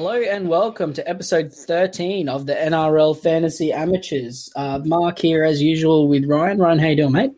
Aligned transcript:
Hello 0.00 0.14
and 0.18 0.48
welcome 0.48 0.94
to 0.94 1.06
episode 1.06 1.52
13 1.52 2.26
of 2.30 2.46
the 2.46 2.54
NRL 2.54 3.14
Fantasy 3.20 3.70
Amateurs. 3.70 4.50
Uh, 4.56 4.80
Mark 4.82 5.18
here 5.18 5.44
as 5.44 5.60
usual 5.60 6.08
with 6.08 6.24
Ryan. 6.24 6.56
Ryan, 6.58 6.78
how 6.78 6.86
you 6.86 6.96
doing, 6.96 7.12
mate? 7.12 7.32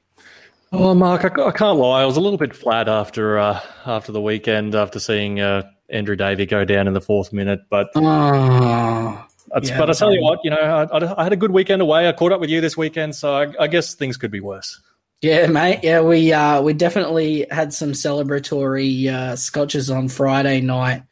Oh, 0.70 0.94
Mark, 0.94 1.24
I, 1.24 1.42
I 1.42 1.50
can't 1.50 1.76
lie. 1.76 2.02
I 2.02 2.04
was 2.06 2.16
a 2.16 2.20
little 2.20 2.38
bit 2.38 2.54
flat 2.54 2.88
after 2.88 3.36
uh, 3.36 3.58
after 3.84 4.12
the 4.12 4.20
weekend, 4.20 4.76
after 4.76 5.00
seeing 5.00 5.40
uh, 5.40 5.64
Andrew 5.90 6.14
Davey 6.14 6.46
go 6.46 6.64
down 6.64 6.86
in 6.86 6.94
the 6.94 7.00
fourth 7.00 7.32
minute. 7.32 7.62
But 7.68 7.88
Oh, 7.96 8.00
yeah, 8.00 9.26
but 9.76 9.90
I 9.90 9.92
tell 9.92 10.14
you 10.14 10.22
what, 10.22 10.38
you 10.44 10.50
know, 10.50 10.56
I, 10.56 10.84
I- 10.84 11.20
I 11.20 11.24
had 11.24 11.32
a 11.32 11.36
good 11.36 11.50
weekend 11.50 11.82
away. 11.82 12.08
I 12.08 12.12
caught 12.12 12.30
up 12.30 12.38
with 12.40 12.48
you 12.48 12.60
this 12.60 12.76
weekend, 12.76 13.16
so 13.16 13.34
I, 13.34 13.52
I 13.58 13.66
guess 13.66 13.94
things 13.96 14.16
could 14.16 14.30
be 14.30 14.38
worse. 14.38 14.80
yeah, 15.20 15.48
mate. 15.48 15.80
Yeah, 15.82 16.02
we 16.02 16.32
uh, 16.32 16.62
we 16.62 16.74
definitely 16.74 17.44
had 17.50 17.74
some 17.74 17.90
celebratory 17.90 19.08
uh, 19.08 19.34
scotches 19.34 19.90
on 19.90 20.06
Friday 20.08 20.60
night, 20.60 21.02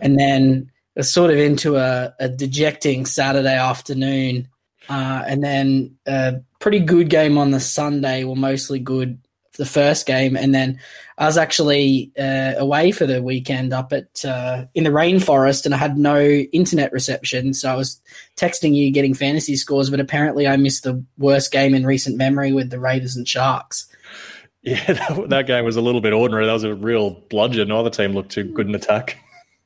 and 0.00 0.16
then 0.16 0.68
was 0.96 1.12
sort 1.12 1.30
of 1.30 1.38
into 1.38 1.76
a, 1.76 2.14
a 2.18 2.28
dejecting 2.28 3.06
Saturday 3.06 3.56
afternoon, 3.56 4.48
uh, 4.88 5.24
and 5.26 5.42
then 5.42 5.96
a 6.06 6.36
pretty 6.58 6.80
good 6.80 7.08
game 7.08 7.38
on 7.38 7.50
the 7.50 7.60
Sunday. 7.60 8.24
Well, 8.24 8.36
mostly 8.36 8.78
good 8.78 9.18
the 9.58 9.66
first 9.66 10.06
game, 10.06 10.36
and 10.36 10.54
then 10.54 10.80
I 11.18 11.26
was 11.26 11.36
actually 11.36 12.10
uh, 12.18 12.54
away 12.56 12.90
for 12.90 13.06
the 13.06 13.22
weekend 13.22 13.72
up 13.72 13.92
at 13.92 14.24
uh, 14.24 14.64
in 14.74 14.84
the 14.84 14.90
rainforest, 14.90 15.64
and 15.64 15.74
I 15.74 15.78
had 15.78 15.98
no 15.98 16.20
internet 16.20 16.92
reception. 16.92 17.54
So 17.54 17.70
I 17.70 17.76
was 17.76 18.00
texting 18.36 18.74
you 18.74 18.90
getting 18.90 19.14
fantasy 19.14 19.56
scores, 19.56 19.90
but 19.90 20.00
apparently 20.00 20.46
I 20.46 20.56
missed 20.56 20.84
the 20.84 21.04
worst 21.18 21.52
game 21.52 21.74
in 21.74 21.86
recent 21.86 22.16
memory 22.16 22.52
with 22.52 22.70
the 22.70 22.80
Raiders 22.80 23.16
and 23.16 23.28
Sharks. 23.28 23.86
Yeah, 24.62 24.84
that, 24.92 25.28
that 25.28 25.46
game 25.46 25.64
was 25.64 25.76
a 25.76 25.82
little 25.82 26.00
bit 26.00 26.12
ordinary. 26.12 26.46
That 26.46 26.52
was 26.52 26.64
a 26.64 26.74
real 26.74 27.10
bludgeon. 27.28 27.68
Neither 27.68 27.90
team 27.90 28.12
looked 28.12 28.32
too 28.32 28.44
good 28.44 28.68
in 28.68 28.74
attack. 28.74 29.18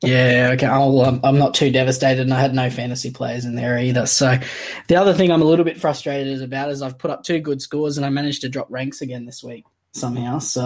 Yeah, 0.03 0.51
okay. 0.53 0.67
I'll, 0.67 1.01
um, 1.01 1.19
I'm 1.23 1.39
not 1.39 1.55
too 1.55 1.71
devastated, 1.71 2.21
and 2.21 2.33
I 2.33 2.39
had 2.39 2.53
no 2.53 2.69
fantasy 2.69 3.09
players 3.09 3.45
in 3.45 3.55
there 3.55 3.79
either. 3.79 4.05
So, 4.05 4.37
the 4.87 4.95
other 4.95 5.13
thing 5.13 5.31
I'm 5.31 5.41
a 5.41 5.45
little 5.45 5.65
bit 5.65 5.79
frustrated 5.81 6.41
about 6.43 6.69
is 6.69 6.81
I've 6.83 6.99
put 6.99 7.09
up 7.09 7.23
two 7.23 7.39
good 7.39 7.61
scores, 7.61 7.97
and 7.97 8.05
I 8.05 8.09
managed 8.09 8.41
to 8.41 8.49
drop 8.49 8.67
ranks 8.69 9.01
again 9.01 9.25
this 9.25 9.43
week 9.43 9.65
somehow. 9.93 10.37
So, 10.37 10.61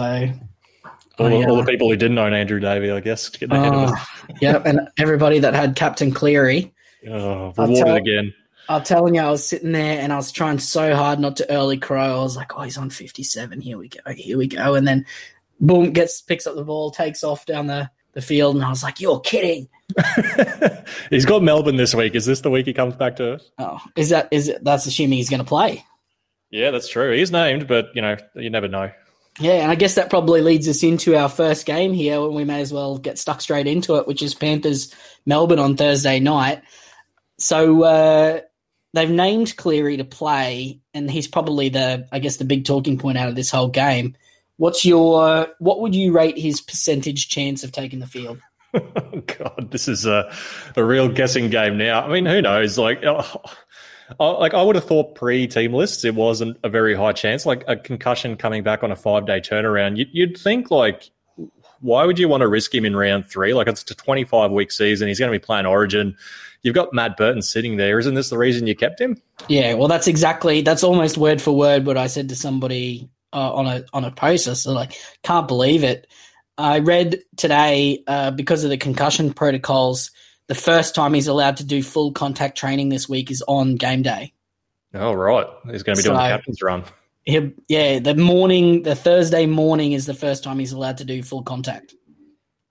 All, 1.18 1.28
the- 1.30 1.38
yeah. 1.38 1.46
all 1.48 1.56
the 1.56 1.64
people 1.64 1.88
who 1.88 1.96
didn't 1.96 2.18
own 2.18 2.34
Andrew 2.34 2.60
Davey, 2.60 2.90
I 2.90 3.00
guess, 3.00 3.30
getting 3.30 3.56
ahead 3.56 3.72
of 3.72 3.90
us. 3.90 3.98
oh, 3.98 4.34
yeah, 4.42 4.62
and 4.66 4.80
everybody 4.98 5.38
that 5.38 5.54
had 5.54 5.76
Captain 5.76 6.12
Cleary, 6.12 6.74
Oh, 7.08 7.52
rewarded 7.56 7.76
tell- 7.86 7.96
again. 7.96 8.34
I'm 8.68 8.84
telling 8.84 9.14
you, 9.16 9.20
I 9.22 9.30
was 9.30 9.44
sitting 9.46 9.72
there 9.72 9.98
and 10.00 10.12
I 10.12 10.16
was 10.16 10.30
trying 10.30 10.58
so 10.60 10.94
hard 10.94 11.18
not 11.18 11.36
to 11.38 11.50
early 11.52 11.78
crow. 11.78 12.20
I 12.20 12.22
was 12.22 12.36
like, 12.36 12.56
oh, 12.56 12.62
he's 12.62 12.78
on 12.78 12.90
57. 12.90 13.60
Here 13.60 13.76
we 13.76 13.88
go. 13.88 13.98
Here 14.14 14.38
we 14.38 14.46
go. 14.46 14.76
And 14.76 14.86
then, 14.86 15.04
boom, 15.58 15.90
gets 15.92 16.20
picks 16.22 16.46
up 16.46 16.54
the 16.54 16.62
ball, 16.64 16.92
takes 16.92 17.24
off 17.24 17.44
down 17.44 17.66
the, 17.66 17.90
the 18.12 18.22
field, 18.22 18.56
and 18.56 18.64
I 18.64 18.68
was 18.68 18.82
like, 18.82 19.00
you're 19.00 19.20
kidding. 19.20 19.68
He's 21.10 21.24
got 21.24 21.42
Melbourne 21.42 21.76
this 21.76 21.94
week. 21.94 22.14
Is 22.14 22.26
this 22.26 22.40
the 22.40 22.50
week 22.50 22.66
he 22.66 22.72
comes 22.72 22.94
back 22.94 23.16
to 23.16 23.34
Earth? 23.34 23.50
Oh, 23.58 23.78
is 23.96 24.10
that 24.10 24.28
is 24.30 24.48
it? 24.48 24.64
That's 24.64 24.86
assuming 24.86 25.18
he's 25.18 25.30
going 25.30 25.40
to 25.40 25.44
play. 25.44 25.84
Yeah, 26.50 26.70
that's 26.70 26.88
true. 26.88 27.16
He's 27.16 27.30
named, 27.30 27.66
but 27.66 27.88
you 27.94 28.02
know, 28.02 28.16
you 28.34 28.50
never 28.50 28.68
know. 28.68 28.90
Yeah, 29.40 29.54
and 29.54 29.70
I 29.70 29.74
guess 29.74 29.94
that 29.94 30.10
probably 30.10 30.42
leads 30.42 30.68
us 30.68 30.82
into 30.82 31.16
our 31.16 31.28
first 31.28 31.64
game 31.64 31.94
here, 31.94 32.20
and 32.20 32.34
we 32.34 32.44
may 32.44 32.60
as 32.60 32.72
well 32.72 32.98
get 32.98 33.18
stuck 33.18 33.40
straight 33.40 33.66
into 33.66 33.96
it, 33.96 34.06
which 34.06 34.22
is 34.22 34.34
Panthers 34.34 34.94
Melbourne 35.24 35.58
on 35.58 35.76
Thursday 35.76 36.20
night. 36.20 36.62
So 37.38 37.82
uh, 37.82 38.40
they've 38.92 39.10
named 39.10 39.56
Cleary 39.56 39.96
to 39.96 40.04
play, 40.04 40.80
and 40.92 41.10
he's 41.10 41.28
probably 41.28 41.70
the, 41.70 42.06
I 42.12 42.18
guess, 42.18 42.36
the 42.36 42.44
big 42.44 42.66
talking 42.66 42.98
point 42.98 43.16
out 43.16 43.30
of 43.30 43.34
this 43.34 43.50
whole 43.50 43.68
game. 43.68 44.16
What's 44.56 44.84
your, 44.84 45.48
what 45.58 45.80
would 45.80 45.94
you 45.94 46.12
rate 46.12 46.38
his 46.38 46.60
percentage 46.60 47.28
chance 47.28 47.64
of 47.64 47.72
taking 47.72 47.98
the 47.98 48.06
field? 48.06 48.38
Oh 48.74 48.80
God, 49.38 49.68
this 49.70 49.88
is 49.88 50.06
a 50.06 50.32
a 50.76 50.84
real 50.84 51.08
guessing 51.08 51.50
game 51.50 51.76
now. 51.76 52.04
I 52.04 52.08
mean, 52.08 52.26
who 52.26 52.40
knows? 52.40 52.78
Like, 52.78 53.02
oh, 53.04 53.42
like 54.18 54.54
I 54.54 54.62
would 54.62 54.76
have 54.76 54.84
thought 54.84 55.14
pre-team 55.14 55.74
lists, 55.74 56.04
it 56.04 56.14
wasn't 56.14 56.56
a 56.64 56.68
very 56.68 56.94
high 56.94 57.12
chance. 57.12 57.44
Like 57.44 57.64
a 57.68 57.76
concussion 57.76 58.36
coming 58.36 58.62
back 58.62 58.82
on 58.82 58.90
a 58.90 58.96
five-day 58.96 59.40
turnaround, 59.40 59.96
you'd, 59.98 60.08
you'd 60.12 60.38
think 60.38 60.70
like, 60.70 61.10
why 61.80 62.04
would 62.04 62.18
you 62.18 62.28
want 62.28 62.42
to 62.42 62.48
risk 62.48 62.74
him 62.74 62.84
in 62.84 62.96
round 62.96 63.26
three? 63.26 63.54
Like 63.54 63.68
it's 63.68 63.88
a 63.90 63.94
twenty-five 63.94 64.50
week 64.50 64.72
season. 64.72 65.08
He's 65.08 65.18
going 65.18 65.32
to 65.32 65.38
be 65.38 65.44
playing 65.44 65.66
Origin. 65.66 66.16
You've 66.62 66.76
got 66.76 66.94
Matt 66.94 67.16
Burton 67.16 67.42
sitting 67.42 67.76
there. 67.76 67.98
Isn't 67.98 68.14
this 68.14 68.30
the 68.30 68.38
reason 68.38 68.68
you 68.68 68.76
kept 68.76 69.00
him? 69.00 69.20
Yeah, 69.48 69.74
well, 69.74 69.88
that's 69.88 70.06
exactly 70.06 70.62
that's 70.62 70.84
almost 70.84 71.18
word 71.18 71.42
for 71.42 71.54
word 71.54 71.84
what 71.84 71.98
I 71.98 72.06
said 72.06 72.28
to 72.28 72.36
somebody 72.36 73.10
uh, 73.32 73.52
on 73.54 73.66
a 73.66 73.84
on 73.92 74.04
a. 74.04 74.12
I 74.20 74.36
said, 74.36 74.70
like, 74.72 74.98
can't 75.22 75.48
believe 75.48 75.84
it. 75.84 76.06
I 76.58 76.80
read 76.80 77.22
today 77.36 78.02
uh, 78.06 78.30
because 78.30 78.64
of 78.64 78.70
the 78.70 78.76
concussion 78.76 79.32
protocols, 79.32 80.10
the 80.48 80.54
first 80.54 80.94
time 80.94 81.14
he's 81.14 81.28
allowed 81.28 81.58
to 81.58 81.64
do 81.64 81.82
full 81.82 82.12
contact 82.12 82.58
training 82.58 82.88
this 82.88 83.08
week 83.08 83.30
is 83.30 83.42
on 83.46 83.76
game 83.76 84.02
day. 84.02 84.32
Oh 84.94 85.14
right, 85.14 85.46
he's 85.70 85.82
going 85.82 85.96
to 85.96 86.02
be 86.02 86.04
doing 86.04 86.18
the 86.18 86.28
captain's 86.28 86.62
run. 86.62 86.84
Yeah, 87.24 88.00
the 88.00 88.14
morning, 88.16 88.82
the 88.82 88.94
Thursday 88.94 89.46
morning 89.46 89.92
is 89.92 90.06
the 90.06 90.14
first 90.14 90.44
time 90.44 90.58
he's 90.58 90.72
allowed 90.72 90.98
to 90.98 91.04
do 91.04 91.22
full 91.22 91.42
contact. 91.42 91.94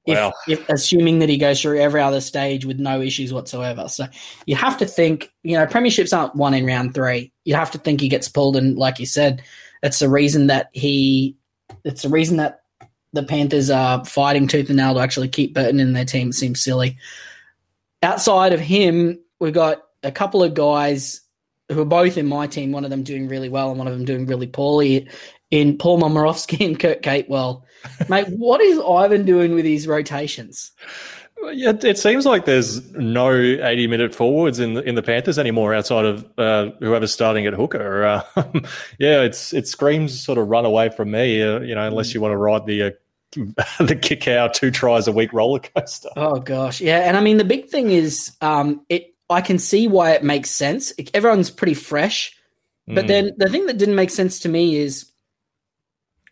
If, 0.06 0.18
Wow. 0.18 0.34
if 0.48 0.68
assuming 0.68 1.20
that 1.20 1.30
he 1.30 1.38
goes 1.38 1.62
through 1.62 1.80
every 1.80 2.02
other 2.02 2.22
stage 2.22 2.66
with 2.66 2.80
no 2.80 3.02
issues 3.02 3.32
whatsoever. 3.32 3.88
So 3.88 4.08
you 4.48 4.56
have 4.56 4.78
to 4.80 4.86
think, 4.86 5.32
you 5.44 5.56
know, 5.56 5.68
premierships 5.68 6.16
aren't 6.16 6.36
won 6.36 6.56
in 6.56 6.66
round 6.66 6.96
three. 6.96 7.32
You 7.46 7.54
have 7.54 7.72
to 7.72 7.78
think 7.78 8.02
he 8.02 8.10
gets 8.10 8.28
pulled, 8.28 8.56
and 8.56 8.78
like 8.78 9.00
you 9.00 9.06
said, 9.06 9.44
that's 9.82 10.00
the 10.00 10.10
reason 10.10 10.48
that 10.48 10.70
he. 10.74 11.38
It's 11.84 12.04
the 12.04 12.10
reason 12.10 12.38
that 12.38 12.62
the 13.14 13.24
Panthers 13.24 13.70
are 13.70 14.06
fighting 14.06 14.48
tooth 14.48 14.70
and 14.70 14.78
nail 14.78 14.94
to 14.94 15.00
actually 15.00 15.28
keep 15.28 15.54
Burton 15.54 15.80
in 15.80 15.94
their 15.94 16.06
team. 16.06 16.30
It 16.30 16.34
seems 16.34 16.62
silly. 16.62 16.98
Outside 18.04 18.54
of 18.54 18.60
him, 18.60 19.20
we've 19.40 19.54
got 19.54 19.84
a 20.04 20.12
couple 20.12 20.44
of 20.44 20.54
guys 20.54 21.22
who 21.70 21.82
are 21.82 21.86
both 21.86 22.18
in 22.18 22.28
my 22.28 22.48
team. 22.48 22.72
One 22.72 22.84
of 22.84 22.90
them 22.90 23.04
doing 23.04 23.28
really 23.28 23.50
well, 23.50 23.70
and 23.70 23.78
one 23.78 23.88
of 23.88 23.94
them 23.94 24.06
doing 24.06 24.26
really 24.26 24.48
poorly. 24.48 25.10
In 25.50 25.78
Paul 25.78 26.00
Momirovski 26.00 26.66
and 26.66 26.80
Kurt 26.80 27.02
Capewell, 27.02 27.64
mate, 28.10 28.28
what 28.30 28.62
is 28.62 28.80
Ivan 28.80 29.26
doing 29.26 29.54
with 29.54 29.66
his 29.66 29.86
rotations? 29.86 30.72
Yeah, 31.54 31.74
it 31.84 31.98
seems 31.98 32.26
like 32.26 32.46
there's 32.46 32.92
no 32.94 33.32
80 33.32 33.88
minute 33.88 34.16
forwards 34.16 34.60
in 34.60 34.76
the, 34.76 34.82
in 34.84 34.96
the 34.96 35.02
Panthers 35.04 35.38
anymore 35.40 35.74
outside 35.74 36.06
of 36.06 36.26
uh, 36.38 36.72
whoever's 36.80 37.14
starting 37.14 37.46
at 37.48 37.54
hooker. 37.54 38.04
Uh, 38.06 38.22
yeah, 39.00 39.22
it's 39.22 39.54
it 39.54 39.68
screams 39.68 40.18
sort 40.24 40.38
of 40.38 40.48
run 40.48 40.66
away 40.66 40.90
from 40.90 41.12
me. 41.12 41.42
Uh, 41.42 41.60
you 41.62 41.76
know, 41.76 41.86
unless 41.88 42.14
you 42.14 42.22
want 42.22 42.32
to 42.32 42.38
ride 42.38 42.66
the 42.66 42.84
uh, 42.84 42.90
the 43.84 43.96
Kikau 43.96 44.52
two 44.54 44.72
tries 44.72 45.08
a 45.08 45.12
week 45.12 45.34
roller 45.34 45.60
coaster. 45.60 46.10
Oh 46.16 46.40
gosh, 46.40 46.80
yeah, 46.82 47.00
and 47.00 47.18
I 47.18 47.22
mean 47.22 47.38
the 47.38 47.44
big 47.46 47.68
thing 47.70 47.92
is, 47.92 48.36
um, 48.42 48.86
it. 48.90 49.14
I 49.30 49.40
can 49.42 49.60
see 49.60 49.88
why 49.88 50.12
it 50.12 50.24
makes 50.26 50.50
sense. 50.52 50.92
It- 50.98 51.12
everyone's 51.14 51.50
pretty 51.50 51.74
fresh, 51.74 52.36
but 52.86 53.06
Mm. 53.06 53.08
then 53.08 53.32
the 53.38 53.48
thing 53.50 53.66
that 53.68 53.78
didn't 53.78 53.96
make 53.96 54.10
sense 54.10 54.40
to 54.40 54.50
me 54.50 54.76
is 54.76 55.10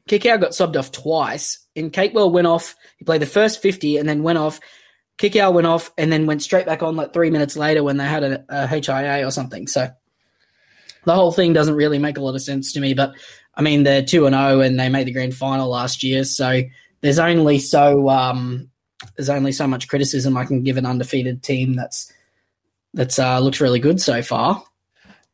Kikau 0.09 0.39
got 0.41 0.51
subbed 0.51 0.75
off 0.77 0.91
twice. 0.91 1.59
And 1.75 1.93
Capewell 1.93 2.31
went 2.31 2.47
off. 2.47 2.75
He 2.97 3.05
played 3.05 3.21
the 3.21 3.25
first 3.25 3.61
fifty 3.61 3.97
and 3.97 4.07
then 4.09 4.23
went 4.23 4.37
off. 4.37 4.59
Kikau 5.19 5.53
went 5.53 5.67
off 5.67 5.91
and 5.97 6.11
then 6.11 6.25
went 6.25 6.41
straight 6.41 6.65
back 6.65 6.81
on 6.81 6.95
like 6.95 7.13
three 7.13 7.29
minutes 7.29 7.57
later 7.57 7.83
when 7.83 7.97
they 7.97 8.05
had 8.05 8.23
a, 8.23 8.45
a 8.49 8.67
HIA 8.67 9.27
or 9.27 9.31
something. 9.31 9.67
So 9.67 9.89
the 11.05 11.13
whole 11.13 11.31
thing 11.31 11.53
doesn't 11.53 11.75
really 11.75 11.99
make 11.99 12.17
a 12.17 12.21
lot 12.21 12.35
of 12.35 12.41
sense 12.41 12.73
to 12.73 12.79
me. 12.79 12.93
But 12.93 13.13
I 13.55 13.61
mean, 13.61 13.83
they're 13.83 14.03
two 14.03 14.25
and 14.25 14.33
zero 14.33 14.61
and 14.61 14.79
they 14.79 14.89
made 14.89 15.07
the 15.07 15.11
grand 15.11 15.35
final 15.35 15.69
last 15.69 16.03
year. 16.03 16.23
So 16.23 16.61
there's 17.01 17.19
only 17.19 17.59
so 17.59 18.07
um, 18.09 18.69
there's 19.17 19.29
only 19.29 19.51
so 19.51 19.67
much 19.67 19.87
criticism 19.89 20.37
I 20.37 20.45
can 20.45 20.63
give 20.63 20.77
an 20.77 20.85
undefeated 20.85 21.43
team 21.43 21.75
that's 21.75 22.11
that's 22.93 23.19
uh, 23.19 23.39
looked 23.39 23.59
really 23.59 23.79
good 23.79 23.99
so 24.01 24.21
far. 24.21 24.63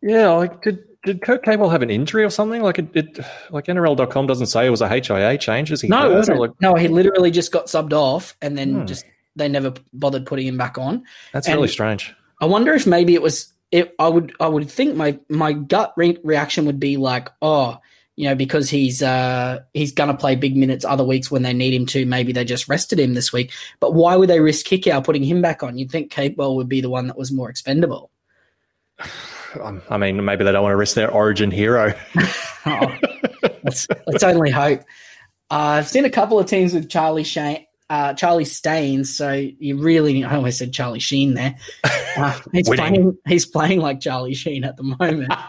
Yeah, 0.02 0.30
like 0.30 0.62
did 0.64 0.80
did 1.04 1.22
Kurt 1.22 1.46
Capewell 1.46 1.72
have 1.72 1.84
an 1.84 1.92
injury 1.92 2.24
or 2.24 2.32
something? 2.32 2.64
Like 2.64 2.80
it, 2.80 2.88
it 2.96 3.20
like 3.52 3.66
NRL.com 3.66 4.26
doesn't 4.26 4.48
say 4.48 4.66
it 4.66 4.72
was 4.72 4.82
a 4.82 4.90
HIA 4.90 5.38
change. 5.38 5.72
Is 5.72 5.82
he 5.82 5.88
No, 5.88 6.10
it 6.12 6.16
wasn't. 6.16 6.40
like, 6.40 6.52
no, 6.62 6.74
he 6.74 6.88
literally 6.88 7.30
just 7.30 7.52
got 7.52 7.68
subbed 7.68 7.94
off, 7.94 8.36
and 8.42 8.58
then 8.58 8.82
Hmm. 8.82 8.86
just 8.88 9.06
they 9.36 9.48
never 9.48 9.74
bothered 9.94 10.26
putting 10.26 10.48
him 10.48 10.58
back 10.58 10.78
on. 10.78 11.04
that's 11.32 11.48
and- 11.48 11.56
really 11.56 11.68
strange. 11.68 12.14
I 12.42 12.46
wonder 12.46 12.74
if 12.74 12.86
maybe 12.86 13.14
it 13.14 13.22
was. 13.22 13.52
It, 13.72 13.96
I 13.98 14.08
would. 14.08 14.34
I 14.40 14.48
would 14.48 14.70
think 14.70 14.96
my 14.96 15.18
my 15.30 15.54
gut 15.54 15.94
re- 15.98 16.20
reaction 16.24 16.66
would 16.66 16.80
be 16.80 16.98
like, 16.98 17.30
oh, 17.42 17.80
you 18.16 18.28
know, 18.28 18.36
because 18.36 18.70
he's 18.70 19.02
uh 19.02 19.60
he's 19.74 19.94
gonna 19.94 20.16
play 20.16 20.36
big 20.36 20.56
minutes 20.56 20.86
other 20.86 21.04
weeks 21.04 21.32
when 21.32 21.44
they 21.44 21.54
need 21.54 21.74
him 21.74 21.86
to. 21.88 22.06
Maybe 22.06 22.32
they 22.32 22.46
just 22.46 22.68
rested 22.68 23.00
him 23.00 23.14
this 23.14 23.34
week. 23.34 23.52
But 23.80 23.94
why 23.94 24.16
would 24.16 24.30
they 24.30 24.40
risk 24.40 24.66
Kikau 24.66 25.04
putting 25.04 25.24
him 25.24 25.42
back 25.42 25.64
on? 25.64 25.78
You'd 25.78 25.92
think 25.92 26.12
Capewell 26.12 26.56
would 26.58 26.70
be 26.70 26.82
the 26.82 26.90
one 26.90 27.08
that 27.08 27.18
was 27.18 27.32
more 27.32 27.50
expendable. 27.50 28.12
Um, 29.64 29.82
I 29.90 29.98
mean, 29.98 30.26
maybe 30.26 30.44
they 30.44 30.52
don't 30.52 30.64
want 30.64 30.74
to 30.74 30.78
risk 30.78 30.96
their 30.96 31.10
origin 31.10 31.50
hero. 31.50 31.94
Oh, 32.66 32.94
let's 33.64 33.88
let's 34.06 34.24
only 34.24 34.52
hope. 34.52 34.82
Uh, 35.50 35.80
I've 35.80 35.88
seen 35.88 36.04
a 36.04 36.10
couple 36.10 36.40
of 36.40 36.48
teams 36.48 36.74
with 36.74 36.90
Charlie 36.90 37.24
Shane, 37.24 37.66
uh, 37.90 38.14
Charlie 38.14 38.46
Staines. 38.46 39.16
So 39.16 39.32
you 39.32 39.78
really, 39.78 40.24
I 40.24 40.36
almost 40.36 40.58
said 40.58 40.74
Charlie 40.74 41.00
Sheen 41.00 41.34
there. 41.34 41.56
Uh, 42.18 42.40
he's 42.54 42.70
playing. 42.70 43.18
He's 43.28 43.46
playing 43.46 43.82
like 43.82 44.00
Charlie 44.00 44.34
Sheen 44.34 44.64
at 44.64 44.78
the 44.78 44.84
moment. 44.84 45.34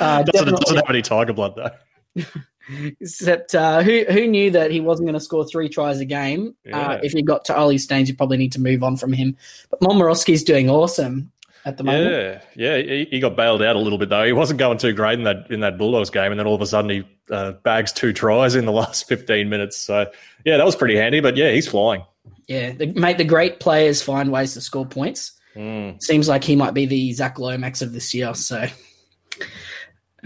Uh, 0.00 0.22
doesn't, 0.22 0.58
doesn't 0.58 0.76
have 0.76 0.88
any 0.88 1.02
tiger 1.02 1.34
blood 1.34 1.54
though. 1.56 2.24
Except 3.00 3.54
uh, 3.54 3.82
who 3.82 4.04
who 4.08 4.26
knew 4.26 4.50
that 4.50 4.70
he 4.70 4.80
wasn't 4.80 5.06
going 5.06 5.14
to 5.14 5.20
score 5.20 5.44
three 5.46 5.68
tries 5.68 6.00
a 6.00 6.06
game? 6.06 6.54
Uh, 6.72 6.98
if 7.02 7.12
you 7.12 7.22
got 7.22 7.44
to 7.44 7.56
Ollie 7.56 7.76
Staines, 7.76 8.08
you 8.08 8.16
probably 8.16 8.38
need 8.38 8.52
to 8.52 8.60
move 8.60 8.82
on 8.82 8.96
from 8.96 9.12
him. 9.12 9.36
But 9.68 9.80
Momirovski's 9.80 10.42
doing 10.42 10.70
awesome 10.70 11.30
at 11.64 11.76
the 11.76 11.84
moment. 11.84 12.42
Yeah, 12.56 12.76
yeah, 12.76 12.82
he, 12.82 13.08
he 13.10 13.20
got 13.20 13.36
bailed 13.36 13.62
out 13.62 13.76
a 13.76 13.78
little 13.78 13.98
bit 13.98 14.08
though. 14.08 14.24
He 14.24 14.32
wasn't 14.32 14.58
going 14.58 14.78
too 14.78 14.92
great 14.92 15.18
in 15.18 15.24
that 15.24 15.50
in 15.50 15.60
that 15.60 15.78
Bulldogs 15.78 16.10
game, 16.10 16.32
and 16.32 16.38
then 16.38 16.46
all 16.46 16.54
of 16.54 16.60
a 16.60 16.66
sudden 16.66 16.90
he 16.90 17.04
uh, 17.30 17.52
bags 17.52 17.92
two 17.92 18.12
tries 18.12 18.54
in 18.54 18.66
the 18.66 18.72
last 18.80 19.08
fifteen 19.08 19.48
minutes. 19.48 19.76
So 19.76 20.10
yeah, 20.44 20.56
that 20.56 20.66
was 20.66 20.76
pretty 20.76 20.96
handy. 20.96 21.20
But 21.20 21.36
yeah, 21.36 21.50
he's 21.50 21.68
flying. 21.68 22.04
Yeah, 22.46 22.72
the, 22.72 22.86
mate, 22.86 23.18
the 23.18 23.24
great 23.24 23.60
players 23.60 24.02
find 24.02 24.32
ways 24.32 24.54
to 24.54 24.60
score 24.60 24.86
points. 24.86 25.32
Mm. 25.54 26.02
Seems 26.02 26.28
like 26.28 26.44
he 26.44 26.56
might 26.56 26.74
be 26.74 26.86
the 26.86 27.12
Zac 27.12 27.38
Lomax 27.38 27.82
of 27.82 27.92
this 27.92 28.12
year. 28.14 28.34
So, 28.34 28.66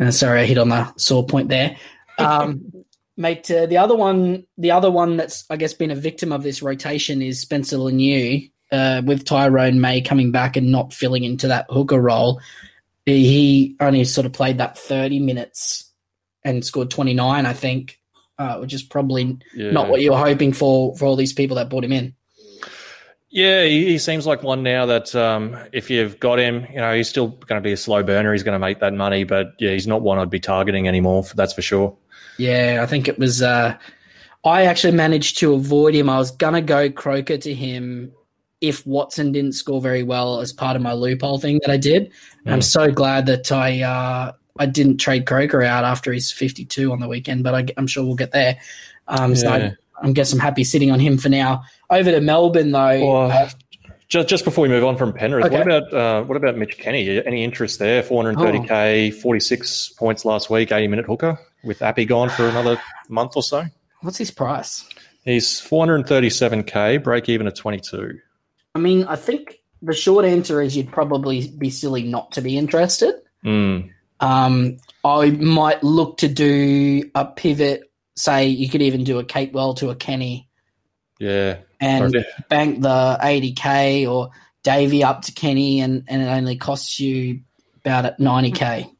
uh, 0.00 0.10
sorry, 0.10 0.40
I 0.40 0.44
hit 0.44 0.58
on 0.58 0.68
the 0.68 0.92
sore 0.96 1.26
point 1.26 1.48
there. 1.48 1.76
Um, 2.16 2.84
mate, 3.16 3.50
uh, 3.50 3.66
the 3.66 3.78
other 3.78 3.96
one, 3.96 4.46
the 4.56 4.70
other 4.70 4.88
one 4.88 5.16
that's 5.16 5.44
I 5.50 5.56
guess 5.56 5.74
been 5.74 5.90
a 5.90 5.96
victim 5.96 6.30
of 6.30 6.44
this 6.44 6.62
rotation 6.62 7.22
is 7.22 7.40
Spencer 7.40 7.76
Leniu, 7.76 8.52
uh, 8.74 9.02
with 9.04 9.24
Tyrone 9.24 9.80
May 9.80 10.00
coming 10.00 10.32
back 10.32 10.56
and 10.56 10.72
not 10.72 10.92
filling 10.92 11.24
into 11.24 11.48
that 11.48 11.66
hooker 11.70 12.00
role. 12.00 12.40
He 13.06 13.76
only 13.80 14.04
sort 14.04 14.26
of 14.26 14.32
played 14.32 14.58
that 14.58 14.78
thirty 14.78 15.20
minutes 15.20 15.90
and 16.42 16.64
scored 16.64 16.90
twenty 16.90 17.14
nine, 17.14 17.46
I 17.46 17.52
think, 17.52 18.00
uh, 18.38 18.58
which 18.58 18.72
is 18.72 18.82
probably 18.82 19.38
Yeah. 19.54 19.70
not 19.70 19.88
what 19.88 20.00
you 20.00 20.10
were 20.12 20.18
hoping 20.18 20.52
for 20.52 20.96
for 20.96 21.04
all 21.06 21.16
these 21.16 21.32
people 21.32 21.56
that 21.56 21.68
brought 21.68 21.84
him 21.84 21.92
in. 21.92 22.14
Yeah, 23.30 23.64
he, 23.64 23.86
he 23.86 23.98
seems 23.98 24.26
like 24.26 24.42
one 24.44 24.62
now 24.62 24.86
that 24.86 25.14
um, 25.14 25.56
if 25.72 25.90
you've 25.90 26.20
got 26.20 26.38
him, 26.38 26.66
you 26.70 26.76
know, 26.76 26.94
he's 26.94 27.08
still 27.08 27.28
going 27.28 27.60
to 27.60 27.66
be 27.66 27.72
a 27.72 27.76
slow 27.76 28.02
burner. 28.04 28.32
He's 28.32 28.44
going 28.44 28.54
to 28.54 28.60
make 28.60 28.78
that 28.78 28.94
money, 28.94 29.24
but 29.24 29.54
yeah, 29.58 29.72
he's 29.72 29.88
not 29.88 30.02
one 30.02 30.18
I'd 30.20 30.30
be 30.30 30.38
targeting 30.38 30.86
anymore. 30.86 31.24
That's 31.34 31.52
for 31.52 31.62
sure. 31.62 31.96
Yeah, 32.38 32.78
I 32.82 32.86
think 32.86 33.08
it 33.08 33.18
was. 33.18 33.42
Uh, 33.42 33.76
I 34.44 34.66
actually 34.66 34.92
managed 34.92 35.38
to 35.38 35.54
avoid 35.54 35.94
him. 35.94 36.08
I 36.08 36.18
was 36.18 36.30
gonna 36.30 36.62
go 36.62 36.90
Croker 36.90 37.38
to 37.38 37.54
him 37.54 38.12
if 38.68 38.86
Watson 38.86 39.32
didn't 39.32 39.52
score 39.52 39.80
very 39.80 40.02
well 40.02 40.40
as 40.40 40.52
part 40.52 40.76
of 40.76 40.82
my 40.82 40.92
loophole 40.92 41.38
thing 41.38 41.60
that 41.62 41.70
I 41.70 41.76
did. 41.76 42.10
And 42.44 42.54
I'm 42.54 42.60
Mm. 42.60 42.64
so 42.64 42.90
glad 42.90 43.26
that 43.26 43.50
I 43.52 43.82
uh, 43.82 44.32
I 44.58 44.66
didn't 44.66 44.98
trade 44.98 45.26
Croker 45.26 45.62
out 45.62 45.84
after 45.84 46.12
his 46.12 46.30
52 46.30 46.92
on 46.92 47.00
the 47.00 47.08
weekend. 47.08 47.42
But 47.44 47.54
I, 47.54 47.66
am 47.76 47.86
sure 47.86 48.04
we'll 48.04 48.14
get 48.14 48.32
there. 48.32 48.56
Um, 49.08 49.34
So 49.34 49.48
I, 49.48 49.74
I 50.02 50.12
guess 50.12 50.32
I'm 50.32 50.38
happy 50.38 50.64
sitting 50.64 50.90
on 50.90 51.00
him 51.00 51.18
for 51.18 51.28
now. 51.28 51.64
Over 51.90 52.10
to 52.12 52.20
Melbourne 52.20 52.70
though. 52.72 53.06
Well, 53.12 53.30
uh, 53.32 53.50
just 54.08 54.28
just 54.28 54.44
before 54.44 54.62
we 54.62 54.68
move 54.68 54.84
on 54.84 54.96
from 54.96 55.12
Penrith, 55.12 55.46
Okay. 55.46 55.56
what 55.58 55.66
about 55.66 55.92
uh, 55.94 56.22
what 56.24 56.36
about 56.36 56.56
Mitch 56.56 56.78
Kenny? 56.78 57.24
Any 57.26 57.42
interest 57.42 57.78
there? 57.78 58.02
430k, 58.02 59.12
46 59.14 59.88
points 59.98 60.24
last 60.24 60.50
week, 60.50 60.70
80 60.72 60.88
minute 60.88 61.06
hooker 61.06 61.38
with 61.64 61.82
Appy 61.82 62.04
gone 62.04 62.28
for 62.28 62.46
another 62.48 62.78
month 63.08 63.32
or 63.36 63.42
so. 63.42 63.64
what's 64.02 64.18
his 64.18 64.30
price? 64.30 64.84
He's 65.24 65.58
437k, 65.62 67.02
break 67.02 67.28
even 67.30 67.46
at 67.46 67.56
22. 67.56 68.18
I 68.74 68.78
mean, 68.78 69.04
I 69.04 69.16
think 69.16 69.60
the 69.82 69.92
short 69.92 70.24
answer 70.24 70.60
is 70.60 70.76
you'd 70.76 70.92
probably 70.92 71.48
be 71.48 71.70
silly 71.70 72.02
not 72.02 72.32
to 72.32 72.40
be 72.40 72.56
interested. 72.58 73.14
Mm. 73.44 73.90
Um, 74.20 74.76
I 75.04 75.30
might 75.30 75.82
look 75.82 76.18
to 76.18 76.28
do 76.28 77.10
a 77.14 77.24
pivot. 77.26 77.90
Say 78.16 78.46
you 78.46 78.68
could 78.68 78.82
even 78.82 79.04
do 79.04 79.18
a 79.18 79.24
Capewell 79.24 79.76
to 79.78 79.90
a 79.90 79.96
Kenny 79.96 80.48
Yeah. 81.18 81.58
and 81.80 82.14
bank 82.48 82.80
the 82.80 83.18
80k 83.20 84.08
or 84.08 84.30
Davy 84.62 85.04
up 85.04 85.22
to 85.22 85.32
Kenny, 85.32 85.80
and, 85.80 86.04
and 86.08 86.22
it 86.22 86.26
only 86.26 86.56
costs 86.56 86.98
you 86.98 87.40
about 87.84 88.06
at 88.06 88.18
90k. 88.18 88.90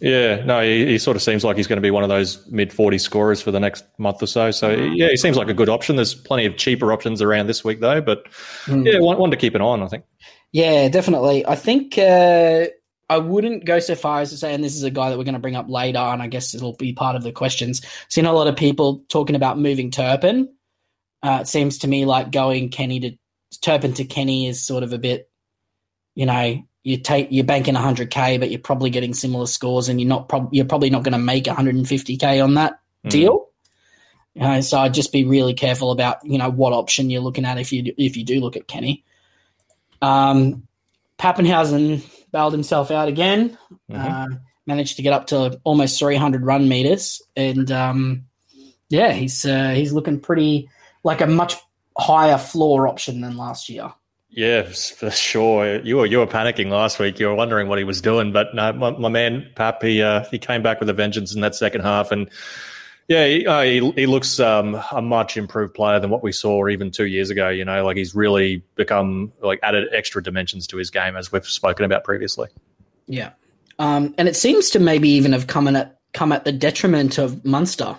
Yeah, 0.00 0.44
no, 0.44 0.62
he, 0.62 0.86
he 0.86 0.98
sort 0.98 1.16
of 1.16 1.22
seems 1.22 1.42
like 1.42 1.56
he's 1.56 1.66
going 1.66 1.78
to 1.78 1.82
be 1.82 1.90
one 1.90 2.02
of 2.04 2.08
those 2.08 2.46
mid 2.50 2.72
40 2.72 2.98
scorers 2.98 3.42
for 3.42 3.50
the 3.50 3.58
next 3.58 3.84
month 3.98 4.22
or 4.22 4.26
so. 4.26 4.50
So, 4.52 4.70
yeah, 4.70 5.08
he 5.08 5.16
seems 5.16 5.36
like 5.36 5.48
a 5.48 5.54
good 5.54 5.68
option. 5.68 5.96
There's 5.96 6.14
plenty 6.14 6.46
of 6.46 6.56
cheaper 6.56 6.92
options 6.92 7.20
around 7.20 7.48
this 7.48 7.64
week, 7.64 7.80
though. 7.80 8.00
But 8.00 8.26
Hmm. 8.64 8.86
yeah, 8.86 9.00
one, 9.00 9.18
one 9.18 9.30
to 9.32 9.36
keep 9.36 9.54
an 9.54 9.60
eye 9.62 9.64
on, 9.64 9.82
I 9.82 9.88
think. 9.88 10.04
Yeah, 10.52 10.88
definitely. 10.88 11.44
I 11.46 11.56
think 11.56 11.98
uh, 11.98 12.66
I 13.08 13.18
wouldn't 13.18 13.64
go 13.64 13.80
so 13.80 13.94
far 13.94 14.20
as 14.20 14.30
to 14.30 14.36
say, 14.36 14.54
and 14.54 14.62
this 14.62 14.76
is 14.76 14.82
a 14.84 14.90
guy 14.90 15.10
that 15.10 15.18
we're 15.18 15.24
going 15.24 15.34
to 15.34 15.40
bring 15.40 15.56
up 15.56 15.68
later, 15.68 15.98
and 15.98 16.22
I 16.22 16.28
guess 16.28 16.54
it'll 16.54 16.76
be 16.76 16.92
part 16.92 17.16
of 17.16 17.22
the 17.22 17.32
questions. 17.32 17.82
Seen 18.08 18.24
a 18.26 18.32
lot 18.32 18.46
of 18.46 18.56
people 18.56 19.04
talking 19.08 19.36
about 19.36 19.58
moving 19.58 19.90
Turpin. 19.90 20.48
Uh, 21.22 21.38
it 21.42 21.48
seems 21.48 21.78
to 21.78 21.88
me 21.88 22.04
like 22.04 22.30
going 22.30 22.68
Kenny 22.70 23.00
to 23.00 23.10
Turpin 23.62 23.94
to 23.94 24.04
Kenny 24.04 24.46
is 24.46 24.64
sort 24.64 24.84
of 24.84 24.92
a 24.92 24.98
bit, 24.98 25.28
you 26.14 26.26
know, 26.26 26.62
you 26.84 26.96
take 26.98 27.28
you're 27.30 27.44
banking 27.44 27.74
100k, 27.74 28.38
but 28.40 28.50
you're 28.50 28.60
probably 28.60 28.90
getting 28.90 29.14
similar 29.14 29.46
scores, 29.46 29.88
and 29.88 30.00
you're 30.00 30.08
not 30.08 30.28
prob- 30.28 30.52
you're 30.52 30.64
probably 30.64 30.90
not 30.90 31.02
going 31.02 31.12
to 31.12 31.18
make 31.18 31.44
150k 31.44 32.42
on 32.42 32.54
that 32.54 32.80
Mm. 33.04 33.10
deal. 33.10 33.44
You 34.34 34.42
know, 34.42 34.60
so 34.60 34.78
I'd 34.78 34.94
just 34.94 35.12
be 35.12 35.24
really 35.24 35.54
careful 35.54 35.90
about 35.90 36.24
you 36.24 36.38
know 36.38 36.50
what 36.50 36.72
option 36.72 37.10
you're 37.10 37.20
looking 37.22 37.44
at 37.44 37.58
if 37.58 37.72
you 37.72 37.92
if 37.98 38.16
you 38.16 38.24
do 38.24 38.40
look 38.40 38.56
at 38.56 38.66
Kenny. 38.68 39.04
Um, 40.02 40.66
Papenhuyzen 41.18 42.02
bailed 42.32 42.52
himself 42.52 42.90
out 42.90 43.08
again. 43.08 43.58
Mhm. 43.90 44.32
Uh, 44.32 44.36
managed 44.66 44.96
to 44.96 45.02
get 45.02 45.12
up 45.12 45.28
to 45.28 45.60
almost 45.64 45.98
300 45.98 46.44
run 46.44 46.68
meters, 46.68 47.22
and 47.36 47.70
um, 47.72 48.24
yeah, 48.88 49.12
he's 49.12 49.44
uh, 49.44 49.70
he's 49.70 49.92
looking 49.92 50.20
pretty 50.20 50.68
like 51.04 51.20
a 51.20 51.26
much 51.26 51.54
higher 51.96 52.38
floor 52.38 52.86
option 52.86 53.20
than 53.20 53.36
last 53.36 53.68
year. 53.68 53.92
Yeah, 54.38 54.62
for 54.62 55.10
sure. 55.10 55.80
You 55.80 55.96
were 55.96 56.06
you 56.06 56.18
were 56.18 56.26
panicking 56.28 56.70
last 56.70 57.00
week. 57.00 57.18
You 57.18 57.26
were 57.26 57.34
wondering 57.34 57.66
what 57.66 57.78
he 57.78 57.82
was 57.82 58.00
doing, 58.00 58.30
but 58.30 58.54
no, 58.54 58.72
my, 58.72 58.92
my 58.92 59.08
man 59.08 59.50
Pap 59.56 59.82
he 59.82 60.00
uh, 60.00 60.24
he 60.30 60.38
came 60.38 60.62
back 60.62 60.78
with 60.78 60.88
a 60.88 60.92
vengeance 60.92 61.34
in 61.34 61.40
that 61.40 61.56
second 61.56 61.80
half, 61.80 62.12
and 62.12 62.30
yeah, 63.08 63.26
he 63.26 63.44
uh, 63.44 63.62
he, 63.62 63.90
he 63.96 64.06
looks 64.06 64.38
um, 64.38 64.80
a 64.92 65.02
much 65.02 65.36
improved 65.36 65.74
player 65.74 65.98
than 65.98 66.10
what 66.10 66.22
we 66.22 66.30
saw 66.30 66.68
even 66.68 66.92
two 66.92 67.06
years 67.06 67.30
ago. 67.30 67.48
You 67.48 67.64
know, 67.64 67.84
like 67.84 67.96
he's 67.96 68.14
really 68.14 68.62
become 68.76 69.32
like 69.42 69.58
added 69.64 69.88
extra 69.92 70.22
dimensions 70.22 70.68
to 70.68 70.76
his 70.76 70.88
game 70.88 71.16
as 71.16 71.32
we've 71.32 71.44
spoken 71.44 71.84
about 71.84 72.04
previously. 72.04 72.46
Yeah, 73.08 73.32
um, 73.80 74.14
and 74.18 74.28
it 74.28 74.36
seems 74.36 74.70
to 74.70 74.78
maybe 74.78 75.08
even 75.08 75.32
have 75.32 75.48
come 75.48 75.66
in 75.66 75.74
at 75.74 75.98
come 76.12 76.30
at 76.30 76.44
the 76.44 76.52
detriment 76.52 77.18
of 77.18 77.44
Munster. 77.44 77.96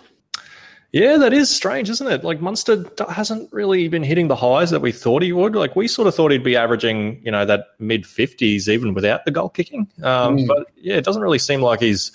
Yeah, 0.92 1.18
that 1.18 1.34
is 1.34 1.50
strange, 1.52 1.88
isn't 1.90 2.08
it? 2.08 2.24
Like 2.24 2.42
Munster 2.42 2.84
hasn't 3.10 3.52
really 3.54 3.88
been 3.90 4.02
hitting 4.02 4.28
the 4.28 4.36
highs 4.36 4.72
that 4.72 4.80
we 4.80 4.92
thought 4.92 5.22
he 5.22 5.32
would. 5.32 5.56
Like 5.56 5.76
we 5.76 5.88
sort 5.88 6.08
of 6.08 6.16
thought 6.16 6.32
he'd 6.32 6.44
be 6.44 6.56
averaging, 6.56 7.22
you 7.24 7.32
know, 7.32 7.46
that 7.46 7.68
mid 7.78 8.08
fifties 8.08 8.68
even 8.68 8.96
without 8.96 9.24
the 9.26 9.32
goal 9.32 9.50
kicking. 9.50 9.88
Um, 10.02 10.38
Mm. 10.40 10.48
But 10.48 10.68
yeah, 10.76 10.96
it 10.96 11.04
doesn't 11.04 11.22
really 11.22 11.38
seem 11.38 11.62
like 11.62 11.80
he's 11.80 12.12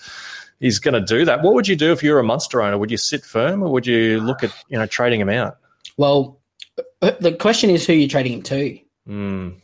he's 0.59 0.81
going 0.81 0.95
to 0.95 1.00
do 1.00 1.25
that. 1.25 1.43
What 1.43 1.54
would 1.54 1.69
you 1.69 1.76
do 1.76 1.93
if 1.93 2.02
you 2.02 2.12
were 2.12 2.19
a 2.19 2.25
Munster 2.25 2.62
owner? 2.62 2.76
Would 2.78 2.90
you 2.90 2.97
sit 2.97 3.25
firm 3.25 3.62
or 3.62 3.71
would 3.71 3.87
you 3.87 4.21
look 4.21 4.43
at 4.43 4.50
you 4.69 4.76
know 4.76 4.87
trading 4.87 5.21
him 5.21 5.28
out? 5.31 5.57
Well, 5.97 6.40
uh, 7.00 7.12
the 7.21 7.33
question 7.33 7.71
is 7.71 7.87
who 7.87 7.93
you're 7.93 8.09
trading 8.09 8.33
him 8.33 8.43
to. 8.43 8.78
Mm, 9.09 9.54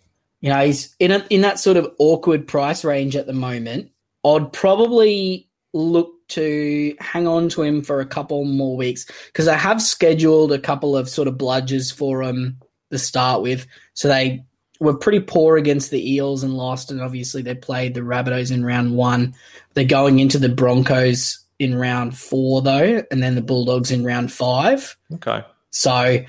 You 0.41 0.51
know, 0.51 0.65
he's 0.65 0.95
in 1.01 1.11
a, 1.11 1.27
in 1.31 1.41
that 1.41 1.59
sort 1.59 1.77
of 1.77 1.93
awkward 1.99 2.47
price 2.47 2.85
range 2.85 3.17
at 3.17 3.27
the 3.27 3.33
moment. 3.33 3.91
I'd 4.25 4.53
probably 4.53 5.49
look 5.73 6.13
to 6.31 6.95
hang 7.01 7.27
on 7.27 7.49
to 7.51 7.63
him 7.63 7.83
for 7.83 8.01
a 8.01 8.07
couple 8.07 8.45
more 8.45 8.77
weeks 8.77 9.07
because 9.27 9.49
I 9.49 9.57
have 9.57 9.83
scheduled 9.83 10.53
a 10.53 10.59
couple 10.59 10.97
of 10.97 11.09
sort 11.09 11.29
of 11.29 11.35
bludgers 11.35 11.93
for 11.93 12.23
him 12.23 12.59
to 12.91 12.99
start 12.99 13.43
with. 13.43 13.67
So 13.95 14.09
they 14.09 14.45
were 14.81 14.97
pretty 14.97 15.21
poor 15.21 15.57
against 15.57 15.91
the 15.91 16.15
Eels 16.15 16.43
and 16.43 16.57
lost, 16.57 16.91
and 16.91 17.01
obviously 17.01 17.43
they 17.43 17.55
played 17.55 17.95
the 17.95 18.01
Rabbitohs 18.01 18.51
in 18.51 18.65
round 18.65 18.97
one. 18.97 19.35
They're 19.75 19.85
going 19.85 20.19
into 20.19 20.39
the 20.39 20.49
Broncos 20.49 21.39
in 21.59 21.75
round 21.75 22.17
four 22.17 22.63
though, 22.63 23.03
and 23.11 23.23
then 23.23 23.35
the 23.35 23.43
Bulldogs 23.43 23.91
in 23.91 24.05
round 24.05 24.33
five. 24.33 24.97
okay. 25.15 25.45
So, 25.73 26.25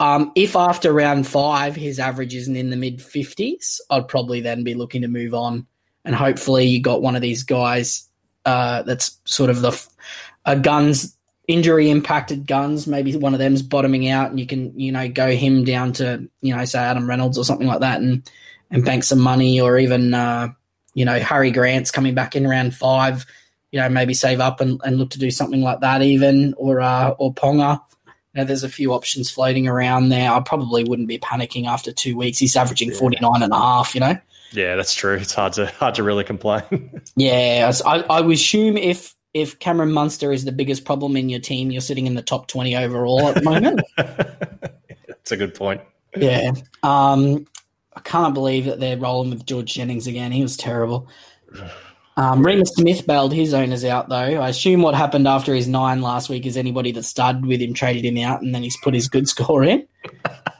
um, 0.00 0.32
if 0.34 0.56
after 0.56 0.92
round 0.92 1.26
five 1.26 1.76
his 1.76 2.00
average 2.00 2.34
isn't 2.34 2.56
in 2.56 2.70
the 2.70 2.76
mid 2.76 2.98
50s, 2.98 3.80
I'd 3.90 4.08
probably 4.08 4.40
then 4.40 4.64
be 4.64 4.74
looking 4.74 5.02
to 5.02 5.08
move 5.08 5.34
on. 5.34 5.66
And 6.04 6.14
hopefully, 6.14 6.66
you 6.66 6.80
got 6.80 7.02
one 7.02 7.14
of 7.14 7.22
these 7.22 7.44
guys 7.44 8.08
uh, 8.44 8.82
that's 8.82 9.18
sort 9.24 9.50
of 9.50 9.62
the 9.62 10.56
guns 10.62 11.16
injury 11.50 11.90
impacted 11.90 12.46
guns. 12.46 12.86
Maybe 12.86 13.16
one 13.16 13.34
of 13.34 13.40
them's 13.40 13.62
bottoming 13.62 14.08
out, 14.08 14.30
and 14.30 14.38
you 14.38 14.46
can 14.46 14.78
you 14.78 14.92
know 14.92 15.08
go 15.08 15.30
him 15.30 15.64
down 15.64 15.92
to 15.94 16.28
you 16.40 16.54
know 16.54 16.64
say 16.64 16.78
Adam 16.78 17.08
Reynolds 17.08 17.36
or 17.36 17.44
something 17.44 17.66
like 17.66 17.80
that, 17.80 18.00
and 18.00 18.28
and 18.70 18.84
bank 18.84 19.04
some 19.04 19.20
money, 19.20 19.60
or 19.60 19.78
even 19.78 20.14
uh, 20.14 20.48
you 20.94 21.04
know 21.04 21.18
Harry 21.18 21.50
Grant's 21.50 21.90
coming 21.90 22.14
back 22.14 22.36
in 22.36 22.46
round 22.46 22.74
five. 22.74 23.26
You 23.72 23.78
know, 23.78 23.88
maybe 23.88 24.14
save 24.14 24.40
up 24.40 24.60
and, 24.60 24.80
and 24.84 24.98
look 24.98 25.10
to 25.10 25.18
do 25.18 25.30
something 25.30 25.60
like 25.62 25.80
that, 25.80 26.02
even 26.02 26.54
or 26.56 26.80
uh, 26.80 27.10
or 27.18 27.32
Ponga. 27.34 27.80
You 28.06 28.40
know, 28.40 28.44
there's 28.44 28.64
a 28.64 28.68
few 28.68 28.92
options 28.92 29.30
floating 29.30 29.66
around 29.66 30.08
there. 30.08 30.30
I 30.30 30.40
probably 30.40 30.84
wouldn't 30.84 31.08
be 31.08 31.18
panicking 31.18 31.66
after 31.66 31.92
two 31.92 32.16
weeks. 32.16 32.38
He's 32.38 32.56
averaging 32.56 32.92
Yeah. 32.92 32.98
49 32.98 33.42
and 33.42 33.52
a 33.52 33.58
half, 33.58 33.92
you 33.92 34.00
know? 34.00 34.16
Yeah, 34.52 34.76
that's 34.76 34.94
true. 34.94 35.14
It's 35.14 35.34
hard 35.34 35.52
to 35.54 35.66
hard 35.66 35.94
to 35.96 36.02
really 36.02 36.24
complain. 36.24 37.02
Yeah, 37.16 37.72
I, 37.84 38.00
I 38.02 38.20
would 38.20 38.34
assume 38.34 38.76
if 38.76 39.14
if 39.34 39.58
Cameron 39.58 39.92
Munster 39.92 40.32
is 40.32 40.44
the 40.44 40.52
biggest 40.52 40.84
problem 40.84 41.16
in 41.16 41.28
your 41.28 41.40
team, 41.40 41.70
you're 41.70 41.80
sitting 41.80 42.06
in 42.06 42.14
the 42.14 42.22
top 42.22 42.48
20 42.48 42.74
overall 42.76 43.28
at 43.28 43.36
the 43.36 43.42
moment. 43.42 43.80
that's 43.96 45.32
a 45.32 45.36
good 45.36 45.54
point. 45.54 45.80
yeah. 46.16 46.52
Um, 46.82 47.46
I 47.94 48.00
can't 48.00 48.34
believe 48.34 48.64
that 48.64 48.80
they're 48.80 48.96
rolling 48.96 49.30
with 49.30 49.46
George 49.46 49.74
Jennings 49.74 50.06
again. 50.06 50.32
He 50.32 50.42
was 50.42 50.56
terrible. 50.56 51.08
Um, 52.16 52.44
Reimis 52.44 52.68
Smith 52.68 53.06
bailed 53.06 53.32
his 53.32 53.54
owners 53.54 53.84
out 53.84 54.08
though. 54.08 54.16
I 54.16 54.48
assume 54.48 54.82
what 54.82 54.94
happened 54.94 55.26
after 55.28 55.54
his 55.54 55.68
nine 55.68 56.02
last 56.02 56.28
week 56.28 56.46
is 56.46 56.56
anybody 56.56 56.92
that 56.92 57.04
started 57.04 57.46
with 57.46 57.60
him 57.60 57.74
traded 57.74 58.04
him 58.04 58.18
out, 58.18 58.42
and 58.42 58.54
then 58.54 58.62
he's 58.62 58.76
put 58.82 58.94
his 58.94 59.08
good 59.08 59.28
score 59.28 59.62
in. 59.62 59.86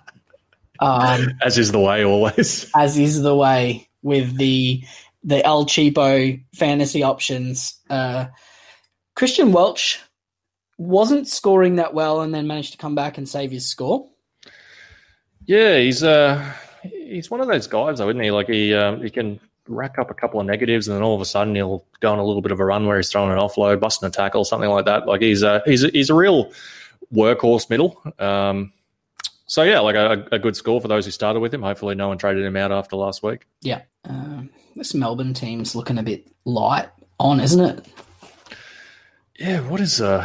Um, 0.80 1.28
as 1.42 1.58
is 1.58 1.72
the 1.72 1.78
way 1.78 2.04
always. 2.04 2.70
As 2.76 2.98
is 2.98 3.22
the 3.22 3.36
way 3.36 3.88
with 4.02 4.36
the 4.36 4.82
the 5.22 5.44
El 5.44 5.66
Cheapo 5.66 6.42
fantasy 6.54 7.02
options. 7.02 7.78
Uh, 7.90 8.26
Christian 9.14 9.52
Welch 9.52 10.00
wasn't 10.78 11.28
scoring 11.28 11.76
that 11.76 11.92
well, 11.92 12.22
and 12.22 12.34
then 12.34 12.46
managed 12.46 12.72
to 12.72 12.78
come 12.78 12.94
back 12.94 13.18
and 13.18 13.28
save 13.28 13.50
his 13.50 13.68
score. 13.68 14.08
Yeah, 15.44 15.78
he's 15.78 16.02
uh 16.02 16.52
he's 16.82 17.30
one 17.30 17.40
of 17.40 17.48
those 17.48 17.66
guys, 17.66 17.98
though, 17.98 18.08
isn't 18.08 18.22
he? 18.22 18.30
Like 18.30 18.48
he 18.48 18.74
um, 18.74 19.02
he 19.02 19.10
can 19.10 19.40
rack 19.68 19.98
up 19.98 20.10
a 20.10 20.14
couple 20.14 20.40
of 20.40 20.46
negatives, 20.46 20.88
and 20.88 20.96
then 20.96 21.02
all 21.02 21.14
of 21.14 21.20
a 21.20 21.26
sudden 21.26 21.54
he'll 21.54 21.84
go 22.00 22.12
on 22.12 22.18
a 22.18 22.24
little 22.24 22.42
bit 22.42 22.52
of 22.52 22.60
a 22.60 22.64
run 22.64 22.86
where 22.86 22.96
he's 22.96 23.10
throwing 23.10 23.30
an 23.30 23.38
offload, 23.38 23.80
busting 23.80 24.06
a 24.06 24.10
tackle, 24.10 24.44
something 24.44 24.70
like 24.70 24.86
that. 24.86 25.06
Like 25.06 25.20
he's 25.20 25.42
a 25.42 25.62
he's 25.66 25.84
a, 25.84 25.88
he's 25.88 26.10
a 26.10 26.14
real 26.14 26.52
workhorse 27.12 27.68
middle. 27.68 28.00
Um, 28.18 28.72
so 29.50 29.64
yeah, 29.64 29.80
like 29.80 29.96
a, 29.96 30.28
a, 30.30 30.38
good 30.38 30.54
score 30.54 30.80
for 30.80 30.86
those 30.86 31.04
who 31.04 31.10
started 31.10 31.40
with 31.40 31.52
him. 31.52 31.62
Hopefully, 31.62 31.96
no 31.96 32.06
one 32.06 32.18
traded 32.18 32.44
him 32.44 32.56
out 32.56 32.70
after 32.70 32.94
last 32.94 33.20
week. 33.20 33.46
Yeah, 33.62 33.82
um, 34.04 34.48
this 34.76 34.94
Melbourne 34.94 35.34
team's 35.34 35.74
looking 35.74 35.98
a 35.98 36.04
bit 36.04 36.30
light 36.44 36.88
on, 37.18 37.40
isn't 37.40 37.60
it? 37.60 37.84
Yeah, 39.40 39.58
what 39.62 39.80
is 39.80 40.00
uh, 40.00 40.24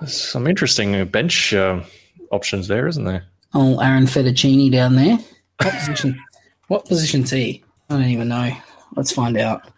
there's 0.00 0.20
some 0.20 0.46
interesting 0.46 1.06
bench 1.06 1.54
uh, 1.54 1.82
options 2.30 2.68
there, 2.68 2.86
isn't 2.86 3.04
there? 3.04 3.24
Oh, 3.54 3.80
Aaron 3.80 4.04
Fettuccini 4.04 4.70
down 4.70 4.96
there. 4.96 5.20
What 5.62 5.72
position? 5.72 6.22
what 6.68 6.84
position's 6.84 7.30
he? 7.30 7.64
I 7.88 7.94
don't 7.94 8.04
even 8.04 8.28
know. 8.28 8.54
Let's 8.94 9.10
find 9.10 9.38
out. 9.38 9.72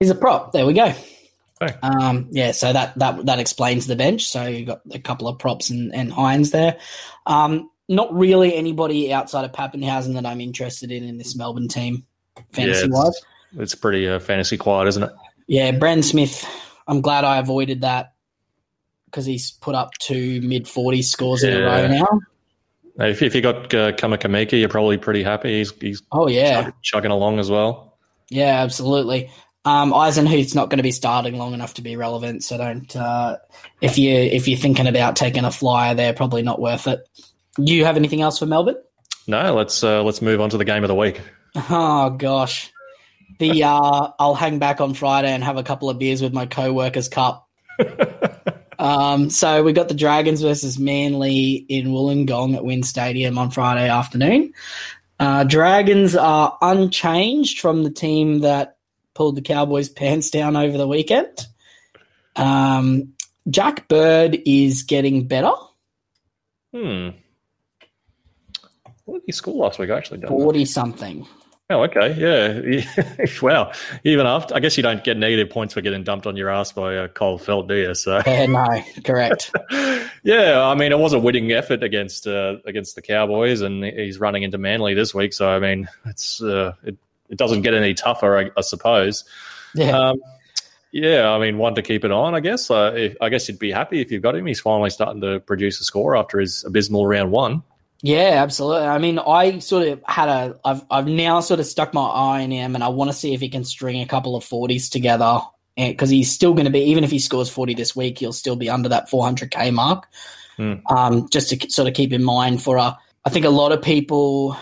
He's 0.00 0.08
a 0.08 0.14
prop. 0.14 0.52
There 0.52 0.64
we 0.64 0.72
go. 0.72 0.94
Okay. 1.60 1.76
Um, 1.82 2.28
yeah, 2.30 2.52
so 2.52 2.72
that 2.72 2.98
that 2.98 3.26
that 3.26 3.40
explains 3.40 3.86
the 3.86 3.94
bench. 3.94 4.24
So 4.24 4.46
you 4.46 4.64
got 4.64 4.80
a 4.90 4.98
couple 4.98 5.28
of 5.28 5.38
props 5.38 5.68
and, 5.68 5.94
and 5.94 6.10
Hynes 6.10 6.50
there. 6.50 6.78
Um, 7.26 7.68
not 7.88 8.12
really 8.14 8.54
anybody 8.54 9.12
outside 9.12 9.44
of 9.44 9.52
Papenhuyzen 9.52 10.14
that 10.14 10.26
I'm 10.26 10.40
interested 10.40 10.90
in 10.90 11.04
in 11.04 11.18
this 11.18 11.36
Melbourne 11.36 11.68
team, 11.68 12.04
fantasy 12.52 12.88
yeah, 12.88 12.98
wise. 12.98 13.20
It's 13.58 13.74
pretty 13.74 14.08
uh, 14.08 14.18
fantasy 14.18 14.56
quiet, 14.56 14.88
isn't 14.88 15.02
it? 15.02 15.10
Yeah, 15.46 15.72
Brandon 15.72 16.02
Smith. 16.02 16.46
I'm 16.86 17.00
glad 17.00 17.24
I 17.24 17.38
avoided 17.38 17.82
that 17.82 18.14
because 19.06 19.26
he's 19.26 19.50
put 19.50 19.74
up 19.74 19.92
two 19.98 20.40
mid 20.40 20.66
40 20.66 21.02
scores 21.02 21.42
yeah. 21.42 21.50
in 21.50 21.56
a 21.56 21.64
row 21.64 21.88
now. 21.88 22.20
If, 22.98 23.22
if 23.22 23.34
you 23.34 23.40
got 23.40 23.72
uh, 23.74 23.92
you're 23.98 24.68
probably 24.68 24.98
pretty 24.98 25.22
happy. 25.22 25.58
He's, 25.58 25.72
he's 25.80 26.02
oh 26.12 26.28
yeah 26.28 26.62
chugging, 26.62 26.74
chugging 26.82 27.10
along 27.10 27.38
as 27.38 27.50
well. 27.50 27.98
Yeah, 28.28 28.62
absolutely. 28.62 29.30
Um, 29.64 29.92
Eisenhuth's 29.92 30.54
not 30.54 30.70
going 30.70 30.78
to 30.78 30.82
be 30.82 30.90
starting 30.90 31.38
long 31.38 31.54
enough 31.54 31.74
to 31.74 31.82
be 31.82 31.96
relevant, 31.96 32.42
so 32.42 32.58
don't. 32.58 32.94
Uh, 32.94 33.38
if 33.80 33.96
you 33.96 34.10
if 34.10 34.48
you're 34.48 34.58
thinking 34.58 34.88
about 34.88 35.16
taking 35.16 35.44
a 35.44 35.50
flyer, 35.50 35.94
they're 35.94 36.12
probably 36.12 36.42
not 36.42 36.60
worth 36.60 36.86
it. 36.86 37.08
Do 37.56 37.74
you 37.74 37.84
have 37.84 37.96
anything 37.96 38.22
else 38.22 38.38
for 38.38 38.46
Melbourne? 38.46 38.76
No, 39.26 39.54
let's 39.54 39.84
uh, 39.84 40.02
let's 40.02 40.22
move 40.22 40.40
on 40.40 40.50
to 40.50 40.58
the 40.58 40.64
game 40.64 40.84
of 40.84 40.88
the 40.88 40.94
week. 40.94 41.20
Oh 41.54 42.10
gosh, 42.10 42.72
the 43.38 43.64
uh, 43.64 44.10
I'll 44.18 44.34
hang 44.34 44.58
back 44.58 44.80
on 44.80 44.94
Friday 44.94 45.30
and 45.30 45.44
have 45.44 45.56
a 45.56 45.62
couple 45.62 45.90
of 45.90 45.98
beers 45.98 46.22
with 46.22 46.32
my 46.32 46.46
co-workers 46.46 47.08
cup. 47.08 47.48
um, 48.78 49.30
so 49.30 49.62
we 49.62 49.72
got 49.72 49.88
the 49.88 49.94
Dragons 49.94 50.42
versus 50.42 50.78
Manly 50.78 51.54
in 51.68 51.88
Wollongong 51.88 52.56
at 52.56 52.64
WIN 52.64 52.82
Stadium 52.82 53.38
on 53.38 53.50
Friday 53.50 53.88
afternoon. 53.88 54.52
Uh, 55.20 55.44
Dragons 55.44 56.16
are 56.16 56.58
unchanged 56.60 57.60
from 57.60 57.84
the 57.84 57.90
team 57.90 58.40
that 58.40 58.76
pulled 59.14 59.36
the 59.36 59.42
Cowboys' 59.42 59.88
pants 59.88 60.30
down 60.30 60.56
over 60.56 60.76
the 60.76 60.88
weekend. 60.88 61.46
Um, 62.34 63.12
Jack 63.48 63.88
Bird 63.88 64.40
is 64.46 64.82
getting 64.82 65.28
better. 65.28 65.52
Hmm. 66.74 67.10
What 69.12 69.18
did 69.18 69.26
he 69.26 69.32
score 69.32 69.54
last 69.54 69.78
week? 69.78 69.90
I 69.90 69.98
actually 69.98 70.20
don't. 70.20 70.30
Forty 70.30 70.64
something. 70.64 71.26
Oh, 71.68 71.82
okay, 71.82 72.14
yeah. 72.16 73.26
wow. 73.42 73.72
Even 74.04 74.26
after, 74.26 74.54
I 74.54 74.60
guess 74.60 74.78
you 74.78 74.82
don't 74.82 75.04
get 75.04 75.18
negative 75.18 75.50
points 75.50 75.74
for 75.74 75.82
getting 75.82 76.02
dumped 76.02 76.26
on 76.26 76.34
your 76.34 76.48
ass 76.48 76.72
by 76.72 76.96
uh, 76.96 77.08
Kyle 77.08 77.38
Feldt, 77.38 77.68
do 77.68 77.74
you? 77.74 77.94
So 77.94 78.22
yeah, 78.26 78.46
no, 78.46 78.82
correct. 79.04 79.54
yeah, 80.22 80.64
I 80.64 80.74
mean, 80.74 80.92
it 80.92 80.98
was 80.98 81.12
a 81.12 81.18
winning 81.18 81.52
effort 81.52 81.82
against 81.82 82.26
uh, 82.26 82.56
against 82.64 82.94
the 82.94 83.02
Cowboys, 83.02 83.60
and 83.60 83.84
he's 83.84 84.18
running 84.18 84.44
into 84.44 84.56
Manly 84.56 84.94
this 84.94 85.14
week. 85.14 85.34
So 85.34 85.46
I 85.46 85.58
mean, 85.58 85.88
it's 86.06 86.42
uh, 86.42 86.72
it, 86.84 86.96
it 87.28 87.36
doesn't 87.36 87.60
get 87.60 87.74
any 87.74 87.92
tougher, 87.92 88.38
I, 88.38 88.50
I 88.56 88.62
suppose. 88.62 89.24
Yeah. 89.74 89.90
Um, 89.90 90.22
yeah, 90.90 91.28
I 91.28 91.38
mean, 91.38 91.58
one 91.58 91.74
to 91.74 91.82
keep 91.82 92.02
it 92.06 92.12
on, 92.12 92.34
I 92.34 92.40
guess. 92.40 92.70
Uh, 92.70 92.94
if, 92.96 93.16
I 93.20 93.28
guess 93.28 93.46
you'd 93.46 93.58
be 93.58 93.72
happy 93.72 94.00
if 94.00 94.10
you've 94.10 94.22
got 94.22 94.36
him. 94.36 94.46
He's 94.46 94.60
finally 94.60 94.88
starting 94.88 95.20
to 95.20 95.38
produce 95.40 95.80
a 95.82 95.84
score 95.84 96.16
after 96.16 96.40
his 96.40 96.64
abysmal 96.64 97.06
round 97.06 97.30
one. 97.30 97.62
Yeah, 98.02 98.42
absolutely. 98.42 98.88
I 98.88 98.98
mean, 98.98 99.20
I 99.20 99.60
sort 99.60 99.86
of 99.86 100.02
had 100.04 100.28
a. 100.28 100.58
I've 100.64 100.84
I've 100.90 101.06
now 101.06 101.40
sort 101.40 101.60
of 101.60 101.66
stuck 101.66 101.94
my 101.94 102.02
eye 102.02 102.42
on 102.42 102.50
him, 102.50 102.74
and 102.74 102.82
I 102.82 102.88
want 102.88 103.10
to 103.10 103.16
see 103.16 103.32
if 103.32 103.40
he 103.40 103.48
can 103.48 103.64
string 103.64 104.02
a 104.02 104.06
couple 104.06 104.34
of 104.36 104.44
forties 104.44 104.90
together. 104.90 105.40
Because 105.74 106.10
he's 106.10 106.30
still 106.30 106.52
going 106.52 106.66
to 106.66 106.70
be, 106.70 106.80
even 106.80 107.02
if 107.02 107.10
he 107.10 107.18
scores 107.18 107.48
forty 107.48 107.72
this 107.72 107.96
week, 107.96 108.18
he'll 108.18 108.34
still 108.34 108.56
be 108.56 108.68
under 108.68 108.90
that 108.90 109.08
four 109.08 109.24
hundred 109.24 109.50
k 109.50 109.70
mark. 109.70 110.06
Mm. 110.58 110.82
Um, 110.90 111.28
just 111.30 111.48
to 111.48 111.70
sort 111.70 111.88
of 111.88 111.94
keep 111.94 112.12
in 112.12 112.22
mind 112.22 112.62
for 112.62 112.76
a. 112.76 112.98
I 113.24 113.30
think 113.30 113.46
a 113.46 113.50
lot 113.50 113.72
of 113.72 113.80
people. 113.80 114.56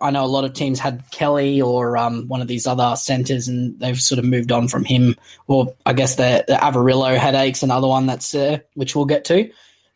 I 0.00 0.10
know 0.10 0.24
a 0.24 0.26
lot 0.26 0.44
of 0.44 0.52
teams 0.52 0.78
had 0.78 1.04
Kelly 1.10 1.60
or 1.60 1.96
um, 1.96 2.26
one 2.26 2.40
of 2.40 2.48
these 2.48 2.66
other 2.66 2.96
centers, 2.96 3.48
and 3.48 3.78
they've 3.78 4.00
sort 4.00 4.18
of 4.18 4.24
moved 4.24 4.50
on 4.50 4.68
from 4.68 4.84
him. 4.84 5.16
Or 5.46 5.74
I 5.84 5.92
guess 5.92 6.14
the, 6.14 6.44
the 6.48 6.54
Averillo 6.54 7.16
headaches, 7.16 7.62
another 7.62 7.88
one 7.88 8.06
that's 8.06 8.34
uh, 8.34 8.58
which 8.74 8.96
we'll 8.96 9.04
get 9.04 9.26
to, 9.26 9.50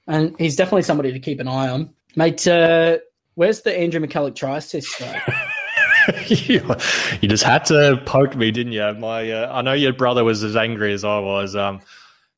and 0.06 0.34
he's 0.38 0.56
definitely 0.56 0.82
somebody 0.82 1.12
to 1.12 1.20
keep 1.20 1.40
an 1.40 1.48
eye 1.48 1.68
on. 1.68 1.94
Mate, 2.16 2.46
uh, 2.46 2.98
where's 3.34 3.62
the 3.62 3.76
Andrew 3.76 4.00
McCullough 4.00 4.34
try 4.34 4.58
assist? 4.58 5.00
you, 6.26 6.74
you 7.20 7.28
just 7.28 7.44
had 7.44 7.64
to 7.66 8.02
poke 8.04 8.36
me, 8.36 8.50
didn't 8.50 8.72
you? 8.72 8.92
My, 8.94 9.30
uh, 9.30 9.52
I 9.52 9.62
know 9.62 9.72
your 9.72 9.92
brother 9.92 10.24
was 10.24 10.42
as 10.42 10.56
angry 10.56 10.92
as 10.92 11.04
I 11.04 11.18
was. 11.18 11.54
Um, 11.54 11.80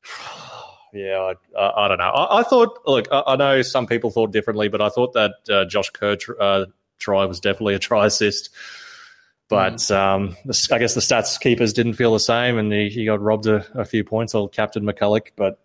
yeah, 0.93 1.33
I, 1.57 1.59
I, 1.59 1.85
I, 1.85 1.89
don't 1.89 1.99
know. 1.99 2.05
I, 2.05 2.41
I 2.41 2.43
thought, 2.43 2.79
look, 2.87 3.09
I, 3.11 3.37
know 3.37 3.63
some 3.63 3.87
people 3.87 4.11
thought 4.11 4.33
differently, 4.33 4.69
but 4.69 4.83
I 4.83 4.89
thought 4.89 5.15
that 5.15 5.33
uh, 5.51 5.65
Josh 5.65 5.91
Kerr 5.91 6.17
uh, 6.41 6.67
try 6.99 7.25
was 7.25 7.41
definitely 7.41 7.75
a 7.75 7.79
try 7.79 8.07
assist. 8.07 8.51
But 9.49 9.75
mm. 9.75 9.95
um, 9.95 10.37
I 10.47 10.79
guess 10.79 10.95
the 10.95 11.01
stats 11.01 11.39
keepers 11.39 11.73
didn't 11.73 11.95
feel 11.95 12.13
the 12.13 12.21
same, 12.21 12.59
and 12.59 12.73
he, 12.73 12.89
he 12.89 13.05
got 13.05 13.21
robbed 13.21 13.47
a, 13.47 13.67
a 13.75 13.85
few 13.85 14.05
points. 14.05 14.35
Old 14.35 14.53
Captain 14.53 14.85
McCullough, 14.85 15.29
but 15.37 15.59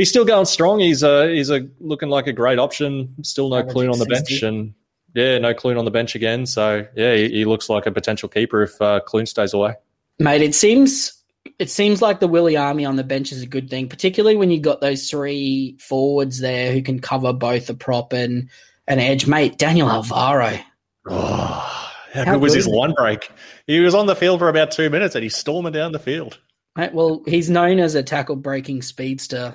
he's 0.00 0.08
still 0.08 0.24
going 0.24 0.46
strong. 0.46 0.80
He's 0.80 1.02
a 1.02 1.28
he's 1.28 1.50
a 1.50 1.68
looking 1.78 2.08
like 2.08 2.26
a 2.26 2.32
great 2.32 2.58
option. 2.58 3.14
Still 3.22 3.50
no 3.50 3.62
Clune 3.62 3.90
on 3.90 3.98
the 3.98 4.06
bench, 4.06 4.42
and 4.42 4.74
yeah, 5.14 5.38
no 5.38 5.52
Clune 5.52 5.76
on 5.76 5.84
the 5.84 5.90
bench 5.90 6.14
again. 6.14 6.46
So 6.46 6.86
yeah, 6.96 7.14
he, 7.14 7.28
he 7.28 7.44
looks 7.44 7.68
like 7.68 7.86
a 7.86 7.92
potential 7.92 8.28
keeper 8.28 8.62
if 8.62 8.80
uh, 8.80 9.00
Clune 9.00 9.26
stays 9.26 9.52
away. 9.52 9.74
Mate, 10.18 10.40
it 10.40 10.54
seems 10.54 11.22
it 11.58 11.70
seems 11.70 12.00
like 12.00 12.18
the 12.18 12.28
Willie 12.28 12.56
Army 12.56 12.86
on 12.86 12.96
the 12.96 13.04
bench 13.04 13.30
is 13.30 13.42
a 13.42 13.46
good 13.46 13.68
thing, 13.68 13.88
particularly 13.88 14.36
when 14.36 14.50
you 14.50 14.58
got 14.58 14.80
those 14.80 15.08
three 15.08 15.76
forwards 15.78 16.40
there 16.40 16.72
who 16.72 16.82
can 16.82 17.00
cover 17.00 17.32
both 17.32 17.68
a 17.68 17.74
prop 17.74 18.14
and 18.14 18.48
an 18.88 18.98
edge. 18.98 19.26
Mate, 19.26 19.58
Daniel 19.58 19.90
Alvaro. 19.90 20.58
Oh, 21.06 21.92
how, 22.12 22.24
how 22.24 22.32
good 22.32 22.42
was 22.42 22.54
his 22.54 22.66
line 22.66 22.94
break? 22.94 23.30
He 23.66 23.80
was 23.80 23.94
on 23.94 24.06
the 24.06 24.16
field 24.16 24.40
for 24.40 24.48
about 24.48 24.70
two 24.70 24.88
minutes 24.90 25.14
and 25.14 25.22
he's 25.22 25.36
storming 25.36 25.72
down 25.72 25.92
the 25.92 25.98
field. 25.98 26.38
Right, 26.76 26.92
well, 26.92 27.22
he's 27.26 27.50
known 27.50 27.78
as 27.78 27.94
a 27.94 28.02
tackle 28.02 28.36
breaking 28.36 28.82
speedster 28.82 29.54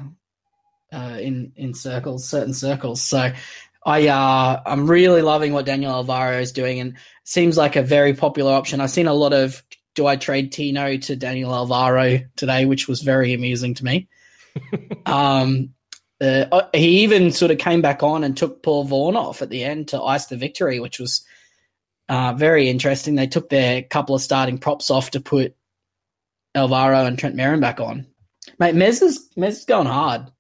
uh, 0.96 1.18
in 1.20 1.52
in 1.56 1.74
circles, 1.74 2.28
certain 2.28 2.54
circles. 2.54 3.02
So 3.02 3.32
I 3.86 4.08
uh, 4.08 4.62
I'm 4.66 4.88
really 4.90 5.22
loving 5.22 5.54
what 5.54 5.66
Daniel 5.66 5.92
Alvaro 5.92 6.40
is 6.40 6.52
doing, 6.52 6.80
and 6.80 6.96
seems 7.24 7.58
like 7.58 7.76
a 7.76 7.84
very 7.84 8.14
popular 8.14 8.54
option. 8.54 8.82
I've 8.82 8.92
seen 8.92 9.08
a 9.08 9.14
lot 9.14 9.34
of 9.34 9.62
do 9.94 10.08
I 10.08 10.16
trade 10.16 10.52
Tino 10.52 10.98
to 10.98 11.16
Daniel 11.16 11.54
Alvaro 11.54 12.20
today, 12.36 12.66
which 12.66 12.88
was 12.88 13.02
very 13.02 13.34
amusing 13.34 13.74
to 13.76 13.86
me. 13.86 14.08
um, 15.06 15.74
uh, 16.22 16.46
uh, 16.52 16.68
he 16.74 17.04
even 17.04 17.32
sort 17.32 17.52
of 17.52 17.58
came 17.58 17.82
back 17.82 18.02
on 18.02 18.24
and 18.24 18.38
took 18.38 18.64
Paul 18.64 18.86
Vaughan 18.86 19.18
off 19.18 19.42
at 19.42 19.50
the 19.50 19.64
end 19.64 19.90
to 19.90 20.02
ice 20.02 20.28
the 20.28 20.38
victory, 20.38 20.80
which 20.80 21.00
was 21.00 21.26
uh, 22.08 22.34
very 22.34 22.70
interesting. 22.70 23.16
They 23.16 23.28
took 23.28 23.50
their 23.50 23.84
couple 23.84 24.16
of 24.16 24.22
starting 24.22 24.58
props 24.58 24.90
off 24.90 25.12
to 25.12 25.20
put 25.20 25.56
Alvaro 26.54 27.06
and 27.06 27.20
Trent 27.20 27.36
Merrin 27.36 27.60
back 27.62 27.80
on. 27.80 28.08
Mate, 28.60 28.76
Mez 28.76 29.02
is 29.02 29.30
Mez 29.38 29.50
is 29.50 29.66
going 29.66 29.88
hard. 29.88 30.32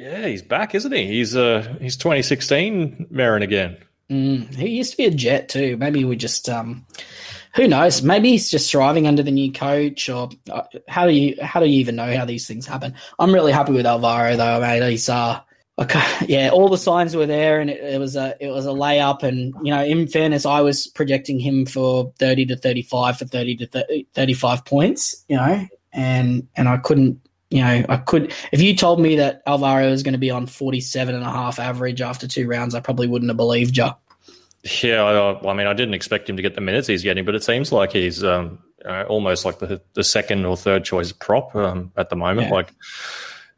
Yeah, 0.00 0.28
he's 0.28 0.40
back, 0.40 0.74
isn't 0.74 0.92
he? 0.92 1.06
He's 1.06 1.36
uh 1.36 1.76
he's 1.78 1.98
2016 1.98 3.08
Merrin 3.12 3.42
again. 3.42 3.76
Mm, 4.08 4.54
he 4.54 4.70
used 4.70 4.92
to 4.92 4.96
be 4.96 5.04
a 5.04 5.10
Jet 5.10 5.50
too. 5.50 5.76
Maybe 5.76 6.06
we 6.06 6.16
just 6.16 6.48
um, 6.48 6.86
who 7.54 7.68
knows? 7.68 8.02
Maybe 8.02 8.30
he's 8.30 8.50
just 8.50 8.70
thriving 8.70 9.06
under 9.06 9.22
the 9.22 9.30
new 9.30 9.52
coach, 9.52 10.08
or 10.08 10.30
uh, 10.50 10.62
how 10.88 11.06
do 11.06 11.12
you 11.12 11.36
how 11.42 11.60
do 11.60 11.66
you 11.66 11.80
even 11.80 11.96
know 11.96 12.16
how 12.16 12.24
these 12.24 12.48
things 12.48 12.66
happen? 12.66 12.94
I'm 13.18 13.34
really 13.34 13.52
happy 13.52 13.72
with 13.72 13.84
Alvaro 13.84 14.36
though, 14.36 14.58
mate. 14.62 14.88
He's 14.90 15.06
uh, 15.10 15.38
okay, 15.78 16.02
yeah, 16.26 16.48
all 16.48 16.70
the 16.70 16.78
signs 16.78 17.14
were 17.14 17.26
there, 17.26 17.60
and 17.60 17.68
it, 17.68 17.94
it, 17.94 18.00
was 18.00 18.16
a 18.16 18.34
it 18.40 18.48
was 18.48 18.64
a 18.64 18.70
layup. 18.70 19.22
And 19.22 19.54
you 19.62 19.70
know, 19.70 19.84
in 19.84 20.08
fairness, 20.08 20.46
I 20.46 20.62
was 20.62 20.86
projecting 20.86 21.38
him 21.38 21.66
for 21.66 22.10
30 22.18 22.46
to 22.46 22.56
35 22.56 23.18
for 23.18 23.26
30 23.26 23.56
to 23.56 23.66
30, 23.66 24.06
35 24.14 24.64
points. 24.64 25.26
You 25.28 25.36
know, 25.36 25.66
and 25.92 26.48
and 26.56 26.70
I 26.70 26.78
couldn't. 26.78 27.20
You 27.50 27.62
know, 27.62 27.84
I 27.88 27.96
could. 27.96 28.32
If 28.52 28.62
you 28.62 28.76
told 28.76 29.00
me 29.00 29.16
that 29.16 29.42
Alvaro 29.46 29.90
was 29.90 30.04
going 30.04 30.12
to 30.12 30.18
be 30.18 30.30
on 30.30 30.46
47 30.46 31.14
and 31.14 31.24
a 31.24 31.30
half 31.30 31.58
average 31.58 32.00
after 32.00 32.28
two 32.28 32.46
rounds, 32.46 32.74
I 32.74 32.80
probably 32.80 33.08
wouldn't 33.08 33.28
have 33.28 33.36
believed 33.36 33.76
you. 33.76 33.90
Yeah, 34.82 35.02
I, 35.02 35.50
I 35.50 35.54
mean, 35.54 35.66
I 35.66 35.72
didn't 35.72 35.94
expect 35.94 36.28
him 36.28 36.36
to 36.36 36.42
get 36.42 36.54
the 36.54 36.60
minutes 36.60 36.86
he's 36.86 37.02
getting, 37.02 37.24
but 37.24 37.34
it 37.34 37.42
seems 37.42 37.72
like 37.72 37.92
he's 37.92 38.22
um, 38.22 38.58
uh, 38.84 39.04
almost 39.08 39.44
like 39.44 39.58
the 39.58 39.80
the 39.94 40.04
second 40.04 40.44
or 40.44 40.56
third 40.56 40.84
choice 40.84 41.12
prop 41.12 41.54
um, 41.56 41.92
at 41.96 42.10
the 42.10 42.16
moment. 42.16 42.48
Yeah. 42.48 42.54
Like, 42.54 42.72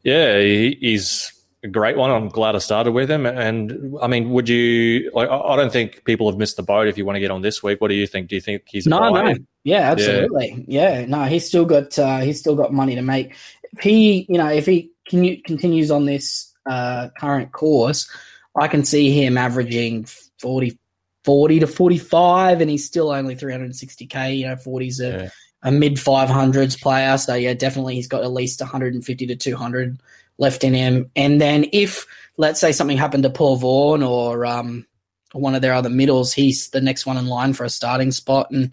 yeah, 0.03 0.39
he, 0.39 0.77
he's 0.79 1.31
a 1.63 1.67
great 1.67 1.97
one. 1.97 2.11
I'm 2.11 2.29
glad 2.29 2.55
I 2.55 2.59
started 2.59 2.91
with 2.91 3.09
him. 3.09 3.25
And 3.25 3.95
I 4.01 4.07
mean, 4.07 4.29
would 4.31 4.49
you 4.49 5.11
like? 5.13 5.29
I 5.29 5.55
don't 5.55 5.71
think 5.71 6.03
people 6.03 6.29
have 6.29 6.37
missed 6.37 6.57
the 6.57 6.63
boat. 6.63 6.87
If 6.87 6.97
you 6.97 7.05
want 7.05 7.15
to 7.15 7.21
get 7.21 7.31
on 7.31 7.41
this 7.41 7.63
week, 7.63 7.79
what 7.81 7.87
do 7.87 7.95
you 7.95 8.07
think? 8.07 8.27
Do 8.27 8.35
you 8.35 8.41
think 8.41 8.63
he's 8.67 8.85
No, 8.85 9.09
no, 9.09 9.33
yeah, 9.63 9.91
absolutely, 9.91 10.65
yeah. 10.67 11.05
No, 11.05 11.23
he's 11.23 11.47
still 11.47 11.65
got 11.65 11.97
uh, 11.97 12.19
he's 12.19 12.39
still 12.39 12.55
got 12.55 12.73
money 12.73 12.95
to 12.95 13.01
make. 13.01 13.35
If 13.77 13.83
he, 13.83 14.25
you 14.29 14.37
know, 14.37 14.49
if 14.49 14.65
he 14.65 14.91
can, 15.07 15.41
continues 15.43 15.91
on 15.91 16.05
this 16.05 16.53
uh, 16.65 17.09
current 17.17 17.51
course, 17.51 18.09
I 18.55 18.67
can 18.67 18.85
see 18.85 19.11
him 19.11 19.37
averaging 19.37 20.05
40, 20.39 20.77
40 21.25 21.59
to 21.59 21.67
forty 21.67 21.97
five, 21.97 22.61
and 22.61 22.69
he's 22.69 22.85
still 22.85 23.09
only 23.11 23.35
three 23.35 23.51
hundred 23.51 23.65
and 23.65 23.75
sixty 23.75 24.05
k. 24.05 24.35
You 24.35 24.47
know, 24.47 24.55
forties 24.57 24.99
a, 24.99 25.07
Yeah. 25.07 25.29
a 25.63 25.71
mid 25.71 25.99
five 25.99 26.29
hundreds 26.29 26.75
player. 26.77 27.17
So 27.17 27.33
yeah, 27.35 27.53
definitely 27.53 27.95
he's 27.95 28.07
got 28.07 28.23
at 28.23 28.31
least 28.31 28.59
one 28.61 28.69
hundred 28.69 28.93
and 28.93 29.03
fifty 29.05 29.25
to 29.27 29.35
two 29.35 29.55
hundred 29.55 29.99
left 30.37 30.63
in 30.63 30.73
him. 30.73 31.09
And 31.15 31.39
then 31.39 31.65
if 31.71 32.05
let's 32.37 32.59
say 32.59 32.71
something 32.71 32.97
happened 32.97 33.23
to 33.23 33.29
Paul 33.29 33.55
Vaughan 33.55 34.03
or 34.03 34.45
um, 34.45 34.85
one 35.31 35.55
of 35.55 35.61
their 35.61 35.73
other 35.73 35.89
middles, 35.89 36.33
he's 36.33 36.69
the 36.69 36.81
next 36.81 37.05
one 37.05 37.17
in 37.17 37.27
line 37.27 37.53
for 37.53 37.63
a 37.63 37.69
starting 37.69 38.11
spot, 38.11 38.51
and 38.51 38.71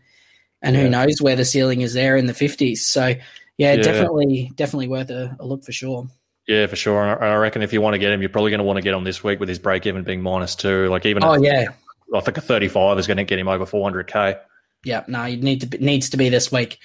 and 0.61 0.77
who 0.77 0.91
knows 0.91 1.23
where 1.23 1.37
the 1.37 1.45
ceiling 1.45 1.81
is 1.81 1.95
there 1.95 2.17
in 2.17 2.27
the 2.27 2.35
fifties. 2.35 2.85
So 2.85 3.15
yeah, 3.61 3.75
Yeah. 3.75 3.83
definitely 3.83 4.51
definitely 4.57 4.89
worth 4.89 5.11
a, 5.11 5.37
a 5.39 5.45
look 5.47 5.65
for 5.65 5.73
sure. 5.73 6.09
Yeah, 6.49 6.67
for 6.67 6.77
sure. 6.77 7.01
And 7.03 7.23
I 7.25 7.29
I 7.29 7.37
reckon 7.37 7.63
if 7.63 7.73
you 7.73 7.81
want 7.81 7.95
to 7.95 7.99
get 7.99 8.11
him, 8.13 8.21
you're 8.23 8.31
probably 8.31 8.51
going 8.51 8.59
to 8.59 8.65
want 8.65 8.79
to 8.79 8.83
get 8.83 8.95
him 8.95 9.05
this 9.05 9.23
week 9.23 9.39
with 9.39 9.49
his 9.49 9.59
break 9.59 9.87
even 9.87 10.03
being 10.03 10.23
minus 10.23 10.55
two. 10.57 10.89
Like 10.89 11.05
even, 11.07 11.23
Oh 11.23 11.35
a- 11.35 11.41
yeah, 11.43 11.67
I 12.15 12.21
think 12.21 12.39
a 12.39 12.41
35 12.41 12.99
is 12.99 13.07
going 13.07 13.19
to 13.19 13.25
get 13.25 13.39
him 13.39 13.47
over 13.49 13.67
400k. 13.67 14.39
yeah. 14.85 15.05
No, 15.07 15.27
you 15.27 15.37
need 15.37 15.61
to 15.61 15.67
be, 15.67 15.79
needs 15.79 16.11
to 16.11 16.17
be 16.17 16.29
this 16.31 16.51
week. 16.51 16.79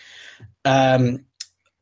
Um, 0.66 1.26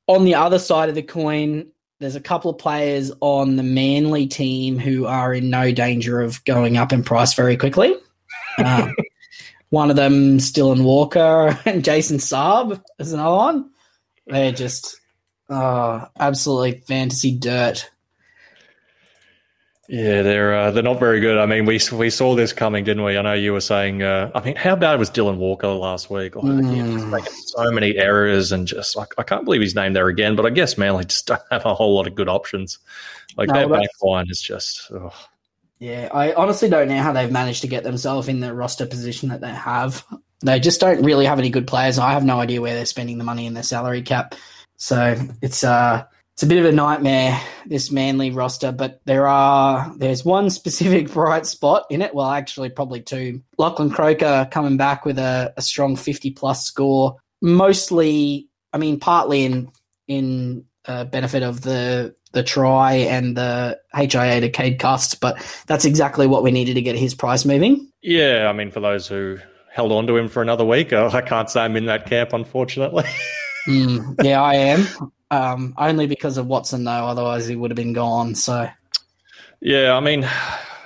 on 0.07 0.23
the 0.25 0.35
other 0.35 0.59
side 0.59 0.89
of 0.89 0.95
the 0.95 1.01
coin, 1.03 1.67
there's 1.99 2.15
a 2.15 2.21
couple 2.21 2.51
of 2.51 2.57
players 2.57 3.11
on 3.21 3.55
the 3.55 3.63
Manly 3.63 4.27
team 4.27 4.77
who 4.77 5.05
are 5.05 5.33
in 5.33 5.49
no 5.49 5.71
danger 5.71 6.21
of 6.21 6.43
going 6.45 6.77
up 6.77 6.93
in 6.93 7.03
price 7.03 7.33
very 7.33 7.57
quickly. 7.57 7.95
Um, 8.63 8.93
one 9.69 9.89
of 9.89 9.95
them, 9.95 10.37
Dylan 10.37 10.83
Walker, 10.83 11.57
and 11.65 11.83
Jason 11.83 12.17
Saab 12.17 12.81
is 12.99 13.11
another 13.13 13.35
one. 13.35 13.69
They're 14.27 14.51
just 14.51 14.99
uh, 15.49 16.05
absolutely 16.19 16.81
fantasy 16.87 17.37
dirt. 17.37 17.89
Yeah, 19.89 20.21
they're 20.21 20.55
uh, 20.55 20.71
they're 20.71 20.81
not 20.81 20.99
very 20.99 21.19
good. 21.19 21.37
I 21.37 21.45
mean, 21.45 21.65
we 21.65 21.77
we 21.91 22.09
saw 22.09 22.35
this 22.35 22.53
coming, 22.53 22.85
didn't 22.85 23.03
we? 23.03 23.17
I 23.17 23.21
know 23.21 23.33
you 23.33 23.51
were 23.51 23.59
saying. 23.61 24.01
Uh, 24.01 24.31
I 24.33 24.39
mean, 24.41 24.55
how 24.55 24.77
bad 24.77 24.97
was 24.97 25.09
Dylan 25.11 25.37
Walker 25.37 25.67
last 25.67 26.09
week? 26.09 26.37
Oh, 26.37 26.41
he 26.41 26.47
was 26.81 27.03
Mm. 27.03 27.09
making 27.09 27.33
so 27.33 27.69
many 27.69 27.97
errors 27.97 28.53
and 28.53 28.65
just 28.65 28.95
like 28.95 29.13
I 29.17 29.23
can't 29.23 29.43
believe 29.43 29.59
he's 29.61 29.75
named 29.75 29.95
there 29.95 30.07
again. 30.07 30.37
But 30.37 30.45
I 30.45 30.51
guess 30.51 30.77
Manly 30.77 31.03
just 31.03 31.27
don't 31.27 31.41
have 31.51 31.65
a 31.65 31.73
whole 31.75 31.95
lot 31.95 32.07
of 32.07 32.15
good 32.15 32.29
options. 32.29 32.79
Like 33.35 33.49
No, 33.49 33.55
that 33.55 33.69
but- 33.69 33.81
back 33.81 33.89
line 34.01 34.27
is 34.29 34.41
just. 34.41 34.89
ugh. 34.95 35.11
Yeah, 35.79 36.07
I 36.13 36.31
honestly 36.33 36.69
don't 36.69 36.87
know 36.87 37.01
how 37.01 37.11
they've 37.11 37.29
managed 37.29 37.61
to 37.63 37.67
get 37.67 37.83
themselves 37.83 38.29
in 38.29 38.39
the 38.39 38.53
roster 38.53 38.85
position 38.85 39.29
that 39.29 39.41
they 39.41 39.49
have. 39.51 40.05
They 40.43 40.59
just 40.59 40.81
don't 40.81 41.03
really 41.03 41.25
have 41.25 41.39
any 41.39 41.49
good 41.49 41.67
players. 41.67 41.97
I 41.97 42.11
have 42.11 42.25
no 42.25 42.39
idea 42.39 42.61
where 42.61 42.75
they're 42.75 42.85
spending 42.85 43.17
the 43.17 43.23
money 43.23 43.45
in 43.45 43.53
their 43.53 43.63
salary 43.63 44.01
cap. 44.01 44.35
So 44.75 45.15
it's 45.41 45.63
uh 45.63 46.03
it's 46.33 46.43
a 46.43 46.47
bit 46.47 46.57
of 46.57 46.65
a 46.65 46.71
nightmare 46.71 47.39
this 47.65 47.91
Manly 47.91 48.31
roster, 48.31 48.71
but 48.71 48.99
there 49.05 49.27
are 49.27 49.93
there's 49.97 50.25
one 50.25 50.49
specific 50.49 51.11
bright 51.11 51.45
spot 51.45 51.85
in 51.89 52.01
it. 52.01 52.13
Well, 52.13 52.29
actually, 52.29 52.69
probably 52.69 53.01
two. 53.01 53.41
Lachlan 53.57 53.91
Croker 53.91 54.47
coming 54.51 54.77
back 54.77 55.05
with 55.05 55.19
a, 55.19 55.53
a 55.55 55.61
strong 55.61 55.95
50 55.95 56.31
plus 56.31 56.65
score, 56.65 57.17
mostly, 57.41 58.49
I 58.73 58.77
mean, 58.79 58.99
partly 58.99 59.45
in 59.45 59.71
in 60.07 60.65
uh, 60.85 61.05
benefit 61.05 61.43
of 61.43 61.61
the 61.61 62.15
the 62.33 62.43
try 62.43 62.93
and 62.93 63.37
the 63.37 63.79
HIA 63.93 64.41
to 64.41 64.49
Cade 64.49 64.79
Cust, 64.79 65.21
but 65.21 65.37
that's 65.67 65.85
exactly 65.85 66.25
what 66.25 66.41
we 66.41 66.51
needed 66.51 66.73
to 66.73 66.81
get 66.81 66.95
his 66.95 67.13
price 67.13 67.45
moving. 67.45 67.91
Yeah, 68.01 68.47
I 68.49 68.53
mean, 68.53 68.71
for 68.71 68.79
those 68.79 69.07
who 69.07 69.37
held 69.73 69.91
on 69.91 70.05
to 70.05 70.15
him 70.15 70.29
for 70.29 70.41
another 70.43 70.63
week, 70.63 70.93
uh, 70.93 71.09
I 71.11 71.21
can't 71.21 71.49
say 71.49 71.61
I'm 71.61 71.75
in 71.75 71.87
that 71.87 72.05
camp, 72.05 72.33
unfortunately. 72.33 73.05
Mm, 73.65 74.21
yeah, 74.21 74.41
I 74.41 74.55
am. 74.55 74.85
Um, 75.31 75.73
only 75.77 76.05
because 76.05 76.37
of 76.37 76.47
Watson, 76.47 76.83
though. 76.83 76.91
Otherwise, 76.91 77.47
he 77.47 77.55
would 77.55 77.71
have 77.71 77.77
been 77.77 77.93
gone. 77.93 78.35
So 78.35 78.67
Yeah, 79.61 79.95
I 79.95 80.01
mean, 80.01 80.27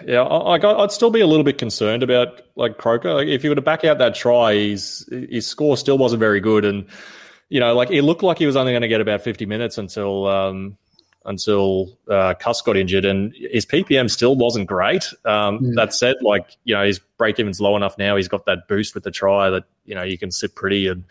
yeah, 0.06 0.22
I, 0.22 0.58
I, 0.58 0.84
I'd 0.84 0.92
still 0.92 1.10
be 1.10 1.22
a 1.22 1.26
little 1.26 1.44
bit 1.44 1.58
concerned 1.58 2.04
about 2.04 2.42
like 2.56 2.78
Croker. 2.78 3.16
Like, 3.16 3.30
if 3.30 3.42
he 3.42 3.50
were 3.50 3.56
to 3.56 3.64
back 3.64 3.84
out 3.84 3.98
that 3.98 4.14
try, 4.14 4.54
his 4.54 5.10
his 5.10 5.48
score 5.48 5.76
still 5.76 5.98
wasn't 5.98 6.20
very 6.20 6.40
good, 6.40 6.66
and 6.66 6.86
you 7.50 7.60
know, 7.60 7.74
like 7.74 7.90
it 7.90 8.04
looked 8.04 8.22
like 8.22 8.38
he 8.38 8.46
was 8.46 8.56
only 8.56 8.74
going 8.74 8.84
to 8.84 8.88
get 8.88 9.02
about 9.02 9.22
fifty 9.22 9.48
minutes 9.48 9.80
until 9.80 10.28
um, 10.28 10.78
until 11.28 11.96
uh, 12.10 12.34
Cust 12.40 12.66
got 12.66 12.76
injured, 12.78 13.06
and 13.06 13.34
his 13.36 13.66
PPM 13.66 14.10
still 14.10 14.36
wasn't 14.36 14.66
great. 14.68 15.06
Um, 15.26 15.60
Mm. 15.60 15.76
That 15.76 15.94
said, 15.94 16.16
like 16.22 16.58
you 16.64 16.74
know, 16.74 16.84
his 16.86 17.00
break 17.18 17.40
even's 17.40 17.62
low 17.62 17.76
enough 17.76 17.98
now. 17.98 18.16
He's 18.16 18.28
got 18.28 18.46
that 18.46 18.68
boost 18.68 18.96
with 18.96 19.04
the 19.04 19.12
try 19.12 19.50
that 19.52 19.66
you 19.86 19.94
know 19.94 20.04
you 20.04 20.18
can 20.18 20.32
sit 20.32 20.56
pretty, 20.56 20.88
and 20.88 21.04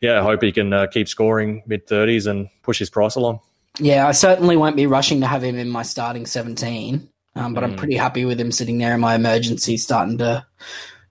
yeah, 0.00 0.22
hope 0.22 0.42
he 0.42 0.52
can 0.52 0.72
uh, 0.72 0.86
keep 0.88 1.08
scoring 1.08 1.62
mid 1.66 1.86
thirties 1.86 2.26
and 2.26 2.48
push 2.62 2.78
his 2.78 2.90
price 2.90 3.14
along. 3.14 3.40
yeah, 3.78 4.06
I 4.06 4.12
certainly 4.12 4.56
won't 4.58 4.76
be 4.76 4.86
rushing 4.86 5.20
to 5.22 5.26
have 5.26 5.42
him 5.42 5.56
in 5.58 5.68
my 5.70 5.82
starting 5.82 6.26
seventeen. 6.26 7.08
Um, 7.34 7.54
but 7.54 7.64
I'm 7.64 7.72
Mm. 7.72 7.78
pretty 7.78 7.96
happy 7.96 8.26
with 8.26 8.38
him 8.38 8.52
sitting 8.52 8.76
there 8.76 8.92
in 8.94 9.00
my 9.00 9.14
emergency, 9.14 9.78
starting 9.78 10.18
to 10.18 10.44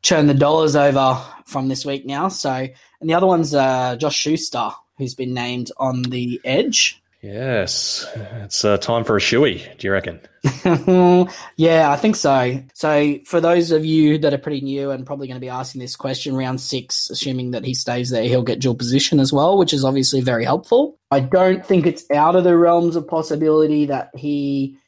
churn 0.04 0.28
the 0.28 0.36
dollars 0.36 0.76
over 0.76 1.18
from 1.48 1.68
this 1.68 1.84
week 1.84 2.06
now. 2.06 2.28
So, 2.28 2.52
and 2.52 3.10
the 3.10 3.16
other 3.16 3.26
one's 3.26 3.56
uh, 3.56 3.96
Josh 3.96 4.16
Schuster, 4.18 4.70
who's 5.00 5.16
been 5.16 5.34
named 5.34 5.72
on 5.78 6.04
the 6.04 6.40
edge. 6.46 7.01
Yes, 7.22 8.08
it's 8.16 8.66
uh, 8.66 8.78
time 8.78 9.04
for 9.04 9.16
a 9.16 9.20
shoey. 9.20 9.78
Do 9.78 9.86
you 9.86 9.94
reckon? 9.94 10.20
yeah, 11.56 11.92
I 11.92 11.96
think 11.96 12.16
so. 12.16 12.64
So, 12.74 13.20
for 13.26 13.40
those 13.40 13.70
of 13.70 13.86
you 13.86 14.18
that 14.20 14.34
are 14.34 14.40
pretty 14.40 14.62
new 14.62 14.90
and 14.90 15.06
probably 15.06 15.28
going 15.28 15.36
to 15.36 15.42
be 15.42 15.50
asking 15.50 15.82
this 15.82 15.96
question, 15.96 16.36
round 16.36 16.60
six, 16.60 17.12
assuming 17.12 17.52
that 17.52 17.64
he 17.64 17.76
stays 17.76 18.10
there, 18.10 18.24
he'll 18.24 18.42
get 18.42 18.60
dual 18.60 18.74
position 18.74 19.20
as 19.20 19.32
well, 19.32 19.60
which 19.60 19.72
is 19.72 19.86
obviously 19.86 20.22
very 20.22 20.44
helpful. 20.44 20.98
I 21.12 21.20
don't 21.20 21.64
think 21.64 21.86
it's 21.86 22.10
out 22.10 22.36
of 22.36 22.44
the 22.44 22.58
realms 22.58 22.96
of 22.96 23.08
possibility 23.08 23.86
that 23.86 24.10
he 24.16 24.80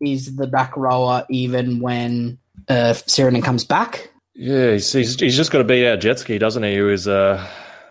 is 0.00 0.34
the 0.36 0.46
back 0.46 0.74
rower 0.78 1.26
even 1.28 1.80
when 1.80 2.38
uh, 2.68 2.94
Sironen 2.94 3.44
comes 3.44 3.64
back. 3.64 4.10
Yeah, 4.34 4.72
he's, 4.72 4.90
he's, 4.90 5.20
he's 5.20 5.36
just 5.36 5.50
got 5.50 5.58
to 5.58 5.64
beat 5.64 5.86
out 5.86 6.00
Jetski, 6.00 6.38
doesn't 6.40 6.62
he? 6.62 6.74
Who 6.76 6.88
is 6.88 7.06
uh, 7.06 7.46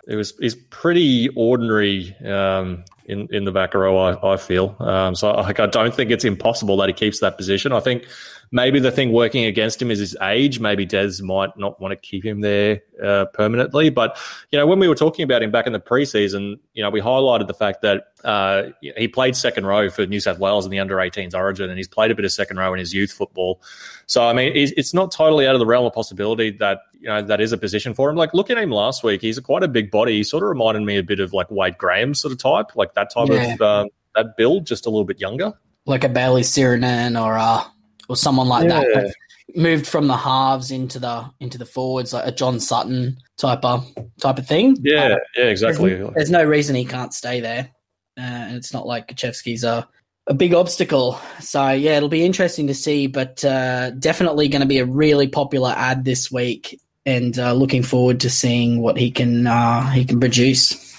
it 0.08 0.16
was 0.16 0.34
he's 0.40 0.56
pretty 0.56 1.30
ordinary 1.30 2.16
um, 2.26 2.84
in 3.06 3.28
in 3.32 3.46
the 3.46 3.52
back 3.52 3.74
row. 3.74 3.98
I, 3.98 4.34
I 4.34 4.38
feel 4.38 4.76
um, 4.80 5.16
so. 5.16 5.32
Like, 5.32 5.60
I 5.60 5.68
don't 5.68 5.94
think 5.94 6.12
it's 6.12 6.26
impossible 6.26 6.78
that 6.78 6.90
he 6.90 6.94
keeps 6.94 7.20
that 7.20 7.38
position. 7.38 7.72
I 7.72 7.80
think 7.80 8.08
maybe 8.52 8.80
the 8.80 8.92
thing 8.92 9.12
working 9.12 9.46
against 9.46 9.82
him 9.82 9.90
is 9.90 10.00
his 10.00 10.16
age. 10.22 10.60
Maybe 10.60 10.86
Des 10.86 11.22
might 11.22 11.56
not 11.58 11.80
want 11.80 11.92
to 11.94 11.96
keep 11.96 12.24
him 12.24 12.42
there 12.42 12.82
uh, 13.02 13.26
permanently. 13.34 13.90
But 13.90 14.18
you 14.52 14.60
know, 14.60 14.68
when 14.68 14.80
we 14.80 14.88
were 14.88 14.96
talking 14.96 15.24
about 15.24 15.42
him 15.42 15.52
back 15.52 15.68
in 15.68 15.74
the 15.74 15.80
preseason, 15.80 16.60
you 16.74 16.84
know, 16.84 16.90
we 16.90 17.02
highlighted 17.02 17.48
the 17.48 17.54
fact 17.54 17.82
that 17.82 18.08
uh, 18.24 18.64
he 18.82 19.08
played 19.08 19.36
second 19.36 19.66
row 19.66 19.90
for 19.90 20.06
New 20.06 20.20
South 20.20 20.38
Wales 20.40 20.66
in 20.66 20.72
the 20.72 20.80
under 20.80 20.98
18s 20.98 21.34
Origin, 21.34 21.70
and 21.70 21.78
he's 21.78 21.88
played 21.88 22.12
a 22.12 22.16
bit 22.16 22.26
of 22.26 22.32
second 22.32 22.58
row 22.58 22.74
in 22.74 22.80
his 22.80 22.94
youth 22.94 23.12
football. 23.12 23.62
So 24.06 24.24
I 24.28 24.34
mean, 24.34 24.52
it's 24.56 24.94
not 24.94 25.12
totally 25.12 25.48
out 25.48 25.56
of 25.56 25.60
the 25.60 25.66
realm 25.66 25.86
of 25.86 25.94
possibility 25.94 26.52
that 26.52 26.80
you 27.00 27.08
know 27.08 27.22
that 27.22 27.40
is 27.42 27.52
a 27.52 27.58
position 27.58 27.94
for 27.94 28.10
him. 28.10 28.16
Like 28.16 28.34
look 28.34 28.50
at 28.50 28.58
him 28.58 28.72
last 28.72 29.04
week; 29.04 29.22
he's 29.22 29.40
quite 29.40 29.64
a 29.64 29.68
big 29.68 29.90
body. 29.90 30.18
He 30.18 30.24
sort 30.24 30.44
of 30.44 30.50
reminded 30.50 30.84
me 30.84 30.98
a 30.98 31.04
bit 31.04 31.20
of 31.20 31.32
like 31.34 31.50
Wade 31.50 31.78
Graham 31.78 32.14
sort 32.14 32.32
of 32.34 32.38
type, 32.38 32.76
like 32.76 32.94
that 32.96 33.10
type 33.12 33.30
Yeah. 33.30 33.54
of 33.54 33.62
um, 33.62 33.88
that 34.16 34.36
build, 34.36 34.68
just 34.68 34.86
a 34.86 34.90
little 34.90 35.06
bit 35.06 35.20
younger. 35.22 35.54
Like 35.86 36.04
a 36.04 36.10
Bailey 36.10 36.42
Sironen 36.42 37.20
or 37.20 37.38
uh, 37.38 37.64
or 38.12 38.16
someone 38.16 38.48
like 38.48 38.68
that. 38.68 38.86
Yeah. 38.90 39.02
Like, 39.02 39.14
moved 39.56 39.88
from 39.88 40.08
the 40.08 40.16
halves 40.16 40.72
into 40.72 41.00
the 41.00 41.30
into 41.40 41.58
the 41.58 41.66
forwards, 41.66 42.14
like 42.14 42.26
a 42.26 42.32
John 42.32 42.60
Sutton 42.60 43.18
type 43.38 43.64
of 43.64 43.86
type 44.22 44.38
of 44.38 44.48
thing. 44.48 44.78
Yeah, 44.82 45.16
Uh, 45.16 45.18
yeah, 45.38 45.46
exactly. 45.46 45.96
There's, 45.96 46.14
there's 46.16 46.32
no 46.32 46.44
reason 46.44 46.76
he 46.76 46.86
can't 46.86 47.14
stay 47.14 47.40
there, 47.42 47.70
uh, 48.18 48.22
and 48.22 48.56
it's 48.56 48.74
not 48.74 48.86
like 48.86 49.08
Kaczewski's 49.08 49.64
a 49.64 49.88
a 50.28 50.34
big 50.34 50.54
obstacle. 50.54 51.20
So 51.40 51.70
yeah, 51.70 51.98
it'll 51.98 52.10
be 52.10 52.26
interesting 52.26 52.68
to 52.68 52.74
see, 52.74 53.08
but 53.08 53.44
uh, 53.44 53.92
definitely 53.92 54.48
going 54.48 54.62
to 54.62 54.68
be 54.68 54.80
a 54.80 54.86
really 54.86 55.28
popular 55.28 55.74
ad 55.76 56.06
this 56.06 56.32
week, 56.32 56.80
and 57.06 57.38
uh, 57.38 57.54
looking 57.54 57.84
forward 57.84 58.22
to 58.22 58.30
seeing 58.30 58.82
what 58.82 58.98
he 58.98 59.12
can 59.12 59.48
uh, 59.48 59.90
he 59.92 60.06
can 60.06 60.20
produce. 60.20 60.90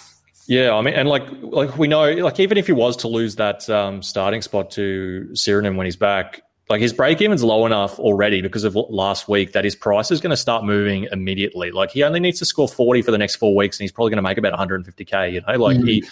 Yeah, 0.49 0.75
I 0.75 0.83
mean, 0.83 0.95
and 0.95 1.09
like 1.09 1.25
like 1.41 1.79
we 1.79 1.89
know, 1.89 2.13
like 2.13 2.41
even 2.41 2.59
if 2.59 2.67
he 2.67 2.73
was 2.73 2.97
to 2.99 3.09
lose 3.09 3.37
that 3.37 3.69
um, 3.71 4.03
starting 4.03 4.43
spot 4.43 4.73
to 4.73 5.29
Sironen 5.33 5.77
when 5.77 5.87
he's 5.87 5.97
back, 5.97 6.43
like 6.73 6.81
his 6.81 6.95
break 6.95 7.21
even's 7.21 7.45
low 7.45 7.67
enough 7.67 7.99
already 7.99 8.41
because 8.41 8.65
of 8.65 8.75
last 8.75 9.29
week 9.29 9.53
that 9.53 9.63
his 9.63 9.77
price 9.77 10.11
is 10.11 10.23
going 10.23 10.31
to 10.31 10.39
start 10.39 10.65
moving 10.65 11.07
immediately. 11.13 11.71
Like 11.71 11.91
he 11.91 12.03
only 12.03 12.19
needs 12.19 12.39
to 12.39 12.47
score 12.47 12.67
40 12.67 13.03
for 13.03 13.11
the 13.11 13.19
next 13.19 13.37
four 13.37 13.55
weeks 13.55 13.79
and 13.79 13.85
he's 13.85 13.93
probably 13.93 14.09
going 14.09 14.17
to 14.17 14.23
make 14.23 14.39
about 14.39 14.59
150k. 14.59 15.35
You 15.35 15.43
know, 15.43 15.63
like 15.63 15.77
mm. 15.77 15.87
he 15.87 16.05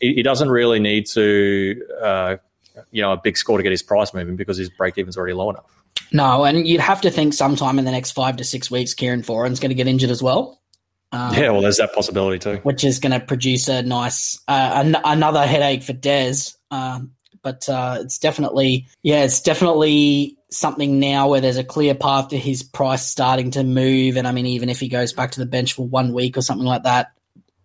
he 0.00 0.20
doesn't 0.24 0.50
really 0.50 0.80
need 0.80 1.06
to 1.06 1.80
uh, 2.02 2.36
you 2.90 3.00
know 3.00 3.12
a 3.12 3.16
big 3.16 3.36
score 3.36 3.58
to 3.58 3.62
get 3.62 3.70
his 3.70 3.80
price 3.80 4.12
moving 4.12 4.34
because 4.34 4.56
his 4.56 4.70
break 4.70 4.98
even's 4.98 5.16
already 5.16 5.34
low 5.34 5.50
enough. 5.50 5.84
No, 6.10 6.44
and 6.44 6.66
you'd 6.66 6.80
have 6.80 7.00
to 7.02 7.12
think 7.12 7.32
sometime 7.32 7.78
in 7.78 7.84
the 7.84 7.92
next 7.92 8.10
five 8.10 8.38
to 8.38 8.44
six 8.44 8.72
weeks, 8.72 8.94
Kieran 8.94 9.22
Foran's 9.22 9.60
going 9.60 9.70
to 9.70 9.76
get 9.76 9.86
injured 9.86 10.10
as 10.10 10.20
well. 10.20 10.60
Um, 11.12 11.32
yeah, 11.32 11.50
well, 11.50 11.60
there's 11.60 11.76
that 11.76 11.94
possibility 11.94 12.40
too, 12.40 12.56
which 12.64 12.82
is 12.82 12.98
going 12.98 13.12
to 13.12 13.24
produce 13.24 13.68
a 13.68 13.82
nice 13.82 14.42
uh, 14.48 14.82
an- 14.84 15.00
another 15.04 15.46
headache 15.46 15.84
for 15.84 15.92
Des. 15.92 16.34
Um, 16.72 17.12
but 17.42 17.68
uh, 17.68 17.98
it's 18.00 18.18
definitely, 18.18 18.88
yeah, 19.02 19.24
it's 19.24 19.40
definitely 19.40 20.36
something 20.50 20.98
now 20.98 21.28
where 21.28 21.40
there's 21.40 21.56
a 21.56 21.64
clear 21.64 21.94
path 21.94 22.28
to 22.28 22.38
his 22.38 22.62
price 22.62 23.06
starting 23.06 23.50
to 23.52 23.64
move. 23.64 24.16
And 24.16 24.26
I 24.26 24.32
mean, 24.32 24.46
even 24.46 24.68
if 24.68 24.80
he 24.80 24.88
goes 24.88 25.12
back 25.12 25.32
to 25.32 25.40
the 25.40 25.46
bench 25.46 25.74
for 25.74 25.86
one 25.86 26.12
week 26.12 26.36
or 26.36 26.42
something 26.42 26.66
like 26.66 26.84
that, 26.84 27.12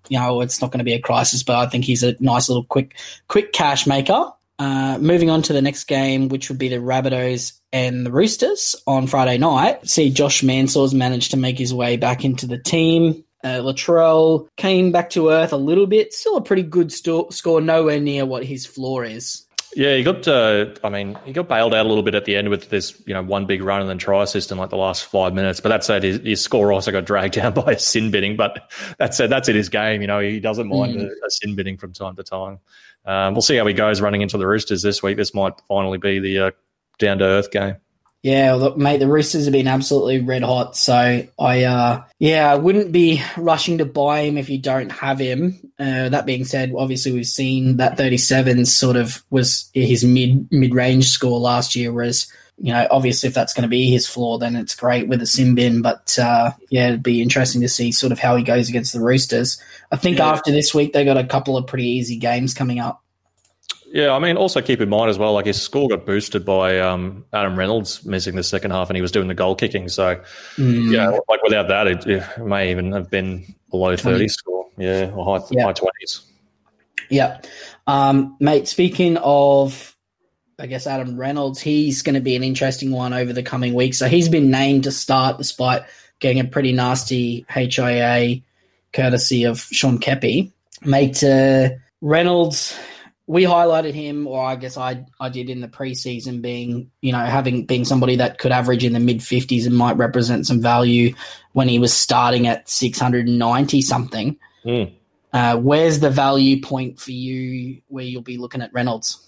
you 0.10 0.20
know, 0.20 0.42
it's 0.42 0.62
not 0.62 0.72
going 0.72 0.80
to 0.80 0.86
be 0.86 0.94
a 0.94 1.02
crisis. 1.02 1.44
But 1.44 1.56
I 1.56 1.70
think 1.70 1.86
he's 1.86 2.04
a 2.04 2.16
nice 2.20 2.50
little 2.50 2.66
quick, 2.66 2.96
quick 3.28 3.54
cash 3.54 3.88
maker. 3.88 4.32
Uh, 4.60 4.98
moving 5.00 5.30
on 5.30 5.42
to 5.42 5.54
the 5.54 5.62
next 5.62 5.86
game, 5.86 6.30
which 6.30 6.50
would 6.50 6.60
be 6.60 6.70
the 6.70 6.78
Rabbitohs 6.78 7.54
and 7.72 8.06
the 8.06 8.12
Roosters 8.12 8.76
on 8.86 9.08
Friday 9.08 9.38
night. 9.38 9.88
See, 9.88 10.10
Josh 10.12 10.44
Mansour's 10.44 10.94
managed 10.94 11.32
to 11.32 11.38
make 11.38 11.58
his 11.58 11.74
way 11.74 11.98
back 11.98 12.24
into 12.24 12.46
the 12.46 12.60
team. 12.60 13.24
Uh, 13.44 13.60
Latrell 13.60 14.48
came 14.56 14.92
back 14.92 15.10
to 15.12 15.30
earth 15.30 15.52
a 15.52 15.58
little 15.58 15.88
bit. 15.88 16.14
Still 16.14 16.38
a 16.38 16.42
pretty 16.42 16.64
good 16.64 16.92
score, 16.92 17.62
nowhere 17.62 18.00
near 18.00 18.26
what 18.26 18.46
his 18.46 18.66
floor 18.66 19.04
is. 19.04 19.46
Yeah, 19.76 19.96
he 19.96 20.04
got. 20.04 20.28
Uh, 20.28 20.68
I 20.84 20.90
mean, 20.90 21.18
he 21.26 21.34
got 21.34 21.48
bailed 21.48 21.74
out 21.74 21.86
a 21.86 21.90
little 21.90 22.04
bit 22.04 22.16
at 22.16 22.26
the 22.26 22.36
end 22.36 22.50
with 22.50 22.70
this, 22.70 23.02
you 23.06 23.14
know, 23.14 23.24
one 23.24 23.46
big 23.46 23.64
run 23.64 23.82
and 23.82 23.90
then 23.90 23.98
try 23.98 24.26
system 24.26 24.58
like 24.58 24.70
the 24.70 24.78
last 24.78 25.06
five 25.06 25.34
minutes. 25.34 25.60
But 25.60 25.70
that 25.70 25.84
said, 25.84 26.04
his, 26.04 26.20
his 26.20 26.42
score 26.42 26.72
also 26.72 26.92
got 26.92 27.06
dragged 27.06 27.34
down 27.36 27.54
by 27.54 27.74
a 27.74 27.80
sin 27.80 28.12
binning. 28.12 28.36
But 28.36 28.72
that 29.00 29.16
said, 29.16 29.30
that's 29.30 29.50
in 29.50 29.56
his 29.56 29.70
game. 29.70 30.02
You 30.02 30.08
know, 30.08 30.20
he 30.20 30.40
doesn't 30.40 30.68
mind 30.68 30.98
mm. 30.98 31.04
a, 31.04 31.26
a, 31.26 31.30
sin 31.30 31.56
binning 31.56 31.78
from 31.78 31.94
time 31.94 32.16
to 32.16 32.24
time. 32.24 32.60
Um, 33.06 33.34
we'll 33.34 33.42
see 33.42 33.58
how 33.58 33.66
he 33.66 33.74
goes 33.74 34.02
running 34.02 34.22
into 34.22 34.38
the 34.38 34.48
Roosters 34.48 34.82
this 34.82 35.02
week. 35.02 35.18
This 35.18 35.34
might 35.34 35.54
finally 35.68 35.98
be 35.98 36.20
the 36.20 36.40
uh, 36.40 36.52
down 37.00 37.18
to 37.20 37.26
earth 37.26 37.52
game. 37.52 37.78
Yeah, 38.24 38.54
look, 38.54 38.78
mate, 38.78 39.00
the 39.00 39.08
Roosters 39.08 39.44
have 39.44 39.52
been 39.52 39.68
absolutely 39.68 40.22
red 40.22 40.44
hot. 40.44 40.78
So 40.78 41.28
I, 41.38 41.64
uh, 41.66 42.04
yeah, 42.20 42.50
I 42.50 42.56
wouldn't 42.56 42.94
be 42.94 43.22
rushing 43.36 43.80
to 43.80 43.86
buy 43.86 44.22
him 44.22 44.38
if 44.38 44.50
you 44.50 44.60
don't 44.60 44.94
have 44.94 45.20
him. 45.20 45.60
Uh, 45.78 46.08
that 46.08 46.26
being 46.26 46.46
said, 46.46 46.74
obviously 46.76 47.12
we've 47.12 47.28
seen 47.28 47.78
that 47.78 47.98
37 47.98 48.66
sort 48.66 48.96
of 48.96 49.22
was 49.30 49.70
his 49.74 50.06
mid 50.06 50.50
mid 50.54 50.74
range 50.74 51.10
score 51.10 51.38
last 51.38 51.76
year. 51.76 51.92
Whereas, 51.92 52.32
you 52.58 52.72
know, 52.72 52.88
obviously 52.90 53.28
if 53.28 53.36
that's 53.36 53.54
going 53.54 53.64
to 53.64 53.68
be 53.68 53.92
his 53.92 54.08
floor, 54.08 54.40
then 54.40 54.56
it's 54.56 54.74
great 54.74 55.10
with 55.10 55.22
a 55.22 55.28
sin 55.28 55.54
bin. 55.54 55.82
But 55.82 56.18
uh, 56.18 56.52
yeah, 56.70 56.88
it'd 56.88 57.04
be 57.04 57.22
interesting 57.22 57.60
to 57.60 57.70
see 57.70 57.92
sort 57.92 58.14
of 58.14 58.20
how 58.20 58.38
he 58.38 58.44
goes 58.44 58.70
against 58.70 58.94
the 58.94 59.02
Roosters. 59.02 59.62
I 59.92 59.98
think 59.98 60.20
yeah. 60.20 60.30
after 60.30 60.50
this 60.50 60.74
week 60.74 60.94
they 60.94 61.04
got 61.04 61.18
a 61.18 61.26
couple 61.26 61.58
of 61.58 61.68
pretty 61.68 61.90
easy 61.90 62.16
games 62.16 62.54
coming 62.54 62.80
up. 62.80 63.03
Yeah, 63.94 64.12
I 64.14 64.18
mean, 64.18 64.38
also 64.38 64.60
keep 64.60 64.82
in 64.82 64.90
mind 64.90 65.12
as 65.12 65.20
well, 65.20 65.34
like 65.34 65.46
his 65.46 65.62
score 65.62 65.88
got 65.88 66.04
boosted 66.04 66.44
by 66.44 66.80
um, 66.80 67.26
Adam 67.32 67.56
Reynolds 67.56 68.04
missing 68.04 68.36
the 68.36 68.42
second 68.42 68.72
half, 68.72 68.90
and 68.90 68.98
he 68.98 69.04
was 69.04 69.12
doing 69.12 69.28
the 69.28 69.36
goal 69.36 69.54
kicking. 69.54 69.88
So, 69.88 70.20
mm. 70.56 70.92
yeah, 70.92 71.10
like 71.30 71.44
without 71.44 71.68
that, 71.68 71.86
it, 71.86 72.08
it, 72.08 72.24
may 72.40 72.72
even 72.72 72.92
have 72.94 73.12
been 73.12 73.46
below 73.70 73.90
low 73.90 73.96
30 73.96 74.28
score, 74.30 74.68
yeah, 74.80 75.12
or 75.14 75.38
high, 75.38 75.46
yeah. 75.52 75.66
high 75.66 75.74
20s. 75.74 76.24
Yeah, 77.12 77.42
um, 77.86 78.36
mate. 78.40 78.68
Speaking 78.68 79.18
of, 79.18 79.96
I 80.58 80.66
guess 80.66 80.88
Adam 80.88 81.16
Reynolds, 81.16 81.62
he's 81.62 82.02
going 82.02 82.16
to 82.16 82.22
be 82.22 82.36
an 82.36 82.44
interesting 82.44 82.90
one 82.90 83.14
over 83.14 83.32
the 83.32 83.44
coming 83.44 83.76
weeks. 83.76 84.00
So 84.00 84.08
he's 84.08 84.28
been 84.28 84.50
named 84.50 84.86
to 84.86 84.92
start 84.92 85.38
despite 85.38 85.84
getting 86.20 86.40
a 86.40 86.46
pretty 86.46 86.72
nasty 86.72 87.46
HIA 87.48 88.42
courtesy 88.92 89.44
of 89.44 89.60
Sean 89.60 90.00
Keppie. 90.00 90.52
Mate, 90.84 91.24
uh, 91.24 91.70
Reynolds 92.02 92.76
we 93.26 93.44
highlighted 93.44 93.94
him, 93.94 94.28
or 94.28 94.44
I 94.44 94.56
guess 94.56 94.78
I 94.78 95.06
I 95.20 95.30
did 95.30 95.50
in 95.50 95.62
the 95.62 95.68
preseason, 95.68 96.42
being 96.42 96.92
you 97.02 97.12
know 97.12 97.20
having 97.20 97.66
being 97.66 97.86
somebody 97.86 98.18
that 98.18 98.38
could 98.38 98.52
average 98.52 98.84
in 98.84 98.94
the 98.94 99.00
mid 99.00 99.24
fifties 99.24 99.66
and 99.66 99.76
might 99.76 99.98
represent 99.98 100.46
some 100.46 100.62
value 100.62 101.14
when 101.54 101.68
he 101.70 101.80
was 101.80 101.94
starting 101.94 102.48
at 102.48 102.70
six 102.70 103.00
hundred 103.00 103.28
and 103.28 103.40
ninety 103.40 103.82
something. 103.82 104.38
Mm. 104.66 104.94
Uh, 105.32 105.58
where's 105.58 106.00
the 106.00 106.10
value 106.10 106.62
point 106.62 107.00
for 107.00 107.12
you 107.12 107.82
where 107.88 108.04
you'll 108.04 108.22
be 108.22 108.38
looking 108.38 108.62
at 108.62 108.72
Reynolds? 108.74 109.28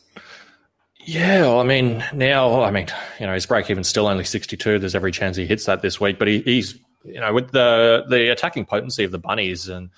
Yeah, 0.99 1.41
well, 1.41 1.59
I 1.59 1.63
mean 1.63 2.03
now, 2.13 2.63
I 2.63 2.71
mean 2.71 2.87
you 3.19 3.27
know 3.27 3.33
his 3.33 3.45
break 3.45 3.69
even 3.69 3.83
still 3.83 4.07
only 4.07 4.25
sixty 4.25 4.57
two. 4.57 4.77
There's 4.77 4.95
every 4.95 5.11
chance 5.11 5.37
he 5.37 5.45
hits 5.45 5.65
that 5.65 5.81
this 5.81 6.01
week, 6.01 6.19
but 6.19 6.27
he, 6.27 6.41
he's 6.41 6.77
you 7.05 7.21
know 7.21 7.33
with 7.33 7.51
the 7.51 8.03
the 8.09 8.29
attacking 8.29 8.65
potency 8.65 9.05
of 9.05 9.11
the 9.11 9.19
bunnies 9.19 9.69
and 9.69 9.89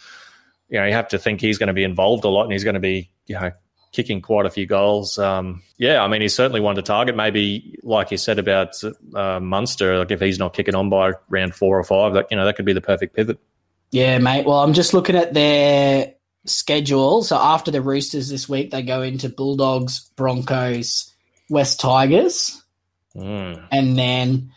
you 0.69 0.79
know 0.79 0.85
you 0.85 0.93
have 0.93 1.07
to 1.07 1.17
think 1.17 1.41
he's 1.41 1.57
going 1.57 1.67
to 1.67 1.73
be 1.73 1.83
involved 1.83 2.25
a 2.25 2.29
lot 2.29 2.43
and 2.43 2.51
he's 2.51 2.63
going 2.63 2.75
to 2.75 2.79
be 2.79 3.09
you 3.25 3.35
know 3.35 3.51
kicking 3.97 4.21
quite 4.21 4.45
a 4.45 4.49
few 4.51 4.67
goals. 4.67 5.17
Um, 5.17 5.63
yeah, 5.77 6.03
I 6.03 6.07
mean, 6.07 6.21
he's 6.21 6.35
certainly 6.35 6.61
one 6.61 6.75
to 6.75 6.83
target. 6.83 7.15
Maybe, 7.15 7.79
like 7.81 8.11
you 8.11 8.17
said 8.17 8.37
about 8.37 8.75
uh, 9.15 9.39
Munster, 9.39 9.97
like 9.97 10.11
if 10.11 10.21
he's 10.21 10.37
not 10.37 10.53
kicking 10.53 10.75
on 10.75 10.87
by 10.91 11.13
round 11.29 11.55
four 11.55 11.79
or 11.79 11.83
five, 11.83 12.13
that 12.13 12.27
you 12.29 12.37
know 12.37 12.45
that 12.45 12.55
could 12.55 12.65
be 12.65 12.73
the 12.73 12.81
perfect 12.81 13.15
pivot. 13.15 13.39
Yeah, 13.89 14.19
mate. 14.19 14.45
Well, 14.45 14.59
I'm 14.59 14.73
just 14.73 14.93
looking 14.93 15.15
at 15.15 15.33
their 15.33 16.13
schedule. 16.45 17.23
So 17.23 17.37
after 17.37 17.71
the 17.71 17.81
Roosters 17.81 18.29
this 18.29 18.47
week, 18.47 18.69
they 18.69 18.83
go 18.83 19.01
into 19.01 19.29
Bulldogs, 19.29 20.11
Broncos, 20.15 21.11
West 21.49 21.79
Tigers, 21.79 22.63
mm. 23.15 23.67
and 23.71 23.97
then 23.97 24.51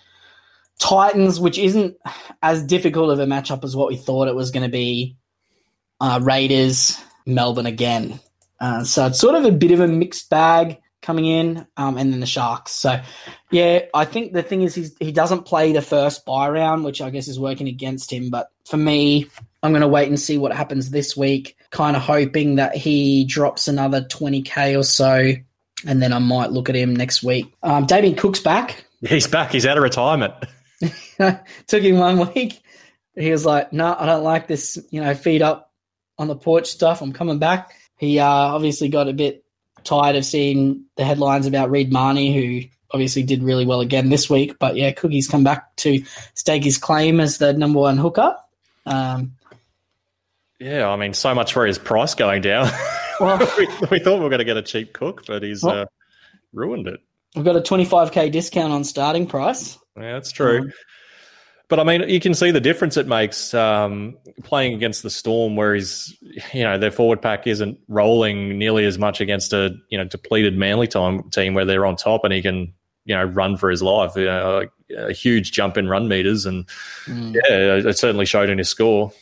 Titans, 0.78 1.40
which 1.40 1.56
isn't 1.56 1.96
as 2.42 2.62
difficult 2.62 3.10
of 3.10 3.20
a 3.20 3.24
matchup 3.24 3.64
as 3.64 3.74
what 3.74 3.88
we 3.88 3.96
thought 3.96 4.28
it 4.28 4.34
was 4.34 4.50
going 4.50 4.64
to 4.64 4.72
be. 4.72 5.16
Uh, 5.98 6.20
Raiders, 6.22 6.98
Melbourne 7.24 7.66
again. 7.66 8.20
Uh, 8.60 8.84
so 8.84 9.06
it's 9.06 9.18
sort 9.18 9.34
of 9.34 9.44
a 9.44 9.52
bit 9.52 9.70
of 9.70 9.80
a 9.80 9.88
mixed 9.88 10.28
bag 10.28 10.78
coming 11.02 11.24
in, 11.24 11.66
um, 11.76 11.96
and 11.96 12.12
then 12.12 12.20
the 12.20 12.26
Sharks. 12.26 12.72
So, 12.72 13.00
yeah, 13.50 13.86
I 13.94 14.04
think 14.04 14.32
the 14.32 14.42
thing 14.42 14.62
is 14.62 14.74
he's, 14.74 14.94
he 15.00 15.12
doesn't 15.12 15.46
play 15.46 15.72
the 15.72 15.82
first 15.82 16.26
buy 16.26 16.48
round, 16.48 16.84
which 16.84 17.00
I 17.00 17.10
guess 17.10 17.28
is 17.28 17.40
working 17.40 17.68
against 17.68 18.12
him. 18.12 18.30
But 18.30 18.50
for 18.66 18.76
me, 18.76 19.26
I'm 19.62 19.72
going 19.72 19.80
to 19.82 19.88
wait 19.88 20.08
and 20.08 20.20
see 20.20 20.38
what 20.38 20.52
happens 20.52 20.90
this 20.90 21.16
week, 21.16 21.56
kind 21.70 21.96
of 21.96 22.02
hoping 22.02 22.56
that 22.56 22.76
he 22.76 23.24
drops 23.24 23.66
another 23.66 24.02
20k 24.02 24.78
or 24.78 24.82
so, 24.82 25.32
and 25.86 26.02
then 26.02 26.12
I 26.12 26.18
might 26.18 26.50
look 26.50 26.68
at 26.68 26.76
him 26.76 26.94
next 26.94 27.22
week. 27.22 27.52
Um, 27.62 27.86
Damien 27.86 28.14
Cook's 28.14 28.40
back. 28.40 28.84
He's 29.00 29.26
back. 29.26 29.52
He's 29.52 29.64
out 29.64 29.78
of 29.78 29.82
retirement. 29.82 30.34
Took 31.66 31.82
him 31.82 31.98
one 31.98 32.32
week. 32.34 32.62
He 33.14 33.30
was 33.30 33.44
like, 33.44 33.72
"No, 33.72 33.88
nah, 33.88 33.96
I 33.98 34.06
don't 34.06 34.24
like 34.24 34.46
this. 34.46 34.78
You 34.90 35.02
know, 35.02 35.14
feed 35.14 35.42
up 35.42 35.72
on 36.18 36.28
the 36.28 36.36
porch 36.36 36.68
stuff. 36.68 37.02
I'm 37.02 37.12
coming 37.12 37.38
back." 37.38 37.74
He 38.00 38.18
uh, 38.18 38.26
obviously 38.26 38.88
got 38.88 39.08
a 39.08 39.12
bit 39.12 39.44
tired 39.84 40.16
of 40.16 40.24
seeing 40.24 40.86
the 40.96 41.04
headlines 41.04 41.46
about 41.46 41.70
Reed 41.70 41.92
Mahoney, 41.92 42.34
who 42.34 42.68
obviously 42.90 43.24
did 43.24 43.42
really 43.42 43.66
well 43.66 43.82
again 43.82 44.08
this 44.08 44.30
week. 44.30 44.58
But 44.58 44.76
yeah, 44.76 44.90
Cookie's 44.92 45.28
come 45.28 45.44
back 45.44 45.76
to 45.76 46.02
stake 46.32 46.64
his 46.64 46.78
claim 46.78 47.20
as 47.20 47.36
the 47.36 47.52
number 47.52 47.78
one 47.78 47.98
hooker. 47.98 48.36
Um, 48.86 49.32
yeah, 50.58 50.88
I 50.88 50.96
mean, 50.96 51.12
so 51.12 51.34
much 51.34 51.52
for 51.52 51.66
his 51.66 51.78
price 51.78 52.14
going 52.14 52.42
down. 52.42 52.70
Well, 53.20 53.36
we, 53.58 53.66
we, 53.90 53.98
thought 53.98 54.16
we 54.16 54.20
were 54.20 54.30
going 54.30 54.38
to 54.38 54.46
get 54.46 54.56
a 54.56 54.62
cheap 54.62 54.94
cook, 54.94 55.26
but 55.26 55.42
he's 55.42 55.62
well, 55.62 55.82
uh, 55.82 55.84
ruined 56.54 56.88
it. 56.88 57.00
We've 57.36 57.44
got 57.44 57.54
a 57.54 57.60
25k 57.60 58.32
discount 58.32 58.72
on 58.72 58.82
starting 58.82 59.26
price. 59.26 59.78
Yeah, 59.94 60.14
that's 60.14 60.32
true. 60.32 60.60
Um, 60.60 60.72
but 61.70 61.78
I 61.78 61.84
mean, 61.84 62.08
you 62.08 62.18
can 62.18 62.34
see 62.34 62.50
the 62.50 62.60
difference 62.60 62.96
it 62.96 63.06
makes 63.06 63.54
um, 63.54 64.18
playing 64.42 64.74
against 64.74 65.04
the 65.04 65.08
Storm, 65.08 65.54
where 65.54 65.74
he's, 65.74 66.14
you 66.52 66.64
know, 66.64 66.76
their 66.76 66.90
forward 66.90 67.22
pack 67.22 67.46
isn't 67.46 67.78
rolling 67.86 68.58
nearly 68.58 68.84
as 68.84 68.98
much 68.98 69.20
against 69.20 69.52
a, 69.52 69.74
you 69.88 69.96
know, 69.96 70.04
depleted 70.04 70.58
Manly 70.58 70.88
time 70.88 71.30
team 71.30 71.54
where 71.54 71.64
they're 71.64 71.86
on 71.86 71.94
top 71.94 72.24
and 72.24 72.34
he 72.34 72.42
can, 72.42 72.74
you 73.04 73.14
know, 73.14 73.22
run 73.22 73.56
for 73.56 73.70
his 73.70 73.82
life. 73.82 74.16
You 74.16 74.24
know, 74.24 74.66
a 74.98 75.12
huge 75.12 75.52
jump 75.52 75.76
in 75.76 75.88
run 75.88 76.08
meters, 76.08 76.44
and 76.44 76.66
mm. 77.06 77.34
yeah, 77.34 77.88
it 77.88 77.96
certainly 77.96 78.26
showed 78.26 78.50
in 78.50 78.58
his 78.58 78.68
score. 78.68 79.12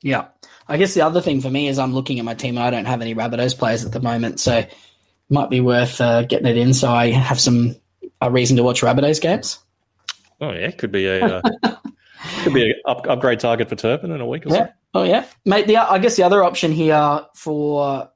Yeah, 0.00 0.26
I 0.68 0.76
guess 0.76 0.94
the 0.94 1.00
other 1.00 1.20
thing 1.20 1.40
for 1.40 1.50
me 1.50 1.66
is 1.66 1.76
I'm 1.76 1.92
looking 1.92 2.20
at 2.20 2.24
my 2.24 2.34
team 2.34 2.56
and 2.56 2.64
I 2.64 2.70
don't 2.70 2.84
have 2.84 3.02
any 3.02 3.16
Rabbitohs 3.16 3.58
players 3.58 3.84
at 3.84 3.90
the 3.90 4.00
moment, 4.00 4.38
so 4.38 4.58
it 4.58 4.72
might 5.28 5.50
be 5.50 5.60
worth 5.60 6.00
uh, 6.00 6.22
getting 6.22 6.46
it 6.46 6.56
in 6.56 6.72
so 6.72 6.88
I 6.88 7.10
have 7.10 7.40
some 7.40 7.74
a 8.20 8.30
reason 8.30 8.56
to 8.58 8.62
watch 8.62 8.82
Rabbitohs 8.82 9.20
games. 9.20 9.58
Oh 10.40 10.52
yeah, 10.52 10.70
could 10.70 10.92
be 10.92 11.06
a. 11.06 11.42
Uh, 11.42 11.76
Could 12.42 12.54
be 12.54 12.70
an 12.70 12.74
up, 12.86 13.06
upgrade 13.08 13.40
target 13.40 13.68
for 13.68 13.76
Turpin 13.76 14.10
in 14.10 14.20
a 14.20 14.26
week 14.26 14.46
or 14.46 14.50
yeah. 14.50 14.66
so. 14.66 14.72
Oh 14.94 15.02
yeah, 15.04 15.26
mate. 15.44 15.66
The 15.66 15.76
I 15.76 15.98
guess 15.98 16.16
the 16.16 16.22
other 16.22 16.42
option 16.42 16.72
here 16.72 17.20
for 17.34 18.10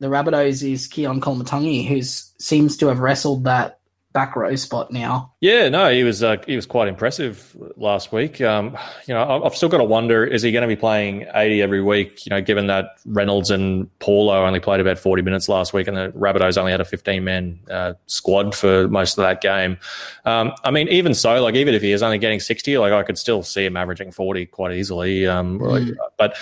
the 0.00 0.06
Rabbitohs 0.06 0.68
is 0.68 0.88
Keaon 0.88 1.20
Koloamatangi, 1.20 1.86
who 1.86 2.02
seems 2.02 2.76
to 2.78 2.86
have 2.86 3.00
wrestled 3.00 3.44
that 3.44 3.80
back 4.14 4.36
row 4.36 4.54
spot 4.54 4.92
now. 4.92 5.34
Yeah, 5.40 5.68
no, 5.68 5.92
he 5.92 6.04
was 6.04 6.22
uh, 6.22 6.36
he 6.46 6.56
was 6.56 6.64
quite 6.64 6.88
impressive 6.88 7.54
last 7.76 8.12
week. 8.12 8.40
Um, 8.40 8.78
you 9.06 9.12
know, 9.12 9.44
I've 9.44 9.54
still 9.54 9.68
got 9.68 9.78
to 9.78 9.84
wonder: 9.84 10.24
is 10.24 10.40
he 10.40 10.52
going 10.52 10.62
to 10.62 10.68
be 10.68 10.76
playing 10.76 11.26
eighty 11.34 11.60
every 11.60 11.82
week? 11.82 12.24
You 12.24 12.30
know, 12.30 12.40
given 12.40 12.68
that 12.68 12.98
Reynolds 13.04 13.50
and 13.50 13.90
Paulo 13.98 14.46
only 14.46 14.60
played 14.60 14.80
about 14.80 14.98
forty 14.98 15.20
minutes 15.20 15.48
last 15.48 15.74
week, 15.74 15.88
and 15.88 15.96
the 15.96 16.12
Rabbitohs 16.16 16.56
only 16.56 16.72
had 16.72 16.80
a 16.80 16.84
fifteen 16.86 17.24
man 17.24 17.58
uh, 17.70 17.94
squad 18.06 18.54
for 18.54 18.88
most 18.88 19.18
of 19.18 19.22
that 19.22 19.42
game. 19.42 19.76
Um, 20.24 20.52
I 20.64 20.70
mean, 20.70 20.88
even 20.88 21.12
so, 21.12 21.42
like 21.42 21.56
even 21.56 21.74
if 21.74 21.82
he 21.82 21.92
is 21.92 22.02
only 22.02 22.18
getting 22.18 22.40
sixty, 22.40 22.78
like 22.78 22.92
I 22.92 23.02
could 23.02 23.18
still 23.18 23.42
see 23.42 23.66
him 23.66 23.76
averaging 23.76 24.12
forty 24.12 24.46
quite 24.46 24.72
easily. 24.74 25.26
Um, 25.26 25.58
mm. 25.58 25.68
like, 25.68 25.94
but 26.16 26.38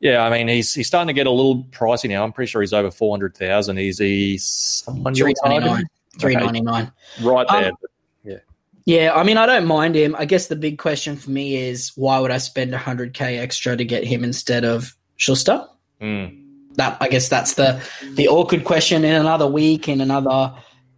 yeah, 0.00 0.24
I 0.24 0.30
mean, 0.30 0.48
he's 0.48 0.74
he's 0.74 0.88
starting 0.88 1.06
to 1.06 1.14
get 1.14 1.28
a 1.28 1.30
little 1.30 1.62
pricey 1.64 2.10
now. 2.10 2.24
I'm 2.24 2.32
pretty 2.32 2.50
sure 2.50 2.60
he's 2.60 2.72
over 2.72 2.90
four 2.90 3.12
hundred 3.12 3.36
thousand. 3.36 3.78
Is 3.78 3.98
he 3.98 4.36
someone 4.38 5.14
three 5.14 5.34
ninety 5.44 5.64
nine? 5.64 5.86
Three 6.18 6.36
ninety 6.36 6.60
nine. 6.60 6.92
Right 7.22 7.46
there. 7.48 7.68
Um, 7.70 7.76
yeah. 8.24 8.38
Yeah, 8.84 9.12
I 9.14 9.22
mean, 9.22 9.36
I 9.36 9.46
don't 9.46 9.66
mind 9.66 9.94
him. 9.94 10.14
I 10.18 10.24
guess 10.24 10.48
the 10.48 10.56
big 10.56 10.78
question 10.78 11.16
for 11.16 11.30
me 11.30 11.56
is 11.56 11.92
why 11.94 12.18
would 12.18 12.30
I 12.30 12.38
spend 12.38 12.74
hundred 12.74 13.14
k 13.14 13.38
extra 13.38 13.76
to 13.76 13.84
get 13.84 14.04
him 14.04 14.24
instead 14.24 14.64
of 14.64 14.96
Schuster? 15.16 15.66
Mm. 16.00 16.40
That 16.74 16.96
I 17.00 17.08
guess 17.08 17.28
that's 17.28 17.54
the 17.54 17.82
the 18.14 18.28
awkward 18.28 18.64
question. 18.64 19.04
In 19.04 19.14
another 19.14 19.46
week, 19.46 19.88
in 19.88 20.00
another 20.00 20.54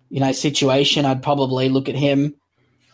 you 0.09 0.21
know 0.21 0.33
situation, 0.33 1.05
I'd 1.05 1.23
probably 1.23 1.69
look 1.69 1.89
at 1.89 1.95
him. 1.95 2.35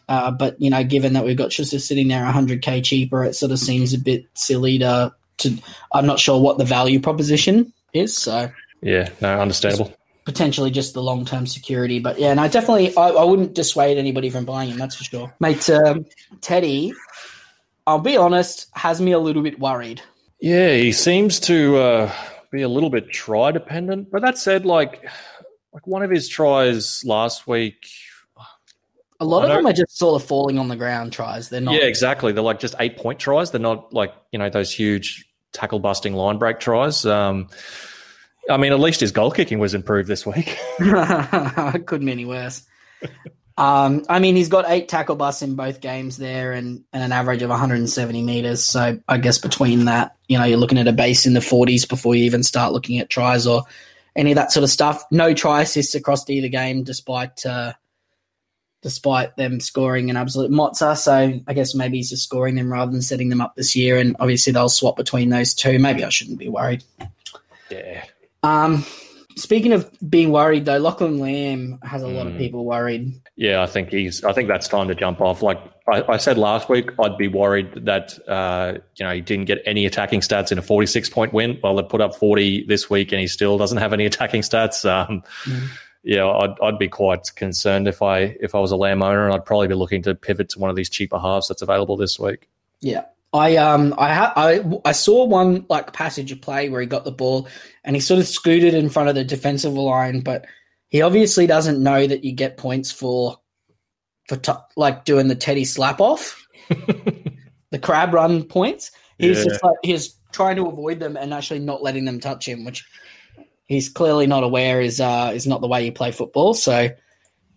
Uh, 0.09 0.33
but 0.33 0.61
you 0.61 0.70
know, 0.70 0.83
given 0.83 1.12
that 1.12 1.24
we've 1.24 1.37
got 1.37 1.52
Schuster 1.52 1.78
sitting 1.78 2.09
there 2.09 2.24
100k 2.24 2.83
cheaper, 2.83 3.22
it 3.24 3.35
sort 3.35 3.52
of 3.52 3.61
seems 3.61 3.94
a 3.94 3.98
bit 3.98 4.24
silly 4.35 4.78
to 4.80 5.14
to 5.38 5.56
I'm 5.92 6.06
not 6.06 6.18
sure 6.18 6.40
what 6.40 6.59
the 6.59 6.64
value 6.64 7.00
proposition 7.00 7.72
is. 7.92 8.16
So 8.16 8.50
yeah, 8.83 9.11
no, 9.20 9.40
understandable. 9.40 9.94
Potentially 10.30 10.70
just 10.70 10.94
the 10.94 11.02
long 11.02 11.24
term 11.24 11.44
security, 11.44 11.98
but 11.98 12.16
yeah, 12.16 12.32
no, 12.34 12.46
definitely, 12.46 12.96
I, 12.96 13.08
I, 13.08 13.24
wouldn't 13.24 13.52
dissuade 13.52 13.98
anybody 13.98 14.30
from 14.30 14.44
buying 14.44 14.70
him. 14.70 14.78
That's 14.78 14.94
for 14.94 15.02
sure, 15.02 15.34
mate. 15.40 15.68
Um, 15.68 16.06
Teddy, 16.40 16.92
I'll 17.84 17.98
be 17.98 18.16
honest, 18.16 18.68
has 18.74 19.00
me 19.00 19.10
a 19.10 19.18
little 19.18 19.42
bit 19.42 19.58
worried. 19.58 20.00
Yeah, 20.40 20.72
he 20.72 20.92
seems 20.92 21.40
to 21.40 21.78
uh, 21.78 22.12
be 22.52 22.62
a 22.62 22.68
little 22.68 22.90
bit 22.90 23.10
try 23.10 23.50
dependent. 23.50 24.12
But 24.12 24.22
that 24.22 24.38
said, 24.38 24.64
like, 24.64 25.04
like 25.72 25.84
one 25.88 26.04
of 26.04 26.12
his 26.12 26.28
tries 26.28 27.04
last 27.04 27.48
week 27.48 27.86
a 29.18 29.24
lot 29.24 29.42
of 29.42 29.50
them 29.50 29.66
are 29.66 29.72
just 29.72 29.98
sort 29.98 30.20
of 30.20 30.26
falling 30.26 30.58
on 30.60 30.68
the 30.68 30.76
ground 30.76 31.12
tries. 31.12 31.48
They're 31.48 31.60
not. 31.60 31.74
Yeah, 31.74 31.86
exactly. 31.86 32.30
They're 32.30 32.44
like 32.44 32.60
just 32.60 32.76
eight 32.78 32.96
point 32.96 33.18
tries. 33.18 33.50
They're 33.50 33.60
not 33.60 33.92
like 33.92 34.14
you 34.30 34.38
know 34.38 34.48
those 34.48 34.72
huge 34.72 35.26
tackle 35.52 35.80
busting 35.80 36.14
line 36.14 36.38
break 36.38 36.60
tries. 36.60 37.04
Um, 37.04 37.48
I 38.48 38.57
mean, 38.57 38.72
at 38.72 38.81
least 38.81 39.00
his 39.00 39.12
goal 39.12 39.31
kicking 39.31 39.59
was 39.59 39.74
improved 39.74 40.09
this 40.09 40.24
week. 40.24 40.59
Couldn't 40.79 42.07
be 42.07 42.12
any 42.12 42.24
worse. 42.24 42.66
Um, 43.57 44.05
I 44.09 44.20
mean, 44.20 44.37
he's 44.37 44.48
got 44.48 44.64
eight 44.68 44.88
tackle 44.88 45.16
busts 45.16 45.42
in 45.42 45.55
both 45.55 45.81
games 45.81 46.16
there, 46.16 46.53
and, 46.53 46.83
and 46.92 47.03
an 47.03 47.12
average 47.12 47.42
of 47.42 47.50
170 47.50 48.22
meters. 48.22 48.64
So 48.64 48.98
I 49.07 49.18
guess 49.18 49.38
between 49.38 49.85
that, 49.85 50.16
you 50.29 50.38
know, 50.38 50.44
you're 50.44 50.59
looking 50.59 50.79
at 50.79 50.88
a 50.88 50.92
base 50.92 51.26
in 51.26 51.35
the 51.35 51.40
40s 51.40 51.88
before 51.88 52.14
you 52.14 52.24
even 52.24 52.42
start 52.42 52.72
looking 52.72 52.98
at 52.98 53.11
tries 53.11 53.46
or 53.46 53.64
any 54.16 54.33
of 54.33 54.37
that 54.37 54.53
sort 54.53 54.64
of 54.64 54.70
stuff. 54.70 55.05
No 55.11 55.35
try 55.35 55.62
assists 55.62 55.94
across 55.94 56.29
either 56.31 56.48
game, 56.48 56.85
despite 56.85 57.44
uh, 57.44 57.74
despite 58.83 59.37
them 59.37 59.61
scoring 59.61 60.09
an 60.11 60.16
absolute 60.16 60.50
mozza. 60.50 60.96
So 60.96 61.40
I 61.46 61.53
guess 61.53 61.74
maybe 61.74 61.98
he's 61.98 62.11
just 62.11 62.24
scoring 62.24 62.55
them 62.55 62.72
rather 62.72 62.90
than 62.90 63.03
setting 63.03 63.29
them 63.29 63.40
up 63.40 63.55
this 63.57 63.76
year. 63.76 63.98
And 63.98 64.16
obviously 64.18 64.53
they'll 64.53 64.70
swap 64.70 64.96
between 64.96 65.29
those 65.29 65.55
two. 65.55 65.79
Maybe 65.79 66.03
I 66.03 66.09
shouldn't 66.09 66.38
be 66.38 66.48
worried. 66.48 66.83
Yeah. 67.70 68.05
Um, 68.42 68.85
speaking 69.37 69.72
of 69.72 69.90
being 70.09 70.31
worried 70.31 70.64
though, 70.64 70.79
Lachlan 70.79 71.18
Lam 71.18 71.79
has 71.83 72.03
a 72.03 72.07
mm. 72.07 72.14
lot 72.14 72.26
of 72.26 72.35
mm. 72.35 72.38
people 72.38 72.64
worried. 72.64 73.12
Yeah, 73.37 73.62
I 73.62 73.66
think 73.66 73.90
he's. 73.90 74.24
I 74.24 74.33
think 74.33 74.48
that's 74.48 74.68
time 74.68 74.88
to 74.88 74.94
jump 74.94 75.20
off. 75.20 75.42
Like 75.42 75.59
I, 75.92 76.03
I 76.09 76.16
said 76.16 76.38
last 76.38 76.68
week, 76.68 76.90
I'd 76.98 77.16
be 77.16 77.29
worried 77.29 77.87
that 77.87 78.18
uh, 78.29 78.79
you 78.96 79.05
know 79.05 79.12
he 79.12 79.20
didn't 79.20 79.46
get 79.46 79.59
any 79.66 79.87
attacking 79.87 80.20
stats 80.20 80.53
in 80.53 80.59
a 80.59 80.62
46 80.62 81.09
point 81.11 81.33
win. 81.33 81.59
Well, 81.62 81.76
they 81.76 81.83
put 81.83 82.00
up 82.00 82.14
40 82.14 82.64
this 82.66 82.88
week, 82.88 83.12
and 83.12 83.20
he 83.20 83.26
still 83.26 83.59
doesn't 83.59 83.79
have 83.79 83.92
any 83.92 84.07
attacking 84.07 84.42
stats. 84.42 84.88
Um, 84.88 85.22
mm 85.44 85.68
yeah, 86.03 86.26
I'd, 86.26 86.55
I'd 86.62 86.79
be 86.79 86.88
quite 86.88 87.35
concerned 87.35 87.87
if 87.87 88.00
I 88.03 88.37
if 88.40 88.55
I 88.55 88.59
was 88.59 88.72
a 88.72 88.76
Lam 88.76 89.03
owner, 89.03 89.26
and 89.26 89.35
I'd 89.35 89.44
probably 89.44 89.68
be 89.68 89.74
looking 89.74 90.03
to 90.03 90.14
pivot 90.14 90.48
to 90.50 90.59
one 90.59 90.70
of 90.70 90.76
these 90.76 90.88
cheaper 90.88 91.18
halves 91.18 91.48
that's 91.48 91.62
available 91.62 91.96
this 91.96 92.18
week. 92.18 92.48
Yeah, 92.81 93.05
I 93.32 93.56
um 93.56 93.94
I 93.96 94.12
ha- 94.12 94.32
I 94.36 94.64
I 94.84 94.92
saw 94.92 95.24
one 95.24 95.64
like 95.68 95.92
passage 95.92 96.32
of 96.32 96.40
play 96.40 96.68
where 96.68 96.80
he 96.80 96.86
got 96.86 97.04
the 97.04 97.12
ball 97.12 97.48
and 97.84 97.94
he 97.94 98.00
sort 98.00 98.18
of 98.18 98.26
scooted 98.26 98.74
in 98.74 98.90
front 98.90 99.08
of 99.08 99.14
the 99.14 99.24
defensive 99.24 99.72
line, 99.72 100.20
but 100.20 100.46
he 100.88 101.02
obviously 101.02 101.46
doesn't 101.46 101.82
know 101.82 102.06
that 102.06 102.24
you 102.24 102.32
get 102.32 102.56
points 102.56 102.90
for 102.90 103.38
for 104.28 104.36
t- 104.36 104.52
like 104.76 105.04
doing 105.04 105.28
the 105.28 105.36
Teddy 105.36 105.64
slap 105.64 106.00
off, 106.00 106.44
the 106.68 107.78
crab 107.80 108.14
run 108.14 108.42
points. 108.42 108.90
He's 109.18 109.38
yeah. 109.38 109.44
just 109.44 109.62
like 109.62 109.76
he's 109.82 110.14
trying 110.32 110.56
to 110.56 110.66
avoid 110.66 110.98
them 110.98 111.16
and 111.16 111.32
actually 111.32 111.60
not 111.60 111.82
letting 111.82 112.04
them 112.06 112.18
touch 112.18 112.48
him, 112.48 112.64
which 112.64 112.84
he's 113.66 113.88
clearly 113.88 114.26
not 114.26 114.42
aware 114.42 114.80
is 114.80 115.00
uh, 115.00 115.30
is 115.32 115.46
not 115.46 115.60
the 115.60 115.68
way 115.68 115.84
you 115.84 115.92
play 115.92 116.10
football. 116.10 116.54
So, 116.54 116.88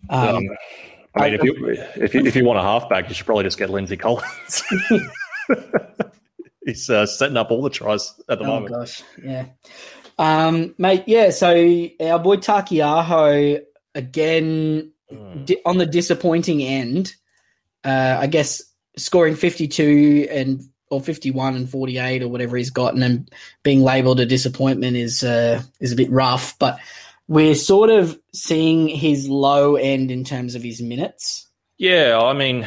um, 0.08 0.36
um, 0.36 0.48
I 1.16 1.30
mean, 1.30 1.34
if 1.34 1.42
you, 1.42 1.76
if 1.96 2.14
you 2.14 2.24
if 2.24 2.36
you 2.36 2.44
want 2.44 2.60
a 2.60 2.62
halfback, 2.62 3.08
you 3.08 3.14
should 3.14 3.26
probably 3.26 3.44
just 3.44 3.58
get 3.58 3.70
Lindsay 3.70 3.96
Collins. 3.96 4.62
he's 6.66 6.88
uh, 6.90 7.06
setting 7.06 7.36
up 7.36 7.50
all 7.50 7.62
the 7.62 7.70
tries 7.70 8.14
at 8.28 8.38
the 8.38 8.44
oh, 8.44 8.48
moment. 8.48 8.74
Gosh, 8.74 9.02
yeah, 9.22 9.46
um, 10.18 10.74
mate. 10.78 11.04
Yeah, 11.06 11.30
so 11.30 11.50
our 12.00 12.18
boy 12.18 12.36
Taukei'aho 12.36 13.60
again 13.94 14.92
mm. 15.12 15.46
di- 15.46 15.62
on 15.64 15.78
the 15.78 15.86
disappointing 15.86 16.62
end. 16.62 17.14
Uh, 17.82 18.16
I 18.20 18.26
guess 18.26 18.62
scoring 18.96 19.36
fifty 19.36 19.68
two 19.68 20.26
and 20.30 20.62
or 20.90 21.00
51 21.00 21.56
and 21.56 21.68
48 21.68 22.22
or 22.22 22.28
whatever 22.28 22.56
he's 22.56 22.70
gotten 22.70 23.02
and 23.02 23.30
being 23.62 23.82
labeled 23.82 24.20
a 24.20 24.26
disappointment 24.26 24.96
is 24.96 25.24
uh, 25.24 25.62
is 25.80 25.92
a 25.92 25.96
bit 25.96 26.10
rough 26.10 26.58
but 26.58 26.78
we're 27.26 27.54
sort 27.54 27.90
of 27.90 28.18
seeing 28.32 28.86
his 28.86 29.28
low 29.28 29.76
end 29.76 30.10
in 30.10 30.24
terms 30.24 30.54
of 30.54 30.62
his 30.62 30.80
minutes 30.80 31.48
yeah 31.78 32.18
i 32.22 32.32
mean 32.32 32.66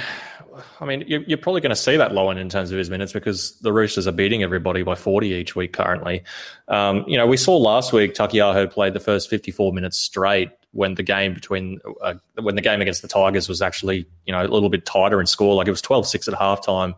I 0.80 0.86
mean, 0.86 1.04
you're, 1.08 1.38
probably 1.38 1.62
going 1.62 1.72
to 1.72 1.76
see 1.76 1.98
that 1.98 2.14
low 2.14 2.30
end 2.30 2.40
in 2.40 2.50
terms 2.50 2.72
of 2.72 2.78
his 2.78 2.90
minutes 2.90 3.14
because 3.14 3.58
the 3.60 3.72
Roosters 3.74 4.08
are 4.08 4.12
beating 4.12 4.44
everybody 4.44 4.84
by 4.84 4.96
40 4.96 5.30
each 5.30 5.56
week 5.56 5.74
currently. 5.74 6.24
Um, 6.68 7.04
you 7.08 7.18
know, 7.18 7.28
we 7.28 7.38
saw 7.38 7.58
last 7.58 7.94
week 7.94 8.14
Taukei'aho 8.14 8.72
played 8.72 8.94
the 8.94 9.00
first 9.00 9.30
54 9.30 9.74
minutes 9.74 9.98
straight 9.98 10.50
when 10.72 10.96
the 10.96 11.04
game 11.04 11.34
between 11.34 11.80
uh, 12.02 12.16
when 12.42 12.56
the 12.56 12.62
game 12.62 12.82
against 12.82 13.02
the 13.02 13.08
Tigers 13.08 13.50
was 13.50 13.62
actually 13.62 14.06
you 14.26 14.32
know 14.32 14.42
a 14.42 14.48
little 14.48 14.70
bit 14.70 14.86
tighter 14.86 15.20
in 15.20 15.26
score. 15.26 15.56
Like 15.56 15.68
it 15.68 15.72
was 15.72 15.82
12-6 15.82 16.28
at 16.28 16.40
halftime, 16.40 16.94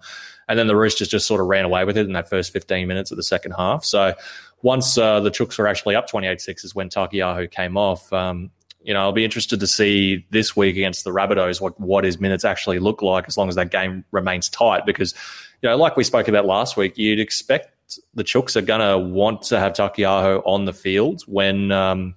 and 0.48 0.60
then 0.60 0.67
the 0.67 0.76
Roosters 0.76 1.08
just 1.08 1.28
sort 1.28 1.39
of 1.39 1.48
ran 1.48 1.65
away 1.65 1.86
with 1.86 1.98
it 1.98 2.06
in 2.06 2.13
that 2.13 2.30
first 2.30 2.52
15 2.52 2.88
minutes 2.88 3.12
of 3.12 3.17
the 3.17 3.24
second 3.24 3.52
half. 3.52 3.86
So 3.86 4.15
once 4.62 4.98
uh, 4.98 5.19
the 5.22 5.32
Chooks 5.32 5.58
were 5.58 5.67
actually 5.67 5.95
up 5.95 6.08
28 6.08 6.41
6 6.41 6.63
is 6.63 6.76
when 6.76 6.89
Taukei'aho 6.89 7.50
came 7.50 7.78
off. 7.78 8.12
Um, 8.12 8.52
you 8.82 8.94
know, 8.94 9.02
I'll 9.02 9.12
be 9.12 9.26
interested 9.26 9.60
to 9.60 9.68
see 9.68 10.26
this 10.30 10.56
week 10.56 10.76
against 10.76 11.04
the 11.04 11.12
Rabbitohs 11.12 11.60
what, 11.60 11.80
what 11.80 12.04
his 12.04 12.20
minutes 12.20 12.46
actually 12.46 12.80
look 12.80 13.02
like 13.02 13.26
as 13.28 13.38
long 13.38 13.50
as 13.50 13.56
that 13.56 13.72
game 13.72 14.06
remains 14.12 14.50
tight. 14.50 14.86
Because, 14.86 15.13
you 15.62 15.70
know, 15.70 15.76
like 15.76 15.98
we 15.98 16.04
spoke 16.04 16.28
about 16.28 16.46
last 16.46 16.78
week, 16.78 16.98
you'd 16.98 17.20
expect 17.20 17.74
the 18.13 18.24
Chooks 18.24 18.56
are 18.56 18.62
going 18.62 18.80
to 18.80 18.98
want 18.98 19.42
to 19.44 19.60
have 19.60 19.74
Taukei'aho 19.74 20.42
on 20.46 20.65
the 20.65 20.74
field 20.74 21.24
when, 21.28 21.72
um, 21.72 22.15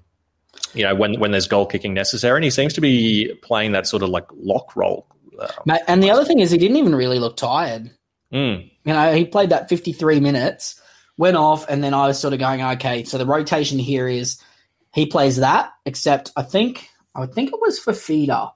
you 0.75 0.83
know, 0.83 0.94
when, 0.94 1.18
when 1.18 1.33
there's 1.33 1.48
goal 1.48 1.66
kicking 1.66 1.94
necessary. 1.94 2.37
And 2.37 2.44
he 2.44 2.51
seems 2.51 2.75
to 2.75 2.81
be 2.81 3.35
playing 3.42 3.72
that 3.72 3.87
sort 3.87 4.03
of 4.03 4.11
like 4.11 4.27
lock 4.37 4.77
role. 4.77 5.07
Uh, 5.38 5.79
and 5.88 6.03
the 6.03 6.11
other 6.11 6.25
thing 6.25 6.40
is, 6.40 6.51
he 6.51 6.59
didn't 6.59 6.77
even 6.77 6.94
really 6.94 7.18
look 7.18 7.37
tired. 7.37 7.90
Mm. 8.33 8.70
You 8.85 8.92
know, 8.92 9.12
he 9.12 9.25
played 9.25 9.51
that 9.51 9.68
53 9.68 10.20
minutes, 10.20 10.81
went 11.16 11.37
off, 11.37 11.68
and 11.68 11.83
then 11.83 11.94
I 11.94 12.07
was 12.07 12.20
sort 12.20 12.33
of 12.35 12.40
going, 12.40 12.62
okay, 12.62 13.05
so 13.05 13.18
the 13.18 13.27
rotation 13.27 13.79
here 13.79 14.07
is 14.07 14.40
he 14.92 15.07
plays 15.07 15.38
that, 15.38 15.72
except 15.85 16.31
I 16.37 16.42
think 16.42 16.88
I 17.14 17.26
think 17.26 17.50
it 17.52 17.61
was 17.61 17.78
for 17.78 17.92
feeder 17.92 18.48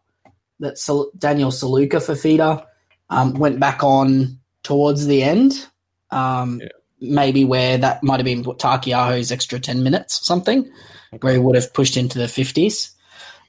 that 0.61 0.77
Daniel 1.19 1.51
Suluka-Fifita 1.51 2.65
um, 3.11 3.35
went 3.35 3.61
back 3.61 3.83
on 3.83 4.39
towards 4.63 5.07
the 5.07 5.23
end. 5.23 5.67
Um, 6.11 6.61
yeah. 6.61 6.69
Maybe 6.99 7.45
where 7.45 7.77
that 7.77 8.03
might 8.03 8.21
have 8.21 8.25
been 8.25 8.43
Taukei'aho's 8.43 9.31
extra 9.31 9.61
10 9.61 9.83
minutes 9.83 10.23
or 10.23 10.25
something, 10.25 10.71
where 11.21 11.35
he 11.35 11.39
would 11.39 11.55
have 11.55 11.75
pushed 11.75 11.99
into 11.99 12.19
the 12.19 12.25
50s. 12.25 12.91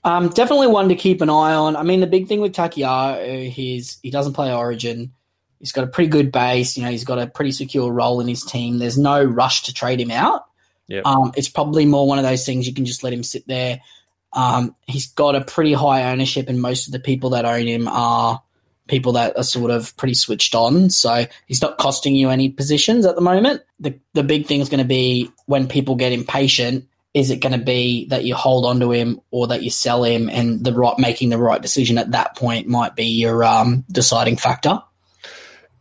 Um, 0.03 0.29
definitely 0.29 0.67
one 0.67 0.89
to 0.89 0.95
keep 0.95 1.21
an 1.21 1.29
eye 1.29 1.53
on. 1.53 1.77
I 1.77 1.83
mean, 1.83 2.01
the 2.01 2.07
big 2.07 2.27
thing 2.27 2.41
with 2.41 2.53
Taukei'aho, 2.53 3.49
he's 3.49 3.99
he 4.03 4.11
doesn't 4.11 4.33
play 4.33 4.53
Origin. 4.53 5.13
He's 5.59 5.71
got 5.71 5.85
a 5.85 5.87
pretty 5.87 6.09
good 6.09 6.31
base. 6.31 6.77
You 6.77 6.83
know, 6.83 6.91
he's 6.91 7.05
got 7.05 7.19
a 7.19 7.27
pretty 7.27 7.51
secure 7.51 7.91
role 7.91 8.19
in 8.19 8.27
his 8.27 8.43
team. 8.43 8.77
There's 8.77 8.97
no 8.97 9.23
rush 9.23 9.63
to 9.63 9.73
trade 9.73 9.99
him 9.99 10.11
out. 10.11 10.43
Yep. 10.87 11.05
Um, 11.05 11.31
it's 11.35 11.49
probably 11.49 11.85
more 11.85 12.07
one 12.07 12.17
of 12.17 12.23
those 12.23 12.45
things 12.45 12.67
you 12.67 12.73
can 12.73 12.85
just 12.85 13.03
let 13.03 13.13
him 13.13 13.23
sit 13.23 13.47
there. 13.47 13.81
Um, 14.33 14.75
he's 14.87 15.07
got 15.07 15.35
a 15.35 15.43
pretty 15.43 15.73
high 15.73 16.11
ownership, 16.11 16.49
and 16.49 16.61
most 16.61 16.87
of 16.87 16.93
the 16.93 16.99
people 16.99 17.31
that 17.31 17.45
own 17.45 17.67
him 17.67 17.87
are 17.87 18.41
people 18.87 19.13
that 19.13 19.37
are 19.37 19.43
sort 19.43 19.71
of 19.71 19.95
pretty 19.97 20.13
switched 20.13 20.55
on. 20.55 20.89
So 20.89 21.25
he's 21.45 21.61
not 21.61 21.77
costing 21.77 22.15
you 22.15 22.29
any 22.29 22.49
positions 22.49 23.05
at 23.05 23.15
the 23.15 23.21
moment. 23.21 23.63
The 23.79 23.99
the 24.13 24.23
big 24.23 24.45
thing 24.45 24.61
is 24.61 24.69
going 24.69 24.79
to 24.79 24.85
be 24.85 25.31
when 25.45 25.67
people 25.67 25.95
get 25.95 26.11
impatient 26.11 26.87
is 27.17 27.31
it 27.31 27.41
going 27.41 27.57
to 27.57 27.65
be 27.65 28.07
that 28.09 28.25
you 28.25 28.35
hold 28.35 28.65
on 28.65 28.79
to 28.79 28.91
him 28.91 29.19
or 29.31 29.47
that 29.47 29.63
you 29.63 29.71
sell 29.71 30.03
him 30.03 30.29
and 30.29 30.63
the 30.63 30.71
right 30.71 30.99
making 30.99 31.29
the 31.29 31.37
right 31.37 31.61
decision 31.61 31.97
at 31.97 32.11
that 32.11 32.35
point 32.35 32.67
might 32.67 32.95
be 32.95 33.05
your 33.05 33.43
um, 33.43 33.83
deciding 33.91 34.35
factor 34.37 34.81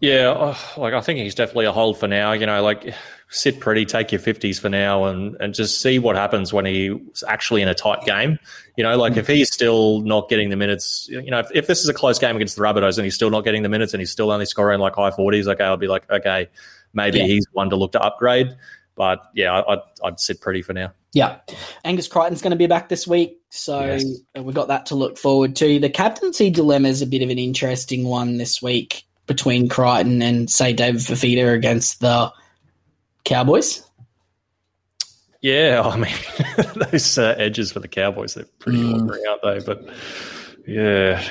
yeah 0.00 0.30
uh, 0.30 0.56
like 0.76 0.94
i 0.94 1.00
think 1.00 1.18
he's 1.18 1.34
definitely 1.34 1.66
a 1.66 1.72
hold 1.72 1.98
for 1.98 2.08
now 2.08 2.32
you 2.32 2.46
know 2.46 2.62
like 2.62 2.94
sit 3.28 3.58
pretty 3.58 3.84
take 3.84 4.12
your 4.12 4.20
50s 4.20 4.60
for 4.60 4.68
now 4.68 5.04
and 5.04 5.36
and 5.40 5.52
just 5.52 5.80
see 5.80 5.98
what 5.98 6.14
happens 6.14 6.52
when 6.52 6.64
he's 6.64 7.24
actually 7.26 7.60
in 7.60 7.66
a 7.66 7.74
tight 7.74 8.00
game 8.04 8.38
you 8.76 8.84
know 8.84 8.96
like 8.96 9.16
if 9.16 9.26
he's 9.26 9.52
still 9.52 10.00
not 10.02 10.28
getting 10.28 10.48
the 10.48 10.56
minutes 10.56 11.08
you 11.10 11.30
know 11.30 11.40
if, 11.40 11.48
if 11.52 11.66
this 11.66 11.80
is 11.80 11.88
a 11.88 11.94
close 11.94 12.20
game 12.20 12.36
against 12.36 12.54
the 12.54 12.62
rabbitohs 12.62 12.98
and 12.98 13.04
he's 13.04 13.16
still 13.16 13.30
not 13.30 13.42
getting 13.42 13.64
the 13.64 13.68
minutes 13.68 13.92
and 13.92 14.00
he's 14.00 14.12
still 14.12 14.30
only 14.30 14.46
scoring 14.46 14.78
like 14.78 14.94
high 14.94 15.10
40s 15.10 15.48
okay 15.48 15.64
i'll 15.64 15.76
be 15.76 15.88
like 15.88 16.08
okay 16.10 16.48
maybe 16.94 17.18
yeah. 17.18 17.26
he's 17.26 17.46
one 17.52 17.68
to 17.70 17.76
look 17.76 17.92
to 17.92 18.00
upgrade 18.00 18.56
but 18.94 19.22
yeah 19.34 19.60
I'd, 19.66 19.78
I'd 20.04 20.20
sit 20.20 20.40
pretty 20.40 20.62
for 20.62 20.72
now 20.72 20.92
yeah. 21.16 21.38
Angus 21.82 22.08
Crichton's 22.08 22.42
going 22.42 22.50
to 22.50 22.58
be 22.58 22.66
back 22.66 22.90
this 22.90 23.06
week. 23.06 23.40
So 23.48 23.80
yes. 23.80 24.04
we've 24.38 24.54
got 24.54 24.68
that 24.68 24.84
to 24.86 24.96
look 24.96 25.16
forward 25.16 25.56
to. 25.56 25.78
The 25.78 25.88
captaincy 25.88 26.50
dilemma 26.50 26.88
is 26.88 27.00
a 27.00 27.06
bit 27.06 27.22
of 27.22 27.30
an 27.30 27.38
interesting 27.38 28.04
one 28.04 28.36
this 28.36 28.60
week 28.60 29.04
between 29.26 29.66
Crichton 29.70 30.20
and, 30.20 30.50
say, 30.50 30.74
David 30.74 31.00
Fifita 31.00 31.54
against 31.54 32.00
the 32.00 32.30
Cowboys. 33.26 33.82
Yeah, 35.42 35.82
I 35.84 35.96
mean, 35.96 36.14
those 36.90 37.18
uh, 37.18 37.34
edges 37.38 37.72
for 37.72 37.80
the 37.80 37.88
Cowboys, 37.88 38.34
they're 38.34 38.46
pretty 38.58 38.78
mm. 38.78 38.94
ordinary, 38.94 39.26
aren't 39.26 39.42
they? 39.42 39.74
But 39.74 39.94
yeah. 40.66 41.22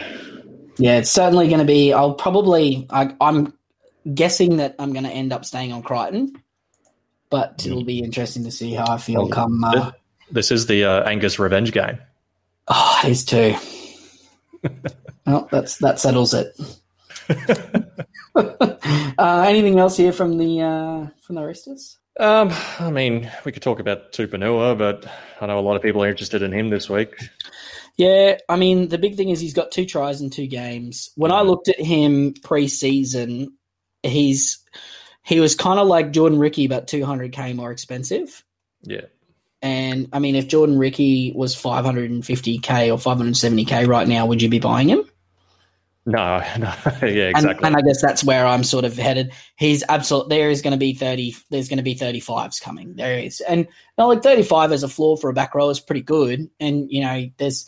Yeah, 0.77 0.97
it's 0.97 1.09
certainly 1.09 1.47
going 1.47 1.59
to 1.59 1.65
be. 1.65 1.93
I'll 1.93 2.13
probably, 2.13 2.85
I, 2.89 3.15
I'm 3.19 3.53
guessing 4.13 4.57
that 4.57 4.75
I'm 4.77 4.93
going 4.93 5.05
to 5.05 5.09
end 5.09 5.33
up 5.33 5.45
staying 5.45 5.73
on 5.73 5.81
Crichton 5.81 6.33
but 7.29 7.65
it'll 7.65 7.83
be 7.83 7.99
interesting 7.99 8.43
to 8.45 8.51
see 8.51 8.73
how 8.73 8.85
I 8.87 8.97
feel 8.97 9.27
come. 9.27 9.63
Uh, 9.63 9.91
this 10.31 10.51
is 10.51 10.67
the 10.67 10.85
uh, 10.85 11.03
Angus 11.03 11.39
revenge 11.39 11.71
game. 11.71 11.97
Oh, 12.67 13.01
it 13.03 13.09
is 13.09 13.25
too. 13.25 13.55
well, 15.25 15.47
that's 15.51 15.77
that 15.79 15.99
settles 15.99 16.33
it. 16.33 16.55
uh, 19.17 19.45
anything 19.47 19.79
else 19.79 19.97
here 19.97 20.11
from 20.11 20.37
the 20.37 20.61
uh, 20.61 21.07
from 21.21 21.35
the 21.35 21.43
Roosters? 21.43 21.97
Um, 22.19 22.51
I 22.79 22.91
mean, 22.91 23.29
we 23.43 23.51
could 23.51 23.63
talk 23.63 23.79
about 23.79 24.13
Tupouniua, 24.13 24.77
but 24.77 25.05
I 25.41 25.45
know 25.47 25.59
a 25.59 25.61
lot 25.61 25.75
of 25.75 25.81
people 25.81 26.03
are 26.03 26.09
interested 26.09 26.41
in 26.41 26.53
him 26.53 26.69
this 26.69 26.89
week. 26.89 27.13
Yeah, 27.97 28.37
I 28.49 28.55
mean, 28.55 28.89
the 28.89 28.97
big 28.97 29.15
thing 29.15 29.29
is 29.29 29.39
he's 29.39 29.53
got 29.53 29.71
two 29.71 29.85
tries 29.85 30.21
in 30.21 30.29
two 30.29 30.47
games. 30.47 31.11
When 31.15 31.31
I 31.31 31.41
looked 31.41 31.69
at 31.69 31.79
him 31.79 32.33
pre-season, 32.43 33.57
he's 34.03 34.59
he 35.23 35.39
was 35.39 35.55
kind 35.55 35.79
of 35.79 35.87
like 35.87 36.11
Jordan 36.11 36.39
Riki, 36.39 36.67
but 36.67 36.87
200k 36.87 37.55
more 37.55 37.71
expensive. 37.71 38.43
Yeah. 38.83 39.05
And 39.61 40.09
I 40.13 40.19
mean, 40.19 40.35
if 40.35 40.47
Jordan 40.47 40.77
Riki 40.77 41.31
was 41.35 41.55
550k 41.55 42.93
or 42.93 42.97
570k 42.97 43.87
right 43.87 44.07
now, 44.07 44.27
would 44.27 44.41
you 44.41 44.49
be 44.49 44.59
buying 44.59 44.89
him? 44.89 45.09
No, 46.05 46.37
no, 46.59 46.73
yeah, 47.01 47.29
exactly. 47.29 47.49
And, 47.49 47.65
and, 47.65 47.75
I 47.75 47.81
guess 47.81 48.01
that's 48.01 48.23
where 48.23 48.45
I'm 48.45 48.63
sort 48.63 48.85
of 48.85 48.95
headed. 48.95 49.31
He's 49.55 49.83
absolute. 49.89 50.29
There 50.29 50.49
is 50.51 50.61
going 50.61 50.73
to 50.73 50.77
be 50.77 50.93
thirty. 50.93 51.35
There's 51.49 51.67
going 51.67 51.77
to 51.77 51.83
be 51.83 51.95
thirty 51.95 52.19
fives 52.19 52.59
coming. 52.59 52.95
There 52.95 53.17
is, 53.17 53.41
and 53.41 53.67
know, 53.97 54.07
like 54.07 54.21
thirty 54.21 54.43
five 54.43 54.71
as 54.71 54.83
a 54.83 54.87
floor 54.87 55.17
for 55.17 55.29
a 55.29 55.33
back 55.33 55.55
row 55.55 55.69
is 55.69 55.79
pretty 55.79 56.03
good. 56.03 56.49
And 56.59 56.91
you 56.91 57.01
know, 57.01 57.29
there's 57.37 57.67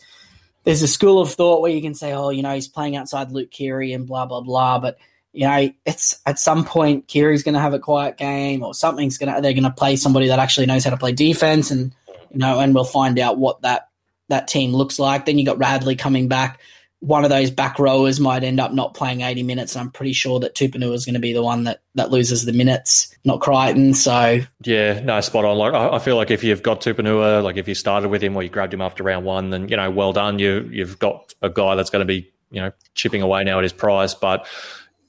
there's 0.62 0.82
a 0.82 0.88
school 0.88 1.20
of 1.20 1.32
thought 1.32 1.62
where 1.62 1.72
you 1.72 1.82
can 1.82 1.94
say, 1.94 2.12
oh, 2.12 2.30
you 2.30 2.42
know, 2.42 2.54
he's 2.54 2.68
playing 2.68 2.94
outside 2.94 3.32
Luke 3.32 3.50
Keary 3.50 3.92
and 3.92 4.06
blah 4.06 4.26
blah 4.26 4.42
blah. 4.42 4.78
But 4.78 4.98
you 5.32 5.46
know, 5.46 5.70
it's 5.84 6.20
at 6.24 6.38
some 6.38 6.64
point 6.64 7.08
Keary's 7.08 7.42
going 7.42 7.54
to 7.54 7.60
have 7.60 7.74
a 7.74 7.80
quiet 7.80 8.16
game 8.16 8.62
or 8.62 8.72
something's 8.72 9.18
going 9.18 9.34
to 9.34 9.40
they're 9.40 9.52
going 9.52 9.64
to 9.64 9.70
play 9.70 9.96
somebody 9.96 10.28
that 10.28 10.38
actually 10.38 10.66
knows 10.66 10.84
how 10.84 10.90
to 10.90 10.96
play 10.96 11.12
defense, 11.12 11.72
and 11.72 11.92
you 12.30 12.38
know, 12.38 12.60
and 12.60 12.72
we'll 12.72 12.84
find 12.84 13.18
out 13.18 13.36
what 13.36 13.62
that 13.62 13.88
that 14.28 14.46
team 14.46 14.72
looks 14.72 15.00
like. 15.00 15.26
Then 15.26 15.38
you 15.38 15.44
got 15.44 15.58
Radley 15.58 15.96
coming 15.96 16.28
back. 16.28 16.60
One 17.00 17.24
of 17.24 17.30
those 17.30 17.50
back 17.50 17.78
rowers 17.78 18.18
might 18.18 18.42
end 18.42 18.58
up 18.58 18.72
not 18.72 18.94
playing 18.94 19.20
80 19.20 19.44
minutes, 19.44 19.74
and 19.74 19.82
I'm 19.82 19.90
pretty 19.90 20.12
sure 20.12 20.40
that 20.40 20.54
Tupouniua 20.54 20.94
is 20.94 21.04
going 21.04 21.14
to 21.14 21.20
be 21.20 21.32
the 21.32 21.42
one 21.42 21.64
that, 21.64 21.80
that 21.94 22.10
loses 22.10 22.44
the 22.44 22.52
minutes, 22.52 23.16
not 23.24 23.40
Crichton. 23.40 23.94
So 23.94 24.40
yeah, 24.64 25.00
no, 25.00 25.20
spot 25.20 25.44
on. 25.44 25.56
Like 25.58 25.74
I, 25.74 25.98
feel 26.00 26.16
like 26.16 26.30
if 26.30 26.42
you've 26.42 26.62
got 26.62 26.80
Tupouniua, 26.80 27.42
like 27.42 27.56
if 27.56 27.68
you 27.68 27.74
started 27.74 28.08
with 28.08 28.22
him 28.22 28.34
or 28.34 28.42
you 28.42 28.48
grabbed 28.48 28.74
him 28.74 28.80
after 28.80 29.04
round 29.04 29.24
one, 29.24 29.50
then 29.50 29.68
you 29.68 29.76
know, 29.76 29.90
well 29.90 30.12
done. 30.12 30.38
You 30.38 30.68
you've 30.72 30.98
got 30.98 31.34
a 31.40 31.48
guy 31.48 31.76
that's 31.76 31.90
going 31.90 32.00
to 32.00 32.06
be 32.06 32.30
you 32.50 32.60
know 32.60 32.72
chipping 32.94 33.22
away 33.22 33.44
now 33.44 33.58
at 33.58 33.62
his 33.62 33.72
price, 33.72 34.14
but 34.14 34.46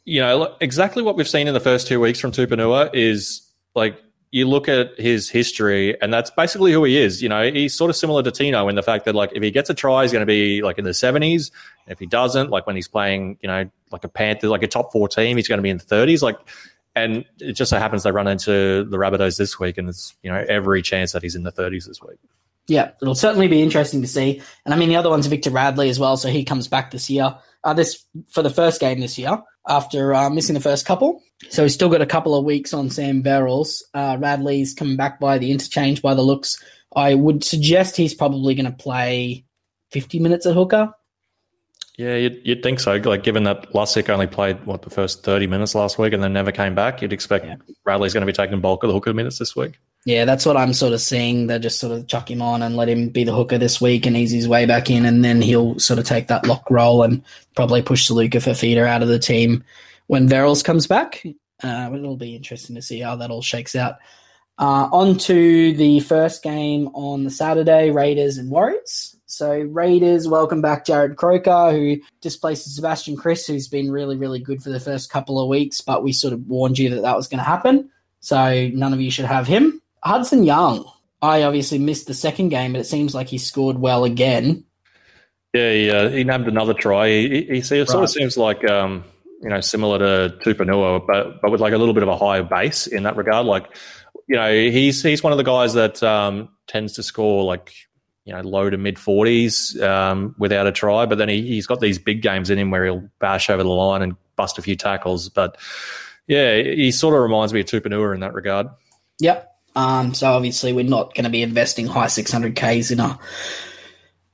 you 0.05 0.21
know, 0.21 0.55
exactly 0.59 1.03
what 1.03 1.15
we've 1.15 1.27
seen 1.27 1.47
in 1.47 1.53
the 1.53 1.59
first 1.59 1.87
two 1.87 1.99
weeks 1.99 2.19
from 2.19 2.31
Tupouniua 2.31 2.89
is 2.93 3.47
like 3.75 4.01
you 4.31 4.47
look 4.47 4.67
at 4.67 4.99
his 4.99 5.29
history, 5.29 5.99
and 6.01 6.13
that's 6.13 6.29
basically 6.29 6.71
who 6.71 6.83
he 6.83 6.97
is. 6.97 7.21
You 7.21 7.29
know, 7.29 7.51
he's 7.51 7.73
sort 7.73 7.89
of 7.89 7.95
similar 7.95 8.21
to 8.21 8.31
Tino 8.31 8.67
in 8.67 8.75
the 8.75 8.83
fact 8.83 9.05
that 9.05 9.15
like 9.15 9.31
if 9.33 9.41
he 9.41 9.49
gets 9.49 9.69
a 9.69 9.73
try, 9.73 10.03
he's 10.03 10.11
going 10.11 10.21
to 10.21 10.27
be 10.27 10.61
like 10.61 10.77
in 10.77 10.85
the 10.85 10.93
seventies. 10.93 11.51
If 11.87 11.97
he 11.97 12.05
doesn't, 12.05 12.51
like 12.51 12.67
when 12.67 12.75
he's 12.75 12.87
playing, 12.87 13.39
you 13.41 13.47
know, 13.47 13.69
like 13.91 14.03
a 14.03 14.09
Panther, 14.09 14.47
like 14.47 14.61
a 14.61 14.67
top 14.67 14.91
four 14.91 15.07
team, 15.07 15.37
he's 15.37 15.47
going 15.47 15.57
to 15.57 15.63
be 15.63 15.71
in 15.71 15.77
the 15.77 15.83
thirties. 15.83 16.21
Like, 16.21 16.37
and 16.95 17.25
it 17.39 17.53
just 17.53 17.71
so 17.71 17.79
happens 17.79 18.03
they 18.03 18.11
run 18.11 18.27
into 18.27 18.83
the 18.83 18.97
Rabbitohs 18.97 19.37
this 19.37 19.59
week, 19.59 19.77
and 19.77 19.89
it's, 19.89 20.15
you 20.21 20.31
know 20.31 20.45
every 20.47 20.81
chance 20.83 21.13
that 21.13 21.23
he's 21.23 21.35
in 21.35 21.43
the 21.43 21.51
thirties 21.51 21.85
this 21.85 22.01
week. 22.01 22.19
Yeah, 22.69 22.91
it'll 23.01 23.15
certainly 23.15 23.47
be 23.47 23.61
interesting 23.61 24.01
to 24.01 24.07
see. 24.07 24.41
And 24.63 24.73
I 24.73 24.77
mean, 24.77 24.89
the 24.89 24.95
other 24.95 25.09
one's 25.09 25.27
Victor 25.27 25.49
Radley 25.49 25.89
as 25.89 25.99
well, 25.99 26.17
so 26.17 26.29
he 26.29 26.43
comes 26.43 26.67
back 26.67 26.91
this 26.91 27.09
year. 27.09 27.35
Uh, 27.63 27.73
this 27.73 28.05
for 28.29 28.41
the 28.41 28.49
first 28.49 28.79
game 28.79 29.01
this 29.01 29.17
year 29.17 29.41
after 29.67 30.13
uh, 30.13 30.29
missing 30.29 30.53
the 30.53 30.61
first 30.61 30.85
couple. 30.85 31.21
So 31.49 31.63
he's 31.63 31.73
still 31.73 31.89
got 31.89 32.01
a 32.01 32.05
couple 32.05 32.35
of 32.35 32.45
weeks 32.45 32.73
on 32.73 32.89
Sam 32.89 33.21
Verrills. 33.21 33.81
Uh, 33.93 34.17
Radley's 34.19 34.73
coming 34.73 34.95
back 34.95 35.19
by 35.19 35.37
the 35.37 35.51
interchange 35.51 36.01
by 36.01 36.13
the 36.13 36.21
looks. 36.21 36.61
I 36.95 37.15
would 37.15 37.43
suggest 37.43 37.97
he's 37.97 38.13
probably 38.13 38.55
going 38.55 38.65
to 38.65 38.71
play 38.71 39.45
50 39.91 40.19
minutes 40.19 40.45
at 40.45 40.53
hooker. 40.53 40.93
Yeah, 41.97 42.15
you'd, 42.15 42.41
you'd 42.45 42.63
think 42.63 42.79
so. 42.79 42.95
Like, 42.95 43.23
given 43.23 43.43
that 43.43 43.73
Lussick 43.73 44.09
only 44.09 44.27
played 44.27 44.65
what 44.65 44.83
the 44.83 44.89
first 44.89 45.23
30 45.23 45.47
minutes 45.47 45.75
last 45.75 45.99
week 45.99 46.13
and 46.13 46.23
then 46.23 46.31
never 46.31 46.51
came 46.51 46.73
back, 46.73 47.01
you'd 47.01 47.11
expect 47.11 47.45
yeah. 47.45 47.55
Radley's 47.83 48.13
going 48.13 48.21
to 48.21 48.25
be 48.25 48.31
taking 48.31 48.61
bulk 48.61 48.83
of 48.83 48.87
the 48.87 48.93
hooker 48.93 49.13
minutes 49.13 49.37
this 49.37 49.55
week. 49.55 49.79
Yeah, 50.05 50.25
that's 50.25 50.45
what 50.45 50.57
I'm 50.57 50.73
sort 50.73 50.93
of 50.93 51.01
seeing. 51.01 51.47
They 51.47 51.59
just 51.59 51.79
sort 51.79 51.91
of 51.91 52.07
chuck 52.07 52.31
him 52.31 52.41
on 52.41 52.61
and 52.61 52.77
let 52.77 52.87
him 52.89 53.09
be 53.09 53.25
the 53.25 53.35
hooker 53.35 53.57
this 53.57 53.81
week 53.81 54.05
and 54.05 54.15
ease 54.15 54.31
his 54.31 54.47
way 54.47 54.65
back 54.65 54.89
in, 54.89 55.05
and 55.05 55.23
then 55.23 55.41
he'll 55.41 55.77
sort 55.77 55.99
of 55.99 56.05
take 56.05 56.27
that 56.27 56.47
lock 56.47 56.69
role 56.69 57.03
and 57.03 57.21
probably 57.55 57.81
push 57.81 58.09
Luca 58.09 58.37
Fifita 58.37 58.87
out 58.87 59.01
of 59.01 59.09
the 59.09 59.19
team 59.19 59.63
when 60.07 60.29
Verrills 60.29 60.63
comes 60.63 60.87
back. 60.87 61.23
Uh, 61.61 61.91
it'll 61.93 62.15
be 62.15 62.35
interesting 62.35 62.75
to 62.75 62.81
see 62.81 62.99
how 62.99 63.17
that 63.17 63.29
all 63.29 63.41
shakes 63.41 63.75
out. 63.75 63.95
Uh, 64.57 64.89
on 64.91 65.17
to 65.17 65.73
the 65.73 65.99
first 66.01 66.43
game 66.43 66.87
on 66.93 67.23
the 67.23 67.29
Saturday, 67.29 67.91
Raiders 67.91 68.37
and 68.37 68.49
Warriors. 68.49 69.15
So 69.25 69.59
Raiders 69.59 70.27
welcome 70.27 70.61
back 70.61 70.85
Jarrod 70.85 71.15
Croker, 71.17 71.71
who 71.71 71.97
displaces 72.19 72.75
Sebastian 72.75 73.15
Kris, 73.15 73.45
who's 73.45 73.67
been 73.67 73.91
really, 73.91 74.17
really 74.17 74.39
good 74.39 74.63
for 74.63 74.69
the 74.69 74.79
first 74.79 75.11
couple 75.11 75.39
of 75.39 75.47
weeks, 75.47 75.81
but 75.81 76.03
we 76.03 76.11
sort 76.11 76.33
of 76.33 76.47
warned 76.47 76.79
you 76.79 76.89
that 76.89 77.03
that 77.03 77.15
was 77.15 77.27
going 77.27 77.37
to 77.37 77.43
happen. 77.43 77.89
So 78.21 78.69
none 78.73 78.91
of 78.91 78.99
you 78.99 79.11
should 79.11 79.25
have 79.25 79.47
him. 79.47 79.81
Hudson 80.03 80.43
Young. 80.43 80.89
I 81.21 81.43
obviously 81.43 81.79
missed 81.79 82.07
the 82.07 82.13
second 82.13 82.49
game, 82.49 82.73
but 82.73 82.79
it 82.79 82.85
seems 82.85 83.13
like 83.13 83.27
he 83.27 83.37
scored 83.37 83.77
well 83.77 84.05
again. 84.05 84.63
Yeah, 85.53 85.71
he, 85.73 85.89
uh, 85.89 86.09
he 86.09 86.23
nabbed 86.23 86.47
another 86.47 86.73
try. 86.73 87.09
He, 87.09 87.29
he, 87.29 87.45
he 87.55 87.61
sort 87.61 87.89
right. 87.89 88.03
of 88.03 88.09
seems 88.09 88.37
like 88.37 88.63
um, 88.69 89.03
you 89.41 89.49
know 89.49 89.61
similar 89.61 89.99
to 89.99 90.37
Tupouniua, 90.37 91.05
but 91.05 91.41
but 91.41 91.51
with 91.51 91.59
like 91.59 91.73
a 91.73 91.77
little 91.77 91.93
bit 91.93 92.03
of 92.03 92.09
a 92.09 92.17
higher 92.17 92.43
base 92.43 92.87
in 92.87 93.03
that 93.03 93.17
regard. 93.17 93.45
Like 93.45 93.65
you 94.27 94.35
know, 94.35 94.53
he's 94.53 95.01
he's 95.01 95.23
one 95.23 95.33
of 95.33 95.37
the 95.37 95.43
guys 95.43 95.73
that 95.73 96.01
um, 96.03 96.49
tends 96.67 96.93
to 96.93 97.03
score 97.03 97.43
like 97.43 97.73
you 98.25 98.33
know 98.33 98.41
low 98.41 98.69
to 98.69 98.77
mid 98.77 98.99
forties 98.99 99.79
um, 99.81 100.35
without 100.37 100.67
a 100.67 100.71
try, 100.71 101.05
but 101.05 101.17
then 101.17 101.29
he, 101.29 101.41
he's 101.41 101.65
got 101.67 101.79
these 101.79 101.97
big 101.97 102.21
games 102.21 102.49
in 102.49 102.59
him 102.59 102.69
where 102.69 102.85
he'll 102.85 103.09
bash 103.19 103.49
over 103.49 103.63
the 103.63 103.69
line 103.69 104.03
and 104.03 104.15
bust 104.35 104.59
a 104.59 104.61
few 104.61 104.75
tackles. 104.75 105.29
But 105.29 105.57
yeah, 106.27 106.61
he 106.61 106.91
sort 106.91 107.15
of 107.15 107.21
reminds 107.21 107.53
me 107.53 107.61
of 107.61 107.65
Tupouniua 107.65 108.13
in 108.13 108.19
that 108.19 108.35
regard. 108.35 108.67
Yep. 109.19 109.48
Um, 109.75 110.13
so 110.13 110.31
obviously, 110.31 110.73
we're 110.73 110.85
not 110.85 111.13
going 111.13 111.25
to 111.25 111.29
be 111.29 111.41
investing 111.41 111.87
high 111.87 112.07
600Ks 112.07 112.91
in 112.91 112.99
a 112.99 113.19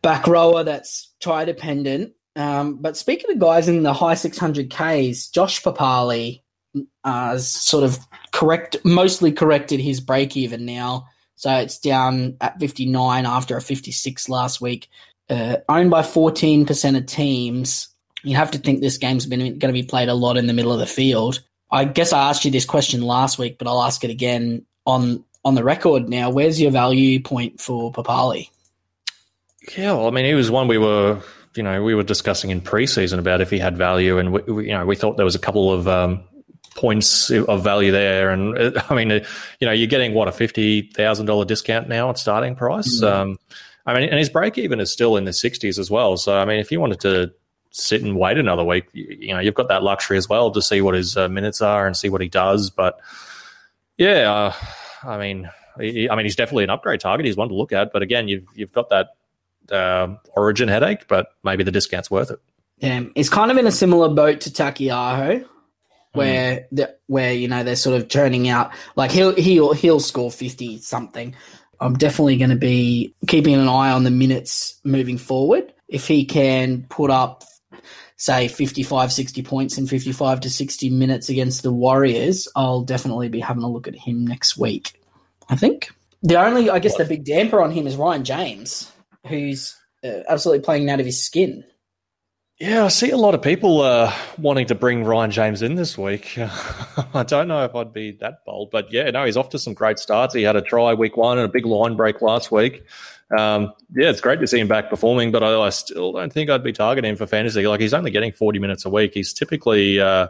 back 0.02 0.28
rower 0.28 0.64
that's 0.64 1.14
try 1.20 1.46
dependent. 1.46 2.14
Um, 2.36 2.78
but 2.78 2.98
speaking 2.98 3.32
of 3.32 3.40
guys 3.40 3.68
in 3.68 3.84
the 3.84 3.94
high 3.94 4.16
600Ks, 4.16 5.32
Josh 5.32 5.62
Papalii 5.64 6.42
uh, 7.04 7.30
has 7.32 7.50
sort 7.50 7.84
of 7.84 7.98
correct, 8.32 8.78
mostly 8.84 9.32
corrected 9.32 9.80
his 9.80 10.02
break 10.02 10.36
even 10.36 10.66
now. 10.66 11.08
So 11.36 11.52
it's 11.54 11.80
down 11.80 12.38
at 12.42 12.60
59 12.60 13.26
after 13.26 13.58
a 13.58 13.62
56 13.62 14.30
last 14.30 14.62
week. 14.62 14.90
Uh, 15.30 15.58
owned 15.68 15.90
by 15.90 16.02
14% 16.02 16.98
of 16.98 17.06
teams. 17.06 17.88
You 18.24 18.36
have 18.36 18.52
to 18.52 18.58
think 18.58 18.82
this 18.82 18.98
game's 18.98 19.26
been 19.26 19.40
going 19.40 19.60
to 19.60 19.74
be 19.74 19.84
played 19.84 20.10
a 20.10 20.14
lot 20.14 20.38
in 20.38 20.48
the 20.48 20.54
middle 20.54 20.72
of 20.72 20.80
the 20.80 20.86
field. 20.86 21.42
I 21.72 21.86
guess 21.86 22.14
I 22.14 22.30
asked 22.30 22.46
you 22.46 22.52
this 22.52 22.66
question 22.66 23.02
last 23.02 23.40
week, 23.40 23.58
but 23.58 23.68
I'll 23.68 23.82
ask 23.82 24.04
it 24.04 24.10
again 24.12 24.66
on 24.86 25.24
on 25.44 25.56
the 25.56 25.64
record 25.64 26.10
now. 26.10 26.30
Where's 26.30 26.60
your 26.60 26.72
value 26.72 27.22
point 27.22 27.62
for 27.62 27.92
Papali? 27.92 28.50
Yeah, 29.78 29.94
well, 29.94 30.08
I 30.08 30.12
mean, 30.12 30.26
he 30.26 30.34
was 30.34 30.52
one 30.52 30.68
we 30.68 30.78
were, 30.78 31.22
you 31.56 31.64
know, 31.64 31.84
we 31.84 31.96
were 31.96 32.04
discussing 32.04 32.52
in 32.52 32.62
preseason 32.62 33.20
about 33.20 33.42
if 33.42 33.50
he 33.50 33.58
had 33.58 33.78
value, 33.78 34.18
and 34.18 34.32
we, 34.32 34.42
we, 34.42 34.68
you 34.68 34.74
know, 34.74 34.86
we 34.86 34.96
thought 34.96 35.18
there 35.18 35.26
was 35.26 35.36
a 35.36 35.40
couple 35.40 35.72
of 35.72 35.88
um, 35.88 36.24
points 36.76 37.32
of 37.32 37.64
value 37.64 37.92
there. 37.92 38.30
And 38.30 38.78
I 38.90 38.96
mean, 38.96 39.12
uh, 39.12 39.26
you 39.60 39.68
know, 39.68 39.74
you're 39.74 39.88
getting 39.88 40.14
what 40.14 40.28
a 40.28 40.32
fifty 40.32 40.82
thousand 40.82 41.26
dollar 41.26 41.46
discount 41.46 41.88
now 41.88 42.10
at 42.10 42.18
starting 42.18 42.56
price. 42.56 43.02
Mm-hmm. 43.02 43.32
Um, 43.32 43.40
I 43.88 43.94
mean, 43.94 44.10
and 44.10 44.20
his 44.20 44.30
break 44.30 44.58
even 44.58 44.80
is 44.80 44.92
still 44.92 45.18
in 45.18 45.26
the 45.26 45.34
sixties 45.34 45.80
as 45.80 45.90
well. 45.90 46.18
So 46.18 46.38
I 46.38 46.46
mean, 46.46 46.60
if 46.60 46.72
you 46.72 46.80
wanted 46.80 47.00
to 47.02 47.34
sit 47.72 48.02
and 48.02 48.18
wait 48.18 48.38
another 48.38 48.64
week, 48.64 48.86
you, 48.94 49.18
you 49.20 49.34
know, 49.34 49.40
you've 49.40 49.54
got 49.54 49.68
that 49.70 49.84
luxury 49.84 50.18
as 50.18 50.30
well 50.30 50.52
to 50.52 50.62
see 50.62 50.82
what 50.82 50.96
his 50.96 51.18
uh, 51.18 51.28
minutes 51.28 51.62
are 51.62 51.88
and 51.88 51.96
see 51.98 52.10
what 52.10 52.22
he 52.22 52.28
does. 52.28 52.70
But 52.70 53.00
yeah, 53.98 54.32
uh, 54.32 54.54
I 55.04 55.18
mean, 55.18 55.50
he, 55.80 56.10
I 56.10 56.16
mean, 56.16 56.26
he's 56.26 56.36
definitely 56.36 56.66
an 56.66 56.70
upgrade 56.70 57.00
target. 57.00 57.26
He's 57.26 57.38
one 57.38 57.50
to 57.50 57.56
look 57.56 57.72
at. 57.72 57.92
But 57.94 58.02
again, 58.02 58.28
you've 58.28 58.46
you've 58.56 58.72
got 58.72 58.90
that 58.90 59.08
uh, 59.72 60.16
origin 60.36 60.68
headache, 60.68 61.08
but 61.08 61.28
maybe 61.44 61.64
the 61.64 61.72
discount's 61.72 62.12
worth 62.12 62.32
it. 62.32 62.40
Yeah, 62.80 63.04
it's 63.16 63.30
kind 63.30 63.52
of 63.52 63.58
in 63.58 63.68
a 63.68 63.72
similar 63.72 64.10
boat 64.10 64.42
to 64.42 64.50
Taukei'aho, 64.50 65.46
where 66.14 66.56
mm. 66.56 66.66
the, 66.72 66.96
where 67.08 67.34
you 67.34 67.48
know 67.48 67.64
they're 67.64 67.76
sort 67.76 68.00
of 68.00 68.10
turning 68.10 68.50
out 68.50 68.72
like 68.96 69.12
he'll 69.12 69.36
he'll 69.36 69.74
he'll 69.74 70.00
score 70.00 70.32
fifty 70.32 70.80
something. 70.80 71.36
I'm 71.80 71.98
definitely 71.98 72.38
going 72.38 72.52
to 72.52 72.56
be 72.56 73.16
keeping 73.28 73.56
an 73.56 73.68
eye 73.68 73.92
on 73.92 74.04
the 74.04 74.12
minutes 74.12 74.80
moving 74.84 75.18
forward. 75.18 75.74
If 75.88 76.08
he 76.08 76.26
can 76.26 76.86
put 76.90 77.12
up, 77.12 77.44
say, 78.18 78.48
55, 78.48 79.12
60 79.12 79.44
points 79.44 79.78
in 79.78 79.88
55 79.88 80.40
to 80.42 80.50
60 80.50 80.90
minutes 80.90 81.30
against 81.30 81.64
the 81.64 81.72
Warriors, 81.72 82.48
I'll 82.56 82.82
definitely 82.82 83.30
be 83.30 83.40
having 83.40 83.64
a 83.64 83.70
look 83.70 83.88
at 83.88 83.96
him 83.96 84.26
next 84.26 84.58
week. 84.58 85.02
I 85.50 85.56
think 85.56 85.90
the 86.24 86.40
only, 86.40 86.70
I 86.70 86.80
guess, 86.80 86.96
the 86.98 87.06
big 87.06 87.24
damper 87.24 87.62
on 87.62 87.72
him 87.72 87.88
is 87.88 87.96
Ryan 87.96 88.24
James, 88.24 88.92
who's 89.28 89.76
uh, 90.04 90.22
absolutely 90.28 90.64
playing 90.64 90.90
out 90.90 91.00
of 91.00 91.06
his 91.06 91.24
skin. 91.24 91.64
Yeah, 92.58 92.86
I 92.86 92.88
see 92.88 93.10
a 93.10 93.18
lot 93.18 93.36
of 93.36 93.42
people 93.42 93.82
uh, 93.82 94.14
wanting 94.38 94.68
to 94.68 94.76
bring 94.76 95.04
Ryan 95.04 95.30
James 95.30 95.62
in 95.62 95.76
this 95.76 95.98
week. 95.98 96.38
I 97.14 97.24
don't 97.24 97.50
know 97.50 97.66
if 97.66 97.76
I'd 97.76 97.92
be 97.92 98.12
that 98.22 98.46
bold, 98.46 98.72
but 98.72 98.94
yeah, 98.94 99.12
no, 99.12 99.26
he's 99.26 99.36
off 99.36 99.50
to 99.50 99.60
some 99.60 99.74
great 99.74 100.00
starts. 100.00 100.34
He 100.34 100.44
had 100.44 100.56
a 100.56 100.62
try 100.62 100.94
week 100.94 101.18
one 101.18 101.38
and 101.38 101.46
a 101.46 101.52
big 101.52 101.66
line 101.66 101.98
break 101.98 102.22
last 102.22 102.54
week. 102.54 102.86
Um, 103.36 103.74
yeah, 103.96 104.10
it's 104.10 104.22
great 104.22 104.40
to 104.42 104.48
see 104.48 104.60
him 104.60 104.68
back 104.68 104.90
performing, 104.90 105.32
but 105.32 105.44
I, 105.44 105.60
I, 105.60 105.70
still 105.70 106.12
don't 106.12 106.32
think 106.32 106.50
I'd 106.50 106.64
be 106.64 106.72
targeting 106.72 107.10
him 107.10 107.16
for 107.16 107.26
fantasy. 107.26 107.66
Like 107.66 107.82
he's 107.82 107.94
only 107.94 108.12
getting 108.12 108.32
40 108.32 108.60
minutes 108.60 108.86
a 108.86 108.90
week. 108.90 109.14
He's 109.16 109.34
typically 109.34 110.00
uh, 110.00 110.28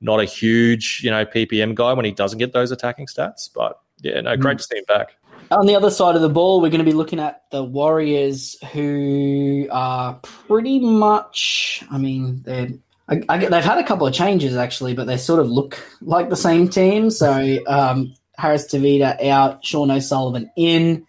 not 0.00 0.20
a 0.20 0.24
huge, 0.24 1.00
you 1.02 1.10
know, 1.10 1.24
PPM 1.24 1.74
guy 1.74 1.92
when 1.94 2.04
he 2.04 2.12
doesn't 2.12 2.38
get 2.38 2.52
those 2.52 2.70
attacking 2.70 3.06
stats. 3.06 3.50
But 3.52 3.80
yeah, 4.02 4.20
no, 4.20 4.36
great 4.36 4.56
mm. 4.56 4.60
to 4.60 4.64
see 4.64 4.78
him 4.78 4.84
back. 4.86 5.16
On 5.50 5.66
the 5.66 5.74
other 5.74 5.90
side 5.90 6.14
of 6.14 6.22
the 6.22 6.28
ball, 6.28 6.60
we're 6.60 6.70
going 6.70 6.84
to 6.84 6.84
be 6.84 6.92
looking 6.92 7.18
at 7.18 7.44
the 7.50 7.64
Warriors, 7.64 8.56
who 8.72 9.66
are 9.70 10.14
pretty 10.22 10.78
much. 10.78 11.82
I 11.90 11.98
mean, 11.98 12.42
they're. 12.44 12.68
I, 13.08 13.22
I, 13.30 13.38
they've 13.38 13.64
had 13.64 13.78
a 13.78 13.84
couple 13.84 14.06
of 14.06 14.12
changes 14.12 14.54
actually, 14.54 14.92
but 14.92 15.06
they 15.06 15.16
sort 15.16 15.40
of 15.40 15.48
look 15.48 15.82
like 16.02 16.28
the 16.28 16.36
same 16.36 16.68
team. 16.68 17.10
So 17.10 17.58
um, 17.66 18.14
Harris 18.36 18.66
Tavita 18.66 19.26
out, 19.28 19.64
Sean 19.64 19.90
O'Sullivan 19.90 20.50
in, 20.56 21.06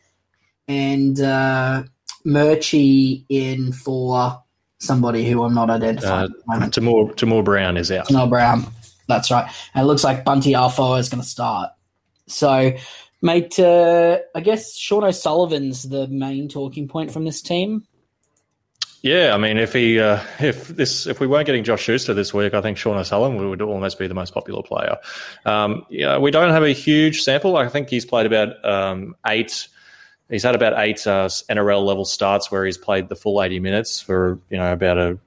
and 0.69 1.19
uh, 1.19 1.83
Murchie 2.25 3.25
in 3.27 3.73
for 3.73 4.41
somebody 4.77 5.29
who 5.29 5.43
I'm 5.43 5.53
not 5.53 5.69
identifying 5.69 6.21
uh, 6.21 6.57
at 6.57 6.71
the 6.71 6.79
moment. 6.81 7.17
Tamor, 7.17 7.43
Brown 7.43 7.75
is 7.75 7.91
out. 7.91 8.07
Tamor 8.07 8.29
Brown, 8.29 8.65
that's 9.07 9.29
right. 9.29 9.51
And 9.73 9.83
it 9.83 9.87
looks 9.87 10.05
like 10.05 10.23
Bunty 10.23 10.53
Afoa 10.53 10.99
is 10.99 11.09
going 11.09 11.21
to 11.21 11.27
start. 11.27 11.71
So 12.27 12.77
Mate, 13.21 13.59
uh, 13.59 14.19
I 14.33 14.39
guess 14.39 14.77
Sean 14.77 15.03
O'Sullivan's 15.03 15.83
the 15.83 16.07
main 16.07 16.47
talking 16.47 16.87
point 16.87 17.11
from 17.11 17.25
this 17.25 17.41
team. 17.41 17.85
Yeah, 19.01 19.33
I 19.33 19.37
mean, 19.37 19.57
if 19.57 19.73
he 19.73 19.99
uh, 19.99 20.21
if 20.39 20.69
this 20.69 21.05
if 21.05 21.19
we 21.19 21.27
weren't 21.27 21.45
getting 21.45 21.63
Josh 21.63 21.81
Schuster 21.81 22.13
this 22.13 22.33
week, 22.33 22.53
I 22.53 22.61
think 22.61 22.77
Sean 22.77 22.97
O'Sullivan 22.97 23.49
would 23.49 23.61
almost 23.61 23.99
be 23.99 24.07
the 24.07 24.13
most 24.13 24.33
popular 24.33 24.63
player. 24.63 24.97
Um, 25.45 25.85
yeah, 25.89 26.17
we 26.17 26.31
don't 26.31 26.51
have 26.51 26.63
a 26.63 26.71
huge 26.71 27.21
sample. 27.21 27.57
I 27.57 27.67
think 27.67 27.89
he's 27.89 28.05
played 28.05 28.25
about 28.25 28.63
um, 28.65 29.15
eight. 29.27 29.67
He's 30.29 30.43
had 30.43 30.55
about 30.55 30.73
eight 30.77 31.05
uh, 31.07 31.27
NRL 31.27 31.83
level 31.85 32.05
starts 32.05 32.51
where 32.51 32.65
he's 32.65 32.77
played 32.77 33.09
the 33.09 33.15
full 33.15 33.41
eighty 33.41 33.59
minutes 33.59 33.99
for 33.99 34.39
you 34.49 34.57
know 34.57 34.71
about 34.71 34.97
a 34.97 35.19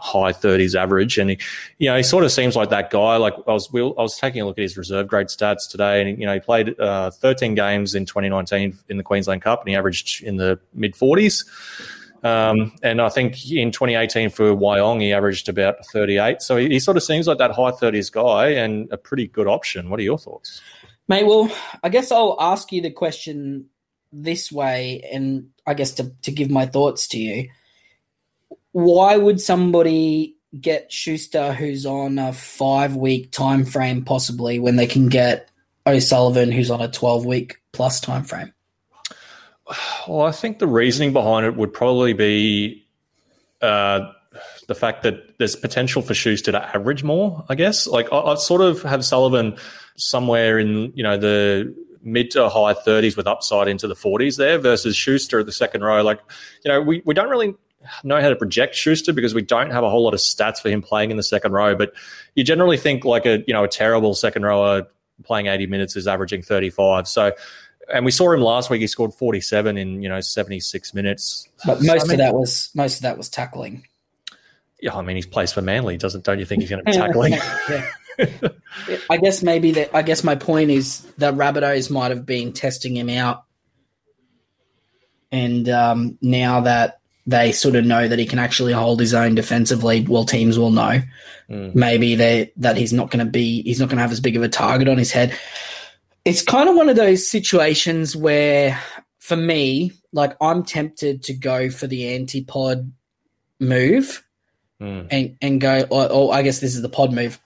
high 0.00 0.32
30s 0.32 0.74
average. 0.74 1.18
And 1.18 1.30
he, 1.30 1.38
you 1.78 1.88
know, 1.90 1.96
he 1.96 2.02
sort 2.02 2.24
of 2.24 2.32
seems 2.32 2.56
like 2.56 2.70
that 2.70 2.90
guy. 2.90 3.16
Like 3.16 3.34
I 3.46 3.52
was, 3.52 3.68
I 3.74 3.80
was 3.80 4.18
taking 4.18 4.40
a 4.40 4.46
look 4.46 4.58
at 4.58 4.62
his 4.62 4.76
reserve 4.76 5.06
grade 5.06 5.28
stats 5.28 5.68
today, 5.68 6.00
and 6.00 6.18
you 6.18 6.26
know, 6.26 6.34
he 6.34 6.40
played 6.40 6.78
uh, 6.80 7.10
13 7.10 7.54
games 7.54 7.94
in 7.94 8.06
2019 8.06 8.78
in 8.88 8.96
the 8.96 9.02
Queensland 9.02 9.42
Cup, 9.42 9.60
and 9.60 9.68
he 9.68 9.76
averaged 9.76 10.22
in 10.22 10.36
the 10.36 10.58
mid 10.74 10.94
40s. 10.94 11.44
Um, 12.22 12.72
and 12.82 13.00
I 13.00 13.08
think 13.08 13.50
in 13.50 13.70
2018 13.70 14.28
for 14.28 14.54
Wyong, 14.54 15.00
he 15.00 15.12
averaged 15.12 15.48
about 15.48 15.86
38. 15.86 16.42
So 16.42 16.58
he, 16.58 16.68
he, 16.68 16.78
sort 16.78 16.98
of 16.98 17.02
seems 17.02 17.26
like 17.26 17.38
that 17.38 17.52
high 17.52 17.70
30s 17.70 18.12
guy 18.12 18.48
and 18.48 18.92
a 18.92 18.98
pretty 18.98 19.26
good 19.26 19.46
option. 19.46 19.88
What 19.88 20.00
are 20.00 20.02
your 20.02 20.18
thoughts? 20.18 20.60
Mate, 21.08 21.26
well, 21.26 21.50
I 21.82 21.88
guess 21.88 22.12
I'll 22.12 22.36
ask 22.38 22.72
you 22.72 22.82
the 22.82 22.90
question 22.90 23.70
this 24.12 24.50
way, 24.50 25.08
and 25.12 25.50
I 25.66 25.74
guess 25.74 25.92
to, 25.92 26.12
to 26.22 26.32
give 26.32 26.50
my 26.50 26.66
thoughts 26.66 27.08
to 27.08 27.18
you 27.18 27.48
why 28.72 29.16
would 29.16 29.40
somebody 29.40 30.36
get 30.58 30.92
Schuster 30.92 31.52
who's 31.52 31.86
on 31.86 32.18
a 32.18 32.32
five 32.32 32.96
week 32.96 33.30
time 33.30 33.64
frame 33.64 34.04
possibly 34.04 34.58
when 34.58 34.76
they 34.76 34.86
can 34.86 35.08
get 35.08 35.50
O'Sullivan 35.86 36.52
who's 36.52 36.70
on 36.70 36.80
a 36.80 36.88
twelve 36.88 37.24
week 37.24 37.60
plus 37.72 38.00
time 38.00 38.24
frame? 38.24 38.52
Well, 40.08 40.22
I 40.22 40.32
think 40.32 40.58
the 40.58 40.66
reasoning 40.66 41.12
behind 41.12 41.46
it 41.46 41.56
would 41.56 41.72
probably 41.72 42.12
be 42.12 42.84
uh, 43.62 44.12
the 44.66 44.74
fact 44.74 45.04
that 45.04 45.38
there's 45.38 45.54
potential 45.54 46.02
for 46.02 46.14
Schuster 46.14 46.52
to 46.52 46.76
average 46.76 47.04
more. 47.04 47.44
I 47.48 47.54
guess 47.54 47.86
like 47.86 48.12
I, 48.12 48.18
I 48.18 48.34
sort 48.36 48.60
of 48.60 48.82
have 48.82 49.04
Sullivan 49.04 49.56
somewhere 49.96 50.58
in 50.58 50.92
you 50.94 51.02
know 51.02 51.16
the 51.16 51.74
mid 52.02 52.30
to 52.32 52.48
high 52.48 52.74
30s 52.74 53.16
with 53.16 53.26
upside 53.26 53.68
into 53.68 53.86
the 53.86 53.94
40s 53.94 54.36
there 54.36 54.58
versus 54.58 54.96
Schuster 54.96 55.40
at 55.40 55.46
the 55.46 55.52
second 55.52 55.82
row. 55.82 56.02
Like, 56.02 56.20
you 56.64 56.70
know, 56.70 56.80
we, 56.80 57.02
we 57.04 57.14
don't 57.14 57.28
really 57.28 57.54
know 58.04 58.20
how 58.20 58.28
to 58.28 58.36
project 58.36 58.74
Schuster 58.74 59.12
because 59.12 59.34
we 59.34 59.42
don't 59.42 59.70
have 59.70 59.84
a 59.84 59.90
whole 59.90 60.04
lot 60.04 60.14
of 60.14 60.20
stats 60.20 60.60
for 60.60 60.68
him 60.68 60.82
playing 60.82 61.10
in 61.10 61.16
the 61.16 61.22
second 61.22 61.52
row. 61.52 61.74
But 61.74 61.92
you 62.34 62.44
generally 62.44 62.76
think 62.76 63.04
like 63.04 63.26
a 63.26 63.42
you 63.46 63.54
know 63.54 63.64
a 63.64 63.68
terrible 63.68 64.14
second 64.14 64.42
rower 64.42 64.86
playing 65.24 65.46
80 65.46 65.66
minutes 65.66 65.96
is 65.96 66.06
averaging 66.06 66.42
35. 66.42 67.06
So, 67.06 67.32
and 67.92 68.04
we 68.04 68.10
saw 68.10 68.32
him 68.32 68.40
last 68.40 68.70
week. 68.70 68.80
He 68.80 68.86
scored 68.86 69.14
47 69.14 69.76
in 69.76 70.02
you 70.02 70.08
know 70.08 70.20
76 70.20 70.94
minutes. 70.94 71.48
But 71.64 71.82
most 71.82 71.86
so, 71.86 71.92
I 71.92 72.08
mean, 72.08 72.12
of 72.12 72.18
that 72.18 72.34
was 72.34 72.70
most 72.74 72.96
of 72.96 73.02
that 73.02 73.16
was 73.16 73.28
tackling. 73.28 73.86
Yeah, 74.80 74.96
I 74.96 75.02
mean 75.02 75.16
he's 75.16 75.26
plays 75.26 75.52
for 75.52 75.62
Manly. 75.62 75.96
Doesn't 75.96 76.24
don't 76.24 76.38
you 76.38 76.46
think 76.46 76.62
he's 76.62 76.70
going 76.70 76.84
to 76.84 76.90
be 76.90 76.96
tackling? 76.96 77.34
I 79.10 79.16
guess 79.16 79.42
maybe 79.42 79.72
that. 79.72 79.94
I 79.94 80.02
guess 80.02 80.24
my 80.24 80.34
point 80.34 80.70
is 80.70 81.00
that 81.18 81.34
Rabbitohs 81.34 81.90
might 81.90 82.10
have 82.10 82.26
been 82.26 82.52
testing 82.52 82.96
him 82.96 83.08
out, 83.08 83.44
and 85.32 85.68
um, 85.68 86.18
now 86.20 86.60
that 86.62 87.00
they 87.26 87.52
sort 87.52 87.76
of 87.76 87.84
know 87.84 88.08
that 88.08 88.18
he 88.18 88.26
can 88.26 88.38
actually 88.38 88.72
hold 88.72 89.00
his 89.00 89.14
own 89.14 89.34
defensively. 89.34 90.04
Well, 90.06 90.24
teams 90.24 90.58
will 90.58 90.70
know 90.70 91.00
mm. 91.48 91.74
maybe 91.74 92.14
they, 92.14 92.52
that 92.56 92.76
he's 92.76 92.92
not 92.92 93.10
going 93.10 93.24
to 93.24 93.30
be 93.30 93.62
he's 93.62 93.78
not 93.78 93.88
going 93.88 93.98
to 93.98 94.02
have 94.02 94.12
as 94.12 94.20
big 94.20 94.36
of 94.36 94.42
a 94.42 94.48
target 94.48 94.88
on 94.88 94.98
his 94.98 95.12
head. 95.12 95.36
It's 96.24 96.42
kind 96.42 96.68
of 96.68 96.76
one 96.76 96.88
of 96.88 96.96
those 96.96 97.28
situations 97.28 98.14
where, 98.16 98.80
for 99.18 99.36
me, 99.36 99.92
like 100.12 100.36
I'm 100.40 100.64
tempted 100.64 101.22
to 101.24 101.34
go 101.34 101.70
for 101.70 101.86
the 101.86 102.18
antipod 102.18 102.90
move 103.58 104.24
mm. 104.80 105.06
and 105.10 105.36
and 105.40 105.60
go. 105.60 105.86
Or, 105.90 106.10
or 106.10 106.34
I 106.34 106.42
guess 106.42 106.60
this 106.60 106.74
is 106.74 106.82
the 106.82 106.88
pod 106.88 107.12
move, 107.12 107.40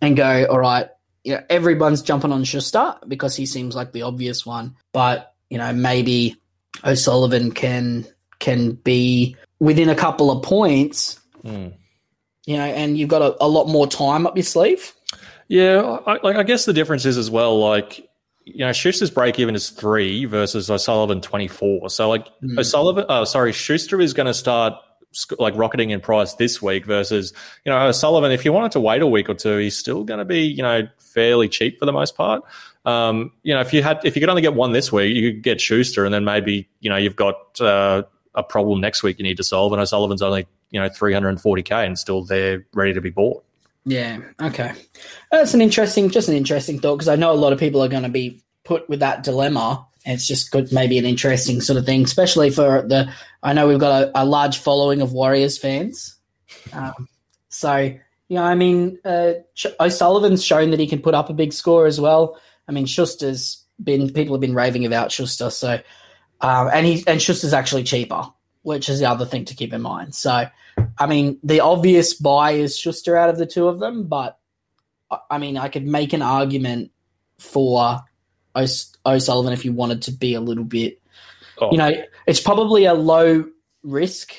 and 0.00 0.16
go. 0.16 0.46
All 0.46 0.58
right, 0.58 0.88
you 1.24 1.34
know, 1.34 1.42
everyone's 1.48 2.02
jumping 2.02 2.32
on 2.32 2.44
Schuster 2.44 2.94
because 3.06 3.34
he 3.36 3.46
seems 3.46 3.74
like 3.74 3.92
the 3.92 4.02
obvious 4.02 4.46
one, 4.46 4.76
but 4.92 5.34
you 5.50 5.58
know 5.58 5.72
maybe 5.72 6.36
O'Sullivan 6.84 7.52
can 7.52 8.06
can 8.38 8.72
be 8.72 9.36
within 9.58 9.88
a 9.88 9.94
couple 9.94 10.30
of 10.30 10.42
points, 10.42 11.18
mm. 11.44 11.72
you 12.46 12.56
know, 12.56 12.64
and 12.64 12.98
you've 12.98 13.08
got 13.08 13.22
a, 13.22 13.44
a, 13.44 13.48
lot 13.48 13.66
more 13.66 13.86
time 13.86 14.26
up 14.26 14.36
your 14.36 14.44
sleeve. 14.44 14.92
Yeah, 15.48 15.80
I, 16.06 16.18
like 16.22 16.36
I 16.36 16.42
guess 16.42 16.64
the 16.64 16.72
difference 16.72 17.04
is 17.04 17.18
as 17.18 17.30
well, 17.30 17.58
like 17.58 18.06
you 18.44 18.64
know, 18.64 18.72
Schuster's 18.72 19.10
break 19.10 19.40
even 19.40 19.54
is 19.54 19.70
three 19.70 20.24
versus 20.24 20.70
O'Sullivan 20.70 21.20
twenty 21.20 21.48
four. 21.48 21.90
So 21.90 22.08
like 22.08 22.26
mm. 22.42 22.58
O'Sullivan, 22.58 23.04
oh 23.08 23.24
sorry, 23.24 23.52
Schuster 23.52 24.00
is 24.00 24.12
going 24.12 24.26
to 24.26 24.34
start 24.34 24.74
like 25.38 25.54
rocketing 25.56 25.90
in 25.90 26.00
price 26.00 26.34
this 26.34 26.60
week 26.60 26.84
versus 26.84 27.32
you 27.64 27.72
know 27.72 27.86
O'Sullivan. 27.86 28.32
If 28.32 28.44
you 28.44 28.52
wanted 28.52 28.72
to 28.72 28.80
wait 28.80 29.02
a 29.02 29.06
week 29.06 29.28
or 29.28 29.34
two, 29.34 29.56
he's 29.58 29.76
still 29.76 30.04
going 30.04 30.18
to 30.18 30.24
be 30.24 30.40
you 30.40 30.62
know 30.62 30.88
fairly 30.98 31.48
cheap 31.48 31.78
for 31.78 31.86
the 31.86 31.92
most 31.92 32.16
part. 32.16 32.42
Um, 32.84 33.32
you 33.42 33.52
know, 33.52 33.60
if 33.60 33.72
you 33.72 33.82
had 33.82 34.00
if 34.04 34.16
you 34.16 34.20
could 34.20 34.28
only 34.28 34.42
get 34.42 34.54
one 34.54 34.72
this 34.72 34.92
week, 34.92 35.14
you 35.14 35.32
could 35.32 35.42
get 35.42 35.60
Schuster, 35.60 36.04
and 36.04 36.14
then 36.14 36.24
maybe 36.24 36.68
you 36.80 36.90
know 36.90 36.96
you've 36.96 37.16
got 37.16 37.60
uh, 37.60 38.02
a 38.34 38.42
problem 38.42 38.80
next 38.80 39.02
week 39.02 39.18
you 39.18 39.24
need 39.24 39.36
to 39.38 39.44
solve. 39.44 39.72
And 39.72 39.80
O'Sullivan's 39.80 40.22
only 40.22 40.46
you 40.70 40.80
know 40.80 40.88
340k 40.88 41.86
and 41.86 41.98
still 41.98 42.22
there 42.22 42.64
ready 42.74 42.92
to 42.94 43.00
be 43.00 43.10
bought. 43.10 43.42
Yeah. 43.86 44.18
Okay. 44.42 44.72
That's 45.30 45.54
an 45.54 45.62
interesting, 45.62 46.10
just 46.10 46.28
an 46.28 46.34
interesting 46.34 46.80
thought 46.80 46.96
because 46.96 47.08
I 47.08 47.14
know 47.14 47.32
a 47.32 47.34
lot 47.34 47.52
of 47.52 47.60
people 47.60 47.82
are 47.82 47.88
going 47.88 48.02
to 48.02 48.08
be 48.08 48.42
put 48.64 48.88
with 48.88 49.00
that 49.00 49.22
dilemma. 49.22 49.86
It's 50.06 50.26
just 50.26 50.52
good, 50.52 50.72
maybe 50.72 50.98
an 50.98 51.04
interesting 51.04 51.60
sort 51.60 51.78
of 51.78 51.84
thing, 51.84 52.04
especially 52.04 52.50
for 52.50 52.82
the. 52.82 53.12
I 53.42 53.52
know 53.52 53.66
we've 53.66 53.78
got 53.78 54.02
a, 54.02 54.22
a 54.22 54.24
large 54.24 54.58
following 54.58 55.02
of 55.02 55.12
Warriors 55.12 55.58
fans, 55.58 56.16
um, 56.72 57.08
so 57.48 57.92
Yeah, 58.28 58.42
I 58.42 58.54
mean, 58.54 58.98
uh, 59.04 59.34
O'Sullivan's 59.78 60.44
shown 60.44 60.70
that 60.70 60.80
he 60.80 60.88
can 60.88 61.00
put 61.00 61.14
up 61.14 61.30
a 61.30 61.34
big 61.34 61.52
score 61.52 61.86
as 61.86 62.00
well. 62.00 62.40
I 62.68 62.72
mean, 62.72 62.86
Schuster's 62.86 63.64
been 63.82 64.12
people 64.12 64.34
have 64.34 64.40
been 64.40 64.54
raving 64.54 64.84
about 64.84 65.12
Schuster, 65.12 65.50
so 65.50 65.80
um, 66.40 66.70
and 66.72 66.86
he 66.86 67.04
and 67.06 67.22
Schuster's 67.22 67.52
actually 67.52 67.84
cheaper, 67.84 68.24
which 68.62 68.88
is 68.88 68.98
the 68.98 69.08
other 69.08 69.26
thing 69.26 69.44
to 69.46 69.54
keep 69.54 69.72
in 69.72 69.80
mind. 69.80 70.14
So, 70.14 70.46
I 70.98 71.06
mean, 71.06 71.38
the 71.44 71.60
obvious 71.60 72.14
buy 72.14 72.52
is 72.52 72.76
Schuster 72.76 73.16
out 73.16 73.30
of 73.30 73.38
the 73.38 73.46
two 73.46 73.68
of 73.68 73.78
them, 73.78 74.08
but 74.08 74.38
I 75.30 75.38
mean, 75.38 75.56
I 75.56 75.68
could 75.68 75.86
make 75.86 76.12
an 76.12 76.22
argument 76.22 76.90
for 77.38 78.00
O'Sullivan 78.56 79.52
if 79.52 79.64
you 79.64 79.72
wanted 79.72 80.02
to 80.02 80.12
be 80.12 80.34
a 80.34 80.40
little 80.40 80.64
bit. 80.64 81.00
Oh. 81.58 81.70
You 81.70 81.78
know, 81.78 81.92
it's 82.26 82.40
probably 82.40 82.84
a 82.84 82.94
low 82.94 83.44
risk 83.82 84.34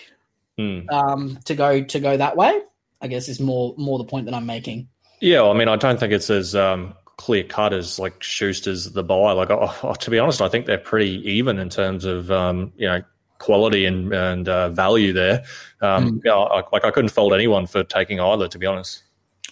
hmm. 0.58 0.82
um, 0.90 1.40
to 1.46 1.56
go 1.56 1.84
to 1.84 2.00
go 2.00 2.18
that 2.18 2.36
way. 2.36 2.62
I 3.02 3.08
guess 3.08 3.30
is 3.30 3.40
more 3.40 3.76
more 3.78 3.98
the 3.98 4.06
point 4.06 4.26
that 4.26 4.34
I'm 4.34 4.46
making. 4.46 4.88
Yeah, 5.20 5.44
I 5.44 5.54
mean, 5.54 5.68
I 5.68 5.76
don't 5.76 6.00
think 6.00 6.14
it's 6.14 6.30
as 6.30 6.56
um, 6.56 6.94
clear 7.18 7.44
cut 7.44 7.74
as 7.74 8.00
like 8.00 8.20
Schuster's 8.22 8.92
the 8.92 9.04
buy. 9.04 9.32
Like, 9.32 9.50
oh, 9.50 9.76
oh, 9.84 9.94
to 9.94 10.12
be 10.12 10.20
honest, 10.20 10.42
I 10.42 10.50
think 10.50 10.66
they're 10.66 10.78
pretty 10.78 11.22
even 11.30 11.60
in 11.60 11.70
terms 11.70 12.06
of 12.06 12.32
um, 12.32 12.72
you 12.78 12.88
know 12.88 13.02
quality 13.40 13.86
and 13.86 14.14
and 14.14 14.50
uh, 14.50 14.70
value 14.70 15.14
there. 15.14 15.44
Um, 15.82 16.22
mm. 16.22 16.30
I, 16.30 16.64
like 16.72 16.86
I 16.86 16.92
couldn't 16.92 17.10
fault 17.10 17.34
anyone 17.34 17.68
for 17.68 17.84
taking 17.84 18.20
either, 18.20 18.48
to 18.48 18.58
be 18.58 18.66
honest, 18.66 19.04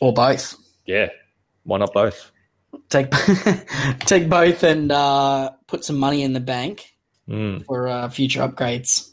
or 0.02 0.14
both. 0.14 0.56
Yeah, 0.86 1.10
why 1.64 1.78
not 1.80 1.94
both? 1.94 2.32
Take 2.90 3.12
take 4.02 4.30
both 4.30 4.64
and 4.64 4.92
uh, 4.92 5.52
put 5.68 5.84
some 5.84 5.98
money 5.98 6.24
in 6.24 6.34
the 6.34 6.40
bank 6.40 6.94
mm. 7.28 7.66
for 7.66 7.88
uh, 7.88 8.10
future 8.10 8.42
upgrades. 8.42 9.10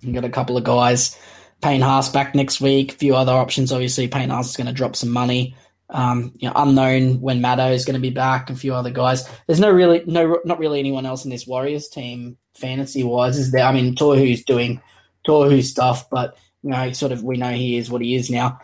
You 0.00 0.12
got 0.12 0.24
a 0.24 0.30
couple 0.30 0.56
of 0.56 0.64
guys 0.64 1.18
Payne 1.64 1.80
Haas 1.80 2.10
back 2.10 2.34
next 2.34 2.60
week. 2.60 2.92
A 2.92 2.96
few 2.96 3.16
other 3.16 3.32
options. 3.32 3.72
Obviously, 3.72 4.06
Payne 4.06 4.28
Haas 4.28 4.50
is 4.50 4.56
going 4.56 4.66
to 4.66 4.72
drop 4.72 4.94
some 4.94 5.10
money. 5.10 5.56
Um, 5.88 6.34
you 6.36 6.46
know, 6.46 6.52
unknown 6.56 7.22
when 7.22 7.40
Maddo 7.40 7.72
is 7.72 7.86
going 7.86 7.94
to 7.94 8.00
be 8.00 8.10
back. 8.10 8.50
A 8.50 8.54
few 8.54 8.74
other 8.74 8.90
guys. 8.90 9.26
There's 9.46 9.60
no 9.60 9.70
really, 9.70 10.02
no, 10.06 10.40
not 10.44 10.58
really 10.58 10.78
anyone 10.78 11.06
else 11.06 11.24
in 11.24 11.30
this 11.30 11.46
Warriors 11.46 11.88
team 11.88 12.36
fantasy 12.54 13.02
wise. 13.02 13.38
Is 13.38 13.50
there? 13.50 13.64
I 13.64 13.72
mean, 13.72 13.94
Tohu's 13.94 14.44
doing 14.44 14.82
Tohu 15.26 15.62
stuff, 15.62 16.10
but 16.10 16.36
you 16.62 16.70
know, 16.70 16.92
sort 16.92 17.12
of 17.12 17.24
we 17.24 17.38
know 17.38 17.52
he 17.52 17.78
is 17.78 17.90
what 17.90 18.02
he 18.02 18.14
is 18.14 18.30
now. 18.30 18.60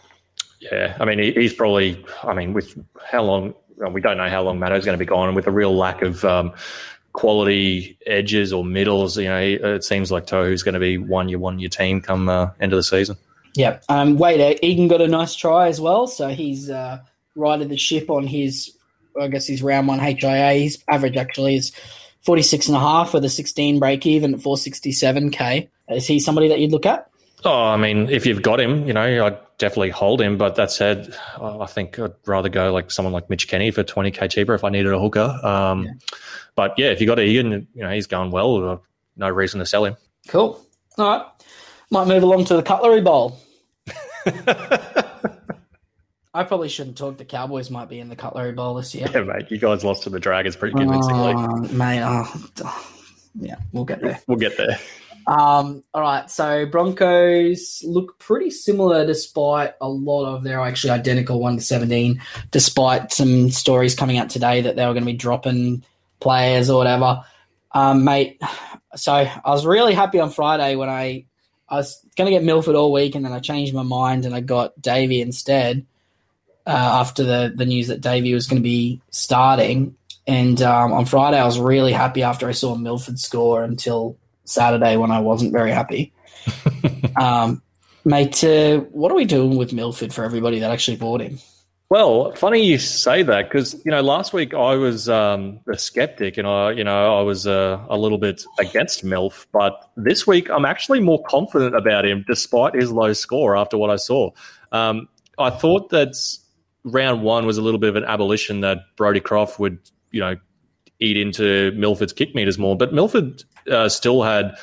Yeah, 0.60 0.94
I 1.00 1.06
mean, 1.06 1.20
he's 1.20 1.54
probably. 1.54 2.04
I 2.22 2.34
mean, 2.34 2.52
with 2.52 2.78
how 3.10 3.22
long 3.22 3.54
we 3.88 4.00
don't 4.00 4.16
know 4.16 4.28
how 4.28 4.42
long 4.42 4.58
Maddo's 4.58 4.84
going 4.84 4.98
to 4.98 5.04
be 5.04 5.08
gone, 5.08 5.28
and 5.28 5.36
with 5.36 5.46
a 5.46 5.50
real 5.50 5.76
lack 5.76 6.02
of 6.02 6.24
um, 6.24 6.52
quality 7.12 7.98
edges 8.06 8.52
or 8.52 8.64
middles. 8.64 9.16
You 9.16 9.28
know, 9.28 9.40
it 9.40 9.84
seems 9.84 10.12
like 10.12 10.26
Tohu's 10.26 10.62
going 10.62 10.74
to 10.74 10.80
be 10.80 10.98
one 10.98 11.28
year 11.28 11.38
one 11.38 11.58
year 11.58 11.68
team 11.68 12.00
come 12.00 12.28
uh, 12.28 12.50
end 12.60 12.72
of 12.72 12.76
the 12.76 12.82
season. 12.82 13.16
Yeah. 13.54 13.80
Um, 13.88 14.16
wait, 14.16 14.40
uh, 14.40 14.58
Egan 14.62 14.88
got 14.88 15.00
a 15.00 15.08
nice 15.08 15.34
try 15.34 15.68
as 15.68 15.80
well, 15.80 16.06
so 16.06 16.28
he's 16.28 16.70
uh, 16.70 17.00
righted 17.34 17.68
the 17.68 17.76
ship 17.76 18.10
on 18.10 18.26
his, 18.26 18.72
I 19.20 19.28
guess, 19.28 19.46
his 19.46 19.62
round 19.62 19.88
one 19.88 19.98
HIA. 19.98 20.52
His 20.54 20.82
average 20.88 21.16
actually 21.16 21.56
is 21.56 21.72
46 22.22 22.68
and 22.68 22.76
a 22.76 22.80
half 22.80 23.14
with 23.14 23.24
a 23.24 23.28
16 23.28 23.80
break 23.80 24.06
even 24.06 24.34
at 24.34 24.40
467k. 24.40 25.68
Is 25.88 26.06
he 26.06 26.20
somebody 26.20 26.48
that 26.48 26.60
you'd 26.60 26.70
look 26.70 26.86
at? 26.86 27.10
Oh, 27.44 27.64
I 27.64 27.76
mean, 27.76 28.08
if 28.10 28.26
you've 28.26 28.42
got 28.42 28.60
him, 28.60 28.86
you 28.86 28.92
know, 28.92 29.26
I'd 29.26 29.38
definitely 29.58 29.90
hold 29.90 30.20
him. 30.20 30.36
But 30.36 30.56
that 30.56 30.70
said, 30.70 31.16
I 31.40 31.66
think 31.66 31.98
I'd 31.98 32.12
rather 32.26 32.48
go 32.48 32.72
like 32.72 32.90
someone 32.90 33.12
like 33.12 33.30
Mitch 33.30 33.48
Kenny 33.48 33.70
for 33.70 33.82
20k 33.82 34.30
cheaper 34.30 34.54
if 34.54 34.64
I 34.64 34.68
needed 34.68 34.92
a 34.92 34.98
hooker. 34.98 35.38
Um, 35.42 35.84
yeah. 35.84 35.92
But 36.54 36.74
yeah, 36.76 36.88
if 36.88 37.00
you 37.00 37.06
got 37.06 37.18
Egan, 37.18 37.66
you 37.74 37.82
know, 37.82 37.90
he's 37.90 38.06
going 38.06 38.30
well. 38.30 38.82
No 39.16 39.28
reason 39.28 39.60
to 39.60 39.66
sell 39.66 39.84
him. 39.84 39.96
Cool. 40.28 40.60
All 40.98 41.18
right. 41.18 41.26
Might 41.90 42.08
move 42.08 42.22
along 42.22 42.44
to 42.46 42.56
the 42.56 42.62
Cutlery 42.62 43.00
Bowl. 43.00 43.38
I 46.32 46.44
probably 46.44 46.68
shouldn't 46.68 46.96
talk. 46.96 47.16
The 47.16 47.24
Cowboys 47.24 47.70
might 47.70 47.88
be 47.88 47.98
in 47.98 48.08
the 48.08 48.16
Cutlery 48.16 48.52
Bowl 48.52 48.74
this 48.74 48.94
year. 48.94 49.08
Yeah, 49.12 49.22
mate. 49.22 49.50
You 49.50 49.58
guys 49.58 49.82
lost 49.82 50.04
to 50.04 50.10
the 50.10 50.20
Dragons 50.20 50.54
pretty 50.54 50.76
convincingly. 50.76 51.32
Uh, 51.32 51.56
mate, 51.72 52.02
oh, 52.04 52.84
yeah, 53.40 53.56
we'll 53.72 53.84
get 53.84 54.00
there. 54.00 54.20
We'll 54.28 54.38
get 54.38 54.56
there. 54.56 54.78
Um, 55.30 55.84
all 55.94 56.02
right, 56.02 56.28
so 56.28 56.66
Broncos 56.66 57.84
look 57.86 58.18
pretty 58.18 58.50
similar 58.50 59.06
despite 59.06 59.74
a 59.80 59.88
lot 59.88 60.26
of 60.26 60.42
they're 60.42 60.58
actually 60.58 60.90
identical 60.90 61.38
one 61.38 61.56
to 61.56 61.62
seventeen, 61.62 62.20
despite 62.50 63.12
some 63.12 63.48
stories 63.50 63.94
coming 63.94 64.18
out 64.18 64.28
today 64.28 64.62
that 64.62 64.74
they 64.74 64.84
were 64.84 64.92
going 64.92 65.04
to 65.04 65.12
be 65.12 65.16
dropping 65.16 65.84
players 66.18 66.68
or 66.68 66.78
whatever. 66.78 67.22
Um, 67.70 68.02
mate, 68.02 68.42
so 68.96 69.12
I 69.12 69.40
was 69.44 69.64
really 69.64 69.94
happy 69.94 70.18
on 70.18 70.30
Friday 70.30 70.74
when 70.74 70.88
I 70.88 71.26
I 71.68 71.76
was 71.76 72.04
going 72.16 72.26
to 72.26 72.36
get 72.36 72.42
Milford 72.42 72.74
all 72.74 72.92
week, 72.92 73.14
and 73.14 73.24
then 73.24 73.32
I 73.32 73.38
changed 73.38 73.72
my 73.72 73.84
mind 73.84 74.26
and 74.26 74.34
I 74.34 74.40
got 74.40 74.82
Davy 74.82 75.20
instead 75.20 75.86
uh, 76.66 76.70
after 77.00 77.22
the 77.22 77.52
the 77.54 77.66
news 77.66 77.86
that 77.86 78.00
Davy 78.00 78.34
was 78.34 78.48
going 78.48 78.60
to 78.60 78.68
be 78.68 79.00
starting. 79.10 79.94
And 80.26 80.60
um, 80.60 80.92
on 80.92 81.04
Friday, 81.06 81.38
I 81.38 81.46
was 81.46 81.60
really 81.60 81.92
happy 81.92 82.24
after 82.24 82.48
I 82.48 82.52
saw 82.52 82.74
Milford 82.74 83.20
score 83.20 83.62
until 83.62 84.16
Saturday 84.44 84.96
when 84.96 85.10
I 85.10 85.20
wasn't 85.20 85.52
very 85.52 85.70
happy. 85.70 86.12
um, 87.20 87.62
mate, 88.04 88.42
uh, 88.44 88.80
what 88.90 89.12
are 89.12 89.14
we 89.14 89.24
doing 89.24 89.56
with 89.56 89.72
Milford 89.72 90.12
for 90.12 90.24
everybody 90.24 90.58
that 90.60 90.70
actually 90.70 90.96
bought 90.96 91.20
him? 91.20 91.38
Well, 91.90 92.32
funny 92.36 92.62
you 92.62 92.78
say 92.78 93.24
that 93.24 93.48
because 93.48 93.74
you 93.84 93.90
know 93.90 94.00
last 94.00 94.32
week 94.32 94.54
I 94.54 94.76
was 94.76 95.08
um, 95.08 95.58
a 95.68 95.76
skeptic 95.76 96.38
and 96.38 96.46
I 96.46 96.70
you 96.70 96.84
know 96.84 97.18
I 97.18 97.22
was 97.22 97.48
uh, 97.48 97.84
a 97.88 97.98
little 97.98 98.16
bit 98.16 98.44
against 98.60 99.04
Milf, 99.04 99.46
but 99.52 99.90
this 99.96 100.24
week 100.24 100.48
I'm 100.50 100.64
actually 100.64 101.00
more 101.00 101.20
confident 101.24 101.74
about 101.74 102.06
him 102.06 102.24
despite 102.28 102.76
his 102.76 102.92
low 102.92 103.12
score 103.12 103.56
after 103.56 103.76
what 103.76 103.90
I 103.90 103.96
saw. 103.96 104.30
Um, 104.70 105.08
I 105.36 105.50
thought 105.50 105.90
that 105.90 106.14
round 106.84 107.24
one 107.24 107.44
was 107.44 107.58
a 107.58 107.62
little 107.62 107.80
bit 107.80 107.90
of 107.90 107.96
an 107.96 108.04
abolition 108.04 108.60
that 108.60 108.78
Brodie 108.96 109.18
Croft 109.18 109.58
would 109.58 109.80
you 110.12 110.20
know 110.20 110.36
eat 111.00 111.16
into 111.16 111.72
Milford's 111.72 112.12
kick 112.12 112.34
meters 112.34 112.58
more, 112.58 112.76
but 112.76 112.92
Milford 112.92 113.42
uh, 113.70 113.88
still 113.88 114.22
had 114.22 114.54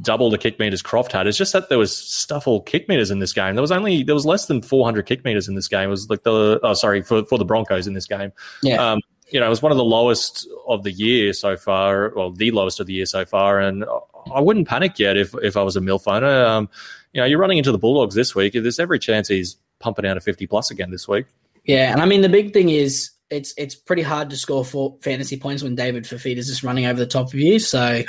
double 0.00 0.30
the 0.30 0.38
kick 0.38 0.58
meters 0.58 0.82
Croft 0.82 1.12
had. 1.12 1.26
It's 1.26 1.36
just 1.36 1.52
that 1.52 1.68
there 1.68 1.78
was 1.78 1.94
stuff 1.94 2.48
all 2.48 2.62
kick 2.62 2.88
meters 2.88 3.10
in 3.10 3.18
this 3.18 3.32
game. 3.32 3.54
There 3.54 3.62
was 3.62 3.72
only 3.72 4.02
there 4.02 4.14
was 4.14 4.24
less 4.24 4.46
than 4.46 4.62
400 4.62 5.06
kick 5.06 5.24
meters 5.24 5.48
in 5.48 5.54
this 5.54 5.68
game. 5.68 5.88
It 5.88 5.90
was 5.90 6.08
like 6.08 6.22
the 6.22 6.60
oh 6.62 6.74
sorry 6.74 7.02
for 7.02 7.24
for 7.26 7.38
the 7.38 7.44
Broncos 7.44 7.86
in 7.86 7.94
this 7.94 8.06
game. 8.06 8.32
Yeah. 8.62 8.92
Um, 8.92 9.00
you 9.30 9.40
know, 9.40 9.46
it 9.46 9.50
was 9.50 9.62
one 9.62 9.72
of 9.72 9.78
the 9.78 9.84
lowest 9.84 10.46
of 10.68 10.82
the 10.82 10.92
year 10.92 11.32
so 11.32 11.56
far, 11.56 12.12
well, 12.14 12.30
the 12.30 12.50
lowest 12.50 12.80
of 12.80 12.86
the 12.86 12.92
year 12.92 13.06
so 13.06 13.24
far, 13.24 13.60
and 13.60 13.84
I 14.32 14.40
wouldn't 14.40 14.68
panic 14.68 14.98
yet 14.98 15.16
if 15.16 15.34
if 15.42 15.56
I 15.56 15.62
was 15.62 15.76
a 15.76 15.80
milf 15.80 16.06
owner. 16.06 16.44
Um, 16.44 16.68
you 17.12 17.20
know, 17.20 17.26
you're 17.26 17.38
running 17.38 17.58
into 17.58 17.72
the 17.72 17.78
Bulldogs 17.78 18.14
this 18.14 18.34
week. 18.34 18.54
There's 18.54 18.78
every 18.78 18.98
chance 18.98 19.28
he's 19.28 19.56
pumping 19.78 20.06
out 20.06 20.16
a 20.16 20.20
50 20.20 20.46
plus 20.46 20.70
again 20.70 20.90
this 20.90 21.08
week. 21.08 21.26
Yeah, 21.64 21.92
and 21.92 22.00
I 22.00 22.06
mean 22.06 22.20
the 22.20 22.28
big 22.28 22.52
thing 22.52 22.68
is 22.68 23.10
it's 23.32 23.54
it's 23.56 23.74
pretty 23.74 24.02
hard 24.02 24.30
to 24.30 24.36
score 24.36 24.64
for 24.64 24.96
fantasy 25.00 25.36
points 25.36 25.62
when 25.62 25.74
David 25.74 26.04
Fifita 26.04 26.36
is 26.36 26.48
just 26.48 26.62
running 26.62 26.86
over 26.86 26.98
the 26.98 27.06
top 27.06 27.28
of 27.28 27.34
you. 27.34 27.58
So 27.58 28.02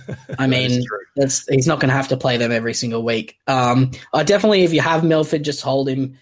I 0.38 0.46
mean, 0.46 0.84
that's 1.16 1.46
he's 1.48 1.66
not 1.66 1.80
going 1.80 1.88
to 1.88 1.94
have 1.94 2.08
to 2.08 2.16
play 2.16 2.36
them 2.36 2.52
every 2.52 2.74
single 2.74 3.04
week. 3.04 3.38
Um, 3.46 3.90
I 4.14 4.22
definitely, 4.22 4.64
if 4.64 4.72
you 4.72 4.80
have 4.80 5.04
Milford, 5.04 5.44
just 5.44 5.62
hold 5.62 5.88
him. 5.88 6.18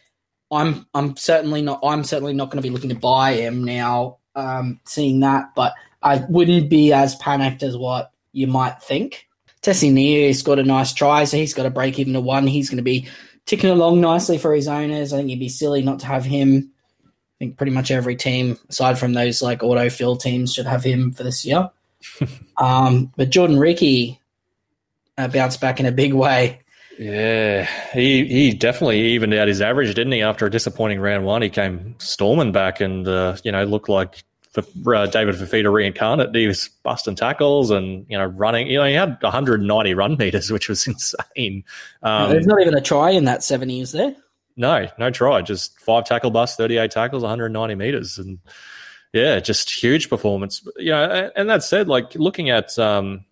I'm 0.51 0.87
I'm 0.95 1.17
certainly 1.17 1.63
not 1.63 1.81
I'm 1.85 2.05
certainly 2.05 2.33
not 2.33 2.51
going 2.51 2.63
to 2.63 2.67
be 2.69 2.73
looking 2.73 2.91
to 2.91 2.97
buy 2.97 3.35
him 3.35 3.65
now. 3.65 4.19
Um, 4.35 4.81
seeing 4.87 5.21
that, 5.21 5.55
but 5.55 5.75
I 6.03 6.25
wouldn't 6.29 6.71
be 6.71 6.93
as 6.93 7.17
panicked 7.17 7.63
as 7.63 7.77
what 7.77 8.13
you 8.33 8.47
might 8.47 8.81
think. 8.83 9.27
Tesi 9.63 10.27
has 10.27 10.43
got 10.43 10.59
a 10.59 10.63
nice 10.63 10.95
try, 10.95 11.25
so 11.25 11.37
he's 11.37 11.53
got 11.53 11.67
a 11.67 11.71
break 11.71 11.99
even 11.99 12.15
to 12.15 12.21
one. 12.21 12.47
He's 12.47 12.71
going 12.71 12.79
to 12.79 12.83
be 12.83 13.09
ticking 13.47 13.71
along 13.71 14.01
nicely 14.01 14.39
for 14.39 14.55
his 14.55 14.69
owners. 14.69 15.13
I 15.13 15.19
think 15.19 15.29
it'd 15.29 15.41
be 15.41 15.49
silly 15.49 15.83
not 15.83 15.99
to 16.01 16.07
have 16.07 16.25
him. 16.25 16.73
I 17.41 17.45
think 17.45 17.57
pretty 17.57 17.73
much 17.73 17.91
every 17.91 18.17
team, 18.17 18.59
aside 18.69 18.99
from 18.99 19.15
those 19.15 19.41
like 19.41 19.63
auto 19.63 19.89
fill 19.89 20.17
teams, 20.17 20.53
should 20.53 20.67
have 20.67 20.85
him 20.85 21.13
for 21.13 21.23
this 21.23 21.45
year. 21.47 21.71
um, 22.59 23.11
but 23.17 23.31
Jordan 23.31 23.59
Riki 23.59 24.21
uh, 25.17 25.29
bounced 25.29 25.59
back 25.59 25.81
in 25.81 25.87
a 25.87 25.93
big 25.93 26.13
way. 26.13 26.61
Yeah, 26.99 27.67
he 27.95 28.27
he 28.27 28.53
definitely 28.53 29.01
evened 29.01 29.33
out 29.33 29.49
his 29.49 29.63
average, 29.63 29.95
didn't 29.95 30.13
he? 30.13 30.21
After 30.21 30.45
a 30.45 30.51
disappointing 30.51 31.01
round 31.01 31.25
one, 31.25 31.41
he 31.41 31.49
came 31.49 31.95
storming 31.99 32.53
back 32.53 32.83
and 32.83 33.09
uh, 33.09 33.37
you 33.43 33.53
know 33.53 33.65
looked 33.65 33.89
like 33.89 34.23
for, 34.53 34.95
uh, 34.95 35.07
David 35.07 35.37
Fifita 35.37 35.73
reincarnate. 35.73 36.35
He 36.35 36.47
was 36.47 36.69
busting 36.83 37.15
tackles 37.15 37.71
and 37.71 38.05
you 38.11 38.19
know 38.19 38.27
running. 38.27 38.67
You 38.67 38.81
know 38.81 38.85
he 38.85 38.93
had 38.93 39.17
190 39.23 39.95
run 39.95 40.19
meters, 40.19 40.51
which 40.51 40.69
was 40.69 40.87
insane. 40.87 41.65
Um, 42.03 42.31
There's 42.31 42.47
not 42.47 42.61
even 42.61 42.75
a 42.75 42.83
try 42.83 43.11
in 43.11 43.25
that 43.25 43.43
70, 43.43 43.81
is 43.81 43.93
there? 43.93 44.15
No, 44.61 44.89
no 44.99 45.11
try. 45.11 45.41
Just 45.41 45.81
five 45.81 46.05
tackle 46.05 46.31
busts, 46.31 46.59
38 46.59 46.91
tackles, 46.91 47.23
190 47.23 47.75
meters, 47.77 48.19
and 48.19 48.39
yeah, 49.11 49.41
just 49.41 49.71
huge 49.71 50.11
performance. 50.11 50.63
You 50.77 50.91
know, 50.91 51.31
and 51.35 51.49
that 51.49 51.65
said, 51.65 51.89
like 51.89 52.15
looking 52.15 52.51
at 52.51 52.79
um, 52.79 53.25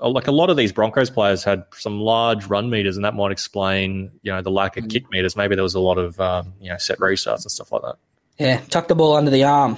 like 0.00 0.28
a 0.28 0.32
lot 0.32 0.48
of 0.48 0.56
these 0.56 0.72
Broncos 0.72 1.10
players 1.10 1.44
had 1.44 1.64
some 1.74 2.00
large 2.00 2.46
run 2.46 2.70
meters, 2.70 2.96
and 2.96 3.04
that 3.04 3.14
might 3.14 3.32
explain 3.32 4.12
you 4.22 4.32
know 4.32 4.40
the 4.40 4.50
lack 4.50 4.78
of 4.78 4.84
mm. 4.84 4.90
kick 4.90 5.10
meters. 5.10 5.36
Maybe 5.36 5.54
there 5.56 5.62
was 5.62 5.74
a 5.74 5.80
lot 5.80 5.98
of 5.98 6.18
um, 6.18 6.54
you 6.58 6.70
know 6.70 6.78
set 6.78 6.98
restarts 6.98 7.42
and 7.42 7.52
stuff 7.52 7.70
like 7.70 7.82
that. 7.82 7.96
Yeah, 8.38 8.60
tuck 8.70 8.88
the 8.88 8.94
ball 8.94 9.14
under 9.14 9.30
the 9.30 9.44
arm. 9.44 9.76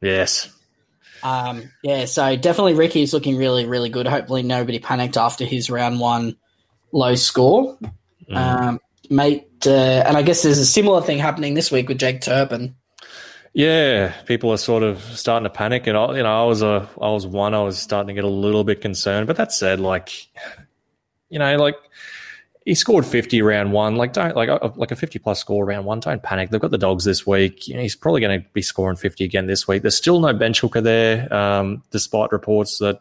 Yes. 0.00 0.48
Um, 1.24 1.72
yeah, 1.82 2.04
so 2.04 2.36
definitely 2.36 2.74
Riki's 2.74 3.12
looking 3.12 3.36
really, 3.36 3.66
really 3.66 3.88
good. 3.88 4.06
Hopefully, 4.06 4.44
nobody 4.44 4.78
panicked 4.78 5.16
after 5.16 5.44
his 5.44 5.70
round 5.70 5.98
one 5.98 6.36
low 6.92 7.16
score. 7.16 7.76
Mm. 8.30 8.36
Um, 8.36 8.80
mate. 9.10 9.46
Uh, 9.66 10.04
and 10.06 10.16
I 10.16 10.22
guess 10.22 10.42
there's 10.42 10.58
a 10.58 10.66
similar 10.66 11.02
thing 11.02 11.18
happening 11.18 11.54
this 11.54 11.70
week 11.70 11.88
with 11.88 11.98
Jake 11.98 12.20
Turpin. 12.20 12.74
Yeah, 13.52 14.12
people 14.26 14.52
are 14.52 14.58
sort 14.58 14.82
of 14.82 15.02
starting 15.02 15.44
to 15.44 15.50
panic, 15.50 15.86
and 15.86 15.96
I, 15.96 16.16
you 16.16 16.22
know, 16.22 16.42
I 16.42 16.44
was 16.44 16.60
a, 16.60 16.88
I 17.00 17.10
was 17.10 17.26
one, 17.26 17.54
I 17.54 17.62
was 17.62 17.78
starting 17.78 18.08
to 18.08 18.14
get 18.14 18.24
a 18.24 18.28
little 18.28 18.64
bit 18.64 18.82
concerned. 18.82 19.26
But 19.26 19.36
that 19.36 19.50
said, 19.50 19.80
like, 19.80 20.12
you 21.30 21.38
know, 21.38 21.56
like 21.56 21.76
he 22.66 22.74
scored 22.74 23.06
50 23.06 23.40
round 23.42 23.72
one. 23.72 23.96
Like 23.96 24.12
don't 24.12 24.36
like 24.36 24.48
a, 24.48 24.72
like 24.76 24.90
a 24.90 24.96
50 24.96 25.20
plus 25.20 25.38
score 25.38 25.64
round 25.64 25.86
one. 25.86 26.00
Don't 26.00 26.22
panic. 26.22 26.50
They've 26.50 26.60
got 26.60 26.72
the 26.72 26.78
dogs 26.78 27.04
this 27.04 27.26
week. 27.26 27.68
You 27.68 27.76
know, 27.76 27.80
he's 27.80 27.94
probably 27.94 28.20
going 28.20 28.42
to 28.42 28.48
be 28.52 28.60
scoring 28.60 28.96
50 28.96 29.24
again 29.24 29.46
this 29.46 29.68
week. 29.68 29.82
There's 29.82 29.96
still 29.96 30.20
no 30.20 30.34
bench 30.34 30.60
hooker 30.60 30.80
there, 30.80 31.32
um, 31.32 31.82
despite 31.92 32.32
reports 32.32 32.78
that 32.78 32.98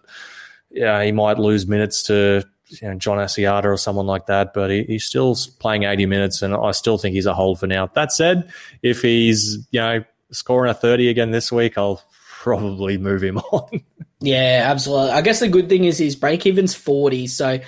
yeah 0.70 1.04
he 1.04 1.12
might 1.12 1.40
lose 1.40 1.68
minutes 1.68 2.04
to 2.04 2.44
you 2.68 2.88
know, 2.88 2.96
John 2.96 3.18
Asiata 3.18 3.66
or 3.66 3.78
someone 3.78 4.08
like 4.08 4.26
that. 4.28 4.54
But 4.54 4.70
he, 4.70 4.84
he's 4.84 5.06
still 5.06 5.36
playing 5.60 5.84
80 5.84 6.06
minutes, 6.06 6.42
and 6.42 6.54
I 6.54 6.72
still 6.72 6.98
think 6.98 7.14
he's 7.16 7.26
a 7.26 7.34
hold 7.34 7.60
for 7.60 7.68
now. 7.68 7.88
That 7.88 8.12
said, 8.12 8.52
if 8.82 9.02
he's 9.02 9.66
you 9.72 9.80
know 9.80 10.04
scoring 10.32 10.72
a 10.72 10.74
30 10.74 11.10
again 11.10 11.32
this 11.32 11.52
week, 11.52 11.78
I'll 11.78 12.02
probably 12.40 12.98
move 12.98 13.24
him 13.24 13.38
on. 13.52 13.82
yeah, 14.20 14.64
absolutely. 14.66 15.12
I 15.12 15.22
guess 15.22 15.40
the 15.40 15.48
good 15.48 15.70
thing 15.70 15.86
is 15.86 15.98
his 15.98 16.16
break 16.16 16.46
even's 16.46 16.76
40, 16.76 17.28
so 17.28 17.60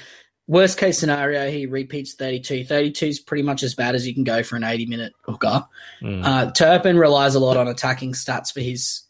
Worst 0.49 0.77
case 0.77 0.97
scenario, 0.97 1.51
he 1.51 1.65
repeats 1.65 2.13
32. 2.13 2.63
32 2.63 3.05
is 3.05 3.19
pretty 3.19 3.43
much 3.43 3.63
as 3.63 3.75
bad 3.75 3.95
as 3.95 4.07
you 4.07 4.13
can 4.13 4.23
go 4.23 4.43
for 4.43 4.55
an 4.55 4.63
80 4.63 4.85
minute 4.85 5.13
hooker. 5.21 5.65
Mm. 6.01 6.23
Uh, 6.23 6.51
Turpin 6.51 6.97
relies 6.97 7.35
a 7.35 7.39
lot 7.39 7.57
on 7.57 7.67
attacking 7.67 8.13
stats 8.13 8.53
for 8.53 8.61
his, 8.61 9.01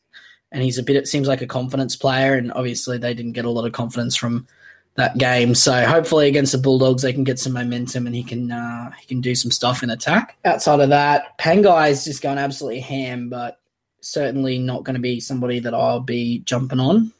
and 0.52 0.64
he's 0.64 0.80
a 0.80 0.84
bit, 0.84 0.96
it 0.96 1.08
seems 1.08 1.28
like 1.28 1.44
a 1.44 1.48
confidence 1.48 1.96
player, 1.96 2.34
and 2.34 2.52
obviously 2.52 2.98
they 2.98 3.14
didn't 3.14 3.34
get 3.34 3.46
a 3.46 3.52
lot 3.52 3.68
of 3.68 3.72
confidence 3.72 4.16
from 4.16 4.48
that 4.98 5.18
game. 5.18 5.56
So 5.56 5.86
hopefully 5.86 6.28
against 6.28 6.52
the 6.52 6.58
Bulldogs, 6.58 7.04
they 7.04 7.14
can 7.14 7.24
get 7.24 7.40
some 7.40 7.54
momentum 7.54 8.06
and 8.08 8.16
he 8.16 8.24
can 8.24 8.52
uh, 8.52 8.92
he 9.00 9.06
can 9.06 9.22
do 9.22 9.36
some 9.36 9.52
stuff 9.52 9.84
in 9.84 9.90
attack. 9.90 10.36
Outside 10.44 10.80
of 10.80 10.90
that, 10.90 11.38
Pangai 11.38 11.92
is 11.92 12.04
just 12.04 12.22
going 12.22 12.38
absolutely 12.38 12.82
ham, 12.82 13.30
but 13.30 13.60
certainly 14.02 14.58
not 14.58 14.84
going 14.84 14.96
to 14.96 15.02
be 15.02 15.20
somebody 15.20 15.60
that 15.60 15.74
I'll 15.74 16.00
be 16.00 16.40
jumping 16.40 16.80
on. 16.80 17.14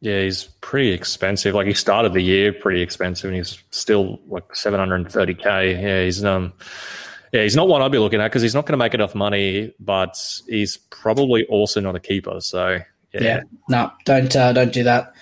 Yeah, 0.00 0.22
he's 0.22 0.44
pretty 0.60 0.90
expensive. 0.90 1.54
Like 1.54 1.66
he 1.66 1.74
started 1.74 2.12
the 2.12 2.20
year 2.20 2.52
pretty 2.52 2.82
expensive, 2.82 3.28
and 3.28 3.36
he's 3.36 3.62
still 3.70 4.20
like 4.28 4.54
seven 4.54 4.78
hundred 4.78 4.96
and 4.96 5.10
thirty 5.10 5.34
k. 5.34 5.80
Yeah, 5.80 6.04
he's 6.04 6.24
um, 6.24 6.52
yeah, 7.32 7.42
he's 7.42 7.56
not 7.56 7.68
one 7.68 7.82
I'd 7.82 7.92
be 7.92 7.98
looking 7.98 8.20
at 8.20 8.28
because 8.28 8.42
he's 8.42 8.54
not 8.54 8.66
going 8.66 8.78
to 8.78 8.84
make 8.84 8.94
enough 8.94 9.14
money, 9.14 9.74
but 9.80 10.16
he's 10.48 10.76
probably 10.90 11.46
also 11.46 11.80
not 11.80 11.96
a 11.96 12.00
keeper. 12.00 12.40
So 12.40 12.80
yeah, 13.12 13.22
yeah 13.22 13.40
no, 13.68 13.90
don't 14.04 14.34
uh, 14.34 14.52
don't 14.52 14.72
do 14.72 14.84
that. 14.84 15.14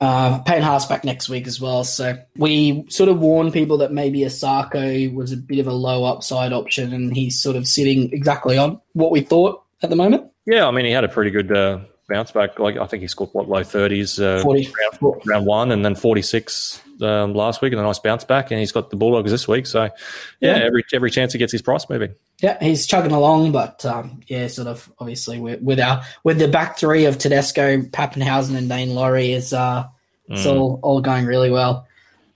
Uh, 0.00 0.40
Payne 0.40 0.62
Haas 0.62 0.86
back 0.86 1.04
next 1.04 1.28
week 1.28 1.46
as 1.46 1.60
well. 1.60 1.82
So 1.84 2.18
we 2.36 2.84
sort 2.88 3.08
of 3.08 3.18
warned 3.18 3.52
people 3.52 3.78
that 3.78 3.92
maybe 3.92 4.20
Isaako 4.20 5.12
was 5.14 5.32
a 5.32 5.36
bit 5.36 5.58
of 5.58 5.66
a 5.66 5.72
low 5.72 6.04
upside 6.04 6.52
option, 6.52 6.92
and 6.92 7.14
he's 7.16 7.40
sort 7.40 7.56
of 7.56 7.66
sitting 7.66 8.12
exactly 8.12 8.58
on 8.58 8.80
what 8.92 9.10
we 9.10 9.20
thought 9.20 9.62
at 9.82 9.90
the 9.90 9.96
moment. 9.96 10.30
Yeah, 10.44 10.66
I 10.66 10.70
mean 10.70 10.84
he 10.84 10.92
had 10.92 11.04
a 11.04 11.08
pretty 11.08 11.30
good 11.30 11.50
uh, 11.50 11.80
bounce 12.08 12.32
back. 12.32 12.58
Like 12.58 12.76
I 12.76 12.86
think 12.86 13.02
he 13.02 13.08
scored 13.08 13.30
what 13.32 13.48
low 13.48 13.62
thirties, 13.62 14.20
uh, 14.20 14.42
round, 14.44 15.22
round, 15.26 15.46
one, 15.46 15.72
and 15.72 15.84
then 15.84 15.94
forty 15.94 16.22
six 16.22 16.80
um, 17.00 17.34
last 17.34 17.62
week, 17.62 17.72
and 17.72 17.80
a 17.80 17.84
nice 17.84 17.98
bounce 17.98 18.24
back. 18.24 18.50
And 18.50 18.60
he's 18.60 18.72
got 18.72 18.90
the 18.90 18.96
Bulldogs 18.96 19.30
this 19.30 19.46
week, 19.48 19.66
so 19.66 19.84
yeah, 19.84 19.90
yeah. 20.40 20.64
every 20.64 20.84
every 20.92 21.10
chance 21.10 21.32
he 21.32 21.38
gets 21.38 21.52
his 21.52 21.62
price 21.62 21.88
moving. 21.88 22.14
Yeah, 22.40 22.62
he's 22.62 22.86
chugging 22.86 23.12
along, 23.12 23.52
but 23.52 23.84
um, 23.84 24.20
yeah, 24.26 24.46
sort 24.48 24.68
of 24.68 24.90
obviously 24.98 25.40
with, 25.40 25.60
with 25.62 25.80
our 25.80 26.02
with 26.24 26.38
the 26.38 26.48
back 26.48 26.78
three 26.78 27.04
of 27.06 27.18
Tedesco, 27.18 27.78
Papenhuyzen, 27.82 28.56
and 28.56 28.70
Daine 28.70 28.94
Laurie 28.94 29.32
is 29.32 29.52
uh, 29.52 29.86
it's 30.28 30.46
mm. 30.46 30.52
all 30.52 30.80
all 30.82 31.00
going 31.00 31.26
really 31.26 31.50
well. 31.50 31.86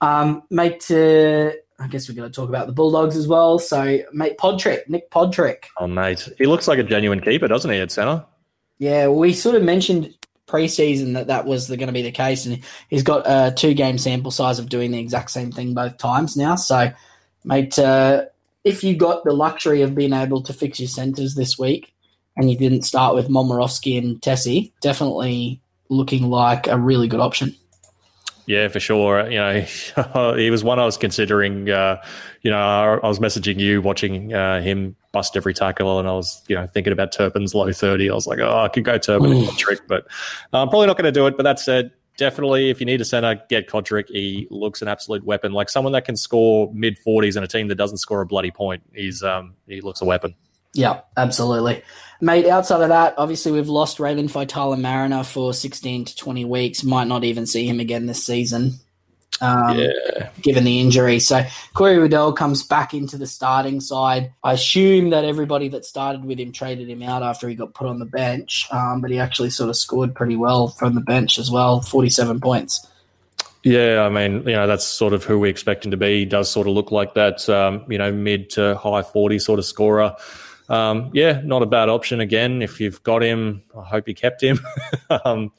Um, 0.01 0.43
mate, 0.49 0.89
uh, 0.89 1.51
I 1.79 1.87
guess 1.87 2.09
we're 2.09 2.15
going 2.15 2.29
to 2.29 2.35
talk 2.35 2.49
about 2.49 2.67
the 2.67 2.73
Bulldogs 2.73 3.15
as 3.15 3.27
well. 3.27 3.59
So, 3.59 3.99
mate, 4.13 4.37
Podtrick, 4.37 4.87
Nick 4.87 5.11
Podtrick. 5.11 5.65
Oh, 5.79 5.87
mate, 5.87 6.27
he 6.37 6.45
looks 6.45 6.67
like 6.67 6.79
a 6.79 6.83
genuine 6.83 7.21
keeper, 7.21 7.47
doesn't 7.47 7.69
he, 7.69 7.79
at 7.79 7.91
centre? 7.91 8.25
Yeah, 8.81 9.09
we 9.09 9.33
sort 9.33 9.53
of 9.53 9.61
mentioned 9.61 10.11
preseason 10.47 11.13
that 11.13 11.27
that 11.27 11.45
was 11.45 11.67
going 11.67 11.85
to 11.85 11.91
be 11.91 12.01
the 12.01 12.11
case, 12.11 12.47
and 12.47 12.63
he's 12.89 13.03
got 13.03 13.21
a 13.27 13.53
two 13.53 13.75
game 13.75 13.99
sample 13.99 14.31
size 14.31 14.57
of 14.57 14.69
doing 14.69 14.89
the 14.89 14.97
exact 14.97 15.29
same 15.29 15.51
thing 15.51 15.75
both 15.75 15.99
times 15.99 16.35
now. 16.35 16.55
So, 16.55 16.91
mate, 17.43 17.77
uh, 17.77 18.25
if 18.63 18.83
you 18.83 18.95
got 18.97 19.23
the 19.23 19.33
luxury 19.33 19.83
of 19.83 19.93
being 19.93 20.13
able 20.13 20.41
to 20.41 20.51
fix 20.51 20.79
your 20.79 20.89
centres 20.89 21.35
this 21.35 21.59
week, 21.59 21.93
and 22.35 22.49
you 22.49 22.57
didn't 22.57 22.81
start 22.81 23.13
with 23.13 23.29
Momirovski 23.29 23.99
and 23.99 24.19
Tesi, 24.19 24.71
definitely 24.81 25.61
looking 25.89 26.31
like 26.31 26.65
a 26.65 26.75
really 26.75 27.07
good 27.07 27.19
option. 27.19 27.55
Yeah, 28.47 28.67
for 28.67 28.79
sure. 28.79 29.29
You 29.29 29.37
know, 29.37 30.33
he 30.37 30.49
was 30.49 30.63
one 30.63 30.79
I 30.79 30.85
was 30.85 30.97
considering. 30.97 31.69
Uh, 31.69 32.01
you 32.41 32.49
know, 32.49 32.57
I 32.57 33.07
was 33.07 33.19
messaging 33.19 33.59
you, 33.59 33.79
watching 33.83 34.33
uh, 34.33 34.59
him 34.59 34.95
bust 35.11 35.35
every 35.35 35.53
tackle, 35.53 35.99
and 35.99 36.07
I 36.07 36.13
was, 36.13 36.41
you 36.47 36.55
know, 36.55 36.67
thinking 36.67 36.93
about 36.93 37.11
Turpin's 37.11 37.53
low 37.53 37.71
thirty. 37.71 38.09
I 38.09 38.13
was 38.13 38.27
like, 38.27 38.39
oh, 38.39 38.59
I 38.59 38.67
could 38.67 38.83
go 38.83 38.97
Turpin 38.97 39.31
and 39.31 39.47
Cotric, 39.47 39.81
but 39.87 40.05
I'm 40.53 40.69
probably 40.69 40.87
not 40.87 40.97
going 40.97 41.05
to 41.05 41.11
do 41.11 41.27
it. 41.27 41.37
But 41.37 41.43
that 41.43 41.59
said, 41.59 41.91
definitely, 42.17 42.69
if 42.69 42.79
you 42.79 42.85
need 42.85 43.01
a 43.01 43.05
center, 43.05 43.41
get 43.49 43.67
Cotric. 43.67 44.09
He 44.09 44.47
looks 44.49 44.81
an 44.81 44.87
absolute 44.87 45.23
weapon, 45.23 45.51
like 45.51 45.69
someone 45.69 45.93
that 45.93 46.05
can 46.05 46.15
score 46.15 46.71
mid 46.73 46.97
forties 46.99 47.35
in 47.35 47.43
a 47.43 47.47
team 47.47 47.67
that 47.67 47.75
doesn't 47.75 47.97
score 47.97 48.21
a 48.21 48.25
bloody 48.25 48.51
point. 48.51 48.83
He's 48.93 49.23
um, 49.23 49.55
he 49.67 49.81
looks 49.81 50.01
a 50.01 50.05
weapon. 50.05 50.35
Yeah, 50.73 51.01
absolutely. 51.17 51.83
Mate, 52.21 52.47
outside 52.47 52.81
of 52.81 52.89
that, 52.89 53.15
obviously 53.17 53.51
we've 53.51 53.67
lost 53.67 53.99
Raymond 53.99 54.29
Faitala-Mariner 54.29 55.23
for 55.23 55.53
16 55.53 56.05
to 56.05 56.15
20 56.15 56.45
weeks. 56.45 56.83
Might 56.83 57.07
not 57.07 57.23
even 57.23 57.45
see 57.45 57.67
him 57.67 57.79
again 57.79 58.05
this 58.05 58.23
season, 58.23 58.75
um, 59.39 59.77
yeah. 59.77 60.29
given 60.41 60.63
the 60.63 60.79
injury. 60.79 61.19
So 61.19 61.43
Corey 61.73 61.99
Waddell 61.99 62.33
comes 62.33 62.63
back 62.63 62.93
into 62.93 63.17
the 63.17 63.27
starting 63.27 63.79
side. 63.79 64.33
I 64.43 64.53
assume 64.53 65.11
that 65.11 65.25
everybody 65.25 65.69
that 65.69 65.85
started 65.85 66.25
with 66.25 66.39
him 66.39 66.51
traded 66.51 66.89
him 66.89 67.01
out 67.03 67.23
after 67.23 67.47
he 67.47 67.55
got 67.55 67.73
put 67.73 67.87
on 67.87 67.99
the 67.99 68.05
bench, 68.05 68.67
um, 68.71 69.01
but 69.01 69.11
he 69.11 69.19
actually 69.19 69.49
sort 69.49 69.69
of 69.69 69.77
scored 69.77 70.13
pretty 70.13 70.35
well 70.35 70.67
from 70.67 70.95
the 70.95 71.01
bench 71.01 71.39
as 71.39 71.49
well 71.49 71.81
47 71.81 72.39
points. 72.39 72.85
Yeah, 73.63 74.01
I 74.01 74.09
mean, 74.09 74.47
you 74.47 74.55
know, 74.55 74.65
that's 74.65 74.85
sort 74.85 75.13
of 75.13 75.23
who 75.23 75.39
we 75.39 75.47
expect 75.47 75.85
him 75.85 75.91
to 75.91 75.97
be. 75.97 76.19
He 76.19 76.25
does 76.25 76.49
sort 76.49 76.67
of 76.67 76.73
look 76.73 76.91
like 76.91 77.13
that, 77.13 77.47
um, 77.47 77.85
you 77.87 77.99
know, 77.99 78.11
mid 78.11 78.49
to 78.51 78.75
high 78.75 79.03
40 79.03 79.37
sort 79.37 79.59
of 79.59 79.65
scorer 79.65 80.15
um, 80.71 81.11
yeah, 81.13 81.41
not 81.43 81.61
a 81.61 81.65
bad 81.65 81.89
option 81.89 82.21
again. 82.21 82.61
If 82.61 82.79
you've 82.79 83.03
got 83.03 83.21
him, 83.21 83.61
I 83.77 83.83
hope 83.83 84.07
you 84.07 84.15
kept 84.15 84.41
him. 84.41 84.59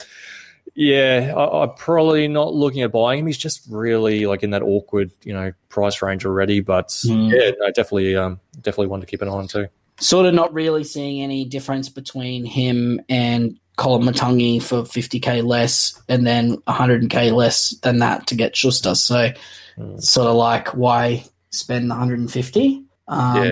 yeah, 0.74 1.34
I, 1.36 1.64
am 1.64 1.74
probably 1.74 2.28
not 2.28 2.54
looking 2.54 2.82
at 2.82 2.92
buying 2.92 3.20
him. 3.20 3.26
He's 3.26 3.38
just 3.38 3.62
really 3.68 4.26
like 4.26 4.42
in 4.42 4.50
that 4.50 4.62
awkward, 4.62 5.12
you 5.22 5.34
know, 5.34 5.52
price 5.68 6.00
range 6.00 6.24
already. 6.24 6.60
But 6.60 6.88
mm. 6.88 7.30
yeah, 7.30 7.50
no, 7.58 7.66
definitely, 7.66 8.16
um, 8.16 8.40
definitely 8.56 8.86
one 8.86 9.00
to 9.00 9.06
keep 9.06 9.20
an 9.22 9.28
eye 9.28 9.32
on 9.32 9.48
too. 9.48 9.68
Sort 10.00 10.26
of 10.26 10.34
not 10.34 10.52
really 10.54 10.84
seeing 10.84 11.22
any 11.22 11.44
difference 11.44 11.88
between 11.88 12.44
him 12.44 13.00
and 13.08 13.58
Koloamatangi 13.76 14.62
for 14.62 14.82
50k 14.82 15.44
less, 15.44 16.00
and 16.08 16.26
then 16.26 16.56
100k 16.68 17.34
less 17.34 17.70
than 17.82 17.98
that 17.98 18.26
to 18.28 18.34
get 18.34 18.56
Schuster. 18.56 18.94
So, 18.94 19.30
mm. 19.78 20.02
sort 20.02 20.28
of 20.28 20.36
like 20.36 20.68
why 20.68 21.24
spend 21.50 21.90
150? 21.90 22.84
Um, 23.08 23.36
yeah, 23.36 23.50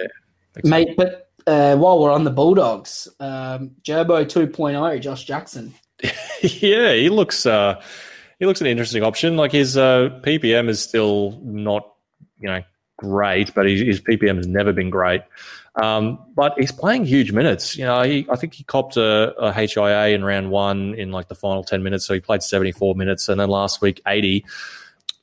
exactly. 0.56 0.70
mate. 0.70 0.96
But 0.96 1.28
uh, 1.46 1.76
while 1.76 2.00
we're 2.00 2.12
on 2.12 2.24
the 2.24 2.30
Bulldogs, 2.30 3.08
um, 3.20 3.72
Gerbo 3.82 4.24
2.0, 4.24 5.00
Josh 5.02 5.24
Jackson. 5.24 5.74
yeah, 6.42 6.92
he 6.94 7.08
looks 7.08 7.46
uh, 7.46 7.82
he 8.38 8.46
looks 8.46 8.60
an 8.60 8.66
interesting 8.66 9.02
option. 9.02 9.36
Like 9.36 9.52
his 9.52 9.76
uh, 9.76 10.20
PPM 10.22 10.68
is 10.68 10.80
still 10.80 11.40
not 11.42 11.94
you 12.40 12.48
know 12.48 12.62
great, 12.96 13.54
but 13.54 13.66
his, 13.66 13.80
his 13.80 14.00
PPM 14.00 14.36
has 14.36 14.46
never 14.46 14.72
been 14.72 14.90
great. 14.90 15.22
Um, 15.80 16.18
but 16.34 16.54
he's 16.58 16.72
playing 16.72 17.04
huge 17.04 17.32
minutes. 17.32 17.76
You 17.76 17.84
know, 17.84 18.02
he, 18.02 18.26
I 18.30 18.36
think 18.36 18.54
he 18.54 18.64
copped 18.64 18.96
a, 18.96 19.34
a 19.38 19.52
HIA 19.52 20.08
in 20.08 20.24
round 20.24 20.50
one 20.50 20.94
in 20.94 21.12
like 21.12 21.28
the 21.28 21.34
final 21.34 21.62
ten 21.62 21.82
minutes, 21.82 22.06
so 22.06 22.14
he 22.14 22.20
played 22.20 22.42
seventy 22.42 22.72
four 22.72 22.94
minutes, 22.94 23.28
and 23.28 23.40
then 23.40 23.48
last 23.48 23.80
week 23.80 24.00
eighty 24.06 24.44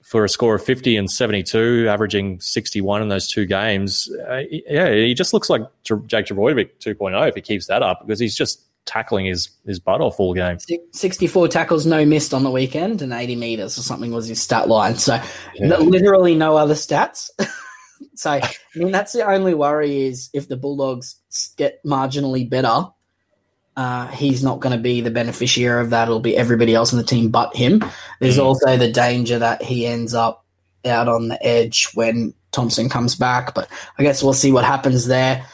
for 0.08 0.24
a 0.24 0.30
score 0.30 0.56
of 0.56 0.64
50 0.64 0.96
and 0.96 1.12
72, 1.12 1.86
averaging 1.90 2.40
61 2.40 3.02
in 3.02 3.10
those 3.10 3.28
two 3.28 3.46
games. 3.46 4.10
Uh, 4.30 4.44
yeah, 4.50 4.90
he 4.94 5.14
just 5.14 5.34
looks 5.34 5.50
like 5.50 5.64
Jake 5.84 6.28
Trbojevic 6.28 6.70
2.0 6.80 7.28
if 7.28 7.36
he 7.36 7.42
keeps 7.42 7.68
that 7.68 7.84
up 7.84 8.00
because 8.06 8.18
he's 8.18 8.34
just 8.34 8.66
tackling 8.88 9.28
his, 9.28 9.50
his 9.66 9.80
butt 9.80 10.02
off 10.02 10.20
all 10.20 10.34
game. 10.34 10.58
64 10.92 11.48
tackles, 11.50 11.86
no 11.86 12.06
missed 12.06 12.34
on 12.34 12.44
the 12.44 12.50
weekend, 12.50 13.02
and 13.04 13.14
80 13.14 13.36
meters 13.36 13.78
or 13.78 13.82
something 13.82 14.12
was 14.12 14.28
his 14.28 14.42
stat 14.42 14.68
line. 14.68 14.96
So 14.96 15.22
yeah. 15.56 15.78
literally 15.78 16.34
no 16.34 16.58
other 16.58 16.74
stats. 16.74 17.30
so, 18.16 18.32
I 18.32 18.52
mean, 18.76 18.92
that's 18.92 19.14
the 19.14 19.28
only 19.28 19.54
worry 19.54 20.04
is 20.04 20.30
if 20.34 20.48
the 20.48 20.58
Bulldogs 20.58 21.18
get 21.58 21.84
marginally 21.86 22.50
better 22.50 22.88
uh, 23.78 24.08
he's 24.08 24.44
not 24.44 24.60
going 24.60 24.76
to 24.76 24.82
be 24.82 25.02
the 25.02 25.12
beneficiary 25.12 25.82
of 25.82 25.92
that. 25.92 26.08
It'll 26.08 26.20
be 26.20 26.36
everybody 26.36 26.74
else 26.74 26.92
on 26.92 26.98
the 26.98 27.06
team 27.06 27.30
but 27.30 27.56
him. 27.56 27.86
There's 28.20 28.40
mm. 28.40 28.44
also 28.44 28.76
the 28.76 28.92
danger 28.92 29.38
that 29.38 29.62
he 29.62 29.86
ends 29.86 30.16
up 30.16 30.44
out 30.84 31.08
on 31.08 31.28
the 31.28 31.46
edge 31.46 31.88
when 31.94 32.34
Thompson 32.52 32.90
comes 32.90 33.16
back, 33.16 33.54
but 33.54 33.70
I 34.00 34.04
guess 34.04 34.24
we'll 34.24 34.34
see 34.34 34.52
what 34.52 34.66
happens 34.66 35.06
there. 35.06 35.46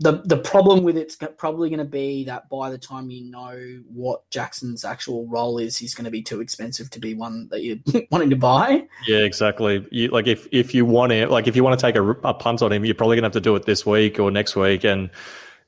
The 0.00 0.22
the 0.24 0.36
problem 0.36 0.84
with 0.84 0.96
it's 0.96 1.16
probably 1.36 1.70
going 1.70 1.78
to 1.78 1.84
be 1.84 2.24
that 2.24 2.48
by 2.48 2.70
the 2.70 2.78
time 2.78 3.10
you 3.10 3.24
know 3.24 3.82
what 3.92 4.28
Jackson's 4.30 4.84
actual 4.84 5.26
role 5.26 5.58
is, 5.58 5.76
he's 5.76 5.94
going 5.94 6.04
to 6.04 6.10
be 6.10 6.22
too 6.22 6.40
expensive 6.40 6.88
to 6.90 7.00
be 7.00 7.14
one 7.14 7.48
that 7.48 7.64
you're 7.64 7.78
wanting 8.10 8.30
to 8.30 8.36
buy. 8.36 8.86
Yeah, 9.08 9.18
exactly. 9.18 9.84
You, 9.90 10.08
like 10.08 10.28
if 10.28 10.46
if 10.52 10.72
you 10.72 10.86
want 10.86 11.12
it, 11.12 11.30
like 11.30 11.48
if 11.48 11.56
you 11.56 11.64
want 11.64 11.78
to 11.78 11.84
take 11.84 11.96
a, 11.96 12.10
a 12.10 12.32
punt 12.32 12.62
on 12.62 12.72
him, 12.72 12.84
you're 12.84 12.94
probably 12.94 13.16
going 13.16 13.22
to 13.22 13.26
have 13.26 13.32
to 13.32 13.40
do 13.40 13.56
it 13.56 13.64
this 13.64 13.84
week 13.84 14.20
or 14.20 14.30
next 14.30 14.54
week, 14.54 14.84
and 14.84 15.10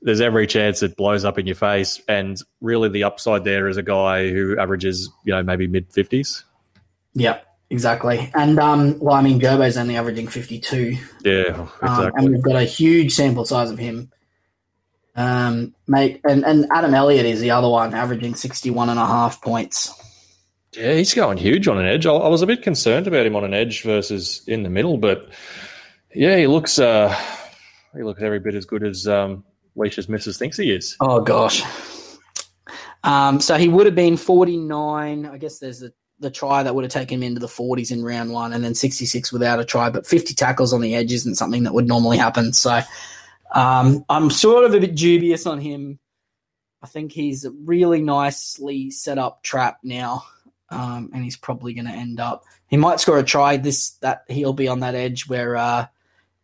there's 0.01 0.21
every 0.21 0.47
chance 0.47 0.81
it 0.81 0.95
blows 0.95 1.25
up 1.25 1.37
in 1.37 1.45
your 1.45 1.55
face. 1.55 2.01
And 2.07 2.41
really, 2.61 2.87
the 2.87 3.03
upside 3.03 3.43
there 3.43 3.67
is 3.67 3.75
a 3.75 3.83
guy 3.83 4.29
who 4.29 4.57
averages, 4.57 5.09
you 5.25 5.33
know, 5.33 5.43
maybe 5.43 5.67
mid 5.67 5.91
fifties. 5.91 6.45
Yeah, 7.13 7.41
exactly. 7.69 8.31
And 8.33 8.57
um, 8.59 8.97
well, 8.99 9.15
I 9.15 9.21
mean, 9.21 9.41
Gerbo's 9.41 9.75
only 9.75 9.97
averaging 9.97 10.29
52. 10.29 10.97
Yeah, 11.25 11.31
exactly. 11.31 11.67
Um, 11.81 12.11
and 12.15 12.29
we've 12.29 12.41
got 12.41 12.55
a 12.55 12.63
huge 12.63 13.13
sample 13.13 13.43
size 13.43 13.69
of 13.69 13.77
him. 13.77 14.09
Um, 15.15 15.75
mate, 15.87 16.21
and, 16.23 16.45
and 16.45 16.67
Adam 16.71 16.93
Elliott 16.93 17.25
is 17.25 17.41
the 17.41 17.51
other 17.51 17.67
one, 17.67 17.93
averaging 17.93 18.35
61 18.35 18.89
and 18.89 18.99
a 18.99 19.05
half 19.05 19.41
points. 19.41 19.93
Yeah, 20.73 20.93
he's 20.93 21.13
going 21.13 21.37
huge 21.37 21.67
on 21.67 21.77
an 21.77 21.85
edge. 21.85 22.05
I, 22.05 22.13
I 22.13 22.29
was 22.29 22.41
a 22.41 22.47
bit 22.47 22.61
concerned 22.61 23.07
about 23.07 23.25
him 23.25 23.35
on 23.35 23.43
an 23.43 23.53
edge 23.53 23.83
versus 23.83 24.41
in 24.47 24.63
the 24.63 24.69
middle, 24.69 24.97
but 24.97 25.29
yeah, 26.13 26.37
he 26.37 26.47
looks 26.47 26.79
uh, 26.79 27.13
he 27.93 28.03
looks 28.03 28.21
every 28.21 28.39
bit 28.39 28.55
as 28.55 28.65
good 28.65 28.83
as 28.83 29.05
um, 29.07 29.43
Leish's 29.75 30.07
missus 30.07 30.37
thinks 30.37 30.57
he 30.57 30.71
is. 30.71 30.95
Oh 31.01 31.21
gosh. 31.21 31.63
Um, 33.03 33.41
so 33.41 33.57
he 33.57 33.67
would 33.67 33.85
have 33.85 33.95
been 33.95 34.15
49. 34.15 35.25
I 35.25 35.37
guess 35.37 35.59
there's 35.59 35.79
the, 35.79 35.91
the 36.19 36.29
try 36.29 36.63
that 36.63 36.75
would 36.75 36.83
have 36.83 36.91
taken 36.91 37.17
him 37.17 37.23
into 37.23 37.39
the 37.39 37.47
40s 37.47 37.91
in 37.91 38.03
round 38.03 38.31
one, 38.31 38.53
and 38.53 38.63
then 38.63 38.75
66 38.75 39.33
without 39.33 39.59
a 39.59 39.65
try. 39.65 39.89
But 39.89 40.05
50 40.05 40.35
tackles 40.35 40.71
on 40.71 40.81
the 40.81 40.95
edge 40.95 41.11
isn't 41.11 41.35
something 41.35 41.63
that 41.63 41.73
would 41.73 41.87
normally 41.87 42.17
happen. 42.17 42.53
So 42.53 42.81
um, 43.51 44.05
I'm 44.09 44.29
sort 44.29 44.65
of 44.65 44.73
a 44.73 44.79
bit 44.79 44.95
dubious 44.95 45.45
on 45.45 45.59
him. 45.59 45.99
I 46.81 46.87
think 46.87 47.11
he's 47.11 47.45
a 47.45 47.51
really 47.51 48.01
nicely 48.01 48.89
set 48.91 49.17
up 49.17 49.43
trap 49.43 49.79
now, 49.83 50.23
um, 50.69 51.11
and 51.13 51.23
he's 51.23 51.37
probably 51.37 51.73
going 51.73 51.85
to 51.85 51.91
end 51.91 52.19
up. 52.19 52.43
He 52.67 52.77
might 52.77 52.99
score 52.99 53.19
a 53.19 53.23
try. 53.23 53.57
This 53.57 53.91
that 54.01 54.23
he'll 54.27 54.53
be 54.53 54.67
on 54.67 54.79
that 54.79 54.95
edge 54.95 55.27
where 55.27 55.55
uh, 55.55 55.87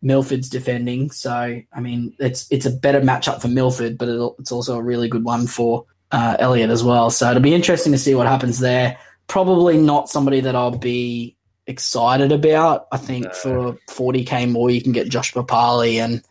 Milford's 0.00 0.48
defending. 0.48 1.10
So 1.10 1.60
I 1.72 1.80
mean, 1.80 2.14
it's 2.18 2.46
it's 2.50 2.66
a 2.66 2.70
better 2.70 3.00
matchup 3.00 3.40
for 3.40 3.48
Milford, 3.48 3.98
but 3.98 4.08
it's 4.38 4.52
also 4.52 4.76
a 4.76 4.82
really 4.82 5.08
good 5.08 5.24
one 5.24 5.46
for 5.46 5.86
uh, 6.12 6.36
Elliott 6.38 6.70
as 6.70 6.84
well. 6.84 7.10
So 7.10 7.30
it'll 7.30 7.42
be 7.42 7.54
interesting 7.54 7.92
to 7.92 7.98
see 7.98 8.14
what 8.14 8.26
happens 8.26 8.60
there. 8.60 8.98
Probably 9.26 9.76
not 9.76 10.08
somebody 10.08 10.40
that 10.40 10.54
I'll 10.54 10.76
be 10.76 11.36
excited 11.66 12.32
about. 12.32 12.86
I 12.92 12.96
think 12.96 13.24
no. 13.24 13.32
for 13.32 13.78
40k 13.90 14.50
more, 14.50 14.70
you 14.70 14.82
can 14.82 14.92
get 14.92 15.08
Josh 15.08 15.32
Papalii 15.32 15.96
and 15.96 16.22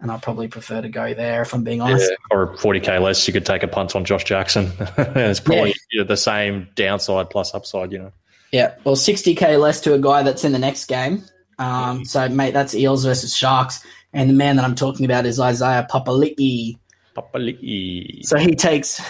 and 0.00 0.10
I 0.10 0.18
probably 0.18 0.48
prefer 0.48 0.80
to 0.80 0.88
go 0.88 1.14
there 1.14 1.42
if 1.42 1.52
I'm 1.52 1.62
being 1.62 1.80
honest. 1.80 2.10
Yeah, 2.10 2.36
or 2.36 2.56
40k 2.56 3.00
less, 3.00 3.26
you 3.26 3.32
could 3.32 3.46
take 3.46 3.62
a 3.62 3.68
punt 3.68 3.94
on 3.94 4.04
Josh 4.04 4.24
Jackson. 4.24 4.72
it's 4.98 5.40
probably 5.40 5.68
yeah. 5.68 5.74
you 5.92 6.00
know, 6.00 6.06
the 6.06 6.16
same 6.16 6.68
downside 6.74 7.30
plus 7.30 7.54
upside, 7.54 7.92
you 7.92 7.98
know. 7.98 8.12
Yeah, 8.52 8.74
well, 8.84 8.96
60k 8.96 9.60
less 9.60 9.80
to 9.82 9.94
a 9.94 9.98
guy 9.98 10.22
that's 10.22 10.44
in 10.44 10.52
the 10.52 10.58
next 10.58 10.86
game. 10.86 11.22
Um, 11.58 12.04
so, 12.04 12.28
mate, 12.28 12.52
that's 12.52 12.74
Eels 12.74 13.04
versus 13.04 13.36
Sharks, 13.36 13.84
and 14.12 14.30
the 14.30 14.34
man 14.34 14.56
that 14.56 14.64
I'm 14.64 14.74
talking 14.74 15.04
about 15.04 15.26
is 15.26 15.38
Isaiah 15.38 15.86
Papali'i. 15.88 16.78
Papali'i. 17.16 18.24
So 18.24 18.38
he 18.38 18.54
takes 18.54 19.00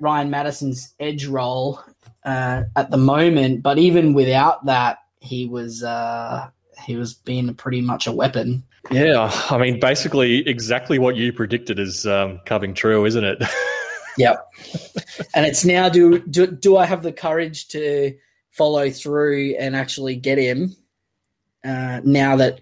Ryan 0.00 0.30
Matterson's 0.30 0.94
edge 0.98 1.26
role 1.26 1.80
uh, 2.24 2.62
at 2.74 2.90
the 2.90 2.96
moment, 2.96 3.62
but 3.62 3.78
even 3.78 4.14
without 4.14 4.64
that, 4.66 4.98
he 5.20 5.46
was 5.46 5.84
uh, 5.84 6.48
he 6.84 6.96
was 6.96 7.14
being 7.14 7.54
pretty 7.54 7.80
much 7.80 8.06
a 8.06 8.12
weapon. 8.12 8.64
Yeah, 8.90 9.30
I 9.50 9.58
mean, 9.58 9.78
basically, 9.78 10.46
exactly 10.48 10.98
what 10.98 11.16
you 11.16 11.32
predicted 11.32 11.78
is 11.78 12.06
um, 12.06 12.40
coming 12.44 12.74
true, 12.74 13.04
isn't 13.04 13.24
it? 13.24 13.42
yep. 14.18 14.44
And 15.34 15.46
it's 15.46 15.64
now 15.64 15.88
do, 15.88 16.18
do 16.18 16.46
do 16.48 16.76
I 16.76 16.84
have 16.86 17.02
the 17.02 17.12
courage 17.12 17.68
to 17.68 18.16
follow 18.50 18.90
through 18.90 19.54
and 19.58 19.76
actually 19.76 20.16
get 20.16 20.38
him 20.38 20.76
uh, 21.64 22.00
now 22.04 22.36
that 22.36 22.60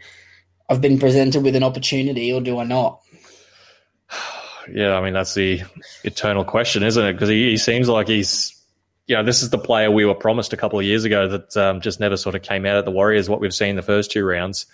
I've 0.69 0.81
been 0.81 0.99
presented 0.99 1.43
with 1.43 1.57
an 1.57 1.63
opportunity, 1.63 2.33
or 2.33 2.41
do 2.41 2.59
I 2.59 2.65
not? 2.65 3.01
Yeah, 4.73 4.95
I 4.95 5.03
mean 5.03 5.15
that's 5.15 5.35
the 5.35 5.63
eternal 6.05 6.45
question, 6.45 6.85
isn't 6.85 7.05
it? 7.05 7.15
Because 7.15 7.31
he, 7.31 7.51
he, 7.51 7.57
seems 7.57 7.89
like 7.89 8.07
he's, 8.07 8.55
you 9.09 9.17
know, 9.17 9.25
this 9.25 9.43
is 9.43 9.51
the 9.51 9.59
player 9.59 9.91
we 9.91 10.05
were 10.05 10.15
promised 10.15 10.53
a 10.53 10.57
couple 10.57 10.79
of 10.79 10.85
years 10.85 11.03
ago 11.03 11.27
that 11.27 11.57
um, 11.57 11.81
just 11.81 11.99
never 11.99 12.17
sort 12.17 12.37
of 12.37 12.43
came 12.43 12.67
out 12.67 12.77
at 12.77 12.85
the 12.85 12.93
Warriors. 12.93 13.29
What 13.29 13.41
we've 13.41 13.55
seen 13.55 13.75
the 13.75 13.83
first 13.83 14.13
two 14.13 14.25
rounds. 14.25 14.67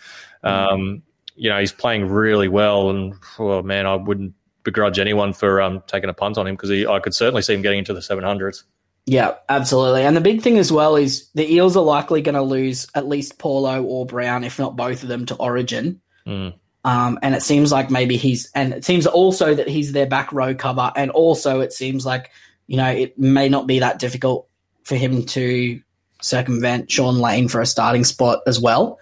Um, 0.43 1.03
you 1.37 1.51
know, 1.51 1.61
he's 1.61 1.73
playing 1.73 2.09
really 2.09 2.49
well, 2.49 2.91
and 2.91 3.15
oh 3.39 3.63
man, 3.63 3.87
I 3.87 3.95
wouldn't 3.97 4.35
begrudge 4.67 4.99
anyone 4.99 5.33
for 5.33 5.63
um, 5.63 5.83
taking 5.87 6.11
a 6.11 6.15
punt 6.15 6.37
on 6.37 6.47
him 6.47 6.57
because 6.57 6.71
I 6.71 6.99
could 6.99 7.15
certainly 7.15 7.43
see 7.43 7.55
him 7.55 7.63
getting 7.63 7.79
into 7.79 7.95
the 7.95 8.01
700s. 8.01 8.65
Yeah, 9.07 9.35
absolutely. 9.49 10.03
And 10.03 10.17
the 10.17 10.21
big 10.21 10.43
thing 10.43 10.59
as 10.59 10.73
well 10.73 10.97
is 10.97 11.31
the 11.35 11.51
Eels 11.51 11.77
are 11.77 11.85
likely 11.85 12.23
going 12.23 12.35
to 12.35 12.43
lose 12.43 12.89
at 12.93 13.07
least 13.07 13.39
Paulo 13.39 13.85
or 13.85 14.05
Brown, 14.05 14.43
if 14.43 14.59
not 14.59 14.75
both 14.75 15.05
of 15.05 15.09
them, 15.09 15.27
to 15.27 15.37
Origin. 15.37 16.01
Mm. 16.27 16.55
Um, 16.85 17.19
and 17.23 17.35
it 17.35 17.43
seems 17.43 17.71
like 17.71 17.89
maybe 17.89 18.17
he's, 18.17 18.51
and 18.53 18.73
it 18.73 18.85
seems 18.85 19.07
also 19.07 19.55
that 19.55 19.69
he's 19.69 19.93
their 19.93 20.07
back 20.07 20.33
row 20.33 20.57
cover. 20.57 20.91
And 20.97 21.13
also, 21.13 21.61
it 21.61 21.73
seems 21.73 22.05
like, 22.05 22.33
you 22.67 22.77
know, 22.77 22.89
it 22.89 23.17
may 23.17 23.49
not 23.49 23.69
be 23.69 23.79
that 23.79 24.01
difficult 24.01 24.49
for 24.83 24.97
him 24.97 25.25
to 25.27 25.81
circumvent 26.21 26.91
Shaun 26.91 27.19
Lane 27.19 27.47
for 27.47 27.61
a 27.61 27.67
starting 27.67 28.05
spot 28.05 28.41
as 28.49 28.61
well. 28.61 28.99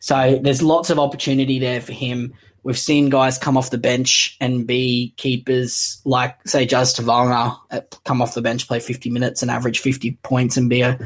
So 0.00 0.40
there's 0.42 0.62
lots 0.62 0.90
of 0.90 0.98
opportunity 0.98 1.58
there 1.58 1.80
for 1.80 1.92
him. 1.92 2.34
We've 2.62 2.78
seen 2.78 3.10
guys 3.10 3.38
come 3.38 3.56
off 3.56 3.70
the 3.70 3.78
bench 3.78 4.36
and 4.40 4.66
be 4.66 5.14
keepers, 5.16 6.00
like 6.04 6.36
say 6.46 6.66
Jazz 6.66 6.94
Tevaga, 6.94 7.58
uh, 7.70 7.80
come 8.04 8.20
off 8.20 8.34
the 8.34 8.42
bench, 8.42 8.66
play 8.66 8.80
50 8.80 9.10
minutes 9.10 9.42
and 9.42 9.50
average 9.50 9.78
50 9.78 10.12
points 10.22 10.56
and 10.56 10.68
be 10.68 10.82
a 10.82 10.98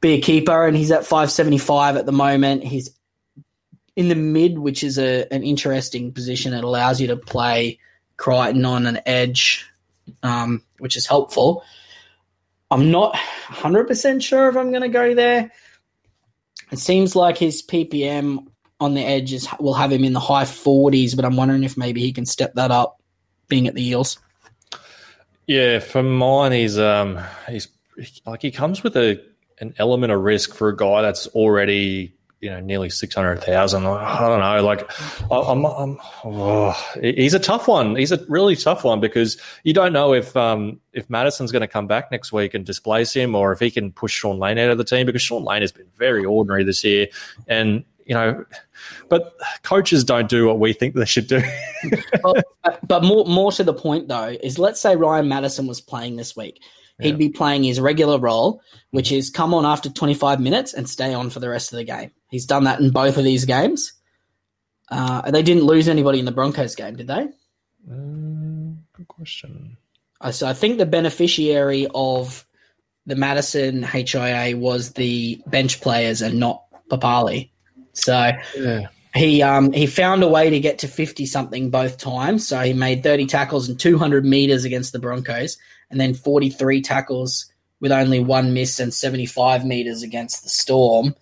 be 0.00 0.14
a 0.14 0.20
keeper. 0.20 0.66
And 0.66 0.76
he's 0.76 0.90
at 0.90 1.06
575 1.06 1.96
at 1.96 2.06
the 2.06 2.12
moment. 2.12 2.62
He's 2.62 2.90
in 3.96 4.08
the 4.08 4.14
mid, 4.14 4.58
which 4.58 4.84
is 4.84 4.98
a 4.98 5.32
an 5.32 5.42
interesting 5.42 6.12
position. 6.12 6.54
It 6.54 6.64
allows 6.64 7.00
you 7.00 7.08
to 7.08 7.16
play 7.16 7.78
Crichton 8.16 8.64
on 8.64 8.86
an 8.86 9.00
edge, 9.06 9.66
um, 10.22 10.62
which 10.78 10.96
is 10.96 11.06
helpful. 11.06 11.64
I'm 12.70 12.90
not 12.90 13.14
100% 13.14 14.22
sure 14.22 14.48
if 14.48 14.56
I'm 14.56 14.70
going 14.70 14.82
to 14.82 14.88
go 14.88 15.14
there. 15.14 15.52
It 16.70 16.78
seems 16.78 17.14
like 17.14 17.38
his 17.38 17.62
PPM 17.62 18.46
on 18.80 18.94
the 18.94 19.02
edges 19.02 19.48
will 19.60 19.74
have 19.74 19.92
him 19.92 20.04
in 20.04 20.12
the 20.12 20.20
high 20.20 20.44
40s, 20.44 21.16
but 21.16 21.24
I'm 21.24 21.36
wondering 21.36 21.64
if 21.64 21.76
maybe 21.76 22.00
he 22.00 22.12
can 22.12 22.26
step 22.26 22.54
that 22.54 22.70
up 22.70 23.00
being 23.48 23.66
at 23.68 23.74
the 23.74 23.86
Eels. 23.86 24.18
Yeah, 25.46 25.78
for 25.78 26.02
mine, 26.02 26.52
he's 26.52 26.78
um 26.78 27.18
he's 27.48 27.68
like 28.26 28.42
he 28.42 28.50
comes 28.50 28.82
with 28.82 28.96
a 28.96 29.22
an 29.58 29.74
element 29.78 30.12
of 30.12 30.20
risk 30.20 30.54
for 30.54 30.68
a 30.68 30.76
guy 30.76 31.02
that's 31.02 31.26
already 31.28 32.13
you 32.44 32.50
know 32.50 32.60
nearly 32.60 32.90
six 32.90 33.14
hundred 33.14 33.42
thousand. 33.42 33.86
I 33.86 34.20
don't 34.20 34.38
know. 34.38 34.62
Like, 34.62 34.88
I'm, 35.30 35.64
I'm 35.64 35.98
oh, 36.24 36.72
he's 37.00 37.32
a 37.32 37.38
tough 37.38 37.66
one. 37.66 37.96
He's 37.96 38.12
a 38.12 38.22
really 38.28 38.54
tough 38.54 38.84
one 38.84 39.00
because 39.00 39.38
you 39.62 39.72
don't 39.72 39.94
know 39.94 40.12
if 40.12 40.36
um, 40.36 40.78
if 40.92 41.08
Matterson's 41.08 41.50
going 41.50 41.62
to 41.62 41.68
come 41.68 41.86
back 41.86 42.10
next 42.12 42.32
week 42.32 42.52
and 42.52 42.66
displace 42.66 43.14
him, 43.14 43.34
or 43.34 43.52
if 43.52 43.60
he 43.60 43.70
can 43.70 43.90
push 43.90 44.12
Shaun 44.12 44.38
Lane 44.38 44.58
out 44.58 44.70
of 44.70 44.76
the 44.76 44.84
team 44.84 45.06
because 45.06 45.22
Shaun 45.22 45.42
Lane 45.42 45.62
has 45.62 45.72
been 45.72 45.88
very 45.96 46.22
ordinary 46.22 46.64
this 46.64 46.84
year, 46.84 47.06
and 47.48 47.82
you 48.04 48.14
know, 48.14 48.44
but 49.08 49.34
coaches 49.62 50.04
don't 50.04 50.28
do 50.28 50.46
what 50.46 50.60
we 50.60 50.74
think 50.74 50.94
they 50.94 51.06
should 51.06 51.26
do. 51.26 51.40
but, 52.22 52.86
but 52.86 53.02
more 53.02 53.24
more 53.24 53.52
to 53.52 53.64
the 53.64 53.72
point 53.72 54.08
though 54.08 54.36
is 54.42 54.58
let's 54.58 54.80
say 54.80 54.96
Ryan 54.96 55.28
Matterson 55.28 55.66
was 55.66 55.80
playing 55.80 56.16
this 56.16 56.36
week 56.36 56.60
he'd 57.00 57.10
yeah. 57.10 57.16
be 57.16 57.28
playing 57.28 57.64
his 57.64 57.80
regular 57.80 58.18
role, 58.18 58.62
which 58.90 59.10
is 59.10 59.30
come 59.30 59.54
on 59.54 59.66
after 59.66 59.90
25 59.90 60.40
minutes 60.40 60.74
and 60.74 60.88
stay 60.88 61.12
on 61.12 61.30
for 61.30 61.40
the 61.40 61.48
rest 61.48 61.72
of 61.72 61.78
the 61.78 61.84
game. 61.84 62.10
He's 62.34 62.46
done 62.46 62.64
that 62.64 62.80
in 62.80 62.90
both 62.90 63.16
of 63.16 63.22
these 63.22 63.44
games. 63.44 63.92
Uh, 64.90 65.30
they 65.30 65.44
didn't 65.44 65.62
lose 65.62 65.86
anybody 65.86 66.18
in 66.18 66.24
the 66.24 66.32
Broncos 66.32 66.74
game, 66.74 66.96
did 66.96 67.06
they? 67.06 67.28
Uh, 67.88 68.74
good 68.92 69.06
question. 69.06 69.76
Uh, 70.20 70.32
so 70.32 70.48
I 70.48 70.52
think 70.52 70.78
the 70.78 70.84
beneficiary 70.84 71.86
of 71.94 72.44
the 73.06 73.14
Matterson 73.14 73.84
HIA 73.84 74.56
was 74.56 74.94
the 74.94 75.40
bench 75.46 75.80
players 75.80 76.22
and 76.22 76.40
not 76.40 76.64
Papali. 76.90 77.50
So 77.92 78.32
yeah. 78.58 78.88
he 79.14 79.40
um, 79.40 79.70
he 79.70 79.86
found 79.86 80.24
a 80.24 80.28
way 80.28 80.50
to 80.50 80.58
get 80.58 80.80
to 80.80 80.88
50 80.88 81.26
something 81.26 81.70
both 81.70 81.98
times. 81.98 82.48
So 82.48 82.58
he 82.58 82.72
made 82.72 83.04
30 83.04 83.26
tackles 83.26 83.68
and 83.68 83.78
200 83.78 84.24
meters 84.24 84.64
against 84.64 84.92
the 84.92 84.98
Broncos, 84.98 85.56
and 85.88 86.00
then 86.00 86.14
43 86.14 86.82
tackles 86.82 87.46
with 87.78 87.92
only 87.92 88.18
one 88.18 88.54
miss 88.54 88.80
and 88.80 88.92
75 88.92 89.64
meters 89.64 90.02
against 90.02 90.42
the 90.42 90.48
Storm. 90.48 91.14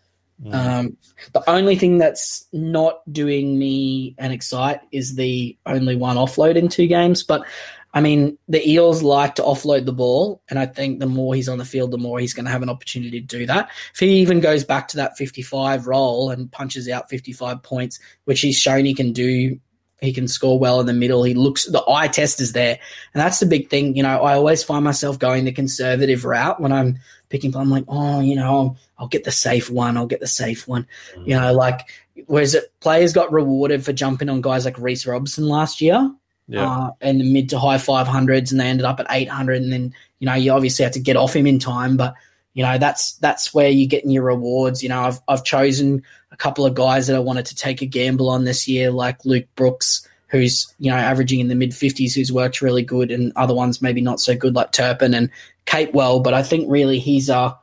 Mm. 0.45 0.55
Um, 0.55 0.97
the 1.33 1.49
only 1.49 1.77
thing 1.77 1.99
that's 1.99 2.47
not 2.53 3.01
doing 3.13 3.59
me 3.59 4.15
an 4.19 4.33
excite 4.33 4.81
is 4.91 5.15
the 5.15 5.57
only 5.67 5.97
one 5.97 6.17
offload 6.17 6.57
in 6.57 6.69
two 6.69 6.87
games. 6.87 7.23
But 7.23 7.47
I 7.95 8.01
mean, 8.01 8.39
the 8.49 8.67
Eels 8.69 9.03
like 9.03 9.35
to 9.37 9.43
offload 9.43 9.85
the 9.85 9.93
ball, 9.93 10.43
and 10.49 10.59
I 10.59 10.67
think 10.67 10.99
the 10.99 11.07
more 11.07 11.35
he's 11.35 11.49
on 11.49 11.59
the 11.59 11.65
field, 11.65 11.91
the 11.91 11.99
more 11.99 12.19
he's 12.19 12.33
going 12.33 12.47
to 12.47 12.51
have 12.51 12.63
an 12.63 12.71
opportunity 12.71 13.21
to 13.21 13.27
do 13.27 13.47
that. 13.47 13.69
If 13.93 14.01
he 14.01 14.21
even 14.21 14.41
goes 14.41 14.65
back 14.65 14.89
to 14.89 14.97
that 14.97 15.17
55 15.17 15.87
role 15.87 16.31
and 16.31 16.51
punches 16.51 16.89
out 16.89 17.11
55 17.11 17.63
points, 17.63 18.01
which 18.25 18.41
he's 18.41 18.59
shown 18.59 18.85
he 18.85 18.95
can 18.95 19.13
do 19.13 19.61
he 20.03 20.13
can 20.13 20.27
score 20.27 20.59
well 20.59 20.81
in 20.81 20.87
the 20.87 20.93
middle. 20.93 21.23
He 21.23 21.35
looks 21.35 21.65
the 21.67 21.83
eye 21.89 22.09
test 22.09 22.41
is 22.41 22.53
there, 22.53 22.79
and 23.15 23.21
that's 23.21 23.39
the 23.39 23.47
big 23.47 23.71
thing. 23.71 23.97
You 23.97 24.03
know, 24.03 24.21
I 24.23 24.35
always 24.35 24.63
find 24.65 24.85
myself 24.85 25.19
going 25.19 25.45
the 25.45 25.53
conservative 25.53 26.25
route 26.25 26.61
when 26.61 26.73
I'm 26.73 26.99
picking. 27.33 27.57
I'm 27.57 27.71
like, 27.71 27.85
oh, 27.89 28.21
you 28.21 28.37
know, 28.37 28.45
I'll, 28.45 28.77
I'll 28.99 29.09
get 29.09 29.25
the 29.25 29.33
safe 29.33 29.69
one. 29.69 29.97
I'll 29.97 30.07
get 30.07 30.21
the 30.21 30.29
safe 30.29 30.69
one. 30.69 30.87
Mm-hmm. 31.17 31.31
You 31.31 31.41
know, 31.41 31.53
like 31.53 31.89
whereas 32.27 32.55
it, 32.55 32.73
players 32.81 33.13
got 33.13 33.33
rewarded 33.33 33.85
for 33.85 33.93
jumping 33.93 34.29
on 34.29 34.41
guys 34.41 34.65
like 34.65 34.79
Reece 34.79 35.07
Robson 35.07 35.49
last 35.49 35.81
year. 35.81 36.13
Yeah. 36.47 36.69
Uh, 36.69 36.91
in 37.01 37.19
the 37.19 37.33
mid 37.33 37.49
to 37.51 37.59
high 37.59 37.77
500s, 37.77 38.51
and 38.51 38.61
they 38.61 38.67
ended 38.67 38.85
up 38.85 39.01
at 39.01 39.07
800. 39.09 39.63
And 39.63 39.73
then, 39.73 39.95
you 40.19 40.27
know, 40.27 40.35
you 40.35 40.53
obviously 40.53 40.83
had 40.83 40.93
to 40.95 41.01
get 41.01 41.17
off 41.17 41.35
him 41.35 41.47
in 41.47 41.59
time, 41.59 41.97
but 41.97 42.15
you 42.55 42.63
know 42.63 42.79
that's 42.79 43.13
that's 43.15 43.55
where 43.55 43.69
you're 43.69 43.89
getting 43.89 44.11
your 44.11 44.25
rewards. 44.25 44.83
You 44.83 44.91
know, 44.91 45.03
I've 45.03 45.21
I've 45.27 45.45
chosen 45.45 46.03
a 46.31 46.37
couple 46.37 46.67
of 46.67 46.75
guys 46.75 47.07
that 47.07 47.17
I 47.17 47.21
wanted 47.21 47.47
to 47.47 47.55
take 47.55 47.83
a 47.83 47.87
gamble 47.87 48.29
on 48.29 48.45
this 48.45 48.69
year, 48.69 48.91
like 48.91 49.25
Luke 49.25 49.47
Brooks, 49.57 50.07
who's 50.29 50.73
you 50.79 50.91
know 50.91 50.97
averaging 50.97 51.41
in 51.41 51.49
the 51.49 51.55
mid 51.55 51.71
50s, 51.71 52.15
who's 52.15 52.33
worked 52.33 52.61
really 52.61 52.83
good, 52.83 53.11
and 53.11 53.33
other 53.37 53.55
ones 53.55 53.81
maybe 53.81 54.01
not 54.01 54.21
so 54.21 54.37
good, 54.37 54.55
like 54.55 54.73
Turpin 54.73 55.15
and 55.15 55.31
Capewell. 55.67 56.23
But 56.23 56.35
I 56.35 56.43
think 56.43 56.71
really 56.71 56.99
he's 56.99 57.29
a 57.29 57.59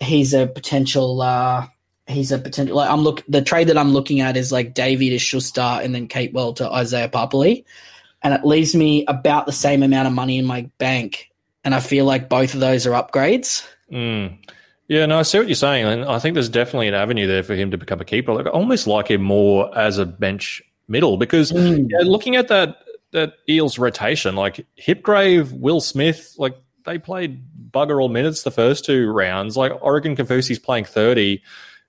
he's 0.00 0.34
a 0.34 0.46
potential. 0.46 1.20
Uh, 1.20 1.66
he's 2.06 2.32
a 2.32 2.38
potential. 2.38 2.76
Like 2.76 2.90
I'm 2.90 3.00
look 3.00 3.22
the 3.28 3.42
trade 3.42 3.68
that 3.68 3.78
I'm 3.78 3.92
looking 3.92 4.20
at 4.20 4.36
is 4.36 4.52
like 4.52 4.74
Davey 4.74 5.10
to 5.10 5.18
Schuster 5.18 5.60
and 5.60 5.94
then 5.94 6.08
Capewell 6.08 6.56
to 6.56 6.70
Isaiah 6.70 7.08
Papali, 7.08 7.64
and 8.22 8.34
it 8.34 8.44
leaves 8.44 8.74
me 8.74 9.04
about 9.06 9.46
the 9.46 9.52
same 9.52 9.82
amount 9.82 10.08
of 10.08 10.14
money 10.14 10.38
in 10.38 10.44
my 10.44 10.70
bank, 10.78 11.30
and 11.64 11.74
I 11.74 11.80
feel 11.80 12.04
like 12.04 12.28
both 12.28 12.54
of 12.54 12.60
those 12.60 12.86
are 12.86 12.90
upgrades. 12.90 13.66
Mm. 13.90 14.38
Yeah, 14.88 15.06
no, 15.06 15.20
I 15.20 15.22
see 15.22 15.38
what 15.38 15.48
you're 15.48 15.54
saying, 15.54 15.86
and 15.86 16.04
I 16.04 16.18
think 16.18 16.34
there's 16.34 16.48
definitely 16.48 16.88
an 16.88 16.94
avenue 16.94 17.26
there 17.26 17.42
for 17.42 17.54
him 17.54 17.70
to 17.70 17.78
become 17.78 18.00
a 18.00 18.04
keeper. 18.04 18.34
Like, 18.34 18.46
I 18.46 18.50
almost 18.50 18.86
like 18.86 19.08
him 19.08 19.22
more 19.22 19.76
as 19.78 19.96
a 19.96 20.04
bench 20.04 20.60
middle 20.88 21.16
because 21.16 21.50
mm. 21.52 21.86
yeah, 21.88 22.00
looking 22.02 22.36
at 22.36 22.48
that 22.48 22.78
that 23.12 23.34
Eels 23.48 23.78
rotation, 23.78 24.36
like 24.36 24.66
Hipgrave, 24.78 25.52
Will 25.52 25.80
Smith, 25.80 26.34
like 26.38 26.56
they 26.84 26.98
played 26.98 27.42
bugger 27.70 28.00
all 28.00 28.08
minutes 28.08 28.42
the 28.42 28.50
first 28.50 28.84
two 28.84 29.10
rounds. 29.10 29.56
Like 29.56 29.72
Oregon 29.80 30.16
Kaufusi's 30.16 30.58
playing 30.58 30.84
30, 30.84 31.42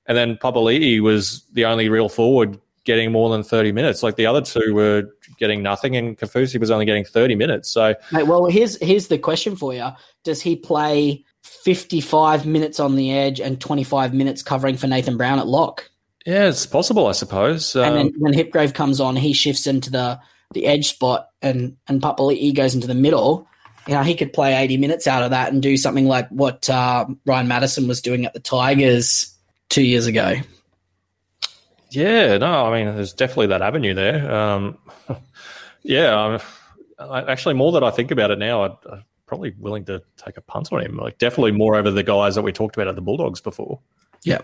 and 0.05 0.17
then 0.17 0.37
Papali'i 0.37 0.99
was 1.01 1.43
the 1.53 1.65
only 1.65 1.89
real 1.89 2.09
forward 2.09 2.59
getting 2.85 3.13
more 3.13 3.29
than 3.29 3.43
30 3.43 3.71
minutes. 3.71 4.03
Like 4.03 4.17
the 4.17 4.25
other 4.25 4.41
two 4.41 4.73
were 4.73 5.03
getting 5.37 5.63
nothing, 5.63 5.95
and 5.95 6.17
Kaufusi 6.17 6.59
was 6.59 6.71
only 6.71 6.85
getting 6.85 7.05
30 7.05 7.35
minutes. 7.35 7.69
So, 7.69 7.95
Mate, 8.11 8.27
well, 8.27 8.45
here's 8.45 8.81
here's 8.81 9.07
the 9.07 9.17
question 9.17 9.55
for 9.55 9.73
you: 9.73 9.89
Does 10.23 10.41
he 10.41 10.55
play 10.55 11.23
55 11.43 12.45
minutes 12.45 12.79
on 12.79 12.95
the 12.95 13.11
edge 13.11 13.39
and 13.39 13.59
25 13.59 14.13
minutes 14.13 14.41
covering 14.41 14.77
for 14.77 14.87
Nathan 14.87 15.17
Brown 15.17 15.39
at 15.39 15.47
lock. 15.47 15.89
Yeah, 16.25 16.47
it's 16.47 16.65
possible, 16.65 17.07
I 17.07 17.11
suppose. 17.11 17.75
Um, 17.75 17.83
and 17.83 17.95
then 17.97 18.05
um, 18.07 18.13
when 18.19 18.33
Hipgrave 18.33 18.73
comes 18.73 19.01
on, 19.01 19.17
he 19.17 19.33
shifts 19.33 19.67
into 19.67 19.91
the, 19.91 20.19
the 20.53 20.65
edge 20.65 20.87
spot 20.87 21.27
and, 21.41 21.75
and 21.87 22.01
Papali'i 22.01 22.55
goes 22.55 22.75
into 22.75 22.87
the 22.87 22.95
middle. 22.95 23.47
You 23.87 23.93
know, 23.95 24.03
he 24.03 24.15
could 24.15 24.33
play 24.33 24.55
80 24.55 24.77
minutes 24.77 25.07
out 25.07 25.23
of 25.23 25.31
that 25.31 25.51
and 25.51 25.61
do 25.61 25.75
something 25.77 26.07
like 26.07 26.29
what 26.29 26.69
uh, 26.69 27.05
Ryan 27.25 27.47
Matterson 27.47 27.87
was 27.87 28.01
doing 28.01 28.25
at 28.25 28.33
the 28.33 28.39
Tigers 28.39 29.35
two 29.69 29.83
years 29.83 30.07
ago. 30.07 30.35
Yeah, 31.89 32.37
no, 32.37 32.65
I 32.65 32.83
mean, 32.83 32.95
there's 32.95 33.13
definitely 33.13 33.47
that 33.47 33.61
avenue 33.61 33.93
there. 33.93 34.33
Um, 34.33 34.77
yeah, 35.83 36.39
I, 36.97 37.31
actually, 37.31 37.53
more 37.55 37.71
that 37.73 37.83
I 37.83 37.91
think 37.91 38.11
about 38.11 38.31
it 38.31 38.39
now, 38.39 38.63
I, 38.63 38.67
I 38.91 39.03
probably 39.25 39.53
willing 39.57 39.85
to 39.85 40.01
take 40.17 40.37
a 40.37 40.41
punt 40.41 40.69
on 40.71 40.81
him. 40.81 40.95
Like 40.95 41.17
definitely 41.17 41.51
more 41.51 41.75
over 41.75 41.89
the 41.89 42.03
guys 42.03 42.35
that 42.35 42.43
we 42.43 42.51
talked 42.51 42.75
about 42.75 42.87
at 42.87 42.95
the 42.95 43.01
Bulldogs 43.01 43.41
before. 43.41 43.79
Yeah, 44.23 44.41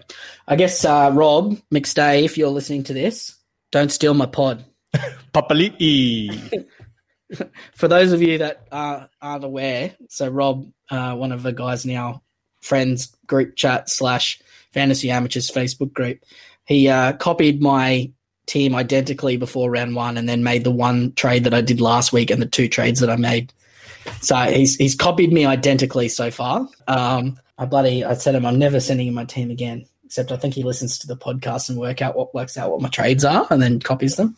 I 0.47 0.55
guess 0.55 0.83
uh, 0.83 1.11
Rob 1.13 1.57
McStay, 1.73 2.23
if 2.23 2.37
you're 2.37 2.49
listening 2.49 2.83
to 2.85 2.93
this, 2.93 3.35
don't 3.71 3.91
steal 3.91 4.13
my 4.13 4.25
pod. 4.25 4.65
Papali'i. 5.33 6.65
For 7.75 7.87
those 7.87 8.11
of 8.11 8.21
you 8.21 8.39
that 8.39 8.67
uh, 8.71 9.05
aren't 9.21 9.43
aware, 9.43 9.95
so 10.09 10.27
Rob, 10.29 10.69
uh, 10.89 11.15
one 11.15 11.31
of 11.31 11.43
the 11.43 11.53
guys 11.53 11.85
now, 11.85 12.23
friends 12.61 13.15
group 13.27 13.55
chat 13.55 13.89
slash 13.89 14.41
fantasy 14.73 15.11
amateurs 15.11 15.49
Facebook 15.49 15.93
group, 15.93 16.19
he 16.65 16.87
uh, 16.87 17.13
copied 17.13 17.61
my 17.61 18.11
team 18.45 18.73
identically 18.73 19.37
before 19.37 19.69
round 19.69 19.95
one, 19.95 20.17
and 20.17 20.27
then 20.27 20.43
made 20.43 20.63
the 20.63 20.71
one 20.71 21.13
trade 21.13 21.43
that 21.43 21.53
I 21.53 21.61
did 21.61 21.81
last 21.81 22.11
week 22.11 22.31
and 22.31 22.41
the 22.41 22.47
two 22.47 22.67
trades 22.67 22.99
that 22.99 23.09
I 23.09 23.15
made 23.15 23.53
so 24.21 24.35
he's 24.35 24.75
he's 24.75 24.95
copied 24.95 25.31
me 25.31 25.45
identically 25.45 26.09
so 26.09 26.31
far. 26.31 26.67
Um, 26.87 27.39
I 27.57 27.65
bloody 27.65 28.03
I 28.03 28.13
said 28.15 28.35
him 28.35 28.45
I'm 28.45 28.59
never 28.59 28.79
sending 28.79 29.07
him 29.07 29.13
my 29.13 29.25
team 29.25 29.51
again. 29.51 29.85
Except 30.05 30.31
I 30.31 30.37
think 30.37 30.55
he 30.55 30.63
listens 30.63 30.97
to 30.99 31.07
the 31.07 31.15
podcast 31.15 31.69
and 31.69 31.77
work 31.77 32.01
out 32.01 32.15
what 32.15 32.33
works 32.33 32.57
out 32.57 32.71
what 32.71 32.81
my 32.81 32.89
trades 32.89 33.23
are 33.23 33.45
and 33.51 33.61
then 33.61 33.79
copies 33.79 34.15
them. 34.15 34.35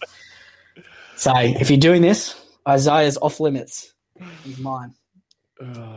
So 1.15 1.31
if 1.37 1.69
you're 1.69 1.79
doing 1.79 2.01
this, 2.01 2.35
Isaiah's 2.67 3.17
off 3.17 3.39
limits. 3.39 3.93
He's 4.43 4.59
mine. 4.59 4.93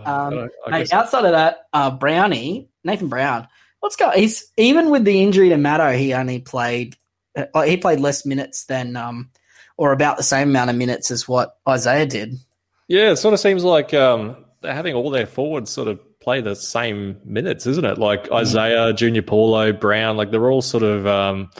Um, 0.04 0.50
mate, 0.68 0.92
outside 0.92 1.24
of 1.24 1.32
that, 1.32 1.66
uh, 1.72 1.90
Brownie 1.90 2.68
Nathan 2.84 3.08
Brown. 3.08 3.48
What's 3.80 3.96
going? 3.96 4.18
He's 4.18 4.50
even 4.56 4.90
with 4.90 5.04
the 5.04 5.22
injury 5.22 5.48
to 5.50 5.56
Matto, 5.56 5.92
he 5.92 6.14
only 6.14 6.40
played. 6.40 6.96
Uh, 7.36 7.62
he 7.62 7.76
played 7.76 7.98
less 7.98 8.24
minutes 8.24 8.66
than, 8.66 8.96
um, 8.96 9.30
or 9.76 9.92
about 9.92 10.16
the 10.16 10.22
same 10.22 10.50
amount 10.50 10.70
of 10.70 10.76
minutes 10.76 11.10
as 11.10 11.26
what 11.26 11.56
Isaiah 11.68 12.06
did. 12.06 12.36
Yeah, 12.86 13.10
it 13.10 13.16
sort 13.16 13.34
of 13.34 13.40
seems 13.40 13.64
like 13.64 13.92
um, 13.92 14.36
they're 14.60 14.74
having 14.74 14.94
all 14.94 15.10
their 15.10 15.26
forwards 15.26 15.70
sort 15.70 15.88
of 15.88 15.98
play 16.20 16.40
the 16.40 16.54
same 16.54 17.18
minutes, 17.24 17.66
isn't 17.66 17.84
it? 17.84 17.98
Like 17.98 18.24
mm. 18.24 18.36
Isaiah, 18.36 18.92
Junior 18.92 19.22
Paulo, 19.22 19.72
Brown, 19.72 20.16
like 20.16 20.30
they're 20.30 20.50
all 20.50 20.62
sort 20.62 20.84
of 20.84 21.06
um, 21.06 21.50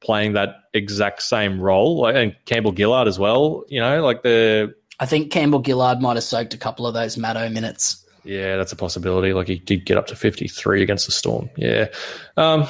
playing 0.00 0.32
that 0.32 0.56
exact 0.72 1.22
same 1.22 1.60
role, 1.60 2.06
and 2.06 2.34
Campbell 2.44 2.74
Gillard 2.74 3.08
as 3.08 3.18
well. 3.18 3.64
You 3.68 3.80
know, 3.80 4.02
like 4.04 4.22
the. 4.22 4.74
I 4.98 5.06
think 5.06 5.32
Campbell 5.32 5.62
Gillard 5.64 6.00
might 6.00 6.16
have 6.16 6.24
soaked 6.24 6.52
a 6.52 6.58
couple 6.58 6.86
of 6.86 6.94
those 6.94 7.16
Matto 7.16 7.48
minutes. 7.48 8.04
Yeah, 8.24 8.56
that's 8.56 8.72
a 8.72 8.76
possibility. 8.76 9.32
Like 9.32 9.48
he 9.48 9.56
did 9.56 9.86
get 9.86 9.96
up 9.96 10.06
to 10.08 10.16
fifty 10.16 10.48
three 10.48 10.82
against 10.82 11.06
the 11.06 11.12
Storm. 11.12 11.48
Yeah. 11.56 11.88
Um, 12.36 12.68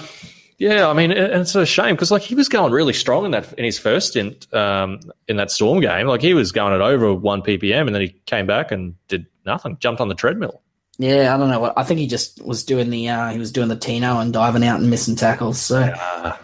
yeah, 0.59 0.89
I 0.89 0.93
mean, 0.93 1.11
and 1.11 1.41
it's 1.41 1.55
a 1.55 1.65
shame 1.65 1.95
because 1.95 2.11
like 2.11 2.21
he 2.21 2.35
was 2.35 2.49
going 2.49 2.71
really 2.71 2.93
strong 2.93 3.25
in 3.25 3.31
that 3.31 3.53
in 3.55 3.65
his 3.65 3.79
first 3.79 4.09
stint 4.09 4.53
um, 4.53 5.01
in 5.27 5.37
that 5.37 5.51
Storm 5.51 5.81
game. 5.81 6.07
Like 6.07 6.21
he 6.21 6.35
was 6.35 6.53
going 6.53 6.75
at 6.75 6.83
over 6.83 7.15
one 7.15 7.41
ppm, 7.41 7.87
and 7.87 7.95
then 7.95 8.03
he 8.03 8.09
came 8.27 8.47
back 8.47 8.71
and 8.71 8.95
did 9.09 9.27
nothing. 9.47 9.79
Jumped 9.81 10.03
on 10.03 10.09
the 10.09 10.15
treadmill. 10.15 10.61
Yeah, 10.99 11.35
I 11.35 11.39
don't 11.39 11.49
know 11.49 11.61
what. 11.61 11.79
I 11.79 11.83
think 11.83 11.99
he 11.99 12.07
just 12.07 12.45
was 12.45 12.63
doing 12.63 12.91
the 12.91 13.09
uh, 13.09 13.31
he 13.31 13.39
was 13.39 13.53
doing 13.53 13.69
the 13.69 13.77
Tino 13.77 14.19
and 14.19 14.35
diving 14.35 14.63
out 14.63 14.81
and 14.81 14.91
missing 14.91 15.17
tackles. 15.17 15.59
So, 15.59 15.81
yeah. 15.81 16.37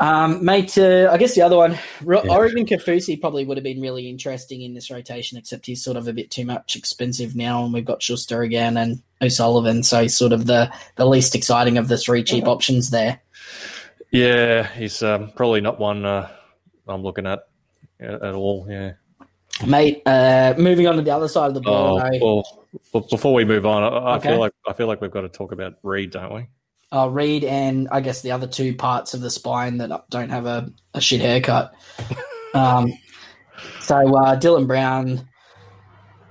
Um, 0.00 0.44
mate, 0.44 0.76
uh, 0.78 1.10
I 1.12 1.16
guess 1.18 1.34
the 1.34 1.42
other 1.42 1.56
one, 1.56 1.78
yeah. 2.06 2.22
Oregon 2.28 2.66
Kaufusi 2.66 3.20
probably 3.20 3.44
would 3.44 3.56
have 3.56 3.64
been 3.64 3.80
really 3.80 4.08
interesting 4.08 4.62
in 4.62 4.74
this 4.74 4.90
rotation, 4.90 5.38
except 5.38 5.66
he's 5.66 5.82
sort 5.82 5.96
of 5.96 6.06
a 6.06 6.12
bit 6.12 6.30
too 6.30 6.44
much 6.44 6.76
expensive 6.76 7.34
now, 7.34 7.64
and 7.64 7.72
we've 7.72 7.84
got 7.84 8.02
Schuster 8.02 8.42
again 8.42 8.76
and 8.76 9.02
O'Sullivan, 9.20 9.82
so 9.82 10.02
he's 10.02 10.16
sort 10.16 10.32
of 10.32 10.46
the 10.46 10.72
the 10.96 11.06
least 11.06 11.34
exciting 11.34 11.78
of 11.78 11.88
the 11.88 11.98
three 11.98 12.22
cheap 12.22 12.46
options 12.46 12.90
there. 12.90 13.20
Yeah, 14.10 14.66
he's 14.74 15.02
um, 15.02 15.32
probably 15.34 15.60
not 15.60 15.80
one 15.80 16.04
uh, 16.04 16.28
I'm 16.86 17.02
looking 17.02 17.26
at 17.26 17.40
at 18.00 18.34
all. 18.34 18.66
Yeah, 18.68 18.92
mate. 19.66 20.02
Uh, 20.06 20.54
moving 20.56 20.86
on 20.86 20.96
to 20.96 21.02
the 21.02 21.10
other 21.10 21.28
side 21.28 21.48
of 21.48 21.54
the 21.54 21.60
ball. 21.60 22.00
Oh, 22.00 22.42
well, 22.92 23.02
before 23.02 23.34
we 23.34 23.44
move 23.44 23.66
on, 23.66 23.82
I, 23.82 24.16
okay. 24.16 24.28
feel 24.28 24.38
like 24.38 24.52
I 24.66 24.72
feel 24.72 24.86
like 24.86 25.00
we've 25.00 25.10
got 25.10 25.22
to 25.22 25.28
talk 25.28 25.52
about 25.52 25.74
Reed, 25.82 26.12
don't 26.12 26.32
we? 26.32 26.46
Uh, 26.90 27.08
Reed 27.08 27.44
and 27.44 27.88
I 27.90 28.00
guess 28.00 28.22
the 28.22 28.32
other 28.32 28.46
two 28.46 28.74
parts 28.74 29.12
of 29.12 29.20
the 29.20 29.30
spine 29.30 29.78
that 29.78 30.08
don't 30.08 30.30
have 30.30 30.46
a, 30.46 30.72
a 30.94 31.00
shit 31.00 31.20
haircut. 31.20 31.74
um, 32.54 32.92
so 33.80 33.96
uh, 34.16 34.38
Dylan 34.38 34.66
Brown 34.66 35.28